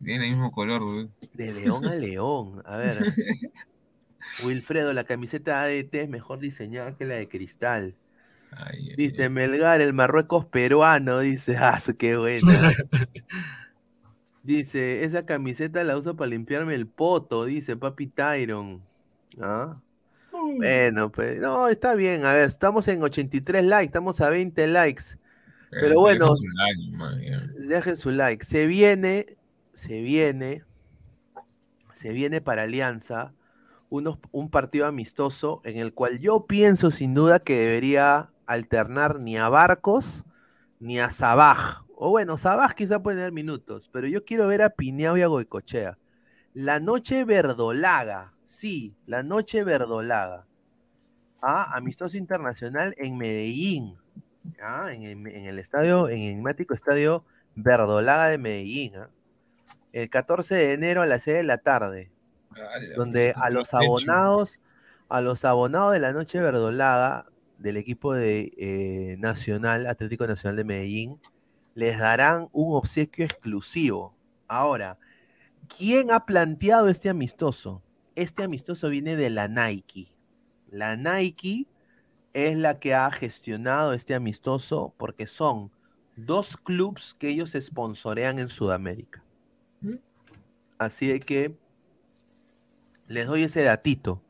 Tiene 0.03 0.27
el 0.27 0.31
mismo 0.33 0.51
color, 0.51 0.83
ve. 0.97 1.09
De 1.35 1.53
león 1.53 1.87
a 1.87 1.95
león. 1.95 2.63
A 2.65 2.77
ver. 2.77 2.99
Wilfredo, 4.45 4.93
la 4.93 5.05
camiseta 5.05 5.63
ADT 5.63 5.95
es 5.95 6.09
mejor 6.09 6.39
diseñada 6.41 6.97
que 6.97 7.05
la 7.05 7.15
de 7.15 7.29
cristal. 7.29 7.95
Dice 8.97 9.29
Melgar, 9.29 9.81
el 9.81 9.93
Marruecos 9.93 10.45
peruano. 10.47 11.21
Dice, 11.21 11.57
ah, 11.59 11.81
qué 11.99 12.17
buena. 12.17 12.73
Dice, 14.43 15.05
esa 15.05 15.27
camiseta 15.27 15.85
la 15.85 15.99
uso 15.99 16.17
para 16.17 16.31
limpiarme 16.31 16.75
el 16.75 16.87
poto, 16.87 17.45
dice 17.45 17.77
Papi 17.77 18.07
Tyron. 18.07 18.83
¿Ah? 19.41 19.77
Bueno, 20.57 21.11
pues, 21.11 21.41
no, 21.41 21.69
está 21.69 21.95
bien. 21.95 22.25
A 22.25 22.33
ver, 22.33 22.49
estamos 22.49 22.89
en 22.89 23.03
83 23.03 23.65
likes, 23.65 23.87
estamos 23.87 24.21
a 24.21 24.31
20 24.31 24.67
likes. 24.67 25.05
Pero 25.71 26.01
bueno, 26.01 26.27
deja 26.27 26.35
su 26.35 26.49
like, 26.49 26.97
man, 26.97 27.21
ya. 27.21 27.67
dejen 27.69 27.97
su 27.97 28.11
like. 28.11 28.45
Se 28.45 28.67
viene, 28.67 29.37
se 29.73 30.01
viene, 30.01 30.65
se 31.93 32.13
viene 32.13 32.41
para 32.41 32.65
Alianza 32.65 33.33
unos, 33.89 34.19
un 34.33 34.51
partido 34.51 34.87
amistoso 34.87 35.61
en 35.65 35.77
el 35.77 35.93
cual 35.93 36.19
yo 36.19 36.47
pienso 36.47 36.91
sin 36.91 37.15
duda 37.15 37.39
que 37.39 37.57
debería 37.57 38.31
alternar 38.47 39.21
ni 39.21 39.37
a 39.37 39.49
Barcos 39.49 40.25
ni 40.81 40.99
a 40.99 41.11
Sabaj. 41.11 41.85
O 41.95 42.11
bueno, 42.11 42.39
Sabaj 42.39 42.75
quizá 42.75 43.03
puede 43.03 43.19
tener 43.19 43.33
minutos, 43.33 43.89
pero 43.93 44.09
yo 44.09 44.25
quiero 44.25 44.49
ver 44.49 44.63
a 44.63 44.71
Pineao 44.71 45.19
y 45.19 45.23
a 45.23 45.27
Goicochea. 45.27 45.99
La 46.55 46.81
noche 46.81 47.25
verdolaga, 47.25 48.33
sí, 48.43 48.95
la 49.07 49.23
noche 49.23 49.63
verdolaga. 49.65 50.47
Ah, 51.43 51.71
amistoso 51.77 52.17
internacional 52.17 52.95
en 52.99 53.17
Medellín. 53.17 53.97
Ah, 54.63 54.93
en, 54.93 55.03
el- 55.05 55.27
en 55.35 55.47
el 55.47 55.59
estadio, 55.59 56.09
en 56.09 56.21
el 56.23 56.31
enigmático 56.33 56.75
estadio 56.75 57.25
Verdolaga 57.55 58.29
de 58.29 58.39
Medellín. 58.39 58.97
ah. 58.97 59.09
El 59.93 60.09
14 60.11 60.55
de 60.55 60.73
enero 60.73 61.03
a 61.03 61.07
las 61.07 61.23
6 61.23 61.39
de 61.39 61.43
la 61.45 61.59
tarde. 61.59 62.11
Donde 62.97 63.33
a 63.37 63.51
los 63.51 63.69
abonados, 63.75 64.61
a 65.09 65.21
los 65.21 65.45
abonados 65.45 65.93
de 65.93 65.99
la 66.01 66.13
noche 66.13 66.41
verdolaga 66.41 67.27
del 67.59 67.77
equipo 67.77 68.13
de 68.15 68.53
eh, 68.57 69.17
Nacional, 69.19 69.87
Atlético 69.87 70.27
Nacional 70.27 70.57
de 70.57 70.65
Medellín, 70.65 71.21
les 71.75 71.99
darán 71.99 72.49
un 72.53 72.75
obsequio 72.77 73.25
exclusivo. 73.25 74.15
Ahora, 74.49 74.99
¿quién 75.77 76.11
ha 76.11 76.27
planteado 76.27 76.89
este 76.89 77.09
amistoso? 77.09 77.83
Este 78.15 78.45
amistoso 78.45 78.89
viene 78.89 79.17
de 79.17 79.31
la 79.31 79.49
Nike. 79.49 80.15
La 80.71 80.97
Nike 80.97 81.67
es 82.33 82.57
la 82.57 82.79
que 82.79 82.95
ha 82.95 83.11
gestionado 83.11 83.93
este 83.93 84.15
amistoso 84.15 84.95
porque 84.97 85.27
son 85.27 85.71
dos 86.17 86.57
clubs 86.57 87.17
que 87.19 87.29
ellos 87.29 87.57
sponsorean 87.59 88.39
en 88.39 88.49
Sudamérica. 88.49 89.25
Así 90.79 91.09
de 91.09 91.21
que 91.21 91.57
les 93.07 93.27
doy 93.27 93.45
ese 93.45 93.63
datito. 93.63 94.23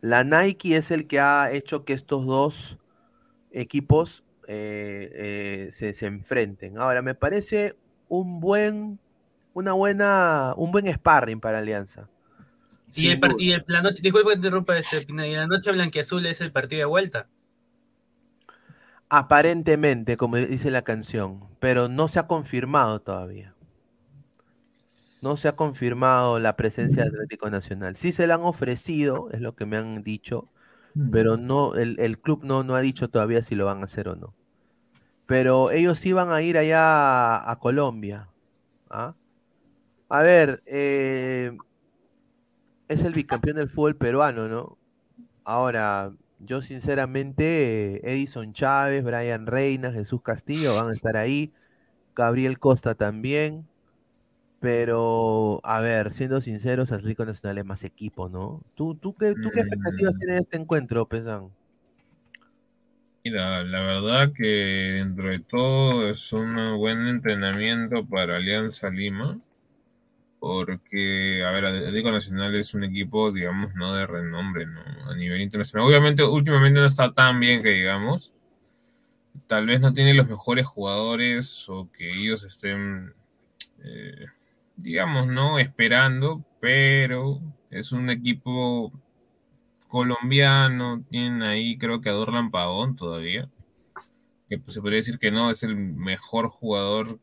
La 0.00 0.22
Nike 0.22 0.76
es 0.76 0.90
el 0.90 1.06
que 1.06 1.18
ha 1.20 1.50
hecho 1.50 1.84
que 1.84 1.92
estos 1.92 2.26
dos 2.26 2.78
equipos 3.50 4.24
eh, 4.46 5.10
eh, 5.14 5.68
se, 5.72 5.94
se 5.94 6.06
enfrenten. 6.06 6.78
Ahora, 6.78 7.02
me 7.02 7.14
parece 7.14 7.76
un 8.08 8.40
buen, 8.40 8.98
una 9.58 9.72
buena, 9.74 10.54
un 10.56 10.72
buen 10.72 10.86
sparring 10.92 11.40
para 11.40 11.58
Alianza. 11.60 12.08
Y, 12.94 13.08
el, 13.08 13.18
y 13.38 13.52
el- 13.52 13.64
la 13.66 13.80
noche, 13.82 14.02
disculpa 14.02 14.28
que 14.30 14.34
te 14.34 14.38
interrumpa, 14.40 14.78
este, 14.78 15.06
y 15.08 15.34
la 15.34 15.46
noche 15.46 15.72
blanquiazul 15.72 16.26
es 16.26 16.40
el 16.42 16.52
partido 16.52 16.80
de 16.80 16.84
vuelta. 16.86 17.28
Aparentemente, 19.10 20.16
como 20.16 20.36
dice 20.38 20.70
la 20.70 20.80
canción, 20.80 21.40
pero 21.58 21.88
no 21.88 22.08
se 22.08 22.20
ha 22.20 22.26
confirmado 22.26 23.02
todavía. 23.02 23.54
No 25.20 25.36
se 25.36 25.48
ha 25.48 25.56
confirmado 25.56 26.38
la 26.38 26.56
presencia 26.56 27.02
de 27.02 27.08
Atlético 27.08 27.50
Nacional. 27.50 27.96
Sí 27.96 28.12
se 28.12 28.26
la 28.26 28.34
han 28.34 28.42
ofrecido, 28.42 29.30
es 29.32 29.40
lo 29.40 29.54
que 29.56 29.66
me 29.66 29.76
han 29.76 30.02
dicho, 30.04 30.48
pero 31.10 31.36
no, 31.38 31.74
el, 31.76 31.98
el 32.00 32.20
club 32.20 32.44
no, 32.44 32.64
no 32.64 32.76
ha 32.76 32.80
dicho 32.82 33.08
todavía 33.10 33.42
si 33.42 33.54
lo 33.56 33.66
van 33.66 33.82
a 33.82 33.84
hacer 33.86 34.08
o 34.08 34.16
no. 34.16 34.36
Pero 35.26 35.70
ellos 35.72 35.98
sí 36.00 36.12
van 36.12 36.30
a 36.32 36.42
ir 36.42 36.58
allá 36.58 36.80
a, 37.38 37.50
a 37.52 37.58
Colombia. 37.60 38.30
¿ah? 38.90 39.16
A 40.08 40.22
ver, 40.22 40.62
eh, 40.66 41.56
es 42.88 43.04
el 43.04 43.12
bicampeón 43.12 43.56
del 43.56 43.68
fútbol 43.68 43.96
peruano, 43.96 44.48
¿no? 44.48 44.78
Ahora, 45.44 46.12
yo 46.38 46.62
sinceramente, 46.62 47.96
eh, 47.96 48.12
Edison 48.12 48.52
Chávez, 48.52 49.04
Brian 49.04 49.46
Reina, 49.46 49.92
Jesús 49.92 50.22
Castillo 50.22 50.74
van 50.74 50.88
a 50.88 50.92
estar 50.92 51.16
ahí, 51.16 51.52
Gabriel 52.14 52.58
Costa 52.58 52.94
también, 52.94 53.66
pero, 54.60 55.60
a 55.62 55.80
ver, 55.80 56.12
siendo 56.14 56.40
sinceros, 56.40 56.90
Atlético 56.90 57.24
Nacional 57.24 57.58
es 57.58 57.64
más 57.64 57.84
equipo, 57.84 58.28
¿no? 58.28 58.62
¿Tú, 58.74 58.94
tú 58.94 59.14
qué, 59.14 59.34
tú 59.34 59.50
qué 59.52 59.60
expectativas 59.60 60.18
tienes 60.18 60.36
de 60.36 60.40
este 60.40 60.56
encuentro, 60.56 61.06
Pesan? 61.06 61.50
Mira, 63.24 63.62
la 63.62 63.80
verdad 63.80 64.32
que 64.32 64.46
dentro 64.98 65.28
de 65.28 65.40
todo 65.40 66.08
es 66.08 66.32
un 66.32 66.78
buen 66.78 67.06
entrenamiento 67.08 68.04
para 68.06 68.36
Alianza 68.36 68.90
Lima, 68.90 69.38
porque, 70.40 71.44
a 71.44 71.50
ver, 71.50 71.66
Atlético 71.66 72.12
Nacional 72.12 72.54
es 72.54 72.74
un 72.74 72.84
equipo, 72.84 73.32
digamos, 73.32 73.74
no 73.74 73.94
de 73.94 74.06
renombre, 74.06 74.66
¿no? 74.66 74.80
A 75.10 75.14
nivel 75.14 75.40
internacional. 75.40 75.86
Obviamente, 75.86 76.22
últimamente 76.22 76.80
no 76.80 76.86
está 76.86 77.12
tan 77.12 77.40
bien 77.40 77.62
que 77.62 77.70
digamos. 77.70 78.32
Tal 79.46 79.66
vez 79.66 79.80
no 79.80 79.92
tiene 79.92 80.14
los 80.14 80.28
mejores 80.28 80.66
jugadores 80.66 81.68
o 81.68 81.90
que 81.90 82.12
ellos 82.12 82.44
estén, 82.44 83.14
eh, 83.82 84.26
digamos, 84.76 85.26
¿no? 85.26 85.58
Esperando, 85.58 86.44
pero 86.60 87.40
es 87.70 87.92
un 87.92 88.10
equipo 88.10 88.92
colombiano, 89.88 91.02
tienen 91.10 91.42
ahí 91.42 91.78
creo 91.78 92.00
que 92.00 92.10
a 92.10 92.12
Dorlan 92.12 92.50
Pavón 92.50 92.94
todavía, 92.94 93.48
que 94.48 94.58
pues, 94.58 94.74
se 94.74 94.80
podría 94.80 94.98
decir 94.98 95.18
que 95.18 95.30
no, 95.30 95.50
es 95.50 95.62
el 95.62 95.76
mejor 95.76 96.48
jugador 96.48 97.18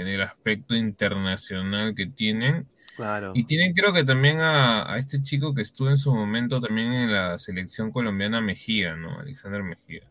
en 0.00 0.08
el 0.08 0.22
aspecto 0.22 0.74
internacional 0.74 1.94
que 1.94 2.06
tienen. 2.06 2.66
Claro. 2.96 3.32
Y 3.34 3.44
tienen 3.44 3.74
creo 3.74 3.92
que 3.92 4.04
también 4.04 4.40
a, 4.40 4.92
a 4.92 4.98
este 4.98 5.20
chico 5.22 5.54
que 5.54 5.62
estuvo 5.62 5.90
en 5.90 5.98
su 5.98 6.14
momento 6.14 6.60
también 6.60 6.92
en 6.92 7.12
la 7.12 7.38
selección 7.38 7.90
colombiana 7.90 8.40
Mejía, 8.40 8.96
¿no? 8.96 9.18
Alexander 9.18 9.62
Mejía. 9.62 10.02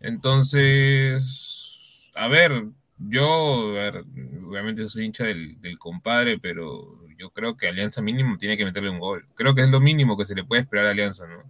Entonces, 0.00 2.10
a 2.14 2.28
ver, 2.28 2.66
yo, 2.98 3.70
a 3.70 3.72
ver, 3.72 4.04
obviamente 4.46 4.88
soy 4.88 5.04
hincha 5.04 5.24
del, 5.24 5.60
del 5.60 5.78
compadre, 5.78 6.38
pero 6.38 7.00
yo 7.16 7.30
creo 7.30 7.56
que 7.56 7.68
Alianza 7.68 8.02
mínimo 8.02 8.38
tiene 8.38 8.56
que 8.56 8.64
meterle 8.64 8.90
un 8.90 9.00
gol. 9.00 9.26
Creo 9.34 9.54
que 9.54 9.62
es 9.62 9.68
lo 9.68 9.80
mínimo 9.80 10.16
que 10.16 10.24
se 10.24 10.34
le 10.34 10.44
puede 10.44 10.62
esperar 10.62 10.86
a 10.86 10.90
Alianza, 10.90 11.26
¿no? 11.26 11.42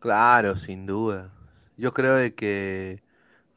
Claro, 0.00 0.56
sin 0.56 0.86
duda. 0.86 1.32
Yo 1.76 1.92
creo 1.92 2.14
de 2.14 2.34
que 2.34 3.02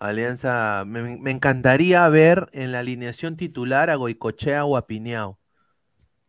Alianza, 0.01 0.83
me, 0.87 1.29
encantaría 1.29 2.09
ver 2.09 2.49
en 2.53 2.71
la 2.71 2.79
alineación 2.79 3.37
titular 3.37 3.91
a 3.91 3.95
Goicochea 3.97 4.65
o 4.65 4.75
a 4.75 4.87
Piñao, 4.87 5.39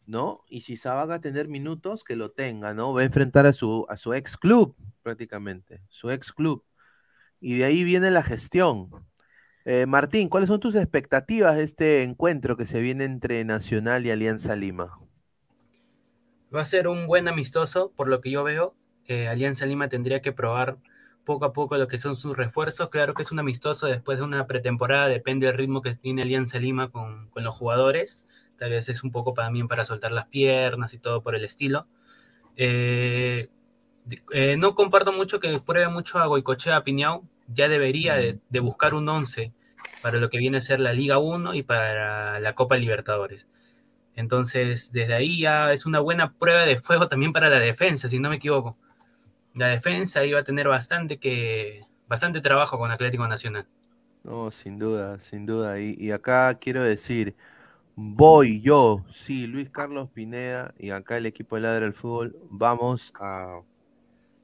¿no? 0.04 0.44
Y 0.50 0.60
si 0.60 0.76
Saban 0.76 1.08
va 1.08 1.14
a 1.14 1.20
tener 1.22 1.48
minutos, 1.48 2.04
que 2.04 2.14
lo 2.14 2.32
tenga, 2.32 2.74
¿no? 2.74 2.92
Va 2.92 3.00
a 3.00 3.04
enfrentar 3.04 3.46
a 3.46 3.54
su, 3.54 3.86
a 3.88 3.96
su 3.96 4.12
ex 4.12 4.36
club, 4.36 4.76
prácticamente, 5.02 5.80
su 5.88 6.10
ex 6.10 6.34
club. 6.34 6.66
Y 7.40 7.56
de 7.56 7.64
ahí 7.64 7.82
viene 7.82 8.10
la 8.10 8.22
gestión. 8.22 8.90
Eh, 9.64 9.86
Martín, 9.86 10.28
¿cuáles 10.28 10.48
son 10.48 10.60
tus 10.60 10.74
expectativas 10.74 11.56
de 11.56 11.62
este 11.62 12.02
encuentro 12.02 12.58
que 12.58 12.66
se 12.66 12.82
viene 12.82 13.04
entre 13.04 13.42
Nacional 13.46 14.04
y 14.04 14.10
Alianza 14.10 14.54
Lima? 14.54 14.98
Va 16.54 16.60
a 16.60 16.66
ser 16.66 16.88
un 16.88 17.06
buen 17.06 17.26
amistoso, 17.26 17.90
por 17.96 18.08
lo 18.08 18.20
que 18.20 18.30
yo 18.30 18.44
veo. 18.44 18.74
Eh, 19.06 19.28
Alianza 19.28 19.64
Lima 19.64 19.88
tendría 19.88 20.20
que 20.20 20.32
probar 20.32 20.76
poco 21.24 21.44
a 21.44 21.52
poco 21.52 21.76
lo 21.76 21.88
que 21.88 21.98
son 21.98 22.16
sus 22.16 22.36
refuerzos. 22.36 22.88
Claro 22.90 23.14
que 23.14 23.22
es 23.22 23.32
un 23.32 23.38
amistoso 23.38 23.86
después 23.86 24.18
de 24.18 24.24
una 24.24 24.46
pretemporada, 24.46 25.08
depende 25.08 25.46
del 25.46 25.56
ritmo 25.56 25.82
que 25.82 25.94
tiene 25.94 26.22
Alianza 26.22 26.58
Lima 26.58 26.90
con, 26.90 27.28
con 27.30 27.44
los 27.44 27.54
jugadores. 27.54 28.24
Tal 28.58 28.70
vez 28.70 28.88
es 28.88 29.02
un 29.02 29.10
poco 29.10 29.32
también 29.32 29.68
para 29.68 29.84
soltar 29.84 30.12
las 30.12 30.26
piernas 30.28 30.94
y 30.94 30.98
todo 30.98 31.22
por 31.22 31.34
el 31.34 31.44
estilo. 31.44 31.86
Eh, 32.56 33.48
eh, 34.32 34.56
no 34.56 34.74
comparto 34.74 35.12
mucho 35.12 35.40
que 35.40 35.58
pruebe 35.60 35.88
mucho 35.88 36.18
a 36.18 36.26
Goicochea 36.26 36.76
a 36.76 36.84
Piñao. 36.84 37.24
Ya 37.48 37.68
debería 37.68 38.14
de, 38.14 38.38
de 38.48 38.60
buscar 38.60 38.94
un 38.94 39.08
11 39.08 39.52
para 40.02 40.18
lo 40.18 40.30
que 40.30 40.38
viene 40.38 40.58
a 40.58 40.60
ser 40.60 40.80
la 40.80 40.92
Liga 40.92 41.18
1 41.18 41.54
y 41.54 41.62
para 41.62 42.40
la 42.40 42.54
Copa 42.54 42.76
Libertadores. 42.76 43.48
Entonces, 44.14 44.92
desde 44.92 45.14
ahí 45.14 45.40
ya 45.40 45.72
es 45.72 45.86
una 45.86 46.00
buena 46.00 46.34
prueba 46.34 46.64
de 46.64 46.78
fuego 46.78 47.08
también 47.08 47.32
para 47.32 47.48
la 47.48 47.58
defensa, 47.58 48.08
si 48.08 48.18
no 48.18 48.28
me 48.28 48.36
equivoco. 48.36 48.76
La 49.54 49.68
defensa 49.68 50.24
iba 50.24 50.40
a 50.40 50.44
tener 50.44 50.68
bastante 50.68 51.18
que 51.18 51.84
bastante 52.08 52.40
trabajo 52.40 52.78
con 52.78 52.90
Atlético 52.90 53.26
Nacional. 53.26 53.66
No, 54.24 54.50
sin 54.50 54.78
duda, 54.78 55.18
sin 55.20 55.46
duda. 55.46 55.80
Y, 55.80 56.10
acá 56.12 56.54
quiero 56.54 56.82
decir, 56.82 57.34
voy 57.96 58.60
yo, 58.60 59.04
sí, 59.10 59.46
Luis 59.46 59.70
Carlos 59.70 60.10
Pineda 60.10 60.74
y 60.78 60.90
acá 60.90 61.16
el 61.16 61.26
equipo 61.26 61.56
de 61.56 61.62
Ladra 61.62 61.80
del 61.80 61.94
Fútbol, 61.94 62.36
vamos 62.50 63.12
a, 63.18 63.60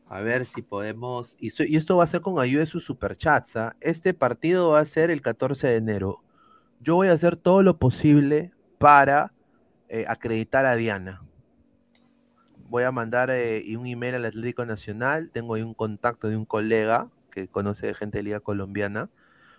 a 0.09 0.21
ver 0.21 0.47
si 0.47 0.63
podemos, 0.63 1.37
y, 1.39 1.49
esto 1.77 1.97
va 1.97 2.05
a 2.05 2.09
ser 2.09 2.23
con 2.23 2.41
ayuda 2.41 2.61
de 2.61 2.67
sus 2.67 2.85
superchats, 2.85 3.57
¿ah? 3.57 3.77
Este 3.81 4.15
partido 4.15 4.71
va 4.71 4.81
a 4.81 4.87
ser 4.87 5.11
el 5.11 5.21
14 5.23 5.69
de 5.69 5.77
enero. 5.77 6.23
Yo 6.81 6.97
voy 6.97 7.09
a 7.09 7.13
hacer 7.13 7.37
todo 7.37 7.63
lo 7.63 7.79
posible 7.79 8.53
para 8.79 9.33
eh, 9.89 10.05
acreditar 10.09 10.65
a 10.67 10.75
Diana. 10.75 11.23
Voy 12.69 12.83
a 12.85 12.93
mandar 12.93 13.31
eh, 13.31 13.65
un 13.77 13.87
email 13.87 14.15
al 14.17 14.25
Atlético 14.27 14.65
Nacional. 14.67 15.31
Tengo 15.33 15.55
ahí 15.55 15.63
un 15.63 15.75
contacto 15.75 16.29
de 16.29 16.37
un 16.37 16.45
colega 16.45 17.09
que 17.31 17.49
conoce 17.49 17.95
gente 17.95 18.19
de 18.19 18.25
Liga 18.25 18.41
Colombiana. 18.41 19.09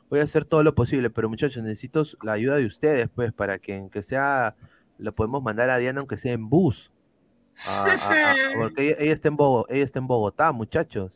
Voy 0.10 0.20
a 0.20 0.24
hacer 0.24 0.46
todo 0.46 0.64
lo 0.64 0.74
posible, 0.76 1.10
pero 1.10 1.30
muchachos, 1.30 1.64
necesito 1.64 2.04
la 2.24 2.34
ayuda 2.34 2.56
de 2.58 2.66
ustedes, 2.66 3.10
pues, 3.14 3.32
para 3.32 3.60
que 3.60 3.78
aunque 3.78 4.02
sea, 4.04 4.56
lo 4.98 5.12
podemos 5.14 5.42
mandar 5.44 5.70
a 5.70 5.78
Diana, 5.78 6.00
aunque 6.00 6.18
sea 6.18 6.34
en 6.34 6.50
bus. 6.50 6.92
A- 7.68 7.86
a- 7.86 8.32
a- 8.32 8.36
porque 8.58 8.88
ella, 8.90 8.96
ella 9.00 9.14
está 9.14 9.28
en 9.28 9.38
Bogo- 9.38 9.66
ella 9.70 9.84
está 9.84 10.00
en 10.00 10.08
Bogotá, 10.08 10.52
muchachos. 10.52 11.16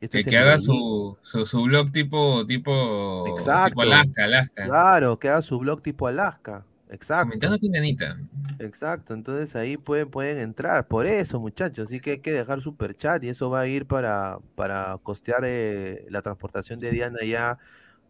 Que, 0.00 0.36
haga 0.36 0.58
su, 0.58 1.16
su, 1.22 1.46
su 1.46 1.62
blog 1.62 1.92
tipo, 1.92 2.44
tipo, 2.44 3.24
Exacto. 3.38 3.68
tipo 3.70 3.82
Alaska, 3.82 4.24
Alaska. 4.24 4.64
Claro, 4.64 5.18
que 5.20 5.28
haga 5.28 5.42
su 5.42 5.60
blog 5.60 5.80
tipo 5.80 6.08
Alaska. 6.08 6.64
Exacto. 6.92 7.30
Comentando 7.30 7.58
con 7.58 7.72
Dianita. 7.72 8.18
Exacto, 8.58 9.14
entonces 9.14 9.56
ahí 9.56 9.78
pueden, 9.78 10.10
pueden 10.10 10.38
entrar, 10.38 10.86
por 10.86 11.06
eso 11.06 11.40
muchachos, 11.40 11.86
así 11.86 12.00
que 12.00 12.12
hay 12.12 12.18
que 12.18 12.32
dejar 12.32 12.60
super 12.60 12.94
chat 12.94 13.24
y 13.24 13.30
eso 13.30 13.48
va 13.48 13.60
a 13.60 13.66
ir 13.66 13.86
para, 13.86 14.38
para 14.54 14.98
costear 15.02 15.42
eh, 15.44 16.04
la 16.10 16.20
transportación 16.20 16.78
de 16.78 16.90
Diana 16.90 17.18
ya 17.24 17.58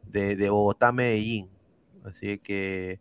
de, 0.08 0.34
de 0.34 0.50
Bogotá 0.50 0.88
a 0.88 0.92
Medellín. 0.92 1.48
Así 2.04 2.38
que, 2.38 2.98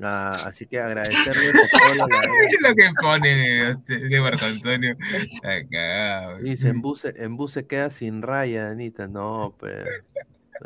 ah, 0.00 0.32
así 0.46 0.64
que 0.64 0.80
agradecerles 0.80 1.54
a 1.54 1.78
todos 1.78 1.96
los 1.98 2.08
Es 2.50 2.62
lo 2.62 2.74
que 2.74 2.90
pone 2.98 3.70
este, 3.70 3.98
de 3.98 4.20
Marco 4.20 4.46
Antonio. 4.46 4.96
Dice, 6.42 6.68
en 6.68 6.80
bus, 6.80 7.04
en 7.04 7.36
bus 7.36 7.52
se 7.52 7.66
queda 7.66 7.90
sin 7.90 8.22
raya, 8.22 8.70
Anita. 8.70 9.06
No, 9.06 9.54
pues, 9.58 9.84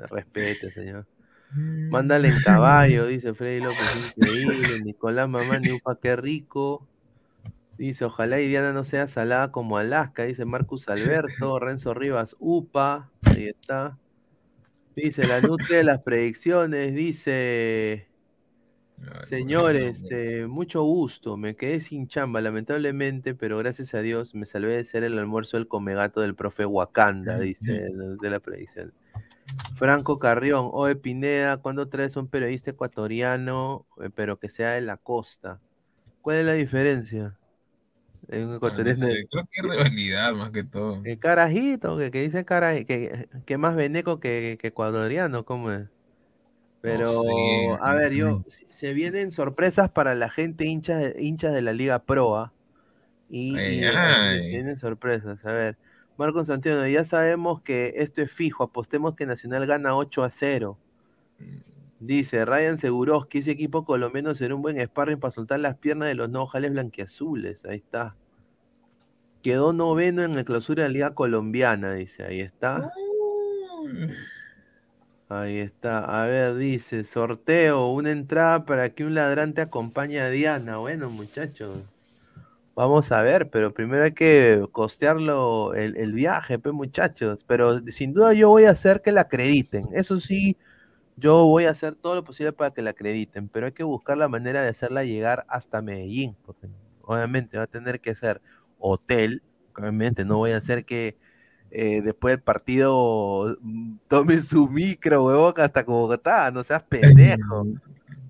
respete, 0.09 0.71
señor. 0.71 1.07
Mándale 1.53 2.29
en 2.29 2.41
caballo, 2.45 3.07
dice 3.07 3.35
Freddy 3.35 3.61
López, 3.61 4.13
increíble. 4.17 4.83
Nicolás 4.85 5.29
Mamani, 5.29 5.73
upa, 5.73 5.99
qué 6.01 6.17
rico. 6.17 6.87
Dice, 7.77 8.05
ojalá 8.05 8.41
y 8.41 8.49
Diana 8.49 8.73
no 8.73 8.85
sea 8.85 9.09
salada 9.09 9.51
como 9.53 9.79
Alaska, 9.79 10.25
dice 10.25 10.45
Marcus 10.45 10.89
Alberto, 10.89 11.59
Renzo 11.61 11.95
Rivas, 11.95 12.37
upa, 12.39 13.11
ahí 13.23 13.49
está. 13.49 13.99
Dice, 14.95 15.27
la 15.27 15.41
nutria 15.41 15.79
de 15.79 15.85
las 15.85 16.03
predicciones, 16.03 16.95
dice, 16.95 18.07
señores, 19.25 20.05
eh, 20.11 20.47
mucho 20.47 20.83
gusto, 20.83 21.39
me 21.39 21.57
quedé 21.57 21.81
sin 21.81 22.07
chamba, 22.07 22.43
lamentablemente, 22.43 23.35
pero 23.35 23.57
gracias 23.57 23.95
a 23.95 24.03
Dios 24.03 24.35
me 24.35 24.45
salvé 24.45 24.73
de 24.73 24.85
ser 24.85 25.03
el 25.03 25.19
almuerzo 25.19 25.57
del 25.57 25.67
comegato 25.67 26.21
del 26.21 26.35
profe 26.35 26.67
Wakanda, 26.67 27.39
dice, 27.39 27.89
de 28.21 28.31
la 28.31 28.41
predicción. 28.41 28.93
Franco 29.75 30.19
Carrión, 30.19 30.69
Oe 30.73 30.97
Pineda, 30.97 31.57
¿cuándo 31.59 31.89
traes 31.89 32.17
un 32.17 32.29
periodista 32.29 32.71
ecuatoriano, 32.73 33.87
eh, 34.03 34.11
pero 34.15 34.39
que 34.39 34.49
sea 34.49 34.73
de 34.73 34.83
la 34.83 34.97
costa? 34.97 35.61
¿Cuál 36.23 36.39
es 36.39 36.47
la 36.47 36.53
diferencia? 36.55 37.39
En 38.29 38.49
un 38.49 38.57
no 38.57 38.57
ecuatoriano. 38.57 38.97
sé, 38.97 39.27
creo 39.31 39.45
que 39.51 39.61
es 39.61 39.63
rivalidad 39.65 40.33
más 40.35 40.51
que 40.51 40.65
todo. 40.65 41.03
El 41.03 41.19
carajito, 41.19 41.97
que, 41.99 42.11
que 42.11 42.21
dice 42.23 42.45
carajito, 42.45 42.87
que, 42.87 43.29
que 43.47 43.59
más 43.59 43.75
veneco 43.77 44.21
que, 44.21 44.59
que 44.61 44.69
ecuatoriano, 44.69 45.45
¿cómo 45.47 45.73
es? 45.73 45.89
Pero, 46.81 47.03
sé, 47.07 47.81
a 47.83 47.95
ver, 47.95 48.13
yo, 48.15 48.43
se- 48.71 48.95
vienen 48.95 49.33
sorpresas 49.33 49.91
para 49.93 50.15
la 50.17 50.31
gente 50.31 50.67
hincha 50.67 50.99
de, 50.99 51.17
hinchas 51.23 51.55
de 51.55 51.63
la 51.63 51.73
Liga 51.75 52.05
Proa. 52.05 52.55
Y, 53.29 53.63
Ay, 53.63 53.81
y, 53.81 53.85
eh, 53.85 54.17
ay. 54.25 54.41
se 54.43 54.57
vienen 54.57 54.79
sorpresas. 54.79 55.45
A 55.47 55.53
ver, 55.53 55.79
Marcos 56.21 56.49
Santiago, 56.49 56.87
ya 56.87 57.03
sabemos 57.07 57.63
que 57.63 57.95
esto 57.97 58.21
es 58.21 58.31
fijo. 58.31 58.63
Apostemos 58.63 59.15
que 59.17 59.25
Nacional 59.25 59.65
gana 59.67 59.97
8 59.97 60.23
a 60.23 60.29
0. 60.29 60.77
Dice 61.99 62.45
Ryan 62.45 62.77
Seguroski, 62.77 63.39
ese 63.39 63.53
equipo 63.53 63.87
colombiano 63.87 64.35
será 64.35 64.55
un 64.55 64.61
buen 64.61 64.79
sparring 64.79 65.19
para 65.19 65.31
soltar 65.31 65.61
las 65.61 65.79
piernas 65.79 66.09
de 66.11 66.17
los 66.17 66.29
nojales 66.29 66.73
blanquiazules. 66.73 67.65
Ahí 67.65 67.79
está. 67.79 68.17
Quedó 69.43 69.73
noveno 69.73 70.23
en 70.23 70.37
la 70.37 70.45
clausura 70.45 70.83
de 70.83 70.91
la 70.91 70.93
Liga 70.93 71.15
Colombiana, 71.15 71.95
dice. 71.95 72.23
Ahí 72.23 72.41
está. 72.41 72.93
Ahí 75.31 75.57
está. 75.57 76.05
A 76.05 76.27
ver, 76.27 76.55
dice, 76.57 77.05
sorteo, 77.05 77.87
una 77.93 78.11
entrada 78.11 78.67
para 78.67 78.91
que 78.91 79.07
un 79.07 79.15
ladrante 79.15 79.63
acompañe 79.63 80.21
a 80.21 80.29
Diana. 80.29 80.77
Bueno, 80.77 81.09
muchachos. 81.09 81.79
Vamos 82.75 83.13
a 83.13 83.23
ver, 83.23 83.51
pero 83.51 83.75
primero 83.75 84.05
hay 84.05 84.13
que 84.13 84.67
costearlo 84.73 85.75
el, 85.75 85.97
el 85.97 86.13
viaje, 86.15 86.59
pues 86.59 86.75
muchachos. 86.75 87.45
Pero 87.47 87.79
sin 87.89 88.15
duda 88.15 88.33
yo 88.33 88.49
voy 88.49 88.65
a 88.65 88.71
hacer 88.71 89.03
que 89.03 89.13
la 89.13 89.23
acrediten. 89.23 89.89
Eso 89.93 90.19
sí, 90.21 90.57
yo 91.17 91.47
voy 91.47 91.67
a 91.67 91.71
hacer 91.71 91.95
todo 91.97 92.15
lo 92.15 92.25
posible 92.25 92.53
para 92.53 92.73
que 92.73 92.83
la 92.83 92.91
acrediten, 92.91 93.49
pero 93.49 93.67
hay 93.67 93.73
que 93.73 93.85
buscar 93.85 94.19
la 94.19 94.29
manera 94.29 94.63
de 94.63 94.69
hacerla 94.69 95.05
llegar 95.05 95.45
hasta 95.49 95.83
Medellín, 95.83 96.37
porque 96.47 96.69
obviamente 97.03 97.59
va 97.59 97.65
a 97.65 97.67
tener 97.67 98.01
que 98.01 98.15
ser 98.15 98.41
hotel, 98.79 99.43
obviamente 99.77 100.25
no 100.25 100.39
voy 100.39 100.53
a 100.53 100.59
hacer 100.59 100.85
que 100.85 101.19
eh, 101.71 102.03
después 102.03 102.33
del 102.35 102.43
partido 102.43 103.57
mm, 103.61 103.97
tome 104.09 104.39
su 104.39 104.69
micro, 104.69 105.25
huevón, 105.25 105.55
hasta 105.59 105.85
Bogotá, 105.85 106.51
no 106.51 106.65
seas 106.65 106.83
pendejo. 106.89 107.67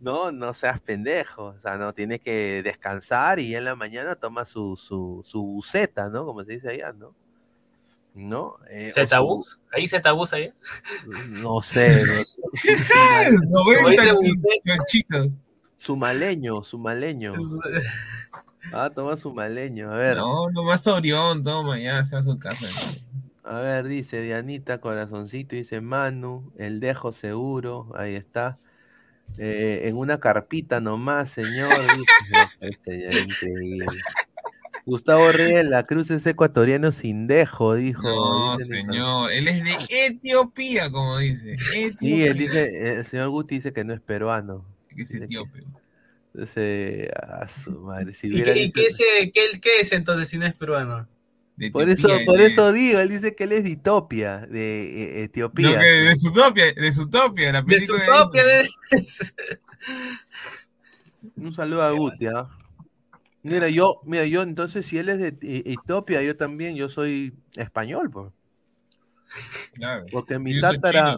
No, 0.01 0.33
no 0.33 0.55
seas 0.55 0.81
pendejo. 0.81 1.45
O 1.47 1.59
sea, 1.61 1.77
no, 1.77 1.93
tienes 1.93 2.21
que 2.21 2.63
descansar 2.63 3.39
y 3.39 3.55
en 3.55 3.65
la 3.65 3.75
mañana 3.75 4.15
toma 4.17 4.45
su, 4.45 4.77
su, 4.77 5.23
su 5.27 5.43
buceta, 5.43 6.09
¿no? 6.09 6.25
Como 6.25 6.43
se 6.45 6.53
dice 6.53 6.71
allá, 6.71 6.93
¿no? 6.93 7.15
¿No? 8.15 8.57
Eh, 8.69 8.91
o 8.91 8.95
su- 8.95 9.01
¿Zetabús? 9.01 9.59
¿Ahí 9.73 9.87
Zetabús 9.87 10.33
ahí? 10.33 10.53
no 11.29 11.61
sé. 11.63 11.89
no- 11.91 12.25
su- 12.25 12.43
su- 12.55 13.53
Como 13.53 13.71
dice 13.91 14.07
Noventa 14.07 14.13
Buceta. 14.15 14.85
chicos. 14.87 15.27
su 15.79 15.97
maleño, 15.97 16.63
su 16.65 16.79
maleño. 16.79 17.35
Ah, 18.73 18.91
toma 18.95 19.17
su 19.17 19.33
maleño. 19.33 19.93
A 19.93 19.97
ver, 19.97 20.17
No, 20.17 20.51
nomás 20.51 20.87
Orión, 20.87 21.43
toma, 21.43 21.79
ya 21.79 22.03
se 22.05 22.17
va 22.17 22.21
a 22.21 22.23
su 22.25 22.39
casa. 22.39 22.67
a 23.45 23.61
ver, 23.61 23.87
dice 23.87 24.21
Dianita, 24.21 24.81
corazoncito, 24.81 25.57
dice 25.57 25.81
Manu, 25.81 26.53
el 26.57 26.81
dejo 26.81 27.13
seguro, 27.13 27.91
ahí 27.95 28.15
está. 28.15 28.59
Eh, 29.39 29.83
en 29.89 29.97
una 29.97 30.19
carpita 30.21 30.81
nomás, 30.81 31.31
señor. 31.31 31.71
No, 32.31 32.39
este 32.69 33.01
ya, 33.11 33.19
increíble. 33.21 33.87
Gustavo 34.87 35.31
Reyes, 35.31 35.65
la 35.67 35.85
cruz 35.85 36.11
es 36.11 36.27
ecuatoriano 36.27 36.91
sin 36.91 37.27
dejo, 37.27 37.75
dijo. 37.75 38.03
No, 38.03 38.59
señor, 38.59 39.31
él 39.31 39.47
es 39.49 39.63
de 39.63 40.07
Etiopía, 40.07 40.91
como 40.91 41.19
dice. 41.19 41.57
Sí, 41.59 41.85
él 41.85 41.93
Etiopía. 42.01 42.33
dice, 42.35 42.93
el 42.99 43.05
señor 43.05 43.29
Guti 43.31 43.57
dice 43.57 43.73
que 43.73 43.85
no 43.85 43.93
es 43.93 44.01
peruano. 44.01 44.65
Que 44.95 45.03
es 45.03 45.15
etíope. 45.15 45.63
Ese, 46.35 47.11
a 47.23 47.47
su 47.49 47.73
madre, 47.81 48.15
si 48.15 48.29
¿Y, 48.29 48.31
dicho- 48.43 48.53
qué, 48.75 48.87
es, 48.87 48.97
qué- 49.33 49.61
qué 49.61 49.81
es 49.81 49.93
entonces 49.93 50.29
si 50.29 50.39
no 50.39 50.47
es 50.47 50.55
peruano? 50.55 51.07
De 51.61 51.71
Por 51.71 51.91
eso, 51.91 52.09
por 52.25 52.39
de- 52.39 52.47
eso 52.47 52.73
digo, 52.73 52.99
él 53.01 53.11
dice 53.11 53.35
que 53.35 53.45
él 53.45 53.53
es 53.53 53.65
de 53.65 53.69
de 54.47 55.21
eh, 55.21 55.25
Etiopía. 55.25 55.73
No, 55.75 55.79
que 55.81 55.87
de 55.87 56.17
Zootopia, 56.93 57.47
de 57.49 57.53
la 57.53 57.61
De 57.63 57.87
su 57.87 57.93
película. 57.93 58.07
propia. 58.07 58.43
Un 61.37 61.53
saludo 61.53 61.83
a 61.83 61.91
Guti, 61.93 62.27
¿ah? 62.27 62.49
Mira, 63.43 63.69
yo, 63.69 64.01
mira, 64.05 64.25
yo 64.27 64.43
entonces 64.43 64.85
si 64.87 64.99
él 64.99 65.09
es 65.11 65.19
de 65.19 65.29
E- 65.43 65.73
Etiopía, 65.73 66.23
yo 66.23 66.37
también, 66.37 66.77
yo 66.77 66.89
soy 66.89 67.35
español, 67.57 68.11
pues. 68.11 68.33
Claro. 69.75 70.07
Porque 70.11 70.39
mi 70.39 70.59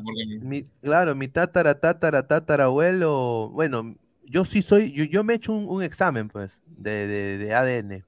porque- 0.02 0.39
mi- 0.40 0.64
claro, 0.82 1.14
mi 1.14 1.28
tatara, 1.28 1.78
tatara, 1.81 2.27
tatarabuelo, 2.27 3.48
bueno, 3.52 3.97
yo 4.24 4.44
sí 4.44 4.60
soy, 4.62 4.93
yo, 4.93 5.05
yo 5.05 5.24
me 5.24 5.35
he 5.35 5.36
hecho 5.36 5.52
un, 5.52 5.69
un 5.69 5.82
examen, 5.82 6.28
pues, 6.28 6.62
de, 6.66 7.06
de- 7.06 7.39
de 7.39 7.55
ADN. 7.55 8.05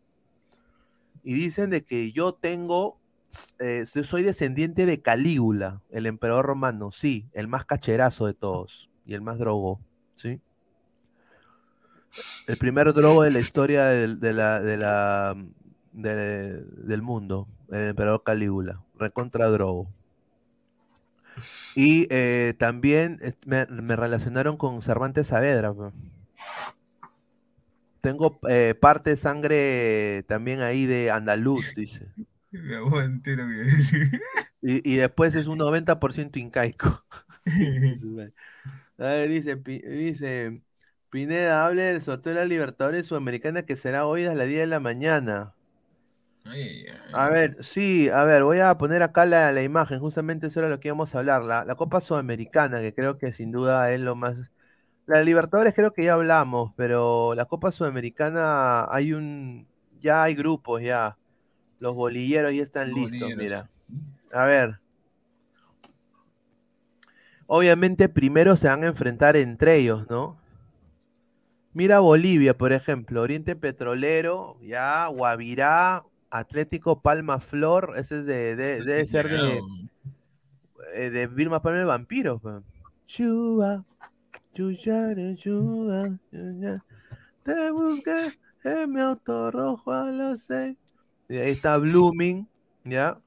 Y 1.24 1.34
dicen 1.34 1.70
de 1.70 1.84
que 1.84 2.12
yo 2.12 2.34
tengo, 2.34 3.01
eh, 3.59 3.86
soy 3.86 4.22
descendiente 4.22 4.86
de 4.86 5.02
Calígula, 5.02 5.82
el 5.90 6.06
emperador 6.06 6.46
romano, 6.46 6.92
sí, 6.92 7.26
el 7.32 7.48
más 7.48 7.64
cacherazo 7.64 8.26
de 8.26 8.34
todos 8.34 8.90
y 9.06 9.14
el 9.14 9.22
más 9.22 9.38
drogo, 9.38 9.80
¿sí? 10.14 10.40
El 12.46 12.56
primer 12.59 12.92
drogo 12.92 13.24
de 13.24 13.30
la 13.32 13.40
historia 13.40 13.86
de 13.86 14.14
del 15.94 17.02
mundo, 17.02 17.48
el 17.70 17.90
emperador 17.90 18.22
Calígula, 18.22 18.82
recontra 18.98 19.48
drogo. 19.48 19.88
Y 21.74 22.06
eh, 22.10 22.55
también 22.59 23.18
eh, 23.22 23.34
me, 23.46 23.64
relacionaron 23.64 24.56
con 24.56 24.82
Cervantes 24.82 25.28
Saavedra. 25.28 25.74
Tengo 28.05 28.39
eh, 28.48 28.74
parte 28.81 29.10
de 29.10 29.16
sangre 29.16 30.24
también 30.28 30.60
ahí 30.60 30.86
de 30.86 31.10
andaluz, 31.10 31.74
dice. 31.74 32.14
Me 32.52 32.76
aguante 32.76 33.36
lo 33.36 33.47
que 33.48 33.55
decir. 33.55 34.20
Y, 34.62 34.94
y 34.94 34.97
después 34.97 35.35
es 35.35 35.47
un 35.47 35.59
90% 35.59 36.39
incaico. 36.39 37.05
A 38.98 39.05
ver, 39.05 39.28
dice, 39.28 39.56
dice 39.56 40.62
Pineda, 41.10 41.66
hable 41.66 41.82
del 41.85 42.02
sorteo 42.02 42.32
de 42.35 42.40
la 42.40 42.47
Libertadores 42.47 43.06
Sudamericana 43.06 43.64
que 43.64 43.76
será 43.76 44.06
hoy 44.06 44.26
a 44.26 44.35
las 44.35 44.48
10 44.48 44.60
de 44.62 44.66
la 44.68 44.81
mañana. 44.81 45.55
Ay, 46.44 46.62
ay, 46.62 46.86
ay. 46.89 46.98
A 47.12 47.28
ver, 47.31 47.56
sí, 47.62 48.09
a 48.10 48.24
ver, 48.24 48.43
voy 48.43 48.59
a 48.59 48.76
poner 48.76 49.02
acá 49.02 49.24
la, 49.24 49.52
la 49.52 49.62
imagen, 49.62 50.01
justamente 50.01 50.48
eso 50.48 50.59
era 50.60 50.68
lo 50.68 50.81
que 50.81 50.89
íbamos 50.89 51.14
a 51.14 51.20
hablar, 51.20 51.44
la, 51.44 51.64
la 51.64 51.76
Copa 51.76 52.01
Sudamericana, 52.01 52.81
que 52.81 52.93
creo 52.94 53.18
que 53.18 53.32
sin 53.32 53.52
duda 53.52 53.93
es 53.93 54.01
lo 54.01 54.16
más... 54.16 54.36
La 55.06 55.22
Libertadores 55.22 55.74
creo 55.74 55.93
que 55.93 56.05
ya 56.05 56.14
hablamos, 56.14 56.72
pero 56.76 57.35
la 57.35 57.44
Copa 57.44 57.70
Sudamericana 57.72 58.86
hay 58.90 59.12
un... 59.12 59.66
Ya 60.01 60.22
hay 60.22 60.35
grupos, 60.35 60.82
ya. 60.82 61.16
Los 61.78 61.94
bolilleros 61.94 62.52
ya 62.52 62.62
están 62.62 62.93
listos, 62.93 63.28
mira. 63.36 63.68
A 64.32 64.44
ver. 64.47 64.78
Obviamente 67.47 68.09
primero 68.09 68.56
se 68.56 68.68
van 68.68 68.85
a 68.85 68.89
enfrentar 68.89 69.36
entre 69.36 69.76
ellos, 69.76 70.06
¿no? 70.09 70.39
Mira 71.74 72.01
Bolivia, 72.01 72.56
por 72.56 72.72
ejemplo, 72.72 73.20
Oriente 73.22 73.56
Petrolero, 73.56 74.56
ya, 74.62 75.06
Guavirá, 75.09 76.05
Atlético 76.31 77.01
Palma 77.01 77.40
Flor, 77.40 77.94
ese 77.97 78.20
es 78.20 78.26
de, 78.26 78.56
de- 78.56 78.82
debe 78.85 79.06
ser 79.06 79.28
de, 79.28 79.60
eh, 80.94 81.10
de 81.10 81.26
Vilma 81.26 81.60
Palma 81.62 81.81
el 81.81 81.86
Vampiro. 81.86 82.39
pues. 82.39 82.62
Te 87.43 87.70
busqué 87.70 88.32
en 88.65 88.93
mi 88.93 89.01
auto 89.01 89.51
rojo 89.51 89.93
a 89.93 90.11
las 90.11 90.43
seis. 90.43 90.77
Y 91.28 91.36
ahí 91.36 91.51
está 91.51 91.77
Blooming, 91.77 92.48
¿ya? 92.85 93.20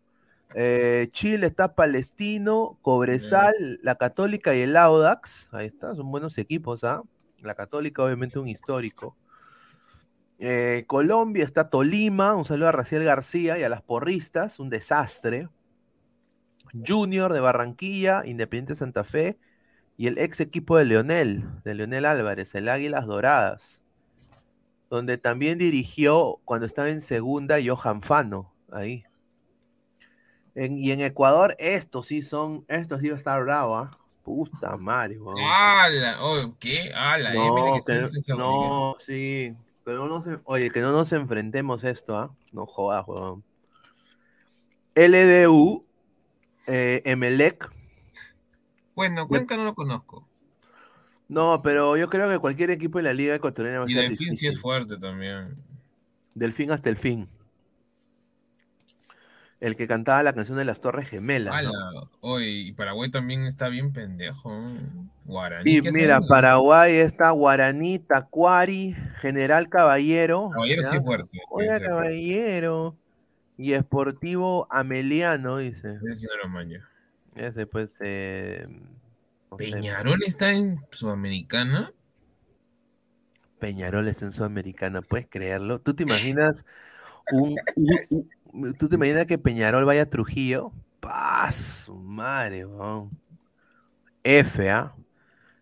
Eh, 0.56 1.10
Chile 1.12 1.48
está 1.48 1.76
Palestino, 1.76 2.78
Cobresal, 2.82 3.80
la 3.84 3.96
Católica 3.96 4.56
y 4.56 4.62
el 4.62 4.76
Audax. 4.78 5.50
Ahí 5.52 5.68
está, 5.68 5.96
son 5.96 6.10
buenos 6.10 6.38
equipos, 6.38 6.84
¿ah? 6.84 7.02
La 7.42 7.56
Católica, 7.56 8.04
obviamente, 8.04 8.40
un 8.40 8.48
histórico. 8.48 9.16
Eh, 10.40 10.86
Colombia 10.88 11.44
está 11.44 11.70
Tolima, 11.70 12.36
un 12.36 12.46
saludo 12.46 12.70
a 12.70 12.72
Raciel 12.72 13.04
García 13.04 13.58
y 13.58 13.64
a 13.64 13.70
las 13.70 13.82
porristas, 13.82 14.60
un 14.60 14.70
desastre. 14.70 15.50
Junior 16.86 17.34
de 17.34 17.40
Barranquilla, 17.40 18.24
Independiente 18.26 18.76
Santa 18.76 19.04
Fe 19.04 19.38
y 19.98 20.08
el 20.08 20.18
ex 20.20 20.40
equipo 20.40 20.78
de 20.78 20.86
Leonel, 20.86 21.44
de 21.64 21.74
Leonel 21.74 22.06
Álvarez, 22.06 22.54
el 22.56 22.70
Águilas 22.70 23.08
Doradas, 23.08 23.82
donde 24.90 25.18
también 25.18 25.58
dirigió 25.58 26.40
cuando 26.46 26.66
estaba 26.66 26.90
en 26.90 27.02
segunda 27.02 27.58
Johan 27.64 28.02
Fano, 28.02 28.54
ahí. 28.72 29.04
En- 30.56 30.78
y 30.78 30.92
en 30.92 31.02
Ecuador, 31.02 31.56
estos 31.60 32.08
sí 32.08 32.22
son, 32.22 32.64
estos 32.68 33.02
sí 33.02 33.10
va 33.10 33.16
a 33.16 33.18
estar 33.18 33.44
bravo, 33.44 33.76
¿ah? 33.78 33.92
Puta 34.24 34.76
madre, 34.78 35.18
weón. 35.20 35.38
¡Hala! 35.40 36.18
Oh, 36.22 36.56
¿Qué? 36.60 36.92
¡Hala! 36.94 37.34
No, 37.34 37.48
Emily, 37.48 37.80
que 37.86 37.94
que 37.94 38.00
no, 38.36 38.96
sí, 39.00 39.54
no. 39.54 39.58
Pero 39.84 40.08
no 40.08 40.22
se, 40.22 40.38
oye, 40.44 40.70
que 40.70 40.82
no 40.82 40.92
nos 40.92 41.14
enfrentemos 41.14 41.84
esto, 41.84 42.18
¿ah? 42.18 42.36
No 42.52 42.66
jodas, 42.66 43.08
weón. 43.08 43.44
LDU, 44.96 45.86
eh, 46.66 47.02
Emelec. 47.06 47.72
Bueno, 48.98 49.28
Cuenca 49.28 49.56
no 49.56 49.64
lo 49.64 49.76
conozco. 49.76 50.28
No, 51.30 51.62
pero 51.62 51.98
yo 51.98 52.10
creo 52.10 52.28
que 52.28 52.40
cualquier 52.40 52.72
equipo 52.72 52.98
de 52.98 53.04
la 53.04 53.14
Liga 53.14 53.36
Ecuatoriana 53.36 53.78
va 53.82 53.86
a 53.86 53.90
Y 53.90 53.94
ser 53.94 54.10
Delfín 54.10 54.36
sí 54.36 54.48
es 54.48 54.60
fuerte 54.60 54.98
también. 54.98 55.54
Del 56.34 56.52
fin 56.52 56.72
hasta 56.72 56.90
el 56.90 56.98
fin. 56.98 57.30
El 59.60 59.76
que 59.76 59.88
cantaba 59.88 60.24
la 60.24 60.34
canción 60.34 60.58
de 60.58 60.66
las 60.66 60.82
Torres 60.82 61.10
Gemelas. 61.10 61.64
y 62.42 62.72
Paraguay 62.72 63.12
también 63.12 63.46
está 63.46 63.70
bien 63.70 63.94
pendejo. 63.94 64.52
Guaraní. 65.26 65.76
Y 65.76 65.82
¿qué 65.82 65.92
mira? 65.92 66.20
Paraguay 66.20 66.96
está 66.96 67.30
Guaraní, 67.30 68.00
Tacuari, 68.00 68.96
General 69.18 69.70
Caballero. 69.70 70.50
Caballero 70.52 70.82
sí 70.82 70.90
¿ya? 70.92 70.98
es 70.98 71.04
fuerte, 71.04 71.40
Oiga. 71.52 71.80
Caballero. 71.80 72.98
Y 73.60 73.74
Esportivo 73.74 74.68
Ameliano, 74.72 75.58
dice. 75.58 76.00
Ese 76.12 76.28
Ese 77.38 77.68
pues... 77.68 77.98
eh, 78.02 78.68
no 79.52 79.58
sé, 79.60 79.66
¿Peñarol 79.72 80.24
está 80.24 80.54
en 80.54 80.80
Sudamericana? 80.92 81.94
Peñarol 83.60 84.08
está 84.08 84.26
en 84.26 84.34
Sudamericana, 84.34 85.02
¿puedes 85.02 85.28
creerlo? 85.28 85.80
¿Tú 85.82 85.94
te 85.96 86.04
imaginas 86.04 86.66
un, 87.32 87.56
un- 87.76 88.30
un- 88.52 88.74
¿tú 88.76 88.88
te 88.90 88.96
imaginas 88.96 89.26
que 89.26 89.38
Peñarol 89.38 89.86
vaya 89.86 90.04
a 90.04 90.10
Trujillo? 90.10 90.72
¡Paz! 91.00 91.84
Su 91.86 91.96
madre. 91.96 92.66
F, 94.24 94.70
¿ah? 94.70 94.94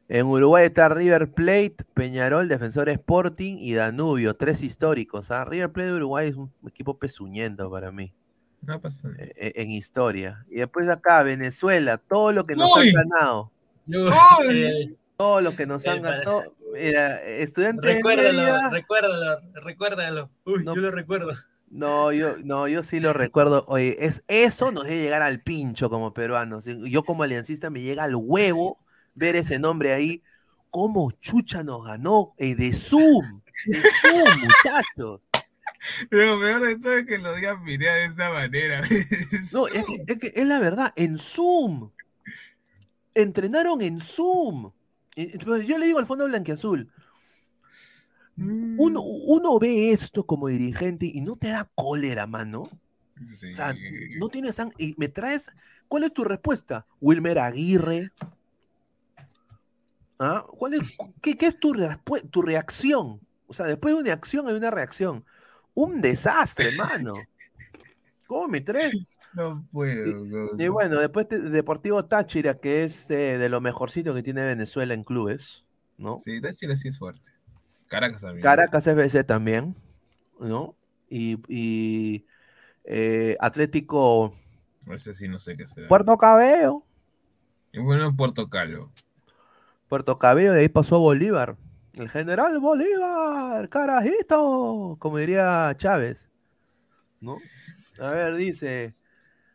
En 0.08 0.26
Uruguay 0.28 0.66
está 0.66 0.90
River 0.90 1.32
Plate, 1.32 1.78
Peñarol, 1.94 2.48
Defensor 2.48 2.90
Sporting 2.90 3.58
y 3.60 3.74
Danubio, 3.74 4.36
tres 4.36 4.62
históricos, 4.62 5.32
¿ah? 5.32 5.46
River 5.46 5.72
Plate 5.72 5.90
de 5.92 5.96
Uruguay 5.96 6.30
es 6.30 6.36
un 6.36 6.52
equipo 6.68 6.98
pezuñento 7.00 7.72
para 7.72 7.92
mí, 7.92 8.14
No 8.62 8.80
pasa 8.82 9.08
nada. 9.10 9.24
eh, 9.36 9.54
en 9.56 9.72
historia. 9.72 10.46
Y 10.50 10.56
después 10.56 10.88
acá, 10.90 11.22
Venezuela, 11.24 11.98
todo 11.98 12.32
lo 12.32 12.46
que 12.46 12.56
nos 12.56 12.76
¡Uy! 12.76 12.90
han 12.90 13.10
ganado, 13.10 13.52
Eh, 14.52 14.96
todo 15.18 15.42
lo 15.42 15.56
que 15.56 15.66
nos 15.66 15.86
Eh, 15.86 15.90
han 15.92 16.02
ganado. 16.02 16.44
Mira, 16.74 17.22
estudiante 17.24 17.88
de 17.88 17.94
recuérdalo, 17.96 18.70
recuérdalo, 18.72 19.42
recuérdalo. 19.64 20.30
Uy, 20.46 20.64
No. 20.64 20.76
yo 20.76 20.82
lo 20.82 20.92
recuerdo. 20.92 21.32
No, 21.70 22.12
yo, 22.12 22.38
no, 22.44 22.68
yo 22.68 22.84
sí 22.84 23.00
lo 23.00 23.12
recuerdo. 23.14 23.66
Oye, 23.68 23.96
es, 24.06 24.24
eso 24.28 24.72
nos 24.72 24.84
debe 24.86 25.02
llegar 25.02 25.22
al 25.22 25.42
pincho 25.42 25.90
como 25.90 26.14
peruanos. 26.14 26.66
Yo 26.66 27.04
como 27.04 27.24
aliancista 27.24 27.70
me 27.70 27.82
llega 27.82 28.04
al 28.04 28.16
huevo 28.16 28.80
ver 29.14 29.36
ese 29.36 29.60
nombre 29.60 29.94
ahí. 29.94 30.22
¿Cómo 30.70 31.12
Chucha 31.12 31.64
nos 31.64 31.86
ganó? 31.86 32.34
Eh, 32.38 32.56
de 32.56 32.74
Zoom. 32.74 33.42
De 33.66 33.78
Zoom, 34.02 34.40
muchachos. 34.42 35.22
Lo 36.10 36.40
peor 36.40 36.66
de 36.66 36.78
todo 36.78 36.94
es 36.94 37.06
que 37.06 37.18
lo 37.18 37.36
digan 37.36 37.64
Pineda 37.64 37.94
de 37.94 38.06
esta 38.06 38.30
manera. 38.32 38.82
No, 39.54 39.68
es 39.68 39.86
que, 39.86 40.04
es 40.08 40.20
que 40.20 40.34
es 40.36 40.48
la 40.48 40.60
verdad, 40.60 40.94
en 40.96 41.18
Zoom. 41.18 41.92
Entrenaron 43.14 43.82
en 43.82 44.00
Zoom. 44.00 44.72
Yo 45.16 45.78
le 45.78 45.86
digo 45.86 46.00
al 46.00 46.08
fondo 46.08 46.26
blanquiazul, 46.26 46.92
uno, 48.38 49.02
uno 49.02 49.60
ve 49.60 49.92
esto 49.92 50.26
como 50.26 50.50
dirigente 50.50 51.06
y 51.06 51.22
no 51.22 51.38
te 51.38 51.48
da 51.48 51.70
cólera, 51.74 52.28
mano. 52.28 52.70
Sí. 53.34 53.54
O 53.54 53.56
sea, 53.56 53.74
no 54.18 54.28
tienes 54.28 54.60
y 54.78 54.94
me 54.98 55.08
traes. 55.08 55.48
¿Cuál 55.88 56.04
es 56.04 56.14
tu 56.14 56.26
respuesta? 56.26 56.86
Wilmer 57.00 57.40
Aguirre. 57.40 58.12
¿Ah? 60.20 60.46
¿Cuál 60.50 60.74
es, 60.74 60.82
qué, 61.22 61.38
qué 61.38 61.48
es 61.48 61.60
tu, 61.60 61.74
tu 62.30 62.42
reacción? 62.42 63.22
O 63.48 63.54
sea, 63.54 63.68
después 63.68 63.94
de 63.94 64.02
una 64.02 64.14
acción 64.14 64.48
hay 64.48 64.56
una 64.56 64.72
reacción. 64.72 65.24
Un 65.76 66.02
desastre, 66.02 66.72
mano. 66.72 67.14
¿Cómo 68.28 68.48
me 68.48 68.62
traes? 68.62 68.96
No 69.34 69.68
puedo. 69.72 70.26
no, 70.26 70.54
Y 70.58 70.68
no. 70.68 70.74
bueno, 70.74 71.00
después 71.00 71.28
te- 71.28 71.40
Deportivo 71.40 72.06
Táchira, 72.06 72.56
que 72.60 72.84
es 72.84 73.10
eh, 73.12 73.38
de 73.38 73.50
lo 73.50 73.62
mejorcito 73.62 74.14
que 74.14 74.24
tiene 74.24 74.44
Venezuela 74.46 74.94
en 74.94 75.04
clubes. 75.04 75.64
¿no? 75.98 76.18
Sí, 76.20 76.40
Chile 76.56 76.76
sí 76.76 76.88
es 76.88 76.98
fuerte. 76.98 77.30
Caracas 77.88 78.22
también. 78.22 78.44
Caracas 78.44 78.88
FC 78.88 79.24
también, 79.24 79.76
¿no? 80.40 80.76
Y, 81.10 81.40
y, 81.48 82.26
eh, 82.86 83.38
Atlético 83.40 84.34
Ese 84.92 85.14
sí 85.14 85.28
no 85.28 85.40
sé 85.40 85.58
qué 85.58 85.66
será. 85.66 85.88
Puerto 85.88 86.18
Cabello. 86.18 86.84
Y 87.72 87.80
bueno, 87.80 88.06
en 88.08 88.16
Puerto 88.16 88.50
Calvo. 88.50 88.92
Puerto 89.88 90.18
Cabello, 90.20 90.54
de 90.54 90.62
ahí 90.62 90.70
pasó 90.70 91.00
Bolívar. 91.00 91.58
El 91.96 92.10
general 92.10 92.60
Bolívar, 92.60 93.70
carajito, 93.70 94.98
como 95.00 95.18
diría 95.18 95.74
Chávez. 95.78 96.30
¿No? 97.22 97.38
A 98.00 98.10
ver, 98.10 98.36
dice, 98.36 98.96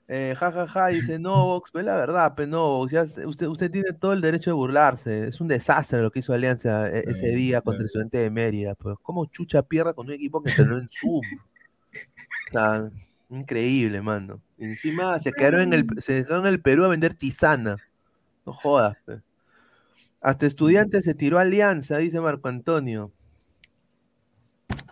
eh, 0.09 0.35
ja, 0.37 0.51
ja, 0.51 0.67
ja, 0.67 0.87
dice 0.89 1.19
Novox, 1.21 1.71
pues 1.71 1.85
la 1.85 1.97
verdad, 1.97 2.35
pues 2.35 2.49
Novox, 2.49 2.93
ya 2.93 3.03
usted, 3.03 3.47
usted 3.47 3.71
tiene 3.71 3.93
todo 3.93 4.15
el 4.15 4.23
derecho 4.23 4.51
de 4.51 4.55
burlarse. 4.55 5.29
Es 5.29 5.41
un 5.41 5.49
desastre 5.49 6.01
lo 6.01 6.11
que 6.11 6.21
hizo 6.21 6.33
Alianza 6.33 6.89
e- 6.91 7.05
ese 7.07 7.29
día 7.29 7.61
contra 7.61 7.81
el 7.81 7.87
estudiante 7.87 8.19
de 8.19 8.31
Mérida. 8.31 8.75
Pues, 8.75 8.97
¿cómo 9.03 9.27
chucha 9.27 9.63
pierda 9.63 9.93
con 9.93 10.07
un 10.07 10.13
equipo 10.15 10.43
que 10.43 10.51
entrenó 10.51 10.79
en 10.79 10.89
Zoom? 10.89 11.21
O 12.49 12.53
sea, 12.53 12.91
increíble, 13.29 14.01
mano. 14.01 14.41
Encima 14.59 15.19
se 15.19 15.33
quedaron 15.33 15.61
en 15.61 15.73
el, 15.75 15.87
se 16.03 16.25
quedaron 16.25 16.47
en 16.47 16.55
el 16.55 16.63
Perú 16.63 16.85
a 16.85 16.89
vender 16.89 17.15
tisana. 17.15 17.77
No 18.47 18.55
jodas, 18.55 18.97
pues. 19.05 19.21
Hasta 20.21 20.47
estudiante 20.47 21.03
se 21.03 21.15
tiró 21.15 21.39
Alianza, 21.39 21.99
dice 21.99 22.21
Marco 22.21 22.49
Antonio. 22.49 23.13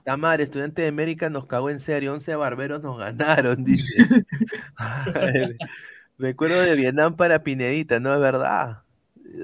Tamar, 0.05 0.41
estudiante 0.41 0.83
de 0.83 0.89
América 0.89 1.29
nos 1.29 1.47
cagó 1.47 1.69
en 1.69 1.81
serio, 1.81 2.15
11 2.15 2.35
barberos 2.37 2.83
nos 2.83 2.99
ganaron, 2.99 3.63
dice. 3.63 4.25
Recuerdo 6.19 6.63
de 6.63 6.75
Vietnam 6.75 7.15
para 7.17 7.43
Pinedita, 7.43 8.01
no 8.01 8.15
es 8.15 8.21
verdad. 8.21 8.85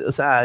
O 0.07 0.13
sea, 0.13 0.45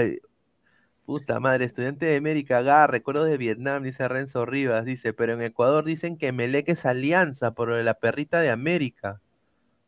puta 1.05 1.39
madre, 1.39 1.65
estudiante 1.65 2.05
de 2.05 2.17
América, 2.17 2.59
acá, 2.59 2.85
recuerdo 2.87 3.23
de 3.23 3.37
Vietnam, 3.37 3.81
dice 3.83 4.07
Renzo 4.07 4.45
Rivas, 4.45 4.85
dice, 4.85 5.13
pero 5.13 5.33
en 5.33 5.41
Ecuador 5.41 5.85
dicen 5.85 6.17
que 6.17 6.33
Melec 6.33 6.69
es 6.69 6.85
alianza 6.85 7.51
por 7.51 7.71
la 7.71 7.93
perrita 7.93 8.41
de 8.41 8.49
América. 8.49 9.21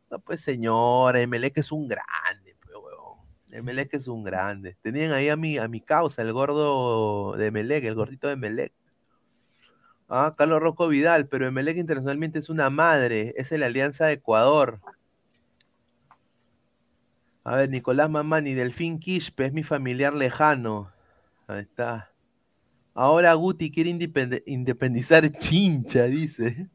No, 0.09 0.19
pues 0.19 0.41
señora, 0.41 1.21
Emelec 1.21 1.57
es 1.57 1.71
un 1.71 1.87
grande. 1.87 2.50
Emelec 3.51 3.93
es 3.93 4.07
un 4.07 4.23
grande. 4.23 4.77
Tenían 4.81 5.11
ahí 5.11 5.29
a 5.29 5.35
mi, 5.35 5.57
a 5.57 5.67
mi 5.67 5.81
causa, 5.81 6.21
el 6.21 6.33
gordo 6.33 7.35
de 7.37 7.47
Emelec, 7.47 7.83
el 7.83 7.95
gordito 7.95 8.27
de 8.27 8.33
Emelec. 8.33 8.73
Ah, 10.07 10.35
Carlos 10.37 10.59
Rocco 10.59 10.87
Vidal, 10.87 11.27
pero 11.27 11.47
Emelec 11.47 11.77
internacionalmente 11.77 12.39
es 12.39 12.49
una 12.49 12.69
madre, 12.69 13.33
es 13.37 13.51
la 13.51 13.67
Alianza 13.67 14.07
de 14.07 14.13
Ecuador. 14.13 14.81
A 17.43 17.55
ver, 17.55 17.69
Nicolás 17.69 18.09
Mamani, 18.09 18.53
Delfín 18.53 18.99
Quispe, 18.99 19.45
es 19.45 19.53
mi 19.53 19.63
familiar 19.63 20.13
lejano. 20.13 20.91
Ahí 21.47 21.61
está. 21.61 22.11
Ahora 22.93 23.33
Guti 23.33 23.71
quiere 23.71 23.89
independizar 24.45 25.31
Chincha, 25.37 26.03
dice. 26.03 26.69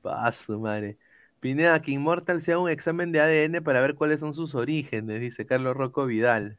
Paso, 0.00 0.58
madre. 0.60 0.96
Pineda, 1.44 1.82
que 1.82 1.90
Immortal 1.90 2.40
sea 2.40 2.58
un 2.58 2.70
examen 2.70 3.12
de 3.12 3.20
ADN 3.20 3.62
para 3.62 3.82
ver 3.82 3.96
cuáles 3.96 4.18
son 4.18 4.32
sus 4.32 4.54
orígenes, 4.54 5.20
dice 5.20 5.44
Carlos 5.44 5.76
Rocco 5.76 6.06
Vidal. 6.06 6.56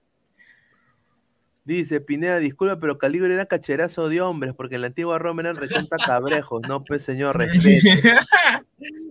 Dice 1.63 2.01
Pineda, 2.01 2.37
disculpa, 2.37 2.79
pero 2.79 2.99
Calígula 2.99 3.33
era 3.33 3.47
cacherazo 3.47 4.09
de 4.09 4.21
hombres, 4.21 4.53
porque 4.53 4.75
en 4.75 4.81
la 4.81 4.87
antigua 4.87 5.17
Roma 5.17 5.41
eran 5.41 5.57
cabrejos. 6.05 6.61
No, 6.67 6.83
pues 6.83 7.01
señor, 7.01 7.35
respete. 7.39 8.13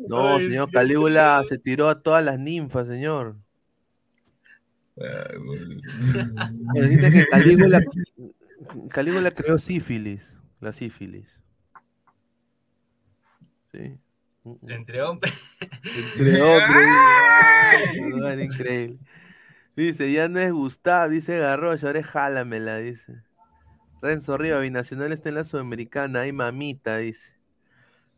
No, 0.06 0.38
señor. 0.38 0.70
Calígula 0.70 1.42
se 1.48 1.58
tiró 1.58 1.88
a 1.88 2.00
todas 2.00 2.24
las 2.24 2.38
ninfas, 2.38 2.86
señor. 2.86 3.34
Dice 6.74 7.10
que 7.10 7.26
Calígula 8.90 9.32
creó 9.32 9.58
sífilis, 9.58 10.36
la 10.60 10.72
sífilis. 10.72 11.40
Sí. 13.72 13.98
Entre 14.44 15.02
hombres. 15.02 15.32
Entre 15.60 16.42
hombres. 16.42 16.86
Ay, 16.86 18.10
no, 18.10 18.28
era 18.28 18.42
increíble. 18.42 18.98
Dice, 19.76 20.12
ya 20.12 20.28
no 20.28 20.38
es 20.38 20.52
Gustav, 20.52 21.10
dice 21.10 21.38
Garrocha, 21.38 21.88
ahora 21.88 22.00
es 22.00 22.06
jálamela, 22.06 22.76
dice. 22.76 23.22
Renzo 24.00 24.36
Riva, 24.36 24.60
Binacional 24.60 25.12
está 25.12 25.30
en 25.30 25.36
la 25.36 25.44
Sudamericana, 25.44 26.20
ay 26.20 26.32
mamita, 26.32 26.98
dice. 26.98 27.32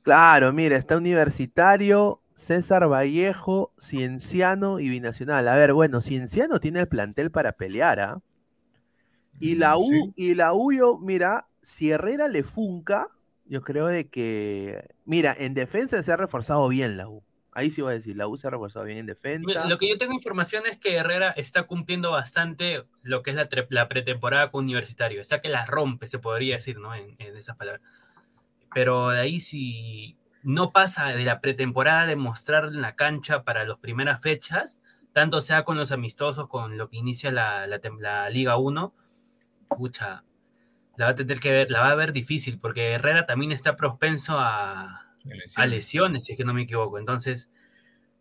Claro, 0.02 0.52
mira, 0.52 0.76
está 0.76 0.96
Universitario, 0.96 2.20
César 2.34 2.88
Vallejo, 2.90 3.72
Cienciano 3.80 4.80
y 4.80 4.88
Binacional. 4.88 5.48
A 5.48 5.56
ver, 5.56 5.72
bueno, 5.72 6.00
Cienciano 6.00 6.60
tiene 6.60 6.80
el 6.80 6.88
plantel 6.88 7.30
para 7.30 7.52
pelear, 7.52 8.00
¿ah? 8.00 8.20
Y 9.38 9.54
la 9.54 9.76
U, 9.78 10.12
y 10.16 10.34
la 10.34 10.54
U, 10.54 10.72
yo, 10.72 10.98
mira, 10.98 11.48
si 11.60 11.90
Herrera 11.90 12.28
le 12.28 12.42
funca, 12.42 13.08
yo 13.48 13.62
creo 13.62 13.86
de 13.86 14.09
que, 14.09 14.89
mira, 15.05 15.35
en 15.39 15.55
defensa 15.55 16.02
se 16.02 16.12
ha 16.12 16.16
reforzado 16.16 16.68
bien 16.68 16.97
la 16.97 17.09
U. 17.09 17.24
Ahí 17.52 17.70
sí 17.70 17.81
voy 17.81 17.93
a 17.93 17.94
decir, 17.94 18.16
la 18.16 18.28
U 18.28 18.36
se 18.36 18.47
ha 18.47 18.51
reforzado 18.51 18.85
bien 18.85 18.98
en 18.98 19.06
defensa. 19.06 19.66
Lo 19.66 19.78
que 19.78 19.89
yo 19.89 19.97
tengo 19.97 20.12
información 20.12 20.64
es 20.66 20.78
que 20.78 20.94
Herrera 20.97 21.31
está 21.31 21.62
cumpliendo 21.62 22.10
bastante 22.10 22.85
lo 23.02 23.23
que 23.23 23.31
es 23.31 23.36
la, 23.70 23.89
pretemporada 23.89 24.51
con 24.51 24.64
Universitario. 24.64 25.23
O 25.23 25.24
sea 25.24 25.40
que 25.40 25.48
la 25.48 25.64
rompe, 25.64 26.06
se 26.06 26.18
podría 26.18 26.56
decir, 26.56 26.78
¿no? 26.78 26.94
En, 26.94 27.16
en 27.18 27.36
esas 27.36 27.56
palabras. 27.56 27.82
Pero 28.74 29.09
de 29.09 29.20
ahí 29.20 29.40
si 29.40 30.18
no 30.43 30.70
pasa 30.70 31.06
de 31.06 31.24
la 31.24 31.40
pretemporada 31.40 32.06
de 32.06 32.14
mostrar 32.14 32.66
en 32.66 32.81
la 32.81 32.94
cancha 32.94 33.43
para 33.43 33.64
las 33.64 33.78
primeras 33.78 34.20
fechas, 34.20 34.81
tanto 35.12 35.40
sea 35.40 35.64
con 35.64 35.78
los 35.78 35.93
amistosos, 35.93 36.47
con 36.47 36.77
lo 36.77 36.90
que 36.90 36.98
inicia 36.98 37.32
la, 37.32 37.66
la 37.66 38.31
Liga 38.31 38.59
1, 38.59 38.94
pucha, 39.77 40.24
la 40.97 41.06
va 41.06 41.10
a 41.12 41.14
tener 41.14 41.40
que 41.40 41.51
ver, 41.51 41.70
la 41.70 41.81
va 41.81 41.90
a 41.90 41.94
ver 41.94 42.12
difícil, 42.12 42.59
porque 42.60 42.93
Herrera 42.93 43.27
también 43.27 43.52
está 43.52 43.77
propenso 43.77 44.39
a, 44.39 45.06
a 45.56 45.66
lesiones, 45.66 46.24
si 46.24 46.32
es 46.32 46.39
que 46.39 46.44
no 46.44 46.55
me 46.55 46.62
equivoco. 46.62 46.98
Entonces, 46.98 47.51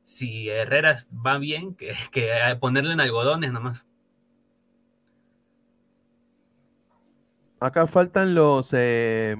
si 0.03 0.49
Herrera 0.49 0.97
va 1.25 1.37
bien, 1.39 1.75
que, 1.75 1.93
que 2.11 2.29
ponerle 2.61 2.93
en 2.93 3.01
algodones 3.01 3.51
nomás. 3.53 3.85
Acá 7.59 7.87
faltan 7.87 8.33
los 8.35 8.69
eh, 8.73 9.35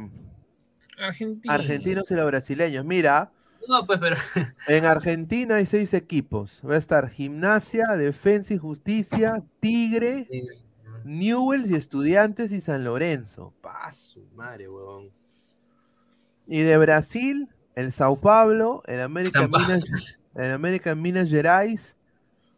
Argentina. 0.98 1.56
argentinos 1.56 2.10
y 2.12 2.16
los 2.16 2.26
brasileños. 2.26 2.86
Mira, 2.86 3.34
No, 3.68 3.86
pues, 3.86 4.00
pero 4.00 4.16
en 4.68 4.86
Argentina 4.86 5.56
hay 5.56 5.66
seis 5.66 5.94
equipos. 5.94 6.62
Va 6.68 6.76
a 6.76 6.78
estar 6.78 7.10
Gimnasia, 7.10 7.88
Defensa 7.98 8.54
y 8.54 8.58
Justicia, 8.58 9.44
Tigre, 9.60 10.32
Newells 11.06 11.70
y 11.70 11.76
Estudiantes 11.76 12.52
y 12.52 12.62
San 12.62 12.84
Lorenzo. 12.84 13.54
Paso, 13.62 14.22
madre, 14.34 14.68
huevón. 14.68 15.12
Y 16.48 16.62
de 16.62 16.78
Brasil, 16.78 17.48
el 17.76 17.92
Sao 17.92 18.20
Paulo, 18.20 18.82
el 18.88 19.02
América. 19.02 19.48
Minas, 19.48 19.86
el 20.34 20.52
América 20.52 20.96
Minas 20.96 21.30
Gerais, 21.30 21.96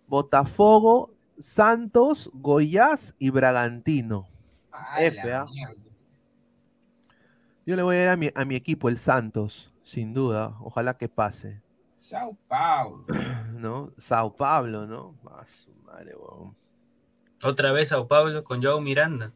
Botafogo, 0.07 1.13
Santos, 1.37 2.31
Goiás 2.33 3.15
y 3.19 3.31
Bragantino. 3.31 4.29
F, 4.97 5.33
¿ah? 5.33 5.45
Yo 7.65 7.75
le 7.75 7.83
voy 7.83 7.97
a 7.97 8.03
ir 8.03 8.07
a 8.07 8.15
mi, 8.15 8.29
a 8.33 8.45
mi 8.45 8.55
equipo, 8.55 8.87
el 8.87 8.97
Santos, 8.97 9.73
sin 9.83 10.13
duda. 10.13 10.55
Ojalá 10.61 10.97
que 10.97 11.09
pase. 11.09 11.61
Sao 11.95 12.37
Paulo. 12.47 13.05
¿No? 13.55 13.91
Sao 13.97 14.33
Paulo, 14.33 14.87
¿no? 14.87 15.15
Ah, 15.29 15.45
su 15.45 15.73
madre, 15.83 16.15
huevón. 16.15 16.55
Otra 17.43 17.71
vez 17.71 17.89
Sao 17.89 18.07
Paulo 18.07 18.43
con 18.43 18.63
Joe 18.63 18.81
Miranda. 18.81 19.31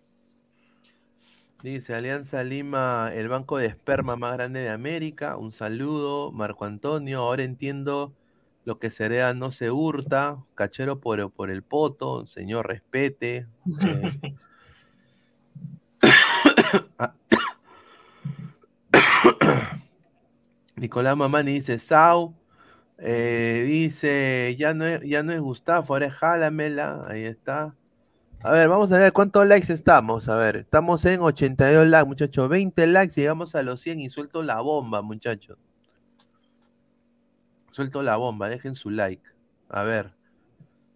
Dice 1.64 1.94
Alianza 1.94 2.44
Lima, 2.44 3.11
el 3.14 3.28
banco 3.28 3.57
de 3.57 3.68
esperma 3.68 4.15
más 4.15 4.34
grande 4.34 4.61
de 4.61 4.69
América. 4.69 5.38
Un 5.38 5.52
saludo, 5.52 6.32
Marco 6.32 6.65
Antonio. 6.65 7.19
Ahora 7.19 7.44
entiendo 7.44 8.14
lo 8.65 8.80
que 8.80 8.90
se 8.90 9.06
hereda 9.06 9.36
no 9.36 9.52
se 9.52 9.69
hurta. 9.69 10.44
Cachero 10.56 10.99
por, 10.99 11.52
el 11.52 11.61
poto. 11.61 12.26
Señor, 12.26 12.68
respete. 12.68 13.45
Eh. 13.84 14.36
Nicolás 20.76 21.15
Mamani 21.15 21.53
dice 21.53 21.78
Sau. 21.78 22.34
Eh, 22.98 23.65
dice, 23.68 24.56
ya 24.60 24.73
no, 24.73 24.86
es, 24.86 25.02
ya 25.03 25.23
no 25.23 25.34
es 25.34 25.40
Gustavo, 25.40 25.94
ahora 25.94 26.07
es 26.07 26.14
Jálamela. 26.14 27.06
Ahí 27.07 27.23
está. 27.26 27.76
A 28.44 28.52
ver, 28.52 28.68
vamos 28.68 28.92
a 28.92 28.98
ver 28.98 29.14
cuántos 29.14 29.46
likes 29.46 29.72
estamos. 29.72 30.28
A 30.28 30.36
ver, 30.36 30.56
estamos 30.58 31.06
en 31.06 31.22
82 31.22 31.88
likes, 31.88 32.08
muchachos. 32.08 32.50
20 32.50 32.88
likes, 32.88 33.14
llegamos 33.14 33.54
a 33.54 33.62
los 33.62 33.82
100 33.82 34.00
y 34.00 34.10
suelto 34.10 34.42
la 34.42 34.62
bomba, 34.62 35.04
muchachos. 35.04 35.58
Suelto 37.72 38.02
la 38.02 38.18
bomba, 38.18 38.50
dejen 38.50 38.74
su 38.74 38.90
like. 38.90 39.24
A 39.70 39.84
ver. 39.84 40.14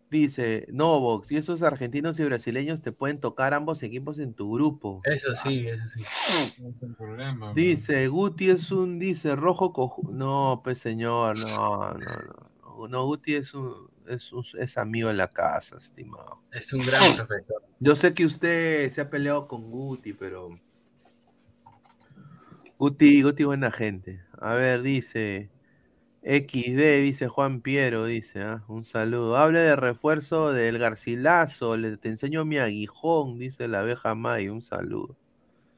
Dice, 0.09 0.67
Novox, 0.71 1.31
y 1.31 1.37
esos 1.37 1.61
argentinos 1.61 2.19
y 2.19 2.23
brasileños 2.23 2.81
te 2.81 2.91
pueden 2.91 3.19
tocar 3.19 3.53
ambos 3.53 3.83
equipos 3.83 4.17
en 4.19 4.33
tu 4.33 4.53
grupo. 4.53 5.01
Eso 5.03 5.33
sí, 5.35 5.67
eso 5.67 5.83
sí. 5.95 6.61
No 6.61 6.69
es 6.69 6.81
el 6.81 6.95
problema. 6.95 7.53
Dice, 7.53 8.07
Guti 8.07 8.49
es 8.49 8.71
un, 8.71 8.97
dice, 8.97 9.35
rojo 9.35 9.73
coju... 9.73 10.11
No, 10.11 10.61
pues 10.63 10.79
señor, 10.79 11.37
no, 11.37 11.93
no, 11.93 11.97
no. 11.97 12.87
No, 12.87 13.05
Guti 13.05 13.35
es 13.35 13.53
un... 13.53 13.89
Es, 14.07 14.31
un- 14.33 14.45
es 14.59 14.77
amigo 14.77 15.09
en 15.09 15.17
la 15.17 15.27
casa, 15.29 15.77
estimado. 15.77 16.41
Es 16.51 16.71
un 16.73 16.85
gran 16.85 17.01
profesor. 17.15 17.63
Yo 17.79 17.95
sé 17.95 18.13
que 18.13 18.25
usted 18.25 18.89
se 18.91 19.01
ha 19.01 19.09
peleado 19.09 19.47
con 19.47 19.69
Guti, 19.71 20.13
pero. 20.13 20.59
Guti, 22.77 23.21
Guti, 23.21 23.43
buena 23.43 23.71
gente. 23.71 24.21
A 24.39 24.55
ver, 24.55 24.81
dice. 24.81 25.49
XD, 26.23 27.01
dice 27.03 27.27
Juan 27.27 27.61
Piero, 27.61 28.05
dice, 28.05 28.41
ah, 28.41 28.63
un 28.67 28.83
saludo. 28.83 29.37
Hable 29.37 29.59
de 29.59 29.75
refuerzo 29.75 30.51
del 30.53 30.79
Garcilaso, 30.79 31.77
le, 31.77 31.97
te 31.97 32.09
enseño 32.09 32.43
mi 32.45 32.57
aguijón, 32.57 33.37
dice 33.37 33.67
la 33.67 33.81
abeja 33.81 34.15
May, 34.15 34.49
un 34.49 34.63
saludo. 34.63 35.15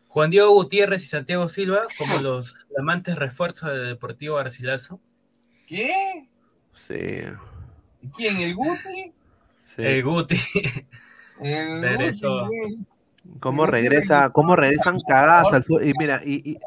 Juan 0.08 0.32
Diego 0.32 0.52
Gutiérrez 0.52 1.04
y 1.04 1.08
Santiago 1.08 1.50
Silva 1.50 1.82
como 1.98 2.22
los 2.22 2.66
flamantes 2.70 3.18
refuerzos 3.18 3.70
del 3.74 3.88
Deportivo 3.88 4.38
Garcilaso. 4.38 5.02
¿Qué? 5.68 6.30
Sí. 6.74 7.24
¿Quién? 8.16 8.38
¿El 8.38 8.56
Guti? 8.56 9.14
sí. 9.66 9.84
El 9.84 10.04
Guti. 10.04 10.36
¿Cómo 13.40 13.66
regresa, 13.66 14.30
cómo 14.32 14.56
regresan 14.56 15.00
cagadas 15.08 15.54
al 15.54 15.64
fútbol? 15.64 15.88
Y 15.88 15.94
mira, 16.00 16.22
y, 16.24 16.52
y, 16.52 16.58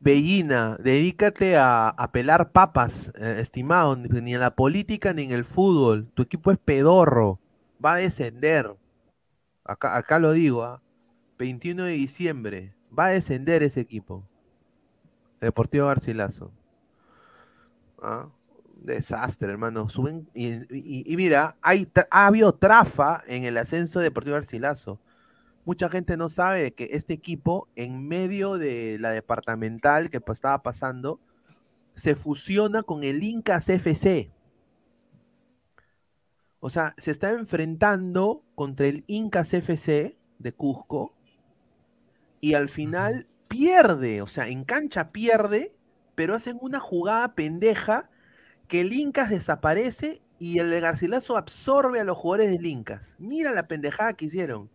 Bellina, 0.00 0.76
dedícate 0.80 1.56
a, 1.56 1.88
a 1.88 2.12
pelar 2.12 2.52
papas, 2.52 3.12
eh, 3.16 3.36
estimado, 3.40 3.96
ni 3.96 4.34
en 4.34 4.40
la 4.40 4.54
política 4.54 5.12
ni 5.12 5.22
en 5.22 5.32
el 5.32 5.44
fútbol. 5.44 6.08
Tu 6.14 6.22
equipo 6.22 6.52
es 6.52 6.58
pedorro, 6.58 7.40
va 7.84 7.94
a 7.94 7.96
descender. 7.96 8.76
Acá, 9.64 9.96
acá 9.96 10.18
lo 10.18 10.32
digo, 10.32 10.62
¿ah? 10.62 10.82
21 11.38 11.84
de 11.84 11.92
diciembre, 11.92 12.74
va 12.96 13.06
a 13.06 13.10
descender 13.10 13.62
ese 13.62 13.80
equipo. 13.80 14.22
Deportivo 15.40 15.86
Garcilaso. 15.86 16.52
¿Ah? 18.02 18.28
Desastre, 18.86 19.50
hermano. 19.50 19.88
Suben 19.88 20.28
y, 20.34 20.48
y- 20.74 21.04
y 21.12 21.16
mira, 21.16 21.56
hay, 21.62 21.88
ha 22.10 22.26
habido 22.26 22.54
trafa 22.54 23.22
en 23.26 23.44
el 23.44 23.58
ascenso 23.58 23.98
de 23.98 24.04
Deportivo 24.06 24.34
Garcilaso. 24.36 25.00
Mucha 25.64 25.88
gente 25.90 26.16
no 26.16 26.28
sabe 26.28 26.72
que 26.72 26.90
este 26.92 27.14
equipo, 27.14 27.68
en 27.76 28.06
medio 28.08 28.58
de 28.58 28.98
la 29.00 29.10
departamental 29.10 30.10
que 30.10 30.20
pues, 30.20 30.38
estaba 30.38 30.62
pasando, 30.62 31.20
se 31.94 32.14
fusiona 32.16 32.82
con 32.82 33.04
el 33.04 33.22
Incas 33.24 33.68
FC. 33.68 34.30
O 36.60 36.70
sea, 36.70 36.94
se 36.96 37.10
está 37.10 37.30
enfrentando 37.30 38.42
contra 38.54 38.86
el 38.86 39.04
Incas 39.08 39.52
FC 39.54 40.16
de 40.38 40.52
Cusco 40.52 41.12
y 42.40 42.54
al 42.54 42.68
final 42.68 43.26
pierde, 43.48 44.22
o 44.22 44.26
sea, 44.26 44.48
en 44.48 44.64
cancha 44.64 45.10
pierde, 45.12 45.74
pero 46.14 46.34
hacen 46.34 46.58
una 46.60 46.80
jugada 46.80 47.34
pendeja 47.34 48.08
que 48.68 48.80
el 48.80 48.92
Incas 48.92 49.30
desaparece 49.30 50.22
y 50.38 50.58
el 50.58 50.80
Garcilaso 50.80 51.36
absorbe 51.36 52.00
a 52.00 52.04
los 52.04 52.16
jugadores 52.16 52.50
del 52.50 52.66
Incas. 52.66 53.16
Mira 53.18 53.52
la 53.52 53.68
pendejada 53.68 54.14
que 54.14 54.26
hicieron. 54.26 54.70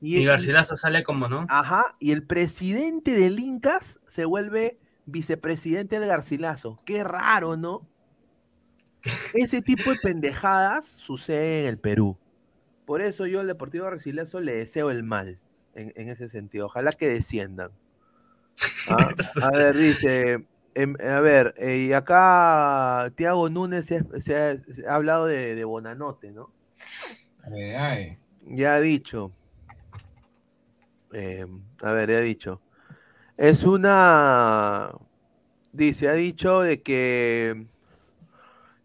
Y 0.00 0.24
Garcilaso 0.24 0.76
sale 0.76 1.04
como, 1.04 1.28
¿no? 1.28 1.46
Ajá, 1.48 1.96
y 1.98 2.12
el 2.12 2.22
presidente 2.22 3.12
del 3.12 3.38
Incas 3.40 4.00
se 4.06 4.24
vuelve 4.24 4.78
vicepresidente 5.06 5.98
del 5.98 6.08
Garcilaso. 6.08 6.78
Qué 6.84 7.02
raro, 7.02 7.56
¿no? 7.56 7.86
Ese 9.34 9.62
tipo 9.62 9.90
de 9.90 9.96
pendejadas 9.96 10.86
sucede 10.86 11.62
en 11.62 11.68
el 11.68 11.78
Perú. 11.78 12.18
Por 12.84 13.02
eso 13.02 13.26
yo 13.26 13.40
al 13.40 13.46
Deportivo 13.46 13.84
Garcilaso 13.86 14.40
le 14.40 14.54
deseo 14.54 14.90
el 14.90 15.02
mal, 15.02 15.40
en, 15.74 15.92
en 15.96 16.08
ese 16.08 16.28
sentido. 16.28 16.66
Ojalá 16.66 16.92
que 16.92 17.08
desciendan. 17.08 17.70
Ah, 18.88 19.08
A 19.42 19.50
ver, 19.50 19.76
dice, 19.76 20.46
em, 20.76 20.94
a 21.00 21.20
ver, 21.20 21.54
eh, 21.58 21.86
y 21.88 21.92
acá 21.92 23.10
Tiago 23.16 23.48
Núñez 23.50 23.86
se, 23.86 23.98
ha- 23.98 24.20
se 24.20 24.36
ha, 24.36 24.56
se 24.58 24.86
ha 24.86 24.94
hablado 24.94 25.26
de, 25.26 25.54
de 25.54 25.64
Bonanote, 25.64 26.32
¿no? 26.32 26.52
Ay, 27.44 27.74
ay. 27.74 28.18
Ya 28.46 28.74
ha 28.76 28.80
dicho. 28.80 29.32
eh, 31.12 31.46
a 31.82 31.92
ver, 31.92 32.10
ya 32.10 32.18
ha 32.18 32.20
dicho. 32.20 32.60
Es 33.36 33.64
una. 33.64 34.92
Dice, 35.72 36.08
ha 36.08 36.14
dicho 36.14 36.62
de 36.62 36.82
que 36.82 37.66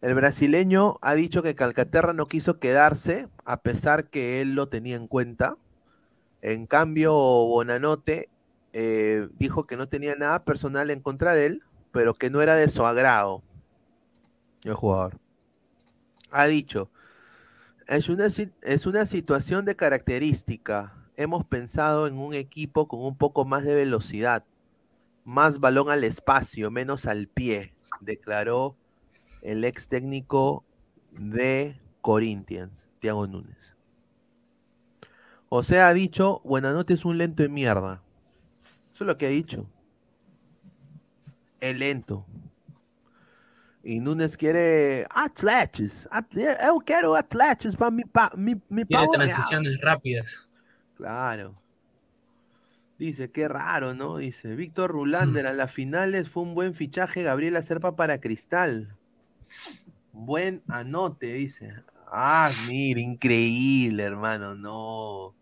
el 0.01 0.15
brasileño 0.15 0.97
ha 1.01 1.13
dicho 1.13 1.43
que 1.43 1.55
Calcaterra 1.55 2.13
no 2.13 2.26
quiso 2.26 2.59
quedarse, 2.59 3.27
a 3.45 3.61
pesar 3.61 4.09
que 4.09 4.41
él 4.41 4.55
lo 4.55 4.68
tenía 4.69 4.95
en 4.95 5.07
cuenta. 5.07 5.57
En 6.41 6.68
cambio, 6.68 7.13
Bonanote 7.13 8.30
eh, 8.73 9.27
dijo 9.39 9.65
que 9.65 9.77
no 9.77 9.89
tenía 9.89 10.15
nada 10.15 10.43
personal 10.45 10.91
en 10.91 11.01
contra 11.01 11.34
de 11.35 11.47
él, 11.47 11.63
pero 11.91 12.13
que 12.13 12.30
no 12.30 12.41
era 12.41 12.55
de 12.55 12.69
su 12.69 12.85
agrado 12.85 13.43
el 14.63 14.73
jugador. 14.73 15.19
Ha 16.31 16.45
dicho, 16.45 16.89
es 17.88 18.09
una, 18.09 18.27
es 18.61 18.85
una 18.85 19.05
situación 19.05 19.65
de 19.65 19.76
característica. 19.76 20.95
Hemos 21.18 21.45
pensado 21.45 22.07
en 22.07 22.18
un 22.18 22.34
equipo 22.34 22.88
con 22.88 23.01
un 23.01 23.18
poco 23.18 23.45
más 23.45 23.63
de 23.63 23.76
velocidad, 23.76 24.45
más 25.26 25.59
balón 25.59 25.89
al 25.89 26.03
espacio, 26.03 26.72
menos 26.72 27.05
al 27.05 27.27
pie, 27.27 27.73
declaró 27.99 28.76
el 29.41 29.63
ex 29.65 29.89
técnico 29.89 30.63
de 31.11 31.80
Corinthians, 32.01 32.88
Thiago 32.99 33.27
Núñez. 33.27 33.76
O 35.49 35.63
sea, 35.63 35.89
ha 35.89 35.93
dicho, 35.93 36.41
Buenanote 36.45 36.93
es 36.93 37.03
un 37.03 37.18
lento 37.18 37.43
de 37.43 37.49
mierda. 37.49 38.01
Eso 38.93 39.03
es 39.03 39.07
lo 39.07 39.18
que 39.18 39.26
ha 39.26 39.30
dicho. 39.30 39.68
Es 41.61 41.79
lento. 41.79 42.25
Y 43.83 43.99
Núñez 43.99 44.35
quiere 44.35 45.07
atletas. 45.09 46.07
atle- 46.11 46.57
Yo 46.63 46.79
quiero 46.85 47.15
atletas 47.15 47.75
para 47.75 47.91
mi, 47.91 48.03
pa, 48.03 48.31
mi, 48.35 48.55
mi 48.69 48.83
Tiene 48.85 49.05
power 49.05 49.19
transiciones 49.19 49.79
rápidas. 49.81 50.47
Claro. 50.97 51.55
Dice, 52.99 53.31
qué 53.31 53.47
raro, 53.47 53.95
¿no? 53.95 54.17
Dice, 54.17 54.55
Víctor 54.55 54.91
Rulander, 54.91 55.47
a 55.47 55.53
las 55.53 55.71
finales 55.71 56.29
fue 56.29 56.43
un 56.43 56.53
buen 56.53 56.75
fichaje 56.75 57.23
Gabriela 57.23 57.63
Serpa 57.63 57.95
para 57.95 58.19
Cristal. 58.19 58.95
Buen 60.11 60.61
anote, 60.67 61.33
dice. 61.33 61.73
Ah, 62.11 62.51
mira, 62.67 62.99
increíble, 62.99 64.03
hermano, 64.03 64.53
no. 64.53 65.33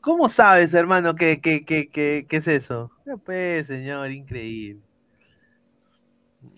¿Cómo 0.00 0.30
sabes, 0.30 0.72
hermano, 0.72 1.14
que, 1.14 1.40
que, 1.42 1.66
que, 1.66 1.88
que, 1.90 2.24
que 2.26 2.36
es 2.38 2.48
eso? 2.48 2.90
Pues, 3.26 3.66
señor, 3.66 4.10
increíble. 4.10 4.80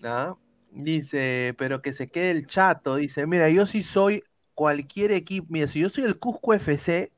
¿Ah? 0.03 0.35
Dice, 0.71 1.53
pero 1.57 1.81
que 1.81 1.93
se 1.93 2.09
quede 2.09 2.31
el 2.31 2.47
chato. 2.47 2.95
Dice, 2.95 3.27
mira, 3.27 3.49
yo 3.49 3.65
sí 3.67 3.83
soy 3.83 4.23
cualquier 4.53 5.11
equipo. 5.11 5.47
Mira, 5.49 5.67
si 5.67 5.81
yo 5.81 5.89
soy 5.89 6.05
el 6.05 6.17
Cusco 6.17 6.53
FC, 6.53 7.11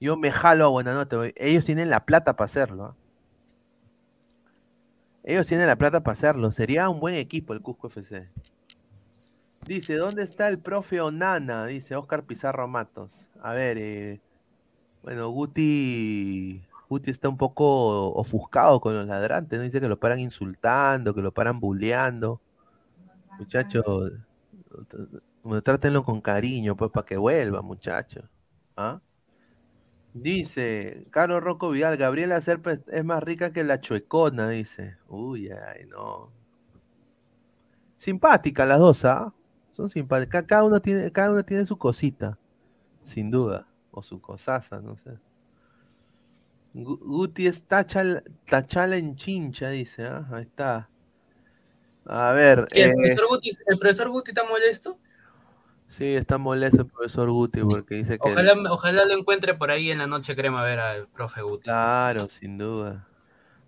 yo 0.00 0.16
me 0.16 0.30
jalo 0.30 0.66
a 0.66 0.68
Buenanote. 0.68 1.16
güey. 1.16 1.32
Ellos 1.36 1.64
tienen 1.64 1.90
la 1.90 2.04
plata 2.04 2.36
para 2.36 2.46
hacerlo. 2.46 2.84
¿ah? 2.84 2.96
Ellos 5.24 5.46
tienen 5.46 5.66
la 5.66 5.76
plata 5.76 6.02
para 6.02 6.12
hacerlo. 6.12 6.52
Sería 6.52 6.88
un 6.88 7.00
buen 7.00 7.16
equipo 7.16 7.52
el 7.52 7.60
Cusco 7.60 7.88
FC. 7.88 8.28
Dice, 9.66 9.96
¿dónde 9.96 10.22
está 10.22 10.46
el 10.48 10.60
profe 10.60 11.00
Onana? 11.00 11.66
Dice 11.66 11.96
Oscar 11.96 12.24
Pizarro 12.24 12.68
Matos. 12.68 13.26
A 13.42 13.52
ver, 13.52 13.78
eh, 13.78 14.20
bueno, 15.02 15.28
Guti, 15.30 16.62
Guti 16.88 17.10
está 17.10 17.28
un 17.28 17.36
poco 17.36 18.12
ofuscado 18.14 18.80
con 18.80 18.94
los 18.94 19.06
ladrantes, 19.06 19.58
¿no? 19.58 19.64
Dice 19.64 19.80
que 19.80 19.88
lo 19.88 19.98
paran 19.98 20.20
insultando, 20.20 21.14
que 21.14 21.22
lo 21.22 21.32
paran 21.32 21.58
bulleando. 21.60 22.40
Muchachos, 23.38 23.84
trátenlo 25.64 26.04
con 26.04 26.20
cariño, 26.20 26.76
pues, 26.76 26.90
para 26.90 27.04
que 27.06 27.16
vuelva, 27.16 27.62
muchachos. 27.62 28.24
¿Ah? 28.76 29.00
Dice, 30.14 31.06
Carlos 31.10 31.42
Rocco 31.42 31.70
Vidal, 31.70 31.96
Gabriela 31.96 32.40
Serpa 32.40 32.72
es- 32.72 33.04
más 33.04 33.22
rica 33.22 33.52
que 33.52 33.62
la 33.64 33.80
chuecona, 33.80 34.48
dice. 34.48 34.96
Uy, 35.08 35.48
ay, 35.50 35.84
no. 35.86 36.32
Simpáticas 37.96 38.66
las 38.68 38.78
dos, 38.78 39.04
¿ah? 39.04 39.32
Son 39.74 39.90
simpáticas. 39.90 40.44
Cada 40.44 40.64
uno 40.64 40.80
tiene, 40.80 41.10
cada 41.12 41.30
uno 41.32 41.44
tiene 41.44 41.66
su 41.66 41.76
cosita, 41.76 42.38
sin 43.04 43.30
duda. 43.30 43.68
O 43.92 44.02
su 44.02 44.20
cosaza, 44.20 44.80
no 44.80 44.96
sé. 44.98 45.18
Gu- 46.84 46.98
Guti 47.00 47.46
es 47.46 47.66
tachal- 47.66 48.22
tachala 48.44 48.96
en 48.96 49.16
chincha, 49.16 49.70
dice, 49.70 50.04
¿ah? 50.06 50.26
Ahí 50.30 50.42
está. 50.42 50.88
A 52.04 52.32
ver, 52.32 52.66
¿Qué, 52.70 52.84
¿El, 52.84 52.90
eh, 52.90 52.94
profesor 52.94 53.26
Guti, 53.28 53.50
¿El 53.66 53.78
profesor 53.78 54.08
Guti 54.10 54.30
está 54.30 54.44
molesto? 54.44 54.98
sí, 55.88 56.14
está 56.14 56.36
molesto 56.38 56.82
el 56.82 56.88
profesor 56.88 57.30
Guti 57.30 57.60
porque 57.62 57.94
dice 57.96 58.18
que... 58.18 58.30
Ojalá, 58.30 58.54
ojalá 58.70 59.04
lo 59.06 59.16
encuentre 59.18 59.54
por 59.54 59.70
ahí 59.70 59.90
en 59.90 59.98
la 59.98 60.06
noche 60.06 60.36
crema 60.36 60.62
a 60.62 60.64
ver 60.64 60.78
al 60.80 61.08
profe 61.08 61.42
Guti. 61.42 61.64
Claro, 61.64 62.28
sin 62.28 62.58
duda. 62.58 63.06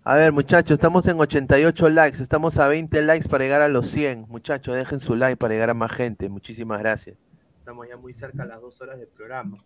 A 0.03 0.15
ver, 0.15 0.31
muchachos, 0.31 0.71
estamos 0.71 1.07
en 1.07 1.19
88 1.19 1.89
likes, 1.89 2.21
estamos 2.21 2.57
a 2.57 2.67
20 2.67 3.01
likes 3.01 3.27
para 3.27 3.43
llegar 3.43 3.61
a 3.61 3.67
los 3.67 3.87
100. 3.87 4.25
Muchachos, 4.29 4.75
dejen 4.75 4.99
su 4.99 5.15
like 5.15 5.37
para 5.37 5.53
llegar 5.53 5.69
a 5.69 5.73
más 5.73 5.91
gente. 5.91 6.29
Muchísimas 6.29 6.79
gracias. 6.79 7.17
Estamos 7.59 7.87
ya 7.87 7.97
muy 7.97 8.13
cerca 8.13 8.43
a 8.43 8.45
las 8.45 8.61
dos 8.61 8.79
horas 8.81 8.97
del 8.99 9.07
programa. 9.09 9.57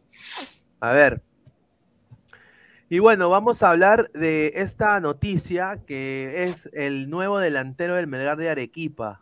A 0.80 0.92
ver. 0.94 1.22
Y 2.94 3.00
bueno, 3.00 3.28
vamos 3.28 3.64
a 3.64 3.72
hablar 3.72 4.12
de 4.12 4.52
esta 4.54 5.00
noticia 5.00 5.84
que 5.84 6.44
es 6.44 6.70
el 6.74 7.10
nuevo 7.10 7.40
delantero 7.40 7.96
del 7.96 8.06
Melgar 8.06 8.38
de 8.38 8.52
Arequipa, 8.52 9.20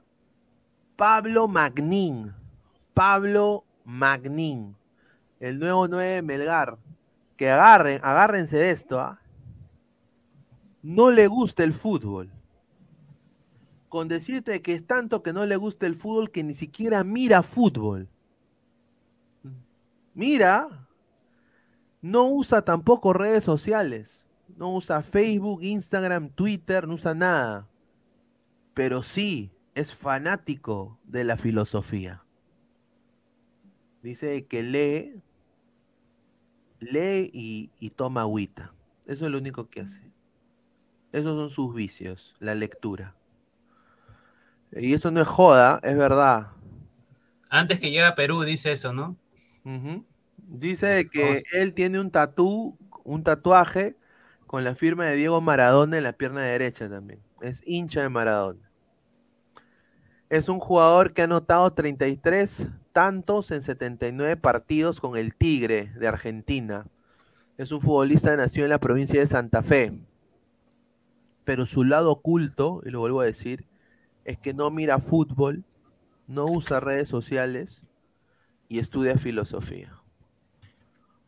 Pablo 0.97 1.47
Magnín. 1.47 2.33
Pablo 2.93 3.63
Magnin, 3.85 4.75
el 5.39 5.57
nuevo 5.57 5.87
9 5.87 6.05
de 6.05 6.21
Melgar. 6.21 6.79
Que 7.37 7.49
agarren, 7.49 8.01
agárrense 8.03 8.57
de 8.57 8.71
esto, 8.71 8.99
¿ah? 8.99 9.21
No 10.83 11.09
le 11.09 11.27
gusta 11.27 11.63
el 11.63 11.71
fútbol. 11.71 12.29
Con 13.87 14.09
decirte 14.09 14.61
que 14.61 14.73
es 14.73 14.85
tanto 14.85 15.23
que 15.23 15.31
no 15.31 15.45
le 15.45 15.55
gusta 15.55 15.85
el 15.85 15.95
fútbol 15.95 16.29
que 16.29 16.43
ni 16.43 16.55
siquiera 16.55 17.05
mira 17.05 17.41
fútbol. 17.41 18.09
Mira, 20.13 20.67
no 22.01 22.27
usa 22.27 22.63
tampoco 22.63 23.13
redes 23.13 23.43
sociales. 23.43 24.23
No 24.57 24.75
usa 24.75 25.01
Facebook, 25.01 25.63
Instagram, 25.63 26.29
Twitter, 26.29 26.87
no 26.87 26.95
usa 26.95 27.13
nada. 27.13 27.67
Pero 28.73 29.03
sí 29.03 29.51
es 29.75 29.93
fanático 29.93 30.99
de 31.03 31.23
la 31.23 31.37
filosofía. 31.37 32.23
Dice 34.01 34.45
que 34.45 34.63
lee, 34.63 35.21
lee 36.79 37.29
y, 37.33 37.69
y 37.79 37.91
toma 37.91 38.21
agüita. 38.21 38.73
Eso 39.05 39.25
es 39.25 39.31
lo 39.31 39.37
único 39.37 39.69
que 39.69 39.81
hace. 39.81 40.11
Esos 41.11 41.37
son 41.37 41.49
sus 41.49 41.73
vicios, 41.75 42.35
la 42.39 42.55
lectura. 42.55 43.15
Y 44.71 44.93
eso 44.93 45.11
no 45.11 45.21
es 45.21 45.27
joda, 45.27 45.79
es 45.83 45.97
verdad. 45.97 46.47
Antes 47.49 47.79
que 47.79 47.87
llegue 47.91 48.05
a 48.05 48.15
Perú, 48.15 48.43
dice 48.43 48.71
eso, 48.71 48.93
¿no? 48.93 49.17
Dice 50.51 51.07
que 51.09 51.43
él 51.53 51.73
tiene 51.73 51.97
un 51.97 52.11
tatú, 52.11 52.77
un 53.05 53.23
tatuaje 53.23 53.95
con 54.47 54.65
la 54.65 54.75
firma 54.75 55.05
de 55.05 55.15
Diego 55.15 55.39
Maradona 55.39 55.97
en 55.97 56.03
la 56.03 56.11
pierna 56.11 56.41
derecha 56.41 56.89
también. 56.89 57.21
Es 57.39 57.63
hincha 57.65 58.01
de 58.01 58.09
Maradona. 58.09 58.69
Es 60.29 60.49
un 60.49 60.59
jugador 60.59 61.13
que 61.13 61.21
ha 61.21 61.25
anotado 61.25 61.71
33 61.71 62.67
tantos 62.91 63.49
en 63.51 63.61
79 63.61 64.35
partidos 64.35 64.99
con 64.99 65.15
el 65.15 65.37
Tigre 65.37 65.93
de 65.97 66.09
Argentina. 66.09 66.85
Es 67.57 67.71
un 67.71 67.79
futbolista 67.79 68.35
nacido 68.35 68.65
en 68.65 68.71
la 68.71 68.79
provincia 68.81 69.21
de 69.21 69.27
Santa 69.27 69.63
Fe. 69.63 69.93
Pero 71.45 71.65
su 71.65 71.85
lado 71.85 72.11
oculto, 72.11 72.81
y 72.85 72.89
lo 72.89 72.99
vuelvo 72.99 73.21
a 73.21 73.25
decir, 73.25 73.65
es 74.25 74.37
que 74.37 74.53
no 74.53 74.69
mira 74.69 74.99
fútbol, 74.99 75.63
no 76.27 76.45
usa 76.45 76.81
redes 76.81 77.07
sociales 77.07 77.83
y 78.67 78.79
estudia 78.79 79.17
filosofía. 79.17 80.00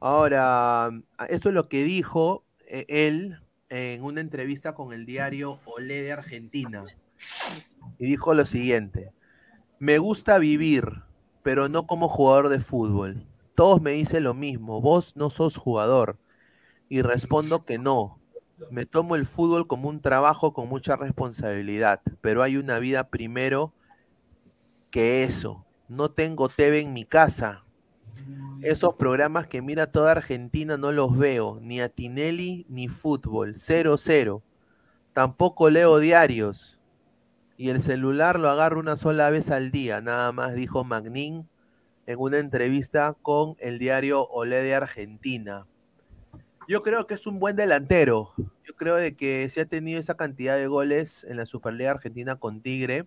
Ahora, 0.03 0.91
esto 1.30 1.47
es 1.47 1.55
lo 1.55 1.69
que 1.69 1.85
dijo 1.85 2.43
eh, 2.67 2.85
él 2.89 3.39
en 3.69 4.03
una 4.03 4.19
entrevista 4.19 4.75
con 4.75 4.91
el 4.91 5.05
diario 5.05 5.61
Olé 5.63 6.01
de 6.01 6.11
Argentina. 6.11 6.84
Y 7.97 8.07
dijo 8.07 8.34
lo 8.34 8.43
siguiente, 8.43 9.13
me 9.80 9.99
gusta 9.99 10.39
vivir, 10.39 11.03
pero 11.41 11.69
no 11.69 11.88
como 11.88 12.09
jugador 12.09 12.49
de 12.49 12.59
fútbol. 12.59 13.25
Todos 13.55 13.81
me 13.81 13.91
dicen 13.91 14.25
lo 14.25 14.34
mismo, 14.34 14.81
vos 14.81 15.15
no 15.15 15.30
sos 15.30 15.55
jugador. 15.55 16.17
Y 16.89 17.01
respondo 17.01 17.63
que 17.63 17.77
no. 17.77 18.19
Me 18.71 18.85
tomo 18.85 19.15
el 19.15 19.25
fútbol 19.25 19.67
como 19.67 19.88
un 19.88 20.01
trabajo 20.01 20.51
con 20.51 20.67
mucha 20.67 20.97
responsabilidad, 20.97 22.01
pero 22.19 22.43
hay 22.43 22.57
una 22.57 22.77
vida 22.77 23.07
primero 23.07 23.73
que 24.91 25.23
eso. 25.23 25.65
No 25.88 26.11
tengo 26.11 26.49
TV 26.49 26.81
en 26.81 26.91
mi 26.91 27.05
casa. 27.05 27.62
Esos 28.61 28.95
programas 28.95 29.47
que 29.47 29.61
mira 29.61 29.91
toda 29.91 30.11
Argentina 30.11 30.77
no 30.77 30.91
los 30.91 31.17
veo, 31.17 31.59
ni 31.61 31.81
a 31.81 31.89
Tinelli 31.89 32.65
ni 32.69 32.87
fútbol, 32.87 33.55
cero 33.57 33.97
cero. 33.97 34.41
Tampoco 35.11 35.69
leo 35.69 35.99
diarios. 35.99 36.79
Y 37.57 37.69
el 37.69 37.81
celular 37.81 38.39
lo 38.39 38.49
agarro 38.49 38.79
una 38.79 38.97
sola 38.97 39.29
vez 39.29 39.51
al 39.51 39.71
día, 39.71 40.01
nada 40.01 40.31
más 40.31 40.55
dijo 40.55 40.83
Magnin 40.83 41.47
en 42.05 42.19
una 42.19 42.39
entrevista 42.39 43.15
con 43.21 43.55
el 43.59 43.79
diario 43.79 44.25
Olé 44.27 44.63
de 44.63 44.75
Argentina. 44.75 45.65
Yo 46.67 46.81
creo 46.83 47.07
que 47.07 47.15
es 47.15 47.27
un 47.27 47.39
buen 47.39 47.55
delantero. 47.55 48.33
Yo 48.37 48.75
creo 48.75 48.95
de 48.95 49.15
que 49.15 49.49
si 49.49 49.59
ha 49.59 49.65
tenido 49.65 49.99
esa 49.99 50.15
cantidad 50.15 50.57
de 50.57 50.67
goles 50.67 51.25
en 51.25 51.37
la 51.37 51.45
Superliga 51.45 51.91
Argentina 51.91 52.37
con 52.37 52.61
Tigre, 52.61 53.05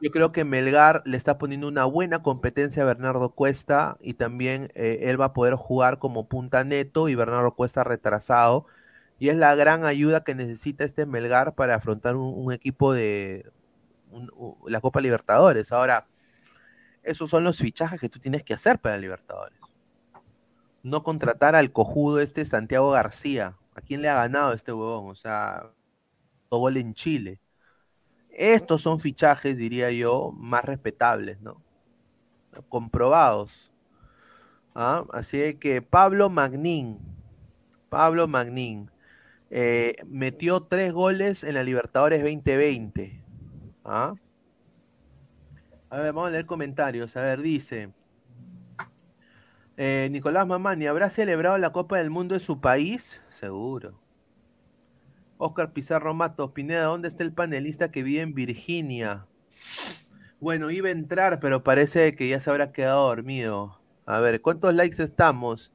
Yo 0.00 0.10
creo 0.10 0.30
que 0.30 0.44
Melgar 0.44 1.02
le 1.04 1.16
está 1.16 1.38
poniendo 1.38 1.66
una 1.66 1.84
buena 1.84 2.22
competencia 2.22 2.82
a 2.82 2.86
Bernardo 2.86 3.30
Cuesta 3.30 3.96
y 4.00 4.14
también 4.14 4.68
eh, 4.74 5.00
él 5.02 5.20
va 5.20 5.26
a 5.26 5.32
poder 5.32 5.54
jugar 5.54 5.98
como 5.98 6.28
punta 6.28 6.62
neto 6.62 7.08
y 7.08 7.14
Bernardo 7.14 7.54
Cuesta 7.54 7.82
retrasado. 7.82 8.66
Y 9.18 9.30
es 9.30 9.36
la 9.36 9.54
gran 9.54 9.84
ayuda 9.84 10.22
que 10.22 10.34
necesita 10.34 10.84
este 10.84 11.06
Melgar 11.06 11.54
para 11.54 11.74
afrontar 11.74 12.16
un, 12.16 12.52
equipo 12.52 12.92
de 12.92 13.50
la 14.66 14.80
Copa 14.80 15.00
Libertadores. 15.00 15.72
Ahora, 15.72 16.06
esos 17.02 17.30
son 17.30 17.44
los 17.44 17.58
fichajes 17.58 18.00
que 18.00 18.08
tú 18.08 18.18
tienes 18.20 18.42
que 18.44 18.54
hacer 18.54 18.78
para 18.78 18.98
Libertadores. 18.98 19.58
No 20.82 21.02
contratar 21.02 21.54
al 21.56 21.72
cojudo 21.72 22.20
este 22.20 22.44
Santiago 22.44 22.90
García. 22.90 23.56
¿A 23.74 23.80
quién 23.80 24.02
le 24.02 24.08
ha 24.08 24.14
ganado 24.14 24.52
este 24.52 24.72
huevón? 24.72 25.10
O 25.10 25.14
sea, 25.14 25.70
todo 26.48 26.60
gol 26.60 26.76
en 26.76 26.94
Chile. 26.94 27.40
Estos 28.34 28.82
son 28.82 29.00
fichajes, 29.00 29.56
diría 29.56 29.90
yo, 29.90 30.32
más 30.36 30.64
respetables, 30.64 31.40
¿no? 31.40 31.62
Comprobados. 32.68 33.72
¿Ah? 34.74 35.04
Así 35.12 35.54
que 35.56 35.82
Pablo 35.82 36.30
Magnin, 36.30 36.98
Pablo 37.88 38.28
Magnin, 38.28 38.90
eh, 39.50 39.96
metió 40.06 40.62
tres 40.64 40.92
goles 40.92 41.44
en 41.44 41.54
la 41.54 41.62
Libertadores 41.62 42.22
2020. 42.22 43.22
¿Ah? 43.84 44.14
A 45.90 45.96
ver, 45.98 46.12
vamos 46.12 46.28
a 46.28 46.32
leer 46.32 46.46
comentarios. 46.46 47.16
A 47.16 47.22
ver, 47.22 47.40
dice. 47.40 47.90
eh, 49.76 50.08
Nicolás 50.10 50.46
Mamani, 50.46 50.86
¿habrá 50.86 51.10
celebrado 51.10 51.58
la 51.58 51.72
Copa 51.72 51.98
del 51.98 52.10
Mundo 52.10 52.34
de 52.34 52.40
su 52.40 52.60
país? 52.60 53.20
Seguro. 53.30 54.03
Oscar 55.38 55.72
Pizarro 55.72 56.14
Matos, 56.14 56.52
Pineda, 56.52 56.84
¿dónde 56.84 57.08
está 57.08 57.22
el 57.22 57.32
panelista 57.32 57.90
que 57.90 58.02
vive 58.02 58.22
en 58.22 58.34
Virginia? 58.34 59.26
Bueno, 60.40 60.70
iba 60.70 60.88
a 60.88 60.92
entrar, 60.92 61.40
pero 61.40 61.64
parece 61.64 62.12
que 62.12 62.28
ya 62.28 62.40
se 62.40 62.50
habrá 62.50 62.72
quedado 62.72 63.06
dormido. 63.08 63.80
A 64.06 64.20
ver, 64.20 64.40
¿cuántos 64.42 64.74
likes 64.74 65.02
estamos? 65.02 65.72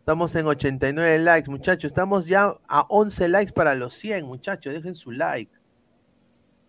Estamos 0.00 0.34
en 0.34 0.46
89 0.46 1.18
likes, 1.18 1.50
muchachos. 1.50 1.90
Estamos 1.90 2.26
ya 2.26 2.56
a 2.66 2.80
11 2.88 3.28
likes 3.28 3.52
para 3.52 3.74
los 3.74 3.94
100, 3.94 4.24
muchachos. 4.26 4.72
Dejen 4.72 4.94
su 4.94 5.10
like. 5.12 5.52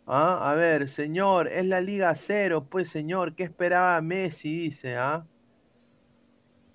Ah, 0.06 0.52
a 0.52 0.56
ver, 0.56 0.90
señor, 0.90 1.48
es 1.48 1.66
la 1.66 1.82
Liga 1.82 2.14
Cero, 2.16 2.68
pues, 2.70 2.90
señor. 2.90 3.36
¿Qué 3.36 3.44
esperaba 3.44 4.02
Messi? 4.02 4.64
Dice, 4.64 4.98
¿ah? 4.98 5.26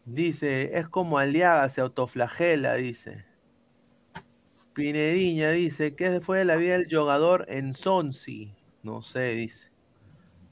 Dice, 0.05 0.79
es 0.79 0.89
como 0.89 1.19
Aliaga, 1.19 1.69
se 1.69 1.81
autoflagela, 1.81 2.75
dice. 2.75 3.25
Pinediña 4.75 5.51
dice, 5.51 5.95
¿qué 5.95 6.21
fue 6.21 6.39
de 6.39 6.45
la 6.45 6.57
vida 6.57 6.77
del 6.79 6.87
jugador 6.91 7.47
en 7.49 7.75
Sonsi? 7.75 8.53
No 8.83 9.03
sé, 9.03 9.31
dice. 9.35 9.71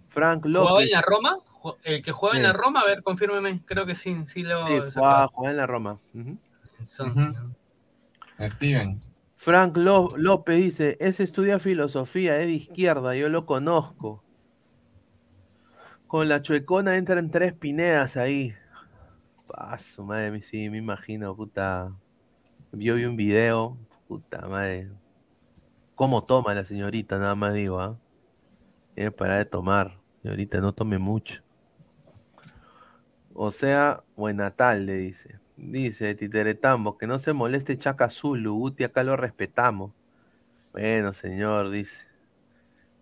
Frank 0.08 0.44
¿Jugaba 0.44 0.70
López. 0.70 0.86
en 0.86 0.92
la 0.92 1.02
Roma? 1.02 1.38
El 1.84 2.02
que 2.02 2.12
juega 2.12 2.36
en 2.36 2.42
la 2.42 2.52
Roma, 2.52 2.80
a 2.80 2.86
ver, 2.86 3.02
confírmeme. 3.02 3.62
Creo 3.64 3.86
que 3.86 3.94
sí, 3.94 4.16
sí 4.26 4.42
lo. 4.42 4.66
Sí, 4.66 4.78
jugaba, 4.94 5.28
jugaba 5.28 5.50
en 5.50 5.56
la 5.56 5.66
Roma. 5.66 5.98
Ujú. 6.14 6.38
Son- 6.86 7.14
¿no? 7.14 8.48
Steven. 8.50 9.00
Frank 9.36 9.76
Ló- 9.76 10.16
López 10.16 10.56
dice, 10.56 10.96
ese 11.00 11.24
estudia 11.24 11.58
filosofía, 11.58 12.38
es 12.40 12.46
de 12.46 12.52
izquierda, 12.52 13.14
yo 13.16 13.28
lo 13.28 13.44
conozco. 13.46 14.22
Con 16.06 16.28
la 16.28 16.42
chuecona 16.42 16.96
entran 16.96 17.30
tres 17.30 17.52
pinedas 17.54 18.16
ahí. 18.16 18.54
Paso, 19.46 20.04
madre 20.04 20.30
mía, 20.30 20.42
sí, 20.42 20.68
me 20.70 20.78
imagino, 20.78 21.34
puta. 21.34 21.92
Yo 22.72 22.94
vi 22.96 23.04
un 23.04 23.16
video, 23.16 23.76
puta 24.12 24.46
madre. 24.46 24.90
¿Cómo 25.94 26.24
toma 26.24 26.52
la 26.52 26.64
señorita? 26.64 27.16
Nada 27.16 27.34
más 27.34 27.54
digo, 27.54 27.80
¿ah? 27.80 27.98
Tiene 28.94 29.10
que 29.10 29.16
parar 29.16 29.38
de 29.38 29.46
tomar. 29.46 29.98
Señorita, 30.20 30.60
no 30.60 30.74
tome 30.74 30.98
mucho. 30.98 31.42
O 33.32 33.50
sea, 33.50 34.04
buena 34.14 34.50
tarde, 34.50 34.98
dice. 34.98 35.40
Dice 35.56 36.14
Titeretambo, 36.14 36.98
que 36.98 37.06
no 37.06 37.18
se 37.18 37.32
moleste 37.32 37.78
Chaca 37.78 38.10
Zulu, 38.10 38.52
Guti, 38.52 38.84
acá 38.84 39.02
lo 39.02 39.16
respetamos. 39.16 39.92
Bueno, 40.72 41.14
señor, 41.14 41.70
dice. 41.70 42.06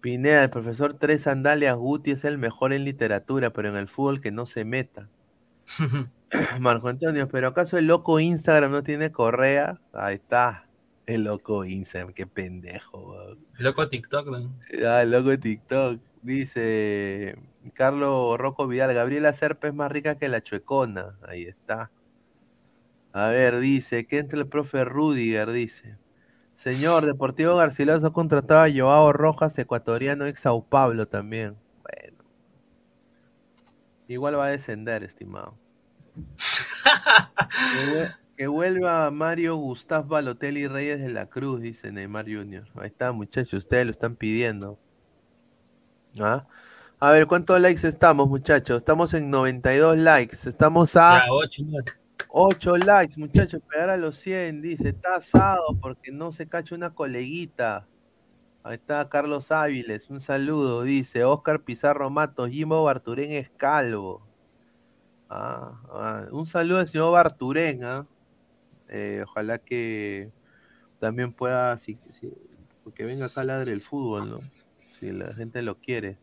Pineda, 0.00 0.44
el 0.44 0.50
profesor 0.50 0.94
Tres 0.94 1.22
Sandalias 1.22 1.76
Guti 1.76 2.12
es 2.12 2.24
el 2.24 2.38
mejor 2.38 2.72
en 2.72 2.84
literatura, 2.84 3.50
pero 3.50 3.68
en 3.68 3.76
el 3.76 3.88
fútbol 3.88 4.20
que 4.20 4.30
no 4.30 4.46
se 4.46 4.64
meta. 4.64 5.08
Marco 6.60 6.86
Antonio, 6.86 7.26
¿pero 7.26 7.48
acaso 7.48 7.78
el 7.78 7.88
loco 7.88 8.20
Instagram 8.20 8.70
no 8.70 8.84
tiene 8.84 9.10
correa? 9.10 9.80
Ahí 9.92 10.14
está. 10.14 10.69
El 11.10 11.24
loco 11.24 11.64
Instagram, 11.64 12.12
qué 12.12 12.26
pendejo, 12.26 13.00
weón. 13.00 13.38
Loco 13.58 13.88
TikTok, 13.88 14.28
¿no? 14.28 14.54
Ah, 14.86 15.02
el 15.02 15.10
loco 15.10 15.36
TikTok. 15.36 16.00
Dice 16.22 17.36
Carlos 17.74 18.38
Rocco 18.38 18.68
Vidal, 18.68 18.94
Gabriela 18.94 19.32
Serpa 19.32 19.68
es 19.68 19.74
más 19.74 19.90
rica 19.90 20.16
que 20.16 20.28
la 20.28 20.40
chuecona. 20.40 21.16
Ahí 21.26 21.44
está. 21.44 21.90
A 23.12 23.28
ver, 23.28 23.58
dice, 23.58 24.06
que 24.06 24.18
entre 24.18 24.38
el 24.38 24.46
profe 24.46 24.84
Rudiger, 24.84 25.50
dice. 25.50 25.96
Señor, 26.54 27.06
Deportivo 27.06 27.56
Garcilaso 27.56 28.12
contrataba 28.12 28.64
a 28.64 28.72
Joao 28.72 29.12
Rojas, 29.12 29.58
ecuatoriano 29.58 30.26
ex 30.26 30.40
Sao 30.40 30.62
Paulo 30.62 31.08
también. 31.08 31.56
Bueno. 31.82 32.18
Igual 34.06 34.38
va 34.38 34.46
a 34.46 34.50
descender, 34.50 35.02
estimado. 35.02 35.56
que, 38.40 38.46
vue- 38.48 38.64
que 38.64 38.78
vuelva 38.78 39.10
Mario 39.10 39.56
Gustav 39.56 40.06
Balotelli 40.08 40.66
Reyes 40.66 40.98
de 41.00 41.10
la 41.10 41.26
Cruz, 41.26 41.60
dice 41.60 41.92
Neymar 41.92 42.24
Jr. 42.24 42.64
Ahí 42.76 42.86
está, 42.86 43.12
muchachos, 43.12 43.52
ustedes 43.52 43.84
lo 43.84 43.90
están 43.90 44.16
pidiendo. 44.16 44.78
¿Ah? 46.18 46.46
A 46.98 47.10
ver, 47.10 47.26
¿cuántos 47.26 47.60
likes 47.60 47.86
estamos, 47.86 48.28
muchachos? 48.28 48.78
Estamos 48.78 49.12
en 49.12 49.28
92 49.30 49.98
likes. 49.98 50.36
Estamos 50.48 50.96
a 50.96 51.18
Ya, 51.18 51.24
ocho, 51.30 51.62
nueve. 51.66 51.92
8 52.30 52.76
likes, 52.78 53.14
muchachos. 53.18 53.60
Pegar 53.68 53.90
a 53.90 53.96
los 53.98 54.16
100, 54.16 54.62
dice. 54.62 54.88
Está 54.90 55.16
asado 55.16 55.76
porque 55.80 56.10
no 56.10 56.32
se 56.32 56.48
cacha 56.48 56.74
una 56.74 56.94
coleguita. 56.94 57.86
Ahí 58.62 58.74
está 58.76 59.08
Carlos 59.08 59.50
Áviles, 59.52 60.08
un 60.10 60.20
saludo, 60.20 60.82
dice. 60.82 61.24
Oscar 61.24 61.60
Pizarro 61.60 62.08
Matos, 62.08 62.48
Jimbo 62.50 62.84
Barturén 62.84 63.32
es 63.32 63.50
calvo. 63.50 64.22
Ah, 65.28 65.80
ah, 65.92 66.24
un 66.32 66.46
saludo 66.46 66.78
al 66.78 66.88
señor 66.88 67.12
Barturén, 67.12 67.84
¿ah? 67.84 68.06
Eh, 68.90 69.22
ojalá 69.26 69.58
que 69.58 70.32
también 71.00 71.32
pueda, 71.32 71.78
si, 71.78 71.98
si- 72.20 72.32
que 72.94 73.04
venga 73.04 73.26
acá 73.26 73.44
ladre 73.44 73.72
el 73.72 73.82
fútbol, 73.82 74.30
¿no? 74.30 74.40
Si 75.00 75.12
la 75.12 75.34
gente 75.34 75.62
lo 75.62 75.78
quiere. 75.78 76.18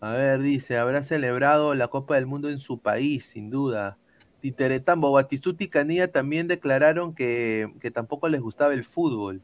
A 0.00 0.12
ver, 0.12 0.40
dice, 0.40 0.76
habrá 0.78 1.02
celebrado 1.02 1.74
la 1.74 1.88
Copa 1.88 2.16
del 2.16 2.26
Mundo 2.26 2.48
en 2.50 2.58
su 2.58 2.80
país, 2.80 3.26
sin 3.26 3.50
duda. 3.50 3.98
Titeretambo, 4.40 5.12
Batistuta 5.12 5.64
y 5.64 5.68
Canilla 5.68 6.12
también 6.12 6.46
declararon 6.48 7.14
que, 7.14 7.72
que 7.80 7.90
tampoco 7.90 8.28
les 8.28 8.42
gustaba 8.42 8.74
el 8.74 8.84
fútbol. 8.84 9.42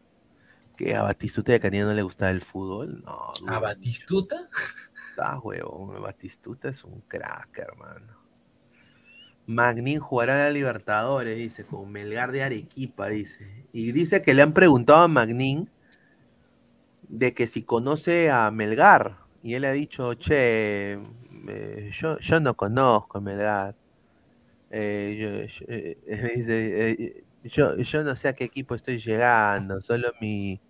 Que 0.77 0.95
a 0.97 1.03
Batistuta 1.03 1.53
y 1.53 1.55
a 1.57 1.61
Canilla 1.61 1.87
no 1.87 1.95
le 1.95 2.03
gustaba 2.03 2.31
el 2.31 2.43
fútbol. 2.43 3.03
No, 3.05 3.33
¿A 3.47 3.61
Batistuta? 3.61 4.49
Ah, 5.19 5.39
huevón, 5.43 6.01
Batistuta 6.03 6.69
es 6.69 6.85
un 6.85 7.01
crack, 7.03 7.59
hermano. 7.59 8.20
Magnin 9.51 9.99
jugará 9.99 10.35
a 10.35 10.39
la 10.45 10.51
Libertadores, 10.51 11.37
dice, 11.37 11.65
con 11.65 11.91
Melgar 11.91 12.31
de 12.31 12.45
Arequipa, 12.45 13.09
dice. 13.09 13.49
Y 13.73 13.91
dice 13.91 14.23
que 14.23 14.33
le 14.33 14.43
han 14.43 14.53
preguntado 14.53 15.01
a 15.01 15.09
Magnin 15.09 15.69
de 17.09 17.35
que 17.35 17.49
si 17.49 17.63
conoce 17.63 18.31
a 18.31 18.51
Melgar. 18.53 19.17
Y 19.43 19.55
él 19.55 19.65
ha 19.65 19.73
dicho, 19.73 20.15
che, 20.15 20.93
eh, 21.49 21.91
yo, 21.93 22.19
yo 22.21 22.39
no 22.39 22.55
conozco 22.55 23.19
a 23.19 23.21
Melgar. 23.21 23.75
Eh, 24.71 25.17
yo, 25.19 25.65
eh, 25.69 25.99
dice, 26.37 27.25
yo, 27.43 27.77
yo 27.77 28.05
no 28.05 28.15
sé 28.15 28.29
a 28.29 28.33
qué 28.35 28.45
equipo 28.45 28.77
estoy 28.77 28.99
llegando, 28.99 29.81
solo 29.81 30.13
mi, 30.21 30.61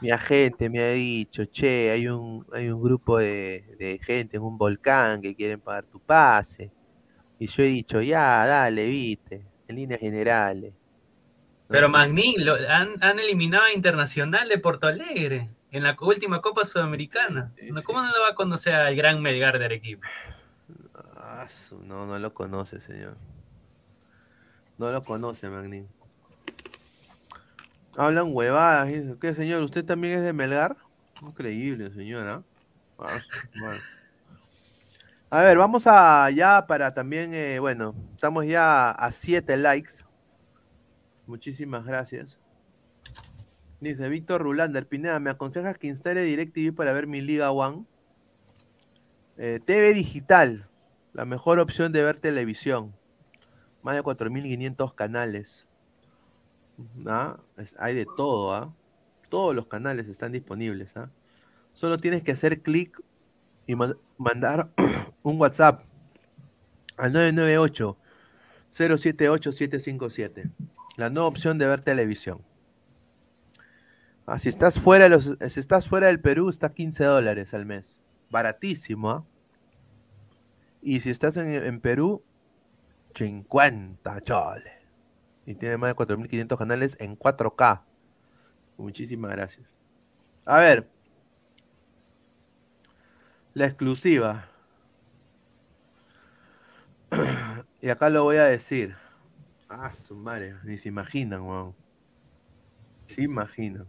mi 0.00 0.10
agente 0.10 0.68
me 0.68 0.80
ha 0.80 0.90
dicho, 0.90 1.44
che, 1.48 1.92
hay 1.92 2.08
un, 2.08 2.44
hay 2.52 2.70
un 2.70 2.82
grupo 2.82 3.18
de, 3.18 3.76
de 3.78 4.00
gente 4.02 4.36
en 4.38 4.42
un 4.42 4.58
volcán 4.58 5.20
que 5.22 5.36
quieren 5.36 5.60
pagar 5.60 5.84
tu 5.84 6.00
pase. 6.00 6.72
Y 7.38 7.46
yo 7.46 7.62
he 7.62 7.66
dicho, 7.66 8.00
ya, 8.00 8.46
dale, 8.46 8.86
viste, 8.86 9.46
en 9.68 9.76
líneas 9.76 10.00
generales. 10.00 10.72
Pero 11.68 11.88
Magnín, 11.88 12.44
lo, 12.44 12.54
han, 12.54 13.02
han 13.02 13.18
eliminado 13.18 13.64
a 13.64 13.72
Internacional 13.72 14.48
de 14.48 14.58
Porto 14.58 14.86
Alegre 14.86 15.50
en 15.72 15.82
la 15.82 15.96
última 16.00 16.40
Copa 16.40 16.64
Sudamericana. 16.64 17.52
¿Cómo 17.84 18.00
no 18.00 18.08
lo 18.08 18.22
va 18.22 18.28
a 18.30 18.34
conocer 18.34 18.74
al 18.74 18.94
gran 18.94 19.20
Melgar 19.20 19.58
de 19.58 19.64
Arequipa? 19.64 20.06
Ah, 21.16 21.46
no, 21.82 22.06
no 22.06 22.18
lo 22.18 22.32
conoce, 22.32 22.80
señor. 22.80 23.16
No 24.78 24.90
lo 24.90 25.02
conoce, 25.02 25.48
Magnin. 25.48 25.88
Hablan 27.96 28.28
huevadas. 28.30 28.90
¿Qué, 29.20 29.34
señor? 29.34 29.62
¿Usted 29.62 29.84
también 29.84 30.18
es 30.18 30.22
de 30.22 30.32
Melgar? 30.32 30.76
Increíble, 31.20 31.90
señora. 31.90 32.42
Ah, 32.98 33.18
su 33.18 33.58
madre. 33.58 33.80
A 35.28 35.42
ver, 35.42 35.58
vamos 35.58 35.88
a 35.88 36.30
ya 36.30 36.68
para 36.68 36.94
también, 36.94 37.34
eh, 37.34 37.58
bueno, 37.58 37.96
estamos 38.14 38.46
ya 38.46 38.90
a 38.92 39.10
7 39.10 39.56
likes. 39.56 40.04
Muchísimas 41.26 41.84
gracias. 41.84 42.38
Dice 43.80 44.08
Víctor 44.08 44.42
Rulander, 44.42 44.86
Pineda, 44.86 45.18
¿me 45.18 45.30
aconsejas 45.30 45.78
que 45.78 45.88
instale 45.88 46.22
DirecTV 46.22 46.72
para 46.76 46.92
ver 46.92 47.08
mi 47.08 47.20
Liga 47.20 47.50
One? 47.50 47.86
Eh, 49.36 49.58
TV 49.64 49.94
digital, 49.94 50.68
la 51.12 51.24
mejor 51.24 51.58
opción 51.58 51.90
de 51.90 52.04
ver 52.04 52.20
televisión. 52.20 52.94
Más 53.82 53.96
de 53.96 54.04
4.500 54.04 54.94
canales. 54.94 55.66
¿Ah? 57.04 57.36
Hay 57.78 57.96
de 57.96 58.06
todo, 58.16 58.54
¿ah? 58.54 58.72
Todos 59.28 59.56
los 59.56 59.66
canales 59.66 60.06
están 60.06 60.30
disponibles, 60.30 60.96
¿ah? 60.96 61.10
Solo 61.72 61.98
tienes 61.98 62.22
que 62.22 62.30
hacer 62.30 62.62
clic 62.62 63.02
y 63.66 63.74
man- 63.74 63.96
mandar 64.18 64.70
un 65.22 65.40
WhatsApp 65.40 65.82
al 66.96 67.12
998 67.12 67.96
078 68.70 69.52
757. 69.52 70.50
La 70.96 71.10
nueva 71.10 71.28
opción 71.28 71.58
de 71.58 71.66
ver 71.66 71.80
televisión. 71.80 72.42
Ah, 74.26 74.38
si 74.38 74.48
estás 74.48 74.78
fuera 74.80 75.04
de 75.04 75.10
los, 75.10 75.36
si 75.48 75.60
estás 75.60 75.88
fuera 75.88 76.08
del 76.08 76.20
Perú, 76.20 76.48
está 76.48 76.72
15 76.72 77.04
dólares 77.04 77.54
al 77.54 77.64
mes. 77.66 77.98
Baratísimo, 78.30 79.10
¿ah? 79.10 79.24
Y 80.82 81.00
si 81.00 81.10
estás 81.10 81.36
en, 81.36 81.46
en 81.48 81.80
Perú, 81.80 82.22
50 83.14 84.20
choles. 84.22 84.72
Y 85.46 85.54
tiene 85.54 85.76
más 85.76 85.90
de 85.90 85.96
4.500 85.96 86.58
canales 86.58 86.96
en 87.00 87.16
4K. 87.16 87.82
Muchísimas 88.78 89.30
gracias. 89.30 89.66
A 90.44 90.58
ver. 90.58 90.88
La 93.56 93.64
exclusiva. 93.64 94.50
y 97.80 97.88
acá 97.88 98.10
lo 98.10 98.24
voy 98.24 98.36
a 98.36 98.44
decir. 98.44 98.94
Ah, 99.70 99.90
su 99.94 100.14
madre. 100.14 100.56
Ni 100.64 100.76
se 100.76 100.90
imaginan, 100.90 101.40
weón. 101.40 101.74
Se 103.06 103.22
imaginan. 103.22 103.88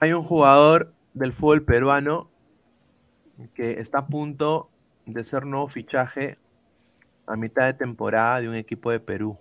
Hay 0.00 0.12
un 0.12 0.24
jugador 0.24 0.92
del 1.14 1.32
fútbol 1.32 1.62
peruano 1.62 2.28
que 3.54 3.78
está 3.78 3.98
a 3.98 4.06
punto 4.08 4.68
de 5.06 5.22
ser 5.22 5.46
nuevo 5.46 5.68
fichaje 5.68 6.38
a 7.28 7.36
mitad 7.36 7.66
de 7.66 7.74
temporada 7.74 8.40
de 8.40 8.48
un 8.48 8.56
equipo 8.56 8.90
de 8.90 8.98
Perú. 8.98 9.38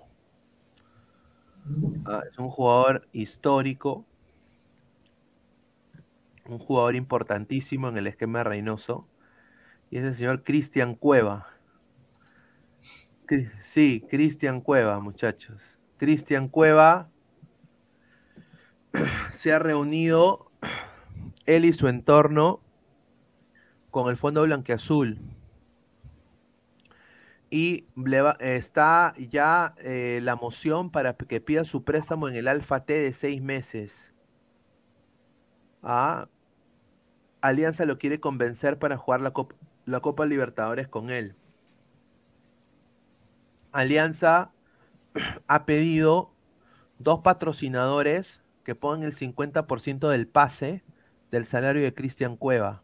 Ah, 2.06 2.22
es 2.32 2.38
un 2.38 2.52
jugador 2.52 3.08
histórico, 3.12 4.06
un 6.52 6.60
jugador 6.60 6.96
importantísimo 6.96 7.90
en 7.90 7.98
el 7.98 8.08
esquema 8.08 8.44
Reynoso, 8.44 9.08
y 9.90 9.98
es 9.98 10.04
el 10.04 10.16
señor 10.16 10.44
Cristian 10.44 10.96
Cueva. 10.96 11.48
Sí, 13.64 14.06
Cristian 14.10 14.62
Cueva, 14.62 15.00
muchachos. 15.00 15.80
Cristian 15.98 16.50
Cueva 16.50 17.10
se 19.32 19.54
ha 19.54 19.60
reunido 19.60 20.52
él 21.46 21.66
y 21.66 21.74
su 21.74 21.88
entorno 21.88 22.62
con 23.90 24.10
el 24.10 24.18
Fondo 24.18 24.44
Blanqueazul. 24.44 25.18
Y 27.50 27.86
está 28.40 29.14
ya 29.18 29.76
eh, 29.80 30.22
la 30.24 30.38
moción 30.38 30.90
para 30.90 31.14
que 31.14 31.42
pida 31.42 31.66
su 31.66 31.84
préstamo 31.84 32.30
en 32.30 32.36
el 32.36 32.48
Alfa 32.48 32.86
T 32.86 32.94
de 32.94 33.14
seis 33.14 33.42
meses. 33.42 34.14
Ah, 35.84 36.30
Alianza 37.42 37.86
lo 37.86 37.98
quiere 37.98 38.20
convencer 38.20 38.80
para 38.80 38.98
jugar 38.98 39.22
la, 39.22 39.34
Cop- 39.34 39.56
la 39.86 40.00
Copa 40.00 40.26
Libertadores 40.26 40.88
con 40.88 41.10
él. 41.10 41.36
Alianza 43.72 44.52
ha 45.48 45.66
pedido 45.66 46.32
dos 47.00 47.20
patrocinadores 47.20 48.42
que 48.64 48.76
pongan 48.76 49.04
el 49.04 49.14
50% 49.14 50.10
del 50.10 50.28
pase 50.28 50.84
del 51.32 51.46
salario 51.46 51.82
de 51.84 51.94
Cristian 51.94 52.36
Cueva. 52.38 52.84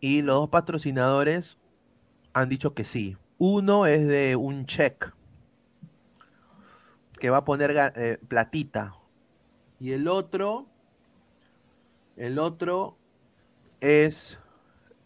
Y 0.00 0.22
los 0.22 0.36
dos 0.36 0.48
patrocinadores 0.50 1.58
han 2.32 2.48
dicho 2.48 2.74
que 2.74 2.84
sí. 2.84 3.16
Uno 3.38 3.86
es 3.86 4.06
de 4.06 4.36
un 4.36 4.66
check 4.66 5.12
que 7.18 7.30
va 7.30 7.38
a 7.38 7.44
poner 7.44 7.74
eh, 7.96 8.18
platita. 8.28 8.94
Y 9.80 9.92
el 9.92 10.08
otro, 10.08 10.66
el 12.16 12.38
otro 12.38 12.96
es 13.84 14.38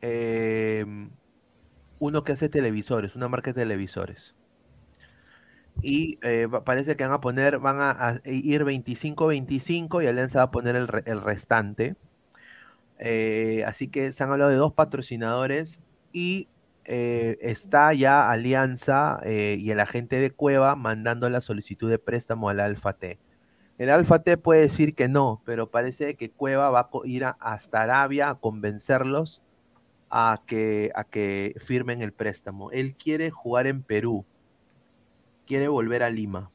eh, 0.03 0.87
uno 1.99 2.25
que 2.25 2.33
hace 2.33 2.49
televisores, 2.49 3.17
una 3.17 3.29
marca 3.29 3.53
de 3.53 3.63
televisores. 3.63 4.35
Y 5.81 6.19
eh, 6.23 6.49
parece 6.65 6.97
que 6.97 7.05
van 7.05 7.13
a 7.13 7.21
poner, 7.21 7.59
van 7.61 7.81
a, 7.81 7.91
a 8.09 8.21
ir 8.25 8.65
25-25 8.65 10.03
y 10.03 10.07
Alianza 10.07 10.39
va 10.41 10.45
a 10.45 10.51
poner 10.51 10.77
el, 10.77 10.89
el 11.07 11.21
restante. 11.21 11.97
Eh, 12.99 13.63
así 13.67 13.89
que 13.89 14.13
se 14.13 14.25
han 14.25 14.33
hablado 14.33 14.51
de 14.51 14.57
dos 14.57 14.73
patrocinadores 14.73 15.81
y 16.13 16.49
eh, 16.85 17.39
está 17.43 17.93
ya 17.95 18.31
Alianza 18.31 19.21
y 19.25 19.71
el 19.71 19.81
agente 19.81 20.19
de 20.21 20.31
Cueva 20.33 20.75
mandando 20.75 21.29
la 21.31 21.41
solicitud 21.41 21.91
de 21.91 21.99
préstamo 21.99 22.49
al 22.49 22.61
Alfa 22.61 22.95
T. 22.95 23.19
El 23.79 23.91
Alfa 23.91 24.19
T 24.25 24.37
puede 24.37 24.63
decir 24.63 24.95
que 24.95 25.07
no, 25.07 25.41
pero 25.45 25.71
parece 25.71 26.17
que 26.17 26.31
Cueva 26.31 26.69
va 26.69 26.81
a 26.81 26.91
ir 27.05 27.25
hasta 27.25 27.83
Arabia 27.83 28.29
a 28.29 28.35
convencerlos 28.35 29.41
a 30.11 30.43
que, 30.47 30.91
a 30.97 31.05
que 31.05 31.55
firmen 31.65 32.03
el 32.03 32.13
préstamo. 32.13 32.73
Él 32.73 32.97
quiere 32.97 33.31
jugar 33.31 33.69
en 33.69 33.83
Perú, 33.83 34.25
quiere 35.47 35.69
volver 35.69 36.03
a 36.03 36.11
Lima. 36.11 36.51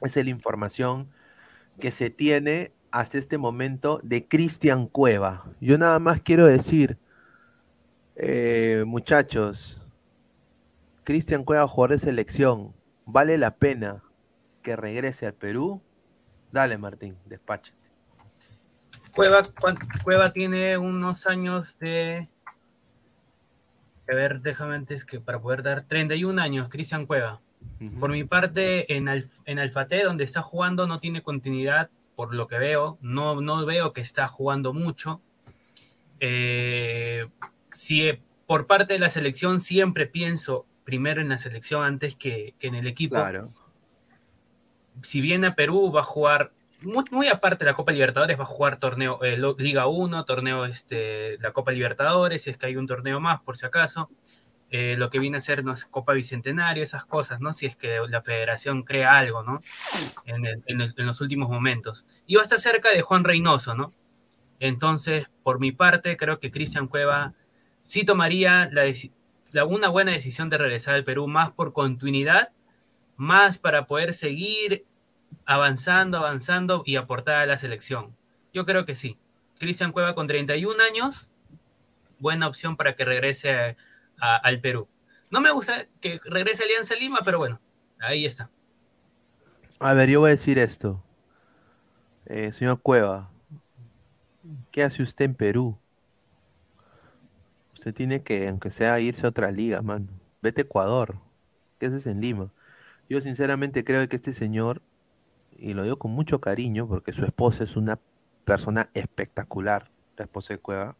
Esa 0.00 0.20
es 0.20 0.26
la 0.26 0.30
información 0.30 1.08
que 1.80 1.90
se 1.90 2.10
tiene 2.10 2.72
hasta 2.92 3.18
este 3.18 3.36
momento 3.36 4.00
de 4.04 4.26
Cristian 4.26 4.86
Cueva. 4.86 5.50
Yo 5.60 5.78
nada 5.78 5.98
más 5.98 6.22
quiero 6.22 6.46
decir, 6.46 6.96
eh, 8.14 8.84
muchachos, 8.86 9.80
Cristian 11.02 11.42
Cueva, 11.42 11.66
jugador 11.66 11.92
de 11.92 11.98
selección, 11.98 12.72
¿vale 13.04 13.36
la 13.36 13.56
pena 13.56 14.04
que 14.62 14.76
regrese 14.76 15.26
al 15.26 15.34
Perú? 15.34 15.82
Dale, 16.52 16.78
Martín, 16.78 17.16
despacha. 17.26 17.72
Cueva, 19.14 19.48
Cueva 20.04 20.32
tiene 20.32 20.78
unos 20.78 21.26
años 21.26 21.78
de. 21.78 22.28
A 24.10 24.14
ver, 24.14 24.40
déjame 24.40 24.74
antes 24.76 25.04
que 25.04 25.20
para 25.20 25.40
poder 25.40 25.62
dar 25.62 25.82
31 25.82 26.40
años, 26.40 26.68
Cristian 26.68 27.04
Cueva. 27.06 27.40
Por 28.00 28.10
mi 28.10 28.22
parte, 28.24 28.96
en, 28.96 29.06
Alf- 29.08 29.30
en 29.44 29.58
Alfate, 29.58 30.02
donde 30.04 30.24
está 30.24 30.42
jugando, 30.42 30.86
no 30.86 31.00
tiene 31.00 31.22
continuidad, 31.22 31.90
por 32.16 32.32
lo 32.34 32.46
que 32.46 32.56
veo. 32.58 32.98
No, 33.02 33.40
no 33.40 33.66
veo 33.66 33.92
que 33.92 34.00
está 34.00 34.28
jugando 34.28 34.72
mucho. 34.72 35.20
Eh, 36.20 37.26
si 37.70 38.08
eh, 38.08 38.22
por 38.46 38.66
parte 38.66 38.94
de 38.94 38.98
la 39.00 39.10
selección 39.10 39.60
siempre 39.60 40.06
pienso 40.06 40.66
primero 40.84 41.20
en 41.20 41.28
la 41.28 41.38
selección 41.38 41.82
antes 41.84 42.16
que, 42.16 42.54
que 42.58 42.68
en 42.68 42.76
el 42.76 42.86
equipo. 42.86 43.16
Claro. 43.16 43.48
Si 45.02 45.20
viene 45.20 45.48
a 45.48 45.54
Perú, 45.54 45.92
va 45.92 46.00
a 46.00 46.04
jugar, 46.04 46.52
muy, 46.82 47.28
aparte 47.28 47.64
de 47.64 47.70
la 47.70 47.76
Copa 47.76 47.92
Libertadores, 47.92 48.38
va 48.38 48.44
a 48.44 48.46
jugar 48.46 48.78
torneo 48.78 49.22
eh, 49.24 49.38
Liga 49.58 49.86
1, 49.86 50.24
torneo 50.24 50.64
este, 50.64 51.38
la 51.38 51.52
Copa 51.52 51.72
Libertadores, 51.72 52.42
si 52.42 52.50
es 52.50 52.58
que 52.58 52.66
hay 52.66 52.76
un 52.76 52.86
torneo 52.86 53.20
más, 53.20 53.40
por 53.42 53.56
si 53.58 53.66
acaso. 53.66 54.10
Eh, 54.70 54.96
lo 54.98 55.10
que 55.10 55.18
viene 55.18 55.38
a 55.38 55.40
ser 55.40 55.64
no 55.64 55.74
Copa 55.90 56.12
Bicentenario, 56.12 56.82
esas 56.82 57.04
cosas, 57.06 57.40
¿no? 57.40 57.54
Si 57.54 57.66
es 57.66 57.76
que 57.76 58.00
la 58.08 58.20
federación 58.22 58.82
crea 58.82 59.16
algo, 59.18 59.42
¿no? 59.42 59.60
En, 60.26 60.44
en 60.96 61.06
los 61.06 61.20
últimos 61.20 61.48
momentos. 61.48 62.06
Y 62.26 62.34
va 62.36 62.42
a 62.42 62.44
estar 62.44 62.58
cerca 62.58 62.90
de 62.90 63.02
Juan 63.02 63.24
Reynoso, 63.24 63.74
¿no? 63.74 63.94
Entonces, 64.60 65.26
por 65.42 65.60
mi 65.60 65.72
parte, 65.72 66.16
creo 66.16 66.40
que 66.40 66.50
Cristian 66.50 66.88
Cueva 66.88 67.34
sí 67.82 68.04
tomaría 68.04 68.68
la, 68.72 68.84
la- 69.52 69.64
una 69.64 69.88
buena 69.88 70.12
decisión 70.12 70.50
de 70.50 70.58
regresar 70.58 70.94
al 70.94 71.04
Perú, 71.04 71.28
más 71.28 71.52
por 71.52 71.72
continuidad, 71.72 72.50
más 73.16 73.58
para 73.58 73.86
poder 73.86 74.12
seguir 74.14 74.84
avanzando, 75.44 76.18
avanzando 76.18 76.82
y 76.84 76.96
aportar 76.96 77.36
a 77.36 77.46
la 77.46 77.56
selección. 77.56 78.16
Yo 78.52 78.64
creo 78.66 78.84
que 78.84 78.94
sí. 78.94 79.18
Cristian 79.58 79.92
Cueva 79.92 80.14
con 80.14 80.26
31 80.26 80.82
años, 80.82 81.28
buena 82.18 82.46
opción 82.46 82.76
para 82.76 82.94
que 82.96 83.04
regrese 83.04 83.76
al 84.18 84.60
Perú. 84.60 84.88
No 85.30 85.40
me 85.40 85.50
gusta 85.50 85.86
que 86.00 86.20
regrese 86.24 86.64
Alianza 86.64 86.94
Lima, 86.94 87.18
pero 87.24 87.38
bueno, 87.38 87.60
ahí 87.98 88.24
está. 88.24 88.50
A 89.80 89.94
ver, 89.94 90.08
yo 90.08 90.20
voy 90.20 90.28
a 90.28 90.30
decir 90.32 90.58
esto. 90.58 91.02
Eh, 92.26 92.52
señor 92.52 92.80
Cueva, 92.80 93.30
¿qué 94.70 94.82
hace 94.82 95.02
usted 95.02 95.26
en 95.26 95.34
Perú? 95.34 95.78
Usted 97.74 97.94
tiene 97.94 98.22
que, 98.22 98.48
aunque 98.48 98.70
sea, 98.70 98.98
irse 99.00 99.24
a 99.24 99.30
otra 99.30 99.50
liga, 99.50 99.80
mano. 99.82 100.08
Vete 100.42 100.62
a 100.62 100.64
Ecuador. 100.64 101.16
¿Qué 101.78 101.86
haces 101.86 102.06
en 102.06 102.20
Lima? 102.20 102.50
Yo 103.08 103.20
sinceramente 103.20 103.84
creo 103.84 104.06
que 104.08 104.16
este 104.16 104.32
señor, 104.32 104.82
y 105.58 105.74
lo 105.74 105.82
digo 105.82 105.98
con 105.98 106.12
mucho 106.12 106.40
cariño, 106.40 106.88
porque 106.88 107.12
su 107.12 107.24
esposa 107.24 107.64
es 107.64 107.76
una 107.76 107.98
persona 108.44 108.90
espectacular, 108.94 109.90
la 110.16 110.24
esposa 110.24 110.54
de 110.54 110.60
Cueva. 110.60 110.96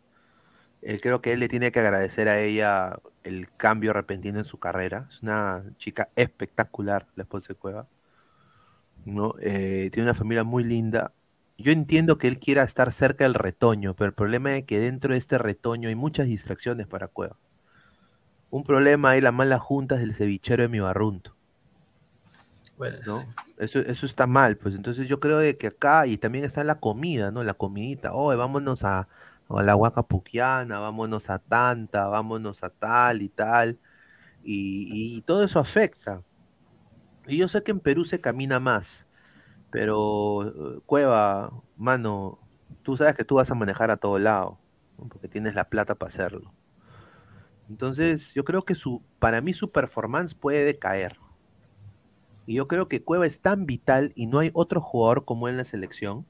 eh, 0.82 1.00
creo 1.00 1.22
que 1.22 1.32
él 1.32 1.40
le 1.40 1.48
tiene 1.48 1.72
que 1.72 1.80
agradecer 1.80 2.28
a 2.28 2.40
ella 2.40 3.00
el 3.24 3.50
cambio 3.56 3.92
repentino 3.92 4.38
en 4.38 4.44
su 4.44 4.58
carrera. 4.58 5.08
Es 5.12 5.22
una 5.22 5.64
chica 5.78 6.10
espectacular, 6.16 7.06
la 7.16 7.24
esposa 7.24 7.48
de 7.50 7.54
Cueva. 7.56 7.88
¿no? 9.04 9.34
Eh, 9.40 9.90
tiene 9.92 10.08
una 10.08 10.14
familia 10.14 10.44
muy 10.44 10.64
linda. 10.64 11.12
Yo 11.58 11.72
entiendo 11.72 12.18
que 12.18 12.28
él 12.28 12.38
quiera 12.38 12.62
estar 12.62 12.92
cerca 12.92 13.24
del 13.24 13.34
retoño, 13.34 13.94
pero 13.94 14.08
el 14.08 14.14
problema 14.14 14.56
es 14.56 14.64
que 14.64 14.78
dentro 14.78 15.12
de 15.12 15.18
este 15.18 15.38
retoño 15.38 15.88
hay 15.88 15.96
muchas 15.96 16.26
distracciones 16.26 16.86
para 16.86 17.08
Cueva. 17.08 17.36
Un 18.50 18.64
problema 18.64 19.10
hay 19.10 19.22
las 19.22 19.32
malas 19.32 19.60
juntas 19.60 20.00
del 20.00 20.14
cevichero 20.14 20.62
de 20.62 20.68
mi 20.68 20.80
barrunto. 20.80 21.37
Eso, 23.58 23.80
eso 23.80 24.06
está 24.06 24.26
mal, 24.26 24.56
pues 24.56 24.74
entonces 24.74 25.08
yo 25.08 25.20
creo 25.20 25.38
de 25.38 25.56
que 25.56 25.68
acá, 25.68 26.06
y 26.06 26.16
también 26.16 26.44
está 26.44 26.62
la 26.64 26.76
comida, 26.80 27.30
¿no? 27.30 27.42
La 27.42 27.54
comidita, 27.54 28.12
oh, 28.14 28.36
vámonos 28.36 28.84
a, 28.84 29.08
a 29.48 29.62
la 29.62 29.76
Huaca 29.76 30.02
Puquiana, 30.02 30.78
vámonos 30.78 31.30
a 31.30 31.38
Tanta, 31.38 32.06
vámonos 32.06 32.62
a 32.62 32.70
tal 32.70 33.22
y 33.22 33.28
tal, 33.28 33.78
y, 34.42 35.22
todo 35.22 35.44
eso 35.44 35.58
afecta. 35.58 36.22
Y 37.26 37.36
yo 37.36 37.48
sé 37.48 37.62
que 37.62 37.72
en 37.72 37.80
Perú 37.80 38.04
se 38.04 38.20
camina 38.20 38.60
más, 38.60 39.06
pero 39.70 40.76
eh, 40.76 40.80
Cueva, 40.86 41.52
mano, 41.76 42.38
tú 42.82 42.96
sabes 42.96 43.14
que 43.14 43.24
tú 43.24 43.36
vas 43.36 43.50
a 43.50 43.54
manejar 43.54 43.90
a 43.90 43.98
todo 43.98 44.18
lado, 44.18 44.58
porque 45.10 45.28
tienes 45.28 45.54
la 45.54 45.68
plata 45.68 45.94
para 45.94 46.10
hacerlo. 46.10 46.54
Entonces, 47.68 48.32
yo 48.34 48.44
creo 48.44 48.64
que 48.64 48.74
su, 48.74 49.02
para 49.18 49.40
mí 49.42 49.52
su 49.52 49.70
performance 49.70 50.34
puede 50.34 50.64
decaer. 50.64 51.18
Y 52.48 52.54
yo 52.54 52.66
creo 52.66 52.88
que 52.88 53.02
Cueva 53.02 53.26
es 53.26 53.42
tan 53.42 53.66
vital 53.66 54.12
y 54.14 54.26
no 54.26 54.38
hay 54.38 54.50
otro 54.54 54.80
jugador 54.80 55.26
como 55.26 55.48
él 55.48 55.52
en 55.52 55.58
la 55.58 55.64
selección. 55.64 56.24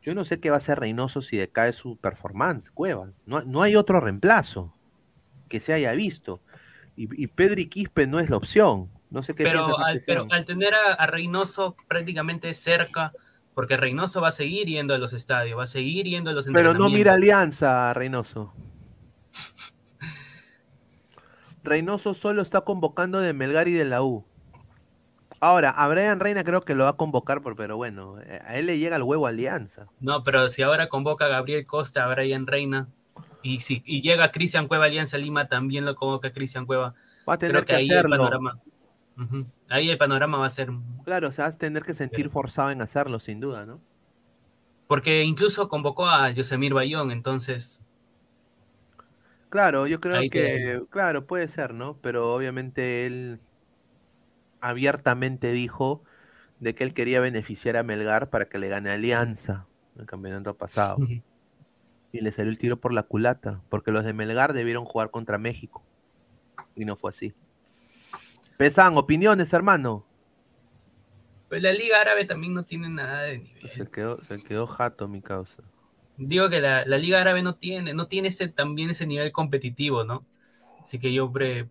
Yo 0.00 0.14
no 0.14 0.24
sé 0.24 0.40
qué 0.40 0.48
va 0.48 0.56
a 0.56 0.64
hacer 0.64 0.80
Reynoso 0.80 1.20
si 1.20 1.36
decae 1.36 1.74
su 1.74 1.98
performance, 1.98 2.70
Cueva. 2.70 3.10
No, 3.26 3.42
no 3.42 3.60
hay 3.60 3.76
otro 3.76 4.00
reemplazo 4.00 4.72
que 5.50 5.60
se 5.60 5.74
haya 5.74 5.92
visto. 5.92 6.40
Y, 6.96 7.22
y 7.22 7.26
Pedri 7.26 7.66
Quispe 7.66 8.06
no 8.06 8.20
es 8.20 8.30
la 8.30 8.38
opción. 8.38 8.88
No 9.10 9.22
sé 9.22 9.34
qué 9.34 9.44
pero, 9.44 9.78
al, 9.78 10.00
pero 10.06 10.26
al 10.30 10.46
tener 10.46 10.72
a, 10.72 10.94
a 10.94 11.06
Reynoso 11.06 11.76
prácticamente 11.88 12.54
cerca, 12.54 13.12
porque 13.52 13.76
Reynoso 13.76 14.22
va 14.22 14.28
a 14.28 14.32
seguir 14.32 14.66
yendo 14.66 14.94
a 14.94 14.98
los 14.98 15.12
estadios, 15.12 15.58
va 15.58 15.64
a 15.64 15.66
seguir 15.66 16.06
yendo 16.06 16.30
a 16.30 16.32
los 16.32 16.46
Pero 16.46 16.72
no 16.72 16.88
mira. 16.88 17.12
Alianza, 17.12 17.92
Reynoso. 17.92 18.54
Reynoso 21.62 22.14
solo 22.14 22.40
está 22.40 22.62
convocando 22.62 23.20
de 23.20 23.34
Melgar 23.34 23.68
y 23.68 23.72
de 23.72 23.84
la 23.84 24.02
U. 24.02 24.24
Ahora, 25.40 25.70
a 25.70 25.88
Brian 25.88 26.20
Reina 26.20 26.44
creo 26.44 26.64
que 26.64 26.74
lo 26.76 26.84
va 26.84 26.90
a 26.90 26.96
convocar, 26.96 27.42
por- 27.42 27.56
pero 27.56 27.76
bueno, 27.76 28.20
eh, 28.20 28.40
a 28.44 28.56
él 28.56 28.66
le 28.66 28.78
llega 28.78 28.96
el 28.96 29.02
huevo 29.02 29.26
Alianza. 29.26 29.90
No, 30.00 30.22
pero 30.24 30.48
si 30.48 30.62
ahora 30.62 30.88
convoca 30.88 31.26
a 31.26 31.28
Gabriel 31.28 31.66
Costa, 31.66 32.04
a 32.04 32.08
Brian 32.14 32.46
Reina, 32.46 32.88
y 33.42 33.60
si 33.60 33.82
y 33.84 34.00
llega 34.02 34.30
Cristian 34.32 34.68
Cueva 34.68 34.84
Alianza 34.86 35.18
Lima, 35.18 35.48
también 35.48 35.84
lo 35.84 35.94
convoca 35.96 36.32
Cristian 36.32 36.66
Cueva. 36.66 36.94
Va 37.28 37.34
a 37.34 37.38
tener 37.38 37.62
Creo 37.62 37.64
que 37.64 37.74
ahí 37.74 37.96
hacerlo. 37.96 37.98
el 37.98 38.06
panorama. 38.06 38.60
Ahí 39.68 39.90
el 39.90 39.98
panorama 39.98 40.38
va 40.38 40.46
a 40.46 40.50
ser. 40.50 40.70
Claro, 41.02 41.26
o 41.28 41.32
sea, 41.32 41.46
vas 41.46 41.56
a 41.56 41.58
tener 41.58 41.82
que 41.84 41.92
sentir 41.94 42.30
forzado 42.30 42.70
en 42.70 42.82
hacerlo, 42.82 43.18
sin 43.18 43.40
duda, 43.40 43.66
¿no? 43.66 43.82
Porque 44.88 45.22
incluso 45.22 45.68
convocó 45.68 46.08
a 46.08 46.30
Yosemir 46.32 46.74
Bayón, 46.74 47.12
entonces. 47.12 47.80
Claro, 49.48 49.86
yo 49.86 49.98
creo 50.00 50.16
Ahí 50.16 50.28
que, 50.28 50.82
claro, 50.90 51.26
puede 51.26 51.48
ser, 51.48 51.72
¿no? 51.72 51.98
Pero 52.02 52.34
obviamente 52.34 53.06
él 53.06 53.40
abiertamente 54.60 55.52
dijo 55.52 56.02
de 56.60 56.74
que 56.74 56.84
él 56.84 56.94
quería 56.94 57.20
beneficiar 57.20 57.76
a 57.76 57.82
Melgar 57.82 58.30
para 58.30 58.48
que 58.48 58.58
le 58.58 58.68
gane 58.68 58.90
Alianza 58.90 59.66
en 59.94 60.02
el 60.02 60.06
campeonato 60.06 60.56
pasado. 60.56 60.98
Y 62.10 62.20
le 62.20 62.32
salió 62.32 62.50
el 62.50 62.58
tiro 62.58 62.80
por 62.80 62.92
la 62.92 63.02
culata, 63.02 63.62
porque 63.68 63.92
los 63.92 64.04
de 64.04 64.12
Melgar 64.12 64.52
debieron 64.52 64.84
jugar 64.84 65.10
contra 65.10 65.38
México. 65.38 65.84
Y 66.74 66.84
no 66.84 66.96
fue 66.96 67.10
así. 67.10 67.34
Pesan, 68.56 68.96
opiniones, 68.96 69.52
hermano. 69.52 70.04
Pues 71.48 71.62
la 71.62 71.72
Liga 71.72 72.00
Árabe 72.00 72.24
también 72.24 72.54
no 72.54 72.64
tiene 72.64 72.88
nada 72.88 73.22
de 73.22 73.38
nivel. 73.38 73.70
Se 73.70 73.86
quedó, 73.86 74.20
se 74.22 74.42
quedó 74.42 74.66
jato 74.66 75.08
mi 75.08 75.22
causa. 75.22 75.62
Digo 76.16 76.50
que 76.50 76.60
la, 76.60 76.84
la 76.84 76.98
Liga 76.98 77.20
Árabe 77.20 77.42
no 77.42 77.54
tiene, 77.54 77.94
no 77.94 78.08
tiene 78.08 78.28
ese, 78.28 78.48
también 78.48 78.90
ese 78.90 79.06
nivel 79.06 79.30
competitivo, 79.32 80.04
¿no? 80.04 80.26
Así 80.82 80.98
que 80.98 81.12
yo, 81.12 81.26
hombre, 81.26 81.68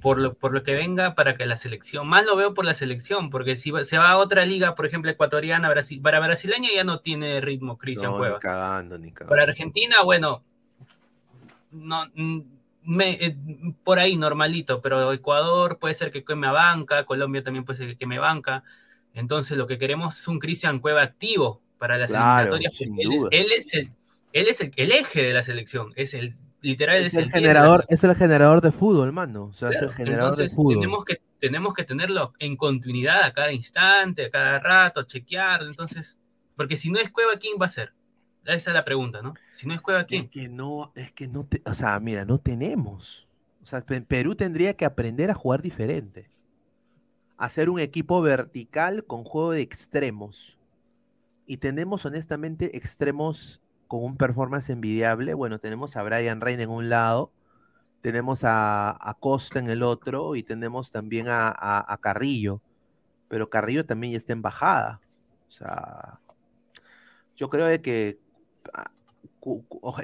por 0.00 0.18
lo, 0.18 0.34
por 0.34 0.52
lo 0.52 0.62
que 0.62 0.74
venga 0.74 1.14
para 1.14 1.36
que 1.36 1.46
la 1.46 1.56
selección, 1.56 2.08
más 2.08 2.24
lo 2.24 2.36
veo 2.36 2.54
por 2.54 2.64
la 2.64 2.74
selección, 2.74 3.30
porque 3.30 3.56
si 3.56 3.70
va- 3.70 3.84
se 3.84 3.98
va 3.98 4.10
a 4.10 4.16
otra 4.18 4.44
liga, 4.44 4.74
por 4.74 4.86
ejemplo, 4.86 5.10
ecuatoriana, 5.10 5.68
Brasil, 5.68 6.00
para 6.02 6.20
brasileña 6.20 6.70
ya 6.74 6.84
no 6.84 7.00
tiene 7.00 7.40
ritmo 7.40 7.76
Cristian 7.78 8.12
No, 8.12 8.18
Cueva. 8.18 8.36
ni 8.36 8.40
cagando, 8.40 8.98
ni 8.98 9.12
cagando. 9.12 9.30
Para 9.30 9.42
Argentina, 9.44 10.02
bueno, 10.02 10.42
no, 11.70 12.06
mm, 12.14 12.40
me, 12.84 13.10
eh, 13.24 13.36
por 13.84 13.98
ahí 13.98 14.16
normalito, 14.16 14.80
pero 14.80 15.12
Ecuador 15.12 15.78
puede 15.78 15.94
ser 15.94 16.10
que 16.10 16.24
queme 16.24 16.46
a 16.46 16.52
banca, 16.52 17.04
Colombia 17.04 17.42
también 17.44 17.64
puede 17.64 17.76
ser 17.78 17.88
que 17.88 17.96
queme 17.96 18.18
banca. 18.18 18.64
Entonces 19.14 19.56
lo 19.58 19.66
que 19.66 19.78
queremos 19.78 20.18
es 20.18 20.28
un 20.28 20.38
Cristian 20.38 20.78
Cueva 20.80 21.02
activo 21.02 21.60
para 21.78 21.98
las 21.98 22.10
Claro, 22.10 22.56
eliminatorias. 22.56 22.80
Él 22.98 23.12
es, 23.12 23.24
él 23.30 23.52
es 23.52 23.74
el, 23.74 23.90
él 24.32 24.48
es 24.48 24.60
el, 24.60 24.72
el 24.76 24.92
eje 24.92 25.22
de 25.22 25.32
la 25.34 25.42
selección, 25.42 25.92
es 25.96 26.14
el 26.14 26.34
literal 26.62 26.98
Es 26.98 27.14
el 27.14 27.30
generador, 27.30 27.84
es 27.88 28.04
el 28.04 28.14
generador 28.16 28.60
de 28.60 28.72
fútbol, 28.72 29.12
mano. 29.12 29.44
O 29.44 29.52
sea, 29.52 29.70
es 29.70 29.80
el 29.82 29.92
generador 29.92 30.36
de 30.36 30.48
fútbol. 30.48 30.74
tenemos 30.74 31.04
que 31.04 31.20
tenemos 31.40 31.72
que 31.74 31.84
tenerlo 31.84 32.34
en 32.38 32.56
continuidad 32.56 33.22
a 33.24 33.32
cada 33.32 33.50
instante, 33.52 34.26
a 34.26 34.30
cada 34.30 34.58
rato, 34.58 35.04
chequear, 35.04 35.62
entonces, 35.62 36.18
porque 36.54 36.76
si 36.76 36.90
no 36.90 36.98
es 36.98 37.10
Cueva, 37.10 37.32
¿quién 37.40 37.56
va 37.60 37.64
a 37.66 37.70
ser? 37.70 37.94
Esa 38.44 38.70
es 38.70 38.74
la 38.74 38.84
pregunta, 38.84 39.22
¿no? 39.22 39.34
Si 39.50 39.66
no 39.66 39.72
es 39.74 39.80
Cueva, 39.80 40.04
¿quién? 40.04 40.24
Es 40.24 40.30
que 40.30 40.48
no, 40.50 40.92
es 40.94 41.12
que 41.12 41.28
no, 41.28 41.46
te, 41.46 41.62
o 41.64 41.72
sea, 41.74 41.98
mira, 42.00 42.24
no 42.26 42.38
tenemos. 42.38 43.26
O 43.62 43.66
sea, 43.66 43.80
Pe- 43.80 44.02
Perú 44.02 44.34
tendría 44.34 44.74
que 44.76 44.84
aprender 44.84 45.30
a 45.30 45.34
jugar 45.34 45.62
diferente. 45.62 46.28
Hacer 47.38 47.70
un 47.70 47.80
equipo 47.80 48.20
vertical 48.20 49.04
con 49.04 49.24
juego 49.24 49.52
de 49.52 49.62
extremos. 49.62 50.58
Y 51.46 51.56
tenemos 51.56 52.04
honestamente 52.04 52.76
extremos 52.76 53.60
con 53.90 54.04
un 54.04 54.16
performance 54.16 54.70
envidiable. 54.70 55.34
Bueno, 55.34 55.58
tenemos 55.58 55.96
a 55.96 56.04
Brian 56.04 56.40
Reina 56.40 56.62
en 56.62 56.70
un 56.70 56.88
lado, 56.88 57.32
tenemos 58.02 58.44
a, 58.44 58.90
a 59.00 59.14
Costa 59.18 59.58
en 59.58 59.68
el 59.68 59.82
otro 59.82 60.36
y 60.36 60.44
tenemos 60.44 60.92
también 60.92 61.26
a, 61.28 61.48
a- 61.50 61.92
a 61.92 61.98
Carrillo. 61.98 62.62
Pero 63.28 63.50
Carrillo 63.50 63.84
también 63.84 64.12
ya 64.12 64.18
está 64.18 64.32
en 64.32 64.42
bajada. 64.42 65.00
O 65.48 65.52
sea, 65.52 66.20
yo 67.36 67.50
creo 67.50 67.66
de 67.66 67.82
que 67.82 68.20
ah, 68.72 68.92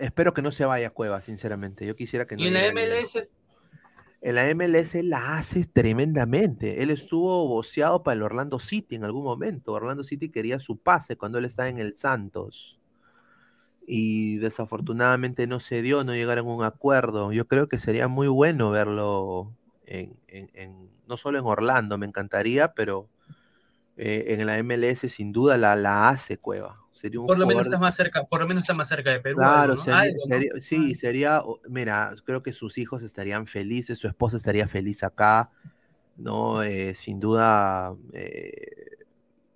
espero 0.01 0.35
que 0.35 0.43
no 0.43 0.51
se 0.51 0.65
vaya 0.65 0.89
a 0.89 0.91
Cueva, 0.91 1.21
sinceramente. 1.21 1.87
Yo 1.87 1.95
quisiera 1.95 2.27
que 2.27 2.37
no 2.37 2.43
Y 2.43 2.49
en 2.49 2.55
la. 2.55 2.61
MLS, 2.73 3.29
En 4.21 4.35
la 4.35 4.53
MLS 4.55 4.95
la 5.05 5.37
hace 5.37 5.65
tremendamente. 5.65 6.83
Él 6.83 6.91
estuvo 6.91 7.47
boceado 7.47 8.03
para 8.03 8.15
el 8.17 8.23
Orlando 8.23 8.59
City 8.59 8.97
en 8.97 9.05
algún 9.05 9.23
momento. 9.23 9.75
Orlando 9.75 10.03
City 10.03 10.31
quería 10.31 10.59
su 10.59 10.77
pase 10.79 11.17
cuando 11.17 11.39
él 11.39 11.45
estaba 11.45 11.69
en 11.69 11.79
el 11.79 11.97
Santos. 11.97 12.81
Y 13.87 14.37
desafortunadamente 14.39 15.47
no 15.47 15.61
se 15.61 15.81
dio, 15.81 16.03
no 16.05 16.13
llegaron 16.15 16.49
a 16.49 16.55
un 16.55 16.65
acuerdo. 16.65 17.33
Yo 17.33 17.47
creo 17.47 17.69
que 17.69 17.79
sería 17.79 18.09
muy 18.09 18.27
bueno 18.29 18.71
verlo 18.71 19.53
en, 19.87 20.17
en- 20.27 20.51
en- 20.55 20.91
no 21.07 21.17
solo 21.17 21.39
en 21.39 21.45
Orlando, 21.47 21.97
me 21.97 22.07
encantaría, 22.07 22.73
pero 22.75 23.09
eh, 23.97 24.25
en 24.39 24.45
la 24.47 24.59
MLS 24.59 25.09
sin 25.09 25.33
duda 25.33 25.57
la, 25.57 25.77
la 25.77 26.09
hace 26.09 26.37
Cueva. 26.39 26.81
Sería 26.93 27.21
un 27.21 27.27
por 27.27 27.39
lo 27.39 27.47
menos 27.47 27.67
está 27.67 27.79
más 27.79 27.95
cerca, 27.95 28.25
por 28.25 28.41
lo 28.41 28.49
menos 28.49 28.63
está 28.63 28.75
más 28.75 28.89
cerca 28.89 29.11
de 29.11 29.21
Perú. 29.21 29.37
Claro, 29.37 29.73
algo, 29.73 29.77
¿no? 29.77 29.83
sería- 29.85 30.01
Algo, 30.01 30.15
¿no? 30.27 30.35
sería- 30.35 30.53
sí, 30.61 30.95
sería, 30.95 31.43
mira, 31.69 32.15
creo 32.25 32.43
que 32.43 32.53
sus 32.53 32.79
hijos 32.79 33.03
estarían 33.03 33.47
felices, 33.47 33.99
su 33.99 34.09
esposa 34.09 34.37
estaría 34.37 34.67
feliz 34.67 35.05
acá, 35.05 35.51
¿no? 36.17 36.63
Eh, 36.63 36.95
sin 36.95 37.21
duda, 37.21 37.95
eh, 38.15 38.97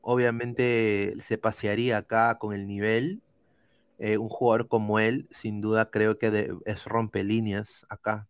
obviamente 0.03 1.15
se 1.25 1.39
pasearía 1.39 1.99
acá 1.99 2.39
con 2.39 2.55
el 2.55 2.67
nivel. 2.67 3.23
Eh, 4.01 4.19
un 4.19 4.29
jugador 4.29 4.69
como 4.69 4.99
él, 4.99 5.29
sin 5.31 5.61
duda, 5.61 5.91
creo 5.91 6.19
que 6.19 6.31
de- 6.31 6.57
es 6.67 6.87
rompe 6.87 7.23
líneas 7.25 7.87
acá. 7.91 8.29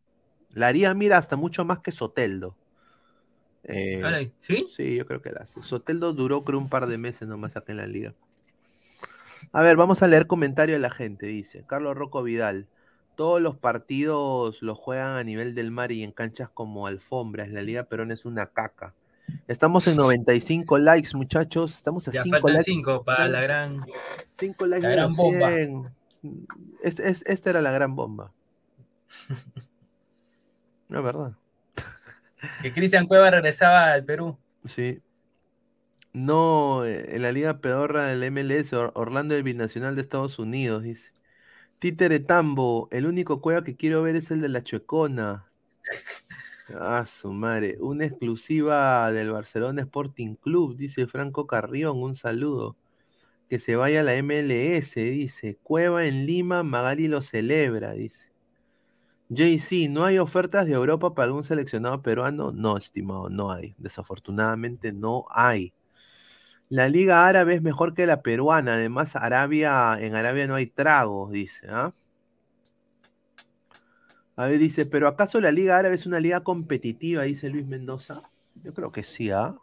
La 0.50 0.68
haría, 0.68 0.92
mira, 0.94 1.16
hasta 1.18 1.36
mucho 1.36 1.64
más 1.64 1.78
que 1.80 1.92
Soteldo. 1.92 2.56
Eh, 3.64 4.30
¿Sí? 4.40 4.66
Sí, 4.68 4.96
yo 4.96 5.06
creo 5.06 5.22
que 5.22 5.30
la 5.32 5.40
hace. 5.42 5.62
Soteldo 5.62 6.12
duró, 6.12 6.44
creo, 6.44 6.58
un 6.58 6.68
par 6.68 6.86
de 6.86 6.98
meses 6.98 7.28
nomás 7.28 7.56
acá 7.56 7.72
en 7.72 7.78
la 7.78 7.86
liga. 7.86 8.14
A 9.52 9.62
ver, 9.62 9.76
vamos 9.76 10.02
a 10.02 10.08
leer 10.08 10.26
comentario 10.26 10.74
de 10.74 10.80
la 10.80 10.90
gente, 10.90 11.26
dice. 11.26 11.64
Carlos 11.66 11.96
Rocco 11.96 12.22
Vidal. 12.22 12.68
Todos 13.16 13.40
los 13.40 13.56
partidos 13.56 14.62
los 14.62 14.78
juegan 14.78 15.16
a 15.16 15.24
nivel 15.24 15.54
del 15.54 15.70
mar 15.70 15.92
y 15.92 16.02
en 16.02 16.12
canchas 16.12 16.48
como 16.48 16.86
alfombras. 16.86 17.48
La 17.50 17.62
Liga 17.62 17.84
Perón 17.84 18.12
es 18.12 18.24
una 18.24 18.46
caca. 18.46 18.94
Estamos 19.48 19.86
en 19.88 19.96
95 19.96 20.78
likes, 20.78 21.10
muchachos. 21.14 21.74
Estamos 21.74 22.06
a 22.08 22.12
Ya 22.12 22.22
5 22.22 22.34
faltan 22.36 22.52
likes. 22.54 22.70
5 22.70 23.04
para 23.04 23.28
la 23.28 23.40
gran. 23.40 23.80
5 24.38 24.66
likes 24.66 24.86
la 24.86 24.92
gran 24.94 25.14
bomba. 25.14 25.48
100. 25.50 25.90
Es- 26.82 27.00
es- 27.00 27.22
esta 27.26 27.50
era 27.50 27.60
la 27.62 27.70
gran 27.72 27.94
bomba. 27.96 28.32
No, 30.88 30.98
es 30.98 31.04
verdad. 31.04 31.32
Que 32.62 32.72
Cristian 32.72 33.06
Cueva 33.06 33.30
regresaba 33.30 33.92
al 33.92 34.04
Perú. 34.04 34.36
Sí. 34.64 35.00
No, 36.12 36.84
eh, 36.84 37.14
en 37.14 37.22
la 37.22 37.30
Liga 37.30 37.58
Pedorra 37.60 38.06
del 38.06 38.24
MLS, 38.24 38.72
Or- 38.74 38.90
Orlando 38.96 39.36
el 39.36 39.44
Binacional 39.44 39.94
de 39.94 40.02
Estados 40.02 40.40
Unidos, 40.40 40.82
dice. 40.82 41.12
Títere 41.78 42.18
Tambo, 42.18 42.88
el 42.90 43.06
único 43.06 43.40
cueva 43.40 43.62
que 43.62 43.76
quiero 43.76 44.02
ver 44.02 44.16
es 44.16 44.32
el 44.32 44.40
de 44.40 44.48
la 44.48 44.64
Chuecona. 44.64 45.44
Ah, 46.78 47.04
su 47.06 47.32
madre. 47.32 47.76
Una 47.80 48.06
exclusiva 48.06 49.10
del 49.12 49.30
Barcelona 49.30 49.82
Sporting 49.82 50.34
Club, 50.36 50.76
dice 50.76 51.06
Franco 51.06 51.46
Carrión, 51.46 52.02
un 52.02 52.14
saludo. 52.14 52.76
Que 53.48 53.58
se 53.58 53.76
vaya 53.76 54.00
a 54.00 54.04
la 54.04 54.14
MLS, 54.22 54.94
dice. 54.96 55.58
Cueva 55.62 56.06
en 56.06 56.26
Lima, 56.26 56.62
Magali 56.62 57.08
lo 57.08 57.22
celebra, 57.22 57.92
dice. 57.92 58.30
JC, 59.30 59.88
¿no 59.88 60.04
hay 60.04 60.18
ofertas 60.18 60.66
de 60.66 60.72
Europa 60.74 61.14
para 61.14 61.26
algún 61.26 61.44
seleccionado 61.44 62.02
peruano? 62.02 62.52
No, 62.52 62.76
estimado, 62.76 63.28
no 63.30 63.52
hay. 63.52 63.74
Desafortunadamente 63.78 64.92
no 64.92 65.24
hay. 65.30 65.72
La 66.68 66.88
liga 66.88 67.26
árabe 67.28 67.54
es 67.54 67.62
mejor 67.62 67.94
que 67.94 68.06
la 68.06 68.22
peruana. 68.22 68.74
Además, 68.74 69.16
Arabia, 69.16 69.96
en 70.00 70.14
Arabia 70.14 70.46
no 70.46 70.56
hay 70.56 70.66
tragos, 70.66 71.30
dice. 71.32 71.66
¿ah? 71.70 71.92
A 74.36 74.46
ver, 74.46 74.58
dice, 74.58 74.86
¿pero 74.86 75.08
acaso 75.08 75.40
la 75.40 75.52
liga 75.52 75.78
árabe 75.78 75.94
es 75.94 76.06
una 76.06 76.20
liga 76.20 76.40
competitiva? 76.40 77.24
Dice 77.24 77.48
Luis 77.50 77.66
Mendoza. 77.66 78.22
Yo 78.62 78.72
creo 78.74 78.92
que 78.92 79.02
sí, 79.02 79.30
¿ah? 79.30 79.56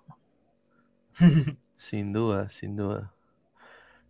Sin 1.77 2.11
duda, 2.11 2.49
sin 2.49 2.75
duda. 2.75 3.13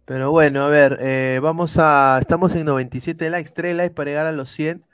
Pero 0.06 0.32
bueno, 0.32 0.64
a 0.64 0.70
ver, 0.70 1.00
eh, 1.02 1.40
vamos 1.42 1.78
a. 1.78 2.18
Estamos 2.22 2.56
en 2.56 2.66
97 2.66 3.30
likes, 3.30 3.52
3 3.54 3.76
likes 3.76 3.94
para 3.94 4.10
llegar 4.10 4.26
a 4.28 4.32
los 4.32 4.50
100. 4.52 4.86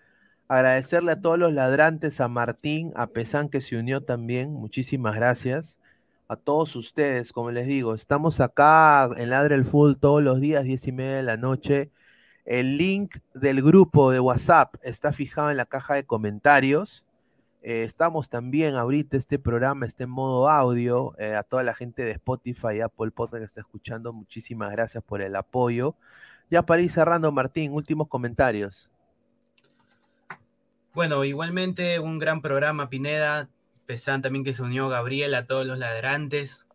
Agradecerle 0.47 1.11
a 1.11 1.21
todos 1.21 1.37
los 1.37 1.53
ladrantes, 1.53 2.19
a 2.19 2.27
Martín, 2.27 2.91
a 2.95 3.07
Pesán 3.07 3.49
que 3.49 3.61
se 3.61 3.77
unió 3.77 4.03
también. 4.03 4.51
Muchísimas 4.53 5.15
gracias. 5.15 5.77
A 6.27 6.35
todos 6.35 6.75
ustedes, 6.75 7.31
como 7.31 7.51
les 7.51 7.67
digo, 7.67 7.93
estamos 7.95 8.39
acá 8.39 9.09
en 9.17 9.29
Ladre 9.29 9.55
el 9.55 9.65
Full 9.65 9.95
todos 9.99 10.23
los 10.23 10.39
días, 10.41 10.63
10 10.63 10.87
y 10.87 10.91
media 10.93 11.17
de 11.17 11.23
la 11.23 11.37
noche. 11.37 11.91
El 12.45 12.77
link 12.77 13.17
del 13.33 13.61
grupo 13.61 14.11
de 14.11 14.19
WhatsApp 14.19 14.75
está 14.83 15.13
fijado 15.13 15.49
en 15.49 15.57
la 15.57 15.65
caja 15.65 15.93
de 15.93 16.05
comentarios. 16.05 17.05
Eh, 17.61 17.83
estamos 17.83 18.29
también 18.29 18.75
ahorita, 18.75 19.15
este 19.15 19.39
programa 19.39 19.85
está 19.85 20.03
en 20.03 20.09
modo 20.09 20.49
audio. 20.49 21.15
eh, 21.17 21.35
a 21.35 21.43
toda 21.43 21.63
la 21.63 21.73
gente 21.73 22.03
de 22.03 22.11
Spotify 22.11 22.75
y 22.77 22.81
Apple 22.81 23.11
Podcast 23.11 23.41
que 23.41 23.47
está 23.47 23.61
escuchando, 23.61 24.11
muchísimas 24.11 24.71
gracias 24.71 25.01
por 25.03 25.21
el 25.21 25.35
apoyo. 25.37 25.95
Ya 26.49 26.63
para 26.63 26.81
ir 26.81 26.91
cerrando, 26.91 27.31
Martín, 27.31 27.71
últimos 27.71 28.09
comentarios. 28.09 28.89
Bueno, 30.93 31.23
igualmente 31.23 31.99
un 31.99 32.19
gran 32.19 32.41
programa, 32.41 32.89
Pineda. 32.89 33.47
Pesan 33.85 34.21
también 34.21 34.43
que 34.43 34.53
se 34.53 34.61
unió 34.61 34.89
Gabriel 34.89 35.33
a 35.33 35.47
todos 35.47 35.65
los 35.65 35.79
ladrantes. 35.79 36.65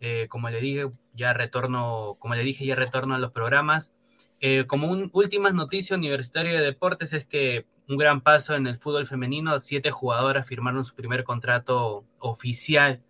Eh, 0.00 0.26
como 0.28 0.48
le 0.48 0.60
dije, 0.60 0.90
ya 1.14 1.32
retorno, 1.32 2.16
como 2.20 2.36
le 2.36 2.44
dije, 2.44 2.64
ya 2.64 2.76
retorno 2.76 3.16
a 3.16 3.18
los 3.18 3.32
programas. 3.32 3.92
Eh, 4.40 4.66
como 4.66 4.90
un, 4.90 5.10
últimas 5.12 5.54
noticias 5.54 5.96
Universitario 5.98 6.52
de 6.52 6.64
Deportes 6.64 7.12
es 7.12 7.26
que 7.26 7.66
un 7.88 7.96
gran 7.96 8.20
paso 8.20 8.54
en 8.54 8.66
el 8.66 8.76
fútbol 8.76 9.06
femenino, 9.06 9.58
siete 9.60 9.90
jugadoras 9.90 10.46
firmaron 10.46 10.84
su 10.84 10.94
primer 10.94 11.24
contrato 11.24 12.04
oficial 12.18 13.02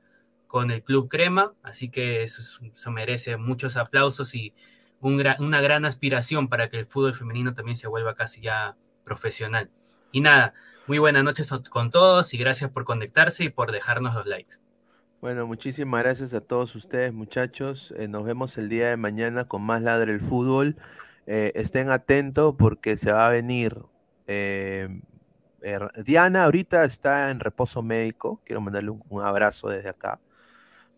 con 0.47 0.71
el 0.71 0.83
Club 0.83 1.09
Crema, 1.09 1.53
así 1.63 1.91
que 1.91 2.23
eso, 2.23 2.41
es- 2.41 2.73
eso 2.75 2.91
merece 2.91 3.37
muchos 3.37 3.77
aplausos 3.77 4.35
y 4.35 4.55
una 5.01 5.61
gran 5.61 5.85
aspiración 5.85 6.49
para 6.49 6.71
que 6.71 6.79
el 6.81 6.87
fútbol 6.87 7.15
femenino 7.15 7.55
también 7.55 7.77
se 7.77 7.89
vuelva 7.89 8.15
casi 8.15 8.41
ya 8.41 8.77
profesional. 9.05 9.71
Y 10.11 10.21
nada, 10.21 10.55
muy 10.87 10.99
buenas 10.99 11.23
noches 11.23 11.53
con 11.71 11.91
todos 11.91 12.33
y 12.33 12.39
gracias 12.39 12.71
por 12.71 12.85
conectarse 12.85 13.45
y 13.45 13.49
por 13.51 13.73
dejarnos 13.73 14.15
los 14.15 14.27
likes. 14.27 14.55
Bueno, 15.21 15.47
muchísimas 15.47 16.03
gracias 16.03 16.33
a 16.33 16.41
todos 16.41 16.75
ustedes, 16.75 17.13
muchachos. 17.13 17.93
Eh, 17.97 18.09
nos 18.09 18.25
vemos 18.25 18.57
el 18.57 18.69
día 18.69 18.89
de 18.89 18.97
mañana 18.97 19.45
con 19.45 19.63
más 19.63 19.83
Ladre 19.83 20.13
el 20.13 20.21
Fútbol. 20.21 20.77
Eh, 21.31 21.53
estén 21.57 21.91
atentos 21.91 22.55
porque 22.59 22.97
se 22.97 23.13
va 23.13 23.27
a 23.27 23.29
venir. 23.29 23.77
eh, 24.27 24.89
eh, 25.63 25.79
Diana 26.05 26.45
ahorita 26.45 26.85
está 26.85 27.31
en 27.31 27.41
reposo 27.41 27.83
médico. 27.83 28.41
Quiero 28.45 28.63
mandarle 28.63 28.91
un, 28.91 29.23
abrazo 29.23 29.69
desde 29.69 29.91
acá. 29.91 30.21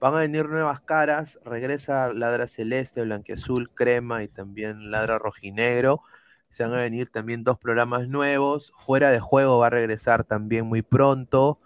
Van 0.00 0.14
a 0.14 0.18
venir 0.20 0.48
nuevas 0.48 0.80
caras. 0.80 1.38
Regresa 1.44 2.12
Ladra 2.12 2.46
Celeste, 2.46 3.02
Blanquiazul, 3.02 3.70
Crema 3.74 4.22
y 4.22 4.28
también 4.28 4.92
Ladra 4.92 5.18
Rojinegro. 5.18 6.02
Se 6.50 6.64
van 6.64 6.74
a 6.74 6.76
venir 6.76 7.10
también 7.10 7.44
dos 7.44 7.58
programas 7.58 8.08
nuevos. 8.08 8.72
Fuera 8.78 9.10
de 9.10 9.20
juego 9.20 9.58
va 9.58 9.68
a 9.68 9.70
regresar 9.70 10.24
también 10.24 10.66
muy 10.66 10.82
pronto 10.82 11.58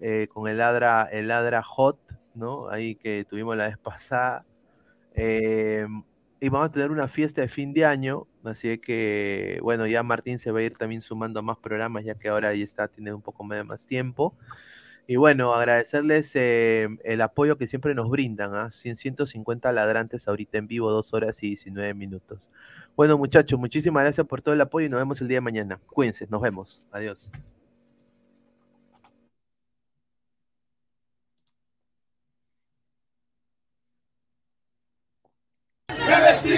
eh, 0.00 0.28
con 0.32 0.48
el 0.48 0.58
ladra, 0.58 1.04
el 1.04 1.28
ladra 1.28 1.62
hot, 1.62 1.98
¿no? 2.34 2.68
Ahí 2.70 2.96
que 2.96 3.26
tuvimos 3.28 3.56
la 3.56 3.68
vez 3.68 3.78
pasada. 3.78 4.46
Y 6.46 6.48
vamos 6.48 6.68
a 6.68 6.70
tener 6.70 6.92
una 6.92 7.08
fiesta 7.08 7.40
de 7.40 7.48
fin 7.48 7.72
de 7.72 7.84
año, 7.84 8.28
así 8.44 8.78
que, 8.78 9.58
bueno, 9.64 9.84
ya 9.88 10.04
Martín 10.04 10.38
se 10.38 10.52
va 10.52 10.60
a 10.60 10.62
ir 10.62 10.74
también 10.78 11.02
sumando 11.02 11.40
a 11.40 11.42
más 11.42 11.58
programas, 11.58 12.04
ya 12.04 12.14
que 12.14 12.28
ahora 12.28 12.54
ya 12.54 12.62
está 12.62 12.86
teniendo 12.86 13.16
un 13.16 13.22
poco 13.22 13.42
más 13.42 13.84
tiempo. 13.84 14.32
Y 15.08 15.16
bueno, 15.16 15.54
agradecerles 15.54 16.30
eh, 16.36 16.88
el 17.02 17.20
apoyo 17.20 17.58
que 17.58 17.66
siempre 17.66 17.96
nos 17.96 18.08
brindan, 18.10 18.54
¿ah? 18.54 18.70
100, 18.70 18.94
150 18.96 19.72
ladrantes 19.72 20.28
ahorita 20.28 20.58
en 20.58 20.68
vivo, 20.68 20.92
2 20.92 21.14
horas 21.14 21.42
y 21.42 21.48
19 21.48 21.94
minutos. 21.94 22.48
Bueno, 22.94 23.18
muchachos, 23.18 23.58
muchísimas 23.58 24.04
gracias 24.04 24.24
por 24.24 24.40
todo 24.40 24.54
el 24.54 24.60
apoyo 24.60 24.86
y 24.86 24.88
nos 24.88 25.00
vemos 25.00 25.20
el 25.20 25.26
día 25.26 25.38
de 25.38 25.40
mañana. 25.40 25.80
Cuídense, 25.88 26.28
nos 26.30 26.42
vemos. 26.42 26.80
Adiós. 26.92 27.28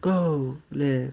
Go, 0.00 0.56
left. 0.70 1.12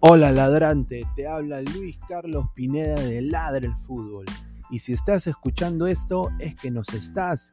Hola 0.00 0.30
ladrante, 0.32 1.00
te 1.16 1.26
habla 1.26 1.62
Luis 1.62 1.98
Carlos 2.06 2.44
Pineda 2.54 2.94
de 3.00 3.22
Ladra 3.22 3.66
el 3.66 3.74
Fútbol. 3.74 4.26
Y 4.68 4.80
si 4.80 4.92
estás 4.92 5.26
escuchando 5.26 5.86
esto 5.86 6.28
es 6.38 6.54
que 6.56 6.70
nos 6.70 6.88
estás 6.90 7.52